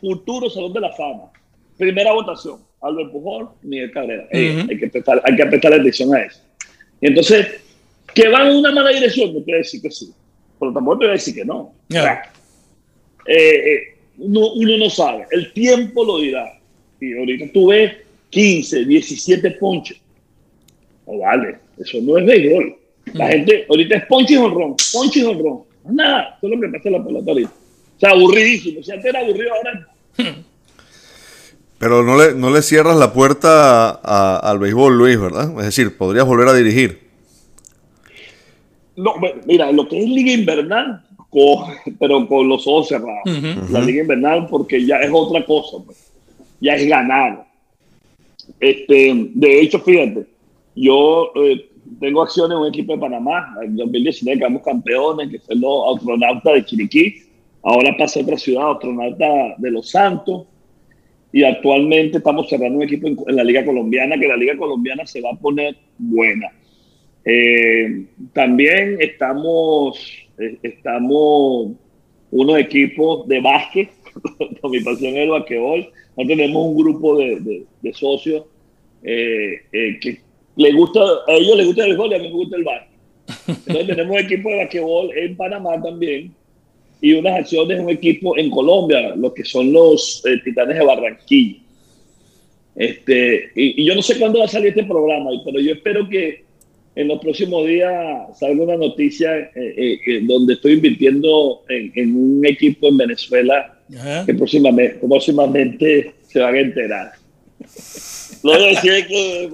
futuros 0.00 0.54
Salón 0.54 0.72
de 0.72 0.80
la 0.80 0.92
Fama. 0.92 1.30
Primera 1.76 2.12
votación, 2.12 2.60
Albert 2.80 3.10
Pujol, 3.10 3.48
Miguel 3.62 3.90
Cabrera. 3.90 4.28
Hay, 4.32 4.78
que 4.78 4.86
prestar, 4.88 5.20
hay 5.24 5.36
que 5.36 5.46
prestar 5.46 5.72
atención 5.74 6.14
a 6.14 6.22
eso. 6.22 6.40
Y 7.00 7.08
entonces, 7.08 7.46
que 8.14 8.28
van 8.28 8.46
en 8.48 8.56
una 8.58 8.70
mala 8.70 8.90
dirección, 8.90 9.34
no 9.34 9.42
quiere 9.42 9.58
decir 9.58 9.82
que 9.82 9.90
sí. 9.90 10.12
pero 10.60 10.72
tampoco 10.72 10.98
te 11.00 11.04
voy 11.06 11.10
a 11.10 11.12
decir 11.14 11.34
que 11.34 11.44
no. 11.44 11.74
Ya. 11.88 12.00
O 12.00 12.04
sea, 12.04 12.32
eh, 13.26 13.72
eh, 13.72 13.93
uno, 14.18 14.52
uno 14.54 14.78
no 14.78 14.90
sabe, 14.90 15.26
el 15.30 15.52
tiempo 15.52 16.04
lo 16.04 16.18
dirá. 16.18 16.58
Y 17.00 17.16
ahorita 17.18 17.52
tú 17.52 17.68
ves 17.68 17.92
15, 18.30 18.84
17 18.84 19.50
ponches. 19.52 19.98
No 21.06 21.18
vale, 21.18 21.56
eso 21.78 21.98
no 22.02 22.16
es 22.18 22.26
béisbol. 22.26 22.76
La 23.12 23.28
gente, 23.28 23.66
ahorita 23.68 23.96
es 23.96 24.06
ponche 24.06 24.34
y 24.34 24.36
honrón, 24.38 24.74
ponche 24.92 25.20
y 25.20 25.24
honrón. 25.24 25.60
No 25.84 25.90
es 25.90 25.94
Nada, 25.96 26.38
eso 26.38 26.46
es 26.46 26.52
lo 26.54 26.60
que 26.60 26.68
pasa 26.68 26.88
en 26.88 26.92
la 26.94 27.04
pelota 27.04 27.30
ahorita. 27.32 27.50
O 27.96 28.00
sea, 28.00 28.10
aburridísimo. 28.10 28.82
Si 28.82 28.90
antes 28.90 29.04
era 29.06 29.20
aburrido, 29.20 29.50
ahora 29.54 29.86
Pero 31.78 32.02
no 32.02 32.16
le, 32.16 32.34
no 32.34 32.50
le 32.50 32.62
cierras 32.62 32.96
la 32.96 33.12
puerta 33.12 33.90
a- 33.90 34.00
a- 34.02 34.38
al 34.38 34.58
béisbol, 34.58 34.96
Luis, 34.96 35.20
¿verdad? 35.20 35.50
Es 35.60 35.66
decir, 35.66 35.96
podrías 35.98 36.24
volver 36.26 36.48
a 36.48 36.54
dirigir. 36.54 37.00
No, 38.96 39.14
mira, 39.44 39.70
lo 39.72 39.88
que 39.88 39.98
es 40.02 40.08
Liga 40.08 40.32
Invernal, 40.32 41.03
co- 41.34 41.66
pero 41.98 42.26
con 42.28 42.48
los 42.48 42.66
ojos 42.66 42.88
cerrados. 42.88 43.22
La 43.70 43.80
Liga 43.80 44.02
Invernal, 44.02 44.46
porque 44.48 44.86
ya 44.86 44.96
es 45.00 45.10
otra 45.12 45.44
cosa, 45.44 45.78
pues. 45.84 46.12
ya 46.60 46.74
es 46.76 46.86
ganar. 46.88 47.44
Este, 48.60 49.12
de 49.34 49.60
hecho, 49.60 49.78
fíjate, 49.80 50.26
yo 50.76 51.30
eh, 51.36 51.66
tengo 52.00 52.22
acciones 52.22 52.56
en 52.56 52.62
un 52.62 52.68
equipo 52.68 52.92
de 52.94 52.98
Panamá. 53.00 53.56
En 53.62 53.76
2019 53.76 54.38
quedamos 54.38 54.62
campeones, 54.62 55.28
que 55.30 55.38
fue 55.40 55.56
los 55.56 55.96
astronautas 55.96 56.54
de 56.54 56.64
Chiriquí. 56.64 57.14
Ahora 57.62 57.94
pasa 57.98 58.20
a 58.20 58.22
otra 58.22 58.36
ciudad, 58.38 58.72
astronauta 58.72 59.26
de 59.58 59.70
Los 59.70 59.90
Santos. 59.90 60.46
Y 61.32 61.42
actualmente 61.42 62.18
estamos 62.18 62.48
cerrando 62.48 62.76
un 62.78 62.84
equipo 62.84 63.08
en, 63.08 63.16
en 63.26 63.36
la 63.36 63.42
Liga 63.42 63.64
Colombiana, 63.64 64.16
que 64.18 64.28
la 64.28 64.36
Liga 64.36 64.56
Colombiana 64.56 65.04
se 65.06 65.20
va 65.20 65.30
a 65.30 65.36
poner 65.36 65.76
buena. 65.98 66.48
Eh, 67.24 68.04
también 68.32 68.98
estamos, 69.00 69.98
estamos 70.62 71.72
unos 72.30 72.58
equipos 72.58 73.26
de 73.28 73.40
básquet, 73.40 73.90
con 74.60 74.70
mi 74.70 74.80
pasión 74.80 75.16
es 75.16 75.22
el 75.24 75.30
basquetbol. 75.30 75.86
Tenemos 76.16 76.66
un 76.66 76.76
grupo 76.76 77.16
de, 77.16 77.66
de- 77.82 77.94
socios 77.94 78.44
eh, 79.02 79.54
eh, 79.72 79.98
que 80.00 80.18
le 80.56 80.72
gusta, 80.72 81.00
a 81.00 81.32
ellos 81.32 81.56
les 81.56 81.66
gusta 81.66 81.82
el 81.82 81.88
béisbol 81.90 82.12
y 82.12 82.14
a 82.14 82.18
mí 82.18 82.28
me 82.28 82.34
gusta 82.34 82.56
el 82.56 82.64
básquet. 82.64 82.94
Entonces 83.66 83.86
tenemos 83.86 84.16
equipo 84.20 84.48
de 84.50 84.56
basquetbol 84.56 85.10
en 85.16 85.36
Panamá 85.36 85.82
también 85.82 86.32
y 87.00 87.12
unas 87.14 87.40
acciones 87.40 87.80
un 87.80 87.90
equipo 87.90 88.36
en 88.38 88.50
Colombia, 88.50 89.14
lo 89.16 89.34
que 89.34 89.44
son 89.44 89.72
los 89.72 90.24
eh, 90.26 90.40
Titanes 90.44 90.78
de 90.78 90.84
Barranquilla. 90.84 91.58
Este, 92.76 93.50
y 93.54 93.84
yo 93.84 93.94
no 93.94 94.02
sé 94.02 94.18
cuándo 94.18 94.40
va 94.40 94.46
a 94.46 94.48
salir 94.48 94.68
este 94.68 94.84
programa, 94.84 95.30
pero 95.44 95.60
yo 95.60 95.74
espero 95.74 96.08
que 96.08 96.43
en 96.96 97.08
los 97.08 97.20
próximos 97.20 97.66
días 97.66 97.92
salga 98.38 98.62
una 98.62 98.76
noticia 98.76 99.36
eh, 99.36 99.50
eh, 99.56 99.98
eh, 100.06 100.20
donde 100.22 100.54
estoy 100.54 100.74
invirtiendo 100.74 101.62
en, 101.68 101.92
en 101.94 102.14
un 102.16 102.46
equipo 102.46 102.88
en 102.88 102.96
Venezuela 102.98 103.76
Ajá. 103.98 104.24
que 104.26 104.34
próximamente, 104.34 104.98
próximamente 105.06 106.14
se 106.28 106.38
van 106.40 106.54
a 106.54 106.60
enterar. 106.60 107.12
Lo 108.42 108.52
voy 108.52 108.62
a 108.62 108.66
decir 108.68 109.06
que... 109.06 109.50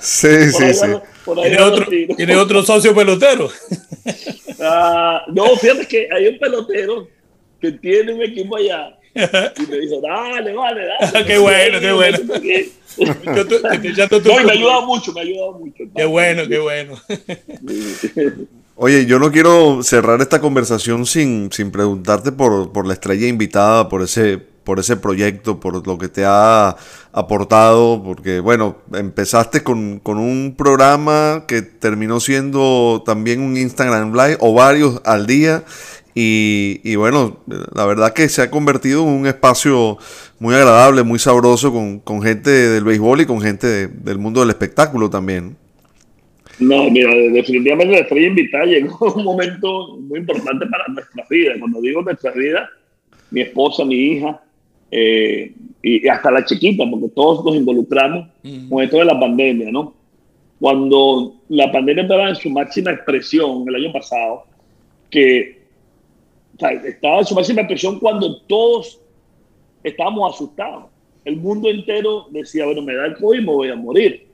Sí, 0.00 0.26
por 0.28 0.52
sí, 0.52 0.64
ahí 0.64 0.74
sí. 0.74 0.88
va- 0.88 1.02
por 1.24 1.38
ahí 1.40 1.48
¿Tiene 1.50 1.62
otro. 1.62 1.86
¿Tiene 2.16 2.36
otro 2.36 2.62
socio 2.62 2.94
pelotero? 2.94 3.48
Ah, 4.60 5.22
no, 5.32 5.56
fíjate 5.56 5.86
que 5.86 6.08
hay 6.12 6.28
un 6.28 6.38
pelotero 6.38 7.08
que 7.60 7.72
tiene 7.72 8.12
un 8.14 8.22
equipo 8.22 8.56
allá 8.56 8.96
y 9.14 9.70
me 9.70 9.78
dijo, 9.80 10.00
dale, 10.00 10.52
vale, 10.52 10.82
dale. 11.00 11.24
Qué 11.26 11.38
bueno, 11.38 11.80
qué 11.80 11.92
bueno. 11.92 12.18
Ya 12.96 14.08
No, 14.10 14.44
me 14.44 14.50
ha 14.50 14.52
ayudado 14.52 14.86
mucho, 14.86 15.12
me 15.12 15.20
ha 15.20 15.24
ayudado 15.24 15.52
mucho. 15.52 15.84
Qué 15.94 16.04
bueno, 16.04 16.42
qué 16.48 16.58
bueno. 16.58 16.94
Oye, 18.78 19.06
yo 19.06 19.18
no 19.18 19.32
quiero 19.32 19.82
cerrar 19.82 20.20
esta 20.20 20.40
conversación 20.40 21.06
sin, 21.06 21.50
sin 21.50 21.70
preguntarte 21.70 22.30
por, 22.30 22.72
por 22.72 22.86
la 22.86 22.92
estrella 22.92 23.26
invitada, 23.26 23.88
por 23.88 24.02
ese, 24.02 24.36
por 24.36 24.78
ese 24.78 24.96
proyecto, 24.98 25.58
por 25.58 25.86
lo 25.86 25.96
que 25.96 26.08
te 26.08 26.24
ha 26.26 26.76
aportado, 27.12 28.02
porque 28.04 28.40
bueno, 28.40 28.76
empezaste 28.92 29.62
con, 29.62 29.98
con 30.00 30.18
un 30.18 30.56
programa 30.58 31.44
que 31.48 31.62
terminó 31.62 32.20
siendo 32.20 33.02
también 33.06 33.40
un 33.40 33.56
Instagram 33.56 34.12
Live 34.12 34.36
o 34.40 34.52
varios 34.52 35.00
al 35.06 35.26
día. 35.26 35.64
Y, 36.18 36.80
y 36.82 36.96
bueno, 36.96 37.40
la 37.74 37.84
verdad 37.84 38.14
que 38.14 38.30
se 38.30 38.40
ha 38.40 38.50
convertido 38.50 39.02
en 39.02 39.08
un 39.10 39.26
espacio 39.26 39.98
muy 40.38 40.54
agradable, 40.54 41.02
muy 41.02 41.18
sabroso 41.18 41.70
con, 41.70 41.98
con 42.00 42.22
gente 42.22 42.48
del 42.48 42.84
béisbol 42.84 43.20
y 43.20 43.26
con 43.26 43.38
gente 43.42 43.66
de- 43.66 43.88
del 43.88 44.16
mundo 44.16 44.40
del 44.40 44.48
espectáculo 44.48 45.10
también. 45.10 45.56
No, 46.58 46.88
mira, 46.88 47.14
definitivamente 47.14 47.92
la 47.92 47.98
estrella 48.00 48.28
invitada 48.28 48.64
llegó 48.64 49.12
un 49.14 49.24
momento 49.24 49.98
muy 49.98 50.20
importante 50.20 50.64
para 50.66 50.84
nuestras 50.88 51.28
vidas. 51.28 51.56
Cuando 51.60 51.82
digo 51.82 52.00
nuestras 52.00 52.34
vidas, 52.34 52.66
mi 53.30 53.42
esposa, 53.42 53.84
mi 53.84 53.96
hija, 53.96 54.40
eh, 54.90 55.52
y, 55.82 56.06
y 56.06 56.08
hasta 56.08 56.30
la 56.30 56.46
chiquita, 56.46 56.84
porque 56.90 57.08
todos 57.14 57.44
nos 57.44 57.56
involucramos 57.56 58.28
con 58.70 58.82
esto 58.82 58.96
de 58.96 59.04
la 59.04 59.20
pandemia, 59.20 59.70
¿no? 59.70 59.94
Cuando 60.58 61.34
la 61.50 61.70
pandemia 61.70 62.04
estaba 62.04 62.30
en 62.30 62.36
su 62.36 62.48
máxima 62.48 62.92
expresión 62.92 63.64
el 63.68 63.74
año 63.74 63.92
pasado, 63.92 64.44
que 65.10 65.65
o 66.56 66.58
sea, 66.58 66.70
estaba 66.72 67.18
en 67.20 67.24
su 67.26 67.34
máxima 67.34 67.60
expresión 67.62 67.98
cuando 68.00 68.40
todos 68.42 69.00
estábamos 69.84 70.34
asustados. 70.34 70.84
El 71.24 71.36
mundo 71.36 71.68
entero 71.68 72.26
decía, 72.30 72.64
bueno, 72.66 72.82
me 72.82 72.94
da 72.94 73.06
el 73.06 73.14
COVID 73.16 73.38
y 73.38 73.42
me 73.42 73.52
voy 73.52 73.68
a 73.68 73.76
morir. 73.76 74.26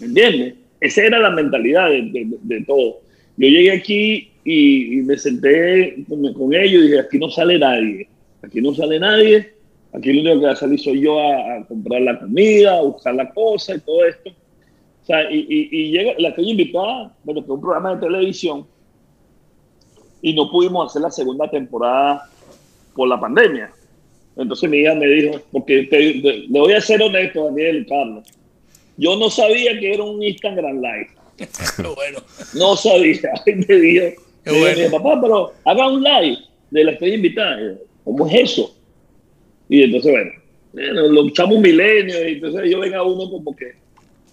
¿Me 0.00 0.06
entiendes? 0.06 0.54
Esa 0.80 1.02
era 1.04 1.18
la 1.20 1.30
mentalidad 1.30 1.88
de, 1.90 2.02
de- 2.02 2.38
de 2.42 2.64
todo. 2.64 3.00
Yo 3.36 3.48
llegué 3.48 3.72
aquí 3.72 4.30
y, 4.44 4.98
y 4.98 5.02
me 5.02 5.16
senté 5.16 6.04
con, 6.08 6.32
con 6.34 6.54
ellos 6.54 6.82
y 6.82 6.86
dije, 6.88 7.00
aquí 7.00 7.18
no 7.18 7.30
sale 7.30 7.58
nadie. 7.58 8.08
Aquí 8.42 8.60
no 8.60 8.74
sale 8.74 8.98
nadie. 9.00 9.52
Aquí 9.92 10.12
lo 10.12 10.20
único 10.22 10.40
que 10.40 10.46
va 10.46 10.52
a 10.52 10.56
salir 10.56 10.78
soy 10.80 11.00
yo 11.00 11.18
a, 11.20 11.54
a 11.58 11.64
comprar 11.66 12.02
la 12.02 12.18
comida, 12.18 12.78
a 12.78 12.82
buscar 12.82 13.14
la 13.14 13.30
cosa 13.32 13.76
y 13.76 13.80
todo 13.80 14.04
esto. 14.04 14.30
O 14.30 15.06
sea, 15.06 15.30
y, 15.30 15.46
y, 15.48 15.68
y 15.70 15.90
llega, 15.92 16.12
la 16.18 16.30
estoy 16.30 16.50
invitada, 16.50 17.14
bueno, 17.24 17.44
que 17.44 17.52
un 17.52 17.60
programa 17.60 17.94
de 17.94 18.00
televisión, 18.06 18.66
y 20.24 20.32
no 20.32 20.50
pudimos 20.50 20.90
hacer 20.90 21.02
la 21.02 21.10
segunda 21.10 21.50
temporada 21.50 22.30
por 22.94 23.06
la 23.06 23.20
pandemia. 23.20 23.70
Entonces 24.36 24.70
mi 24.70 24.78
hija 24.78 24.94
me 24.94 25.06
dijo, 25.06 25.38
porque 25.52 25.82
te- 25.82 26.14
te- 26.22 26.38
le 26.48 26.60
voy 26.60 26.72
a 26.72 26.80
ser 26.80 27.02
honesto, 27.02 27.44
Daniel 27.44 27.82
y 27.82 27.86
Carlos, 27.86 28.26
yo 28.96 29.16
no 29.18 29.28
sabía 29.28 29.78
que 29.78 29.92
era 29.92 30.02
un 30.02 30.22
Instagram 30.22 30.80
Live. 30.80 31.08
Bueno. 31.94 32.20
No 32.54 32.74
sabía. 32.74 33.18
Y 33.46 33.52
me 33.52 33.74
dijo, 33.74 34.04
me 34.46 34.52
dijo, 34.52 34.60
bueno. 34.60 34.90
papá, 35.02 35.20
pero 35.20 35.52
haga 35.66 35.88
un 35.88 36.02
live 36.02 36.38
de 36.70 36.84
la 36.84 36.92
estoy 36.92 37.12
invitada. 37.14 37.60
Yo, 37.60 37.74
¿Cómo 38.04 38.26
es 38.26 38.34
eso? 38.50 38.74
Y 39.68 39.82
entonces, 39.82 40.10
bueno, 40.10 40.30
bueno, 40.72 41.08
lo 41.08 41.28
echamos 41.28 41.56
un 41.56 41.62
milenio 41.62 42.28
y 42.28 42.32
entonces 42.32 42.70
yo 42.70 42.80
venga 42.80 43.02
uno 43.02 43.30
como 43.30 43.54
que... 43.54 43.72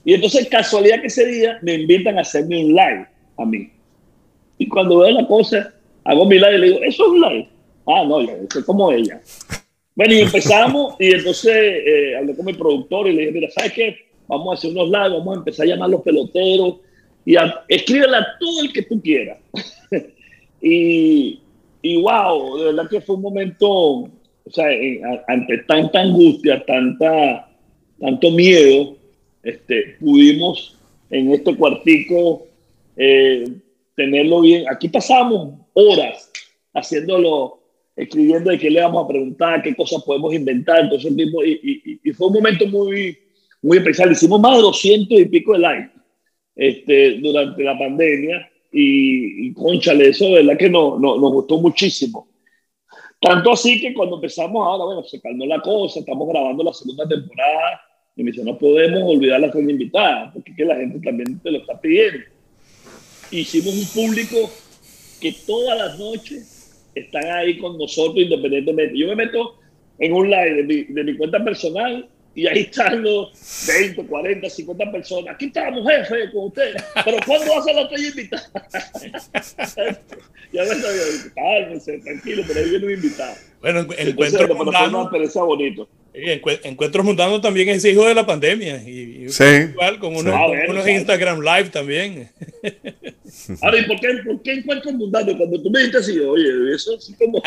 Y 0.06 0.14
entonces, 0.14 0.48
casualidad 0.48 1.02
que 1.02 1.08
ese 1.08 1.26
día 1.26 1.60
me 1.62 1.74
invitan 1.76 2.18
a 2.18 2.22
hacerme 2.22 2.64
un 2.64 2.70
live 2.72 3.06
a 3.38 3.46
mí. 3.46 3.70
Y 4.58 4.68
cuando 4.68 5.00
veo 5.00 5.12
la 5.12 5.28
cosa, 5.28 5.74
hago 6.04 6.26
mi 6.26 6.36
live 6.36 6.56
y 6.56 6.58
le 6.58 6.68
digo, 6.68 6.80
¿eso 6.84 7.04
es 7.06 7.10
un 7.10 7.22
live? 7.22 7.50
Ah, 7.88 8.04
no, 8.08 8.22
yo 8.22 8.34
soy 8.52 8.64
como 8.64 8.92
ella. 8.92 9.22
Bueno, 9.96 10.14
y 10.14 10.20
empezamos, 10.20 10.96
y 11.00 11.12
entonces 11.12 11.54
eh, 11.54 12.16
hablé 12.18 12.36
con 12.36 12.46
mi 12.46 12.54
productor 12.54 13.08
y 13.08 13.14
le 13.14 13.22
dije, 13.22 13.32
mira, 13.34 13.50
¿sabes 13.52 13.74
qué? 13.74 13.98
Vamos 14.28 14.50
a 14.50 14.54
hacer 14.54 14.72
unos 14.72 14.90
live, 14.90 15.18
vamos 15.18 15.36
a 15.36 15.40
empezar 15.40 15.66
a 15.66 15.70
llamar 15.70 15.88
a 15.88 15.92
los 15.92 16.02
peloteros 16.02 16.76
y 17.26 17.36
a, 17.36 17.64
escríbele 17.68 18.18
a 18.18 18.28
todo 18.40 18.62
el 18.64 18.72
que 18.72 18.84
tú 18.84 19.02
quieras. 19.02 19.38
y, 20.62 21.40
y 21.82 22.02
wow, 22.02 22.58
de 22.58 22.66
verdad 22.66 22.90
que 22.90 23.02
fue 23.02 23.16
un 23.16 23.22
momento, 23.22 23.70
o 23.70 24.10
sea, 24.50 24.68
ante 25.28 25.58
tanta 25.68 26.02
angustia, 26.02 26.64
tanta, 26.66 27.50
tanto 28.00 28.32
miedo, 28.32 28.96
este, 29.44 29.98
pudimos 30.00 30.78
en 31.10 31.34
este 31.34 31.56
cuartico 31.56 32.48
eh, 32.96 33.46
tenerlo 33.96 34.42
bien. 34.42 34.66
Aquí 34.70 34.90
pasamos 34.90 35.60
horas 35.74 36.32
haciéndolo, 36.74 37.60
escribiendo 37.96 38.50
de 38.52 38.58
qué 38.60 38.70
le 38.70 38.82
vamos 38.82 39.06
a 39.06 39.08
preguntar, 39.08 39.62
qué 39.62 39.76
cosas 39.76 40.04
podemos 40.04 40.34
inventar, 40.34 40.92
ese 40.94 41.12
tipo, 41.14 41.44
y, 41.44 41.60
y- 41.86 42.00
y 42.10 42.14
fue 42.14 42.28
un 42.28 42.34
momento 42.34 42.66
muy, 42.68 43.18
muy 43.62 43.78
especial. 43.78 44.12
Hicimos 44.12 44.40
más 44.40 44.56
de 44.56 44.62
200 44.64 45.20
y 45.20 45.26
pico 45.26 45.54
de 45.54 45.60
likes 45.60 45.92
este, 46.56 47.18
durante 47.20 47.64
la 47.64 47.78
pandemia 47.78 48.50
y, 48.72 49.48
y 49.48 49.54
conchale, 49.54 50.10
eso 50.10 50.26
de 50.26 50.36
verdad 50.44 50.58
que 50.58 50.70
no, 50.70 50.98
no- 50.98 51.18
nos 51.18 51.32
gustó 51.34 51.58
muchísimo. 51.60 52.28
Tanto 53.20 53.52
así 53.52 53.80
que 53.80 53.94
cuando 53.94 54.16
empezamos 54.16 54.66
ahora, 54.66 54.86
bueno, 54.86 55.04
se 55.04 55.22
calmó 55.22 55.46
la 55.46 55.62
cosa, 55.62 56.00
estamos 56.00 56.28
grabando 56.28 56.64
la 56.64 56.74
segunda 56.74 57.08
temporada 57.08 57.82
y 58.16 58.24
me 58.24 58.32
dice, 58.32 58.44
no 58.44 58.58
podemos 58.58 59.04
olvidar 59.04 59.40
la 59.40 59.52
segunda 59.52 59.72
invitada, 59.74 60.32
porque 60.34 60.52
es 60.52 60.58
que 60.58 60.66
la 60.66 60.76
gente 60.76 61.00
también 61.02 61.40
te 61.40 61.52
lo 61.52 61.60
está 61.60 61.80
pidiendo. 61.80 62.20
Hicimos 63.32 63.74
un 63.74 63.88
público 63.88 64.52
que 65.22 65.34
todas 65.46 65.78
las 65.78 65.98
noches 65.98 66.86
están 66.94 67.26
ahí 67.32 67.58
con 67.58 67.78
nosotros 67.78 68.18
independientemente. 68.18 68.98
Yo 68.98 69.08
me 69.08 69.16
meto 69.16 69.58
en 70.00 70.14
un 70.14 70.30
live 70.30 70.56
de 70.56 70.64
mi, 70.64 70.84
de 70.84 71.04
mi 71.04 71.18
cuenta 71.18 71.44
personal 71.44 72.08
y 72.34 72.48
ahí 72.48 72.62
están 72.62 73.04
los 73.04 73.32
20, 73.68 74.06
40, 74.06 74.50
50 74.50 74.92
personas. 74.92 75.36
Aquí 75.36 75.46
estamos, 75.46 75.90
jefe, 75.90 76.32
con 76.32 76.46
usted. 76.46 76.76
Pero 77.06 77.18
¿cuándo 77.26 77.64
ser 77.64 77.76
la 77.76 77.82
otra 77.82 78.00
invitada? 78.00 78.52
ya 80.52 80.64
ves, 80.64 81.32
cálmese, 81.36 82.00
tranquilo, 82.00 82.44
pero 82.48 82.60
ahí 82.60 82.70
viene 82.70 82.86
un 82.86 82.94
invitado. 82.94 83.36
Bueno, 83.62 83.80
en- 83.80 83.86
Entonces, 83.86 84.08
encuentros 84.08 84.42
pero 84.42 84.56
fue 84.56 84.66
mundanos, 84.66 85.12
bonito. 85.46 85.88
sí, 86.14 86.20
Encue- 86.20 86.60
Encuentros 86.64 87.06
Mundanos 87.06 87.42
también 87.42 87.70
es 87.70 87.86
hijo 87.86 88.06
de 88.08 88.16
la 88.16 88.26
pandemia. 88.26 88.82
Y, 88.84 89.26
y 89.26 89.30
Sí. 89.30 89.44
igual 89.72 90.00
con 90.00 90.16
unos, 90.16 90.34
Ah, 90.36 90.48
unos. 90.68 90.88
Instagram 90.88 91.40
Live 91.42 91.70
también. 91.70 92.30
Ahora, 93.62 93.78
¿y 93.80 93.86
por 93.86 94.00
qué, 94.00 94.08
por 94.26 94.42
qué 94.42 94.54
encuentro 94.54 94.92
mundano? 94.94 95.38
Cuando 95.38 95.62
tú 95.62 95.70
me 95.70 95.80
dijiste 95.80 95.98
así, 96.00 96.20
oye, 96.20 96.50
eso 96.76 96.96
así 96.98 97.14
como... 97.16 97.42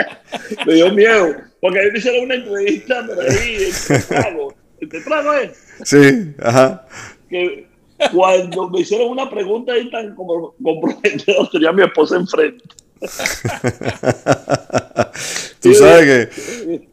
me 0.66 0.74
dio 0.74 0.92
miedo. 0.94 1.34
Porque 1.60 1.80
a 1.80 1.82
mí 1.82 1.88
me 1.92 1.98
hicieron 1.98 2.22
una 2.24 2.34
entrevista, 2.36 3.04
pero 3.06 3.20
ahí, 3.20 3.56
en 3.90 4.02
trago. 4.08 4.54
¿El 4.80 5.04
trago 5.04 5.32
es? 5.34 5.50
Sí, 5.84 5.98
ajá. 6.40 6.86
que 7.28 7.66
cuando 8.12 8.70
me 8.70 8.80
hicieron 8.80 9.08
una 9.10 9.28
pregunta 9.28 9.72
ahí 9.72 9.90
tan 9.90 10.14
como 10.14 10.54
comprometedora, 10.62 11.48
tenía 11.50 11.70
a 11.70 11.72
mi 11.72 11.82
esposa 11.82 12.16
enfrente. 12.16 12.64
Tú 15.60 15.74
sabes 15.74 16.04
que 16.04 16.88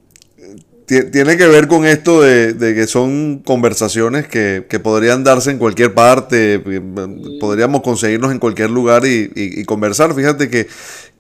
ti- 0.85 1.11
tiene 1.11 1.37
que 1.37 1.47
ver 1.47 1.67
con 1.67 1.85
esto 1.85 2.21
de, 2.21 2.53
de 2.53 2.75
que 2.75 2.87
son 2.87 3.41
conversaciones 3.45 4.27
que, 4.27 4.65
que 4.69 4.79
podrían 4.79 5.23
darse 5.23 5.51
en 5.51 5.57
cualquier 5.57 5.93
parte, 5.93 6.55
eh, 6.65 6.81
podríamos 7.39 7.81
conseguirnos 7.81 8.31
en 8.31 8.39
cualquier 8.39 8.69
lugar 8.71 9.05
y, 9.05 9.31
y- 9.35 9.61
y 9.61 9.65
conversar. 9.65 10.13
Fíjate 10.13 10.49
que, 10.49 10.67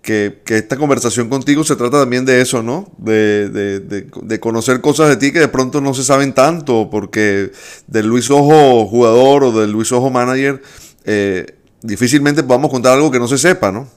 que, 0.01 0.41
que 0.45 0.57
esta 0.57 0.77
conversación 0.77 1.29
contigo 1.29 1.63
se 1.63 1.75
trata 1.75 1.99
también 2.01 2.25
de 2.25 2.41
eso, 2.41 2.61
¿no? 2.63 2.89
De, 2.97 3.49
de- 3.49 3.79
de- 3.79 4.07
de 4.21 4.39
conocer 4.39 4.81
cosas 4.81 5.09
de 5.09 5.17
ti 5.17 5.31
que 5.31 5.39
de 5.39 5.47
pronto 5.47 5.81
no 5.81 5.93
se 5.93 6.03
saben 6.03 6.33
tanto, 6.33 6.89
porque 6.91 7.51
del 7.87 8.07
Luis 8.07 8.29
Ojo 8.29 8.85
jugador 8.87 9.43
o 9.45 9.51
del 9.51 9.71
Luis 9.71 9.91
Ojo 9.91 10.09
manager, 10.09 10.61
eh, 11.05 11.45
difícilmente 11.81 12.43
podamos 12.43 12.71
contar 12.71 12.93
algo 12.93 13.11
que 13.11 13.19
no 13.19 13.27
se 13.27 13.37
sepa, 13.37 13.71
¿no? 13.71 13.87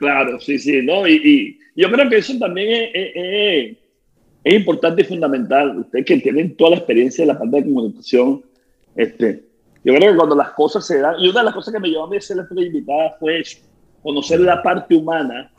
Claro, 0.00 0.40
sí, 0.40 0.58
sí, 0.58 0.80
¿no? 0.82 1.06
Y, 1.06 1.12
y 1.14 1.58
yo 1.82 1.90
creo 1.92 2.08
que 2.08 2.16
eso 2.16 2.32
también 2.38 2.70
es, 2.70 2.90
es- 2.94 3.12
es- 3.14 3.76
es 4.42 4.54
importante 4.54 5.02
y 5.02 5.04
fundamental. 5.04 5.78
Ustedes 5.80 6.06
que 6.06 6.16
tienen 6.16 6.56
toda 6.56 6.70
la 6.70 6.76
experiencia 6.78 7.22
de 7.26 7.32
la 7.34 7.38
parte 7.38 7.56
de 7.58 7.64
comunicación, 7.64 8.42
este, 8.96 9.42
yo 9.84 9.94
creo 9.94 10.10
que 10.12 10.16
cuando 10.16 10.34
las 10.34 10.50
cosas 10.52 10.86
se 10.86 10.98
dan, 10.98 11.16
y 11.20 11.28
una 11.28 11.40
de 11.40 11.44
las 11.44 11.54
cosas 11.54 11.74
que 11.74 11.80
me 11.80 11.88
llevó 11.90 12.04
a 12.04 12.10
mí 12.10 12.16
a 12.16 12.20
ser 12.22 12.38
la 12.38 12.44
estrella 12.44 12.66
invitada 12.66 13.16
fue 13.20 13.40
eso, 13.40 13.58
conocer 14.02 14.40
la 14.40 14.62
parte 14.62 14.94
humana 14.96 15.52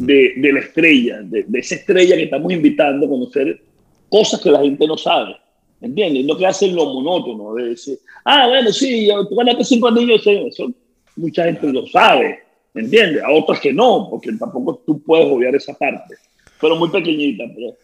de, 0.00 0.32
de 0.36 0.52
la 0.52 0.58
estrella, 0.60 1.20
de, 1.22 1.44
de 1.44 1.58
esa 1.60 1.76
estrella 1.76 2.16
que 2.16 2.24
estamos 2.24 2.52
invitando, 2.52 3.08
conocer 3.08 3.60
cosas 4.08 4.40
que 4.40 4.50
la 4.50 4.60
gente 4.60 4.86
no 4.88 4.98
sabe. 4.98 5.36
¿Entiendes? 5.80 6.24
No 6.24 6.36
que 6.36 6.46
hacen 6.46 6.74
lo 6.74 6.86
monótono 6.86 7.54
de 7.54 7.68
decir, 7.68 7.98
ah, 8.24 8.48
bueno, 8.48 8.72
sí, 8.72 9.08
tú 9.28 9.36
ganaste 9.36 9.62
cinco 9.62 9.86
anillos, 9.88 10.26
eso 10.26 10.72
mucha 11.14 11.44
gente 11.44 11.70
lo 11.72 11.86
sabe, 11.86 12.40
¿entiendes? 12.76 13.22
A 13.22 13.30
otros 13.30 13.60
que 13.60 13.72
no, 13.72 14.08
porque 14.10 14.32
tampoco 14.32 14.82
tú 14.86 15.02
puedes 15.02 15.26
obviar 15.26 15.54
esa 15.54 15.74
parte, 15.74 16.14
pero 16.60 16.76
muy 16.76 16.90
pequeñita. 16.90 17.44
Pero 17.54 17.76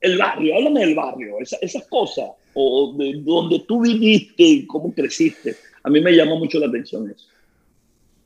el 0.00 0.18
barrio, 0.18 0.54
háblame 0.56 0.80
del 0.80 0.94
barrio, 0.94 1.36
esa- 1.40 1.58
esas 1.60 1.86
cosas, 1.86 2.30
o 2.54 2.94
de 2.98 3.14
donde 3.22 3.60
tú 3.66 3.80
viviste 3.82 4.42
y 4.42 4.66
cómo 4.66 4.92
creciste, 4.94 5.56
a 5.82 5.90
mí 5.90 6.00
me 6.00 6.12
llama 6.12 6.36
mucho 6.36 6.58
la 6.58 6.66
atención 6.66 7.10
eso. 7.10 7.26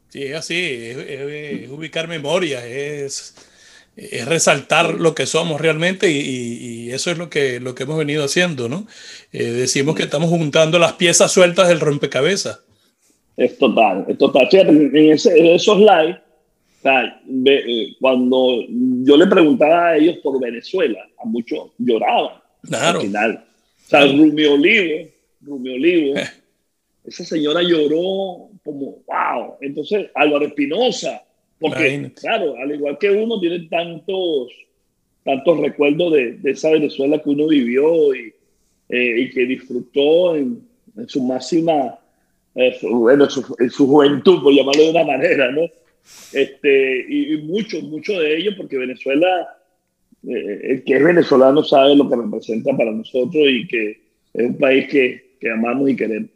Sí, 0.09 0.25
es 0.25 0.35
así, 0.35 0.57
es, 0.57 1.69
ubicar 1.71 2.09
memoria, 2.09 2.67
es, 2.67 3.35
es 3.97 4.27
resaltar 4.27 4.95
lo 4.95 5.15
que 5.15 5.27
somos 5.27 5.61
realmente 5.61 6.11
y 6.11 6.91
eso 6.91 7.11
es 7.13 7.19
lo 7.19 7.31
que, 7.31 7.61
lo 7.61 7.75
que 7.77 7.85
hemos 7.85 7.99
venido 7.99 8.25
haciendo, 8.25 8.69
¿no? 8.69 8.87
Eh, 9.33 9.45
decimos 9.45 9.95
que 9.95 10.03
estamos 10.03 10.29
juntando 10.29 10.79
las 10.81 10.95
piezas 10.95 11.31
sueltas 11.31 11.69
del 11.69 11.79
rompecabezas. 11.81 12.61
Es 13.45 13.57
total, 13.59 14.05
es 14.09 14.19
total. 14.19 14.49
Fíjate, 14.51 14.69
en, 14.71 14.97
ese- 15.13 15.39
en 15.39 15.47
esos 15.47 15.79
live, 15.79 16.13
o 16.79 16.83
sea, 16.83 17.21
ve- 17.27 17.65
eh, 17.67 17.89
cuando 18.01 18.65
yo 18.69 19.17
le 19.17 19.27
preguntaba 19.27 19.89
a 19.89 19.97
ellos 19.97 20.19
por 20.19 20.39
Venezuela, 20.41 21.01
a 21.19 21.25
muchos 21.27 21.71
lloraban. 21.79 22.35
Claro. 22.63 23.01
Al 23.01 23.07
final. 23.07 23.45
O 23.87 23.89
sea, 23.89 24.07
Rumi 24.07 24.45
Olivo, 24.45 25.09
Rumi 25.41 25.71
Olivo, 25.71 26.15
esa 27.05 27.25
señora 27.25 27.63
lloró 27.63 28.51
como, 28.63 28.99
wow. 29.07 29.55
Entonces, 29.63 30.09
Álvaro 30.15 30.47
Espinosa, 30.47 31.23
porque, 31.59 31.89
Imagínate. 31.95 32.15
claro, 32.21 32.55
al 32.57 32.75
igual 32.75 32.99
que 32.99 33.11
uno, 33.11 33.41
tiene 33.41 33.61
tantos, 33.71 34.49
tantos 35.25 35.61
recuerdos 35.61 36.13
de, 36.13 36.33
de 36.33 36.51
esa 36.51 36.71
Venezuela 36.71 37.21
que 37.23 37.31
uno 37.31 37.47
vivió 37.47 38.15
y, 38.15 38.35
eh, 38.91 39.21
y 39.23 39.31
que 39.31 39.47
disfrutó 39.47 40.37
en, 40.37 40.61
en 40.97 41.09
su 41.09 41.23
máxima, 41.23 41.99
eh, 42.61 42.79
bueno, 42.83 43.25
en 43.25 43.31
su, 43.31 43.57
su 43.71 43.87
juventud, 43.87 44.43
por 44.43 44.53
llamarlo 44.53 44.83
de 44.83 44.91
una 44.91 45.05
manera, 45.05 45.51
¿no? 45.51 45.63
Este, 46.33 47.07
y, 47.09 47.35
y 47.35 47.43
muchos, 47.43 47.83
muchos 47.85 48.19
de 48.19 48.37
ellos, 48.37 48.55
porque 48.57 48.79
Venezuela, 48.79 49.49
eh, 50.27 50.61
el 50.63 50.85
que 50.85 50.97
es 50.97 51.05
venezolano 51.05 51.63
sabe 51.63 51.97
lo 51.97 52.09
que 52.09 52.17
representa 52.17 52.77
para 52.77 52.93
nosotros 52.93 53.45
y 53.49 53.67
que 53.67 53.91
es 54.35 54.47
un 54.47 54.59
país 54.59 54.89
que, 54.89 55.37
que 55.41 55.51
amamos 55.51 55.91
y 55.91 55.97
queremos. 55.97 56.31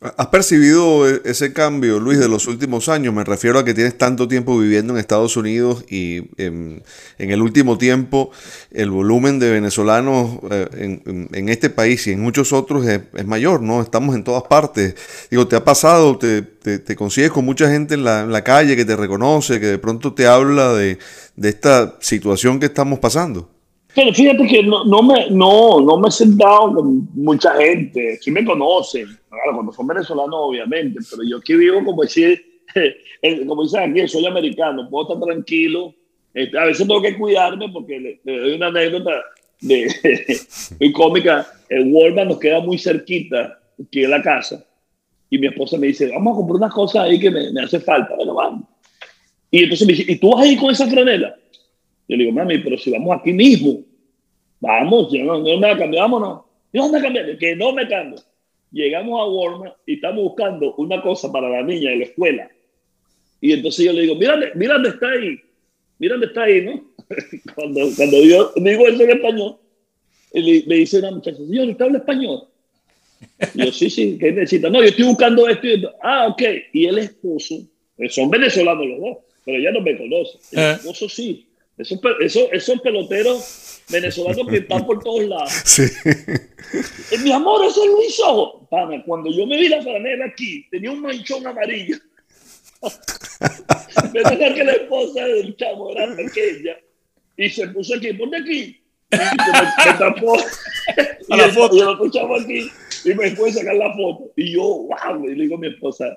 ¿Has 0.00 0.28
percibido 0.28 1.08
e- 1.08 1.22
ese 1.24 1.52
cambio, 1.52 1.98
Luis, 1.98 2.20
de 2.20 2.28
los 2.28 2.46
últimos 2.46 2.88
años? 2.88 3.12
Me 3.12 3.24
refiero 3.24 3.58
a 3.58 3.64
que 3.64 3.74
tienes 3.74 3.98
tanto 3.98 4.28
tiempo 4.28 4.56
viviendo 4.56 4.92
en 4.92 5.00
Estados 5.00 5.36
Unidos 5.36 5.84
y 5.90 6.30
em, 6.40 6.80
en 7.18 7.30
el 7.32 7.42
último 7.42 7.78
tiempo 7.78 8.30
el 8.70 8.90
volumen 8.92 9.40
de 9.40 9.50
venezolanos 9.50 10.38
eh, 10.52 11.00
en, 11.32 11.48
este 11.48 11.68
país 11.68 12.06
y 12.06 12.12
en 12.12 12.20
muchos 12.20 12.52
otros 12.52 12.86
es, 12.86 13.00
mayor, 13.26 13.60
¿no? 13.60 13.82
Estamos 13.82 14.14
en 14.14 14.22
todas 14.22 14.44
partes. 14.44 14.94
Digo, 15.32 15.48
¿te 15.48 15.56
ha 15.56 15.64
pasado, 15.64 16.16
te, 16.16 16.42
te- 16.42 16.78
te 16.78 16.94
consigues 16.94 17.32
con 17.32 17.44
mucha 17.44 17.68
gente 17.68 17.94
en 17.94 18.04
la, 18.04 18.20
en 18.20 18.30
la 18.30 18.44
calle 18.44 18.76
que 18.76 18.84
te 18.84 18.94
reconoce, 18.94 19.58
que 19.58 19.66
de 19.66 19.78
pronto 19.78 20.14
te 20.14 20.28
habla 20.28 20.74
de, 20.74 20.98
de 21.34 21.48
esta 21.48 21.96
situación 22.00 22.60
que 22.60 22.66
estamos 22.66 23.00
pasando? 23.00 23.50
Pero 23.98 24.14
fíjate 24.14 24.46
que 24.46 24.62
no, 24.62 24.84
no, 24.84 25.02
me, 25.02 25.28
no, 25.28 25.80
no 25.80 25.98
me 25.98 26.06
he 26.06 26.12
sentado 26.12 26.72
con 26.72 27.08
mucha 27.14 27.56
gente, 27.56 28.16
sí 28.20 28.30
me 28.30 28.44
conocen, 28.44 29.06
claro, 29.28 29.54
cuando 29.54 29.72
son 29.72 29.88
venezolanos 29.88 30.36
obviamente, 30.36 31.00
pero 31.10 31.24
yo 31.28 31.38
aquí 31.38 31.54
vivo 31.54 31.84
como 31.84 32.02
decir, 32.02 32.40
eh, 33.22 33.44
como 33.44 33.64
dicen 33.64 33.90
aquí, 33.90 34.06
soy 34.06 34.24
americano, 34.24 34.88
puedo 34.88 35.14
estar 35.14 35.26
tranquilo, 35.26 35.92
Este, 36.32 36.56
a 36.56 36.66
veces 36.66 36.86
tengo 36.86 37.02
que 37.02 37.18
cuidarme 37.18 37.70
porque 37.70 37.98
le, 37.98 38.20
le 38.22 38.38
doy 38.38 38.52
una 38.52 38.68
anécdota 38.68 39.10
de, 39.62 39.88
muy 40.78 40.92
cómica, 40.92 41.48
el 41.68 41.92
Walmart 41.92 42.28
nos 42.28 42.38
queda 42.38 42.60
muy 42.60 42.78
cerquita 42.78 43.58
aquí 43.82 44.04
en 44.04 44.10
la 44.12 44.22
casa 44.22 44.64
y 45.28 45.38
mi 45.38 45.48
esposa 45.48 45.76
me 45.76 45.88
dice, 45.88 46.06
vamos 46.06 46.34
a 46.34 46.36
comprar 46.36 46.56
unas 46.58 46.72
cosas 46.72 47.02
ahí 47.02 47.18
que 47.18 47.32
me, 47.32 47.50
me 47.50 47.62
hace 47.62 47.80
falta, 47.80 48.14
bueno, 48.14 48.34
vamos. 48.34 48.62
Y 49.50 49.64
entonces 49.64 49.84
me 49.88 49.92
dice, 49.92 50.12
¿y 50.12 50.20
tú 50.20 50.30
vas 50.30 50.44
a 50.44 50.46
ir 50.46 50.56
con 50.56 50.70
esa 50.70 50.86
franela? 50.86 51.34
Yo 52.08 52.16
le 52.16 52.24
digo, 52.24 52.32
mami, 52.32 52.58
pero 52.58 52.78
si 52.78 52.92
vamos 52.92 53.18
aquí 53.18 53.32
mismo, 53.32 53.87
vamos, 54.60 55.12
yo 55.12 55.24
no, 55.24 55.38
no 55.38 55.58
me 55.58 55.76
cambiar, 55.78 56.02
vámonos. 56.02 56.42
¿Y 56.72 56.78
dónde 56.78 57.00
cambiar? 57.00 57.38
Que 57.38 57.56
no 57.56 57.72
me 57.72 57.88
cambio. 57.88 58.20
Llegamos 58.70 59.20
a 59.20 59.24
Walmart 59.26 59.76
y 59.86 59.94
estamos 59.94 60.22
buscando 60.22 60.74
una 60.76 61.00
cosa 61.00 61.32
para 61.32 61.48
la 61.48 61.62
niña 61.62 61.90
de 61.90 61.96
la 61.96 62.04
escuela. 62.04 62.50
Y 63.40 63.52
entonces 63.52 63.84
yo 63.86 63.92
le 63.92 64.02
digo, 64.02 64.14
mira, 64.16 64.36
mira 64.54 64.74
dónde 64.74 64.90
está 64.90 65.08
ahí, 65.10 65.38
mira 65.98 66.14
dónde 66.14 66.26
está 66.26 66.42
ahí, 66.42 66.62
¿no? 66.62 66.84
cuando, 67.54 67.80
cuando 67.96 68.22
yo 68.24 68.52
digo 68.56 68.86
eso 68.86 69.02
en 69.02 69.10
español, 69.10 69.56
le- 70.34 70.64
me 70.66 70.74
dice 70.74 70.98
una 70.98 71.12
muchacha, 71.12 71.38
señor, 71.38 71.68
¿usted 71.68 71.84
habla 71.84 71.98
español? 71.98 72.42
Y 73.54 73.64
yo, 73.64 73.72
sí, 73.72 73.88
sí, 73.88 74.18
¿qué 74.20 74.32
necesita? 74.32 74.68
No, 74.68 74.80
yo 74.82 74.88
estoy 74.88 75.04
buscando 75.06 75.48
esto 75.48 75.66
y 75.66 75.72
esto. 75.74 75.92
Ah, 76.02 76.26
ok. 76.28 76.42
Y 76.72 76.84
el 76.86 76.98
esposo, 76.98 77.54
eh, 77.96 78.08
son 78.10 78.28
venezolanos 78.30 78.86
los 78.86 79.00
dos, 79.00 79.16
pero 79.44 79.58
ella 79.58 79.70
no 79.72 79.80
me 79.80 79.96
conoce. 79.96 80.38
El 80.52 80.58
Ah. 80.58 80.72
esposo 80.72 81.08
sí. 81.08 81.46
Esos, 81.78 82.00
esos, 82.20 82.48
esos 82.52 82.80
peloteros 82.80 83.80
venezolanos 83.88 84.46
que 84.48 84.56
están 84.58 84.84
por 84.86 85.02
todos 85.02 85.24
lados. 85.24 85.52
Sí. 85.64 85.82
Eh, 87.12 87.18
mi 87.22 87.32
amor, 87.32 87.64
ese 87.64 87.80
es 87.80 87.86
Luis 87.86 88.20
Ojo. 88.20 88.66
Pana, 88.68 89.02
cuando 89.06 89.30
yo 89.30 89.46
me 89.46 89.56
vi 89.56 89.68
la 89.68 89.80
franela 89.82 90.26
aquí, 90.26 90.66
tenía 90.70 90.90
un 90.90 91.00
manchón 91.00 91.46
amarillo. 91.46 91.96
Pensaba 94.12 94.54
que 94.54 94.64
la 94.64 94.72
esposa 94.72 95.24
del 95.24 95.56
chavo 95.56 95.92
era 95.92 96.14
pequeña 96.14 96.76
y 97.36 97.48
se 97.50 97.68
puso 97.68 97.94
aquí, 97.94 98.12
ponte 98.12 98.36
aquí. 98.36 98.82
Y 99.10 99.16
me, 99.16 99.22
me 99.92 99.98
tapó. 99.98 100.36
y 101.28 101.32
A 101.32 101.36
la 101.36 101.44
el- 101.46 101.52
foto. 101.52 101.76
y 101.76 101.80
otro 101.80 102.10
chavo 102.10 102.36
aquí 102.38 102.68
y 103.04 103.14
me 103.14 103.30
puede 103.32 103.52
sacar 103.52 103.76
la 103.76 103.92
foto. 103.94 104.30
Y 104.36 104.52
yo, 104.52 104.62
wow, 104.62 105.24
y 105.24 105.34
le 105.34 105.42
digo 105.44 105.56
a 105.56 105.58
mi 105.60 105.68
esposa, 105.68 106.16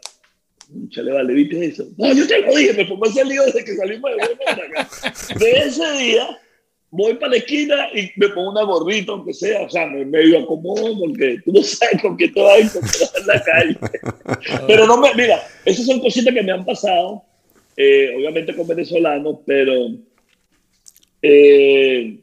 chale, 0.90 1.12
vale, 1.12 1.34
¿viste 1.34 1.66
eso? 1.66 1.88
No, 1.98 2.14
yo 2.14 2.28
te 2.28 2.42
lo 2.42 2.56
dije, 2.56 2.74
me 2.74 2.86
pongo 2.86 3.06
ese 3.06 3.24
lío 3.26 3.44
desde 3.44 3.64
que 3.64 3.76
salimos 3.76 4.12
de 4.12 4.18
Guatemala. 4.18 4.90
De 5.40 5.52
ese 5.52 5.92
día, 5.98 6.40
voy 6.92 7.14
para 7.16 7.32
la 7.32 7.38
esquina 7.38 7.88
y 7.94 8.12
me 8.18 8.30
pongo 8.30 8.52
una 8.52 8.64
gorrita, 8.64 9.14
aunque 9.14 9.34
sea, 9.34 9.62
o 9.62 9.70
sea, 9.70 9.88
me 9.88 10.06
medio 10.06 10.40
acomodo 10.40 11.00
porque 11.00 11.38
tú 11.44 11.54
no 11.54 11.64
sabes 11.64 12.02
con 12.02 12.18
qué 12.18 12.28
te 12.28 12.42
vas 12.42 12.54
a 12.54 12.60
encontrar 12.60 13.10
en 13.20 13.28
la 13.28 13.44
calle. 13.44 13.78
pero 14.68 14.86
no 14.86 14.98
me, 14.98 15.14
mira, 15.16 15.42
esas 15.66 15.86
son 15.86 16.02
cositas 16.02 16.34
que 16.34 16.44
me 16.44 16.52
han 16.52 16.66
pasado, 16.66 17.24
eh, 17.78 18.14
obviamente 18.18 18.56
con 18.56 18.68
venezolanos, 18.68 19.38
pero 19.46 19.74
eh, 21.22 22.20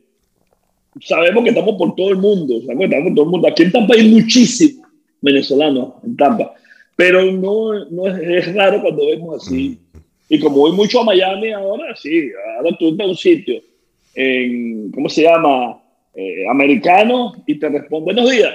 sabemos 1.01 1.45
que 1.45 1.51
estamos 1.51 1.77
por 1.77 1.95
todo 1.97 2.11
el 2.11 2.19
mundo, 2.19 2.61
sabemos 2.61 2.89
que 2.89 2.95
estamos 2.95 3.09
por 3.09 3.15
todo 3.15 3.25
el 3.25 3.31
mundo. 3.31 3.49
Aquí 3.49 3.63
en 3.63 3.73
Tampa 3.73 3.95
hay 3.95 4.09
muchísimos 4.09 4.87
venezolanos 5.21 5.95
en 6.05 6.17
Tampa, 6.17 6.55
pero 6.99 7.31
no, 7.31 7.85
no 7.91 8.09
es, 8.09 8.47
es 8.49 8.55
raro 8.57 8.83
cuando 8.83 9.07
vemos 9.07 9.47
así. 9.47 9.79
Y 10.29 10.41
como 10.41 10.57
voy 10.57 10.73
mucho 10.73 11.01
a 11.01 11.05
Miami 11.05 11.53
ahora, 11.53 11.95
sí, 11.95 12.29
ahora 12.57 12.77
tú 12.77 12.89
estás 12.89 13.07
a 13.07 13.11
un 13.11 13.17
sitio, 13.17 13.63
en, 14.17 14.91
¿cómo 14.91 15.09
se 15.09 15.23
llama? 15.23 15.81
Eh, 16.13 16.45
americano, 16.49 17.35
y 17.47 17.57
te 17.57 17.69
responde, 17.69 18.07
buenos 18.07 18.29
días. 18.29 18.53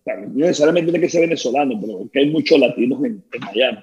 O 0.00 0.02
sea, 0.02 0.16
no 0.16 0.28
necesariamente 0.34 0.90
tiene 0.90 1.06
que 1.06 1.08
ser 1.08 1.20
venezolano, 1.20 1.80
pero 1.80 2.10
que 2.12 2.18
hay 2.18 2.30
muchos 2.30 2.58
latinos 2.58 3.04
en, 3.04 3.22
en 3.32 3.40
Miami. 3.40 3.78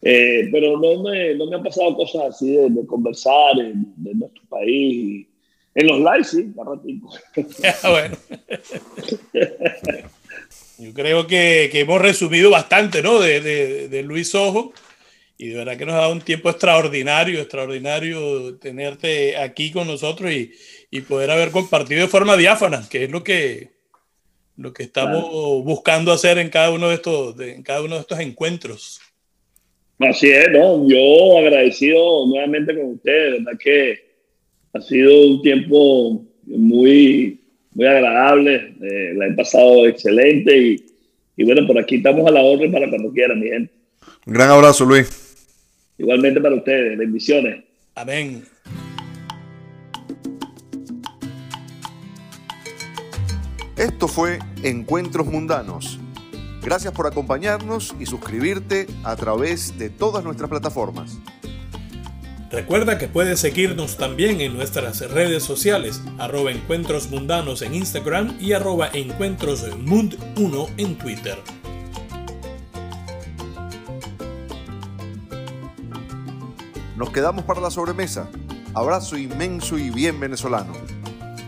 Eh, 0.00 0.48
pero 0.50 0.78
no 0.78 1.02
me, 1.02 1.34
no 1.34 1.44
me 1.44 1.56
han 1.56 1.62
pasado 1.62 1.94
cosas 1.94 2.22
así 2.30 2.52
de, 2.52 2.70
de 2.70 2.86
conversar 2.86 3.58
en, 3.58 3.92
de 3.96 4.14
nuestro 4.14 4.44
país. 4.48 5.26
En 5.74 5.86
los 5.86 5.98
lives, 5.98 6.28
sí, 6.28 6.52
un 6.56 6.66
ratito. 6.66 7.06
bueno. 7.90 8.16
Yo 10.78 10.92
creo 10.92 11.26
que, 11.26 11.68
que, 11.72 11.80
hemos 11.80 12.00
resumido 12.00 12.50
bastante, 12.50 13.02
¿no? 13.02 13.18
De, 13.18 13.40
de, 13.40 13.88
de, 13.88 14.02
Luis 14.02 14.34
Ojo. 14.34 14.72
Y 15.38 15.48
de 15.48 15.56
verdad 15.56 15.76
que 15.76 15.86
nos 15.86 15.94
ha 15.94 15.98
dado 15.98 16.12
un 16.12 16.20
tiempo 16.20 16.50
extraordinario, 16.50 17.40
extraordinario 17.40 18.56
tenerte 18.56 19.36
aquí 19.36 19.70
con 19.70 19.86
nosotros 19.86 20.32
y, 20.32 20.52
y 20.90 21.02
poder 21.02 21.30
haber 21.30 21.50
compartido 21.50 22.00
de 22.00 22.08
forma 22.08 22.36
diáfana, 22.36 22.86
que 22.90 23.04
es 23.04 23.10
lo 23.10 23.22
que, 23.22 23.70
lo 24.56 24.72
que 24.72 24.84
estamos 24.84 25.24
claro. 25.24 25.62
buscando 25.62 26.12
hacer 26.12 26.38
en 26.38 26.48
cada 26.48 26.70
uno 26.70 26.88
de 26.88 26.94
estos, 26.94 27.36
de, 27.36 27.54
en 27.54 27.62
cada 27.62 27.82
uno 27.82 27.96
de 27.96 28.00
estos 28.00 28.20
encuentros. 28.20 29.00
Así 29.98 30.28
es, 30.28 30.48
¿no? 30.50 30.86
Yo 30.88 31.38
agradecido 31.38 32.26
nuevamente 32.26 32.74
con 32.74 32.92
ustedes, 32.92 33.44
verdad 33.44 33.58
que 33.58 34.06
ha 34.74 34.80
sido 34.80 35.28
un 35.28 35.42
tiempo 35.42 36.22
muy, 36.44 37.40
muy 37.76 37.86
agradable, 37.86 38.74
eh, 38.80 39.12
la 39.14 39.26
he 39.26 39.32
pasado 39.34 39.86
excelente 39.86 40.56
y, 40.56 40.86
y, 41.36 41.44
bueno, 41.44 41.66
por 41.66 41.78
aquí 41.78 41.96
estamos 41.96 42.26
a 42.26 42.30
la 42.30 42.40
orden 42.40 42.72
para 42.72 42.88
cuando 42.88 43.12
quieran, 43.12 43.38
mi 43.38 43.48
gente. 43.48 43.70
Un 44.24 44.32
gran 44.32 44.48
abrazo, 44.48 44.86
Luis. 44.86 45.36
Igualmente 45.98 46.40
para 46.40 46.54
ustedes, 46.54 46.96
bendiciones. 46.96 47.64
Amén. 47.94 48.44
Esto 53.76 54.08
fue 54.08 54.38
Encuentros 54.62 55.26
Mundanos. 55.26 56.00
Gracias 56.62 56.94
por 56.94 57.06
acompañarnos 57.06 57.94
y 58.00 58.06
suscribirte 58.06 58.86
a 59.04 59.16
través 59.16 59.78
de 59.78 59.90
todas 59.90 60.24
nuestras 60.24 60.48
plataformas. 60.48 61.18
Recuerda 62.56 62.96
que 62.96 63.06
puedes 63.06 63.38
seguirnos 63.40 63.98
también 63.98 64.40
en 64.40 64.56
nuestras 64.56 65.00
redes 65.10 65.42
sociales, 65.42 66.00
arroba 66.16 66.52
encuentros 66.52 67.10
mundanos 67.10 67.60
en 67.60 67.74
Instagram 67.74 68.34
y 68.40 68.54
arroba 68.54 68.90
encuentrosmund1 68.92 70.70
en 70.78 70.96
Twitter. 70.96 71.36
Nos 76.96 77.10
quedamos 77.10 77.44
para 77.44 77.60
la 77.60 77.70
sobremesa. 77.70 78.30
Abrazo 78.72 79.18
inmenso 79.18 79.76
y 79.76 79.90
bien 79.90 80.18
venezolano. 80.18 80.72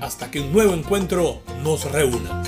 Hasta 0.03 0.31
que 0.31 0.41
un 0.41 0.53
nuevo 0.53 0.75
encuentro 0.75 1.41
nos 1.63 1.91
reúna. 1.91 2.43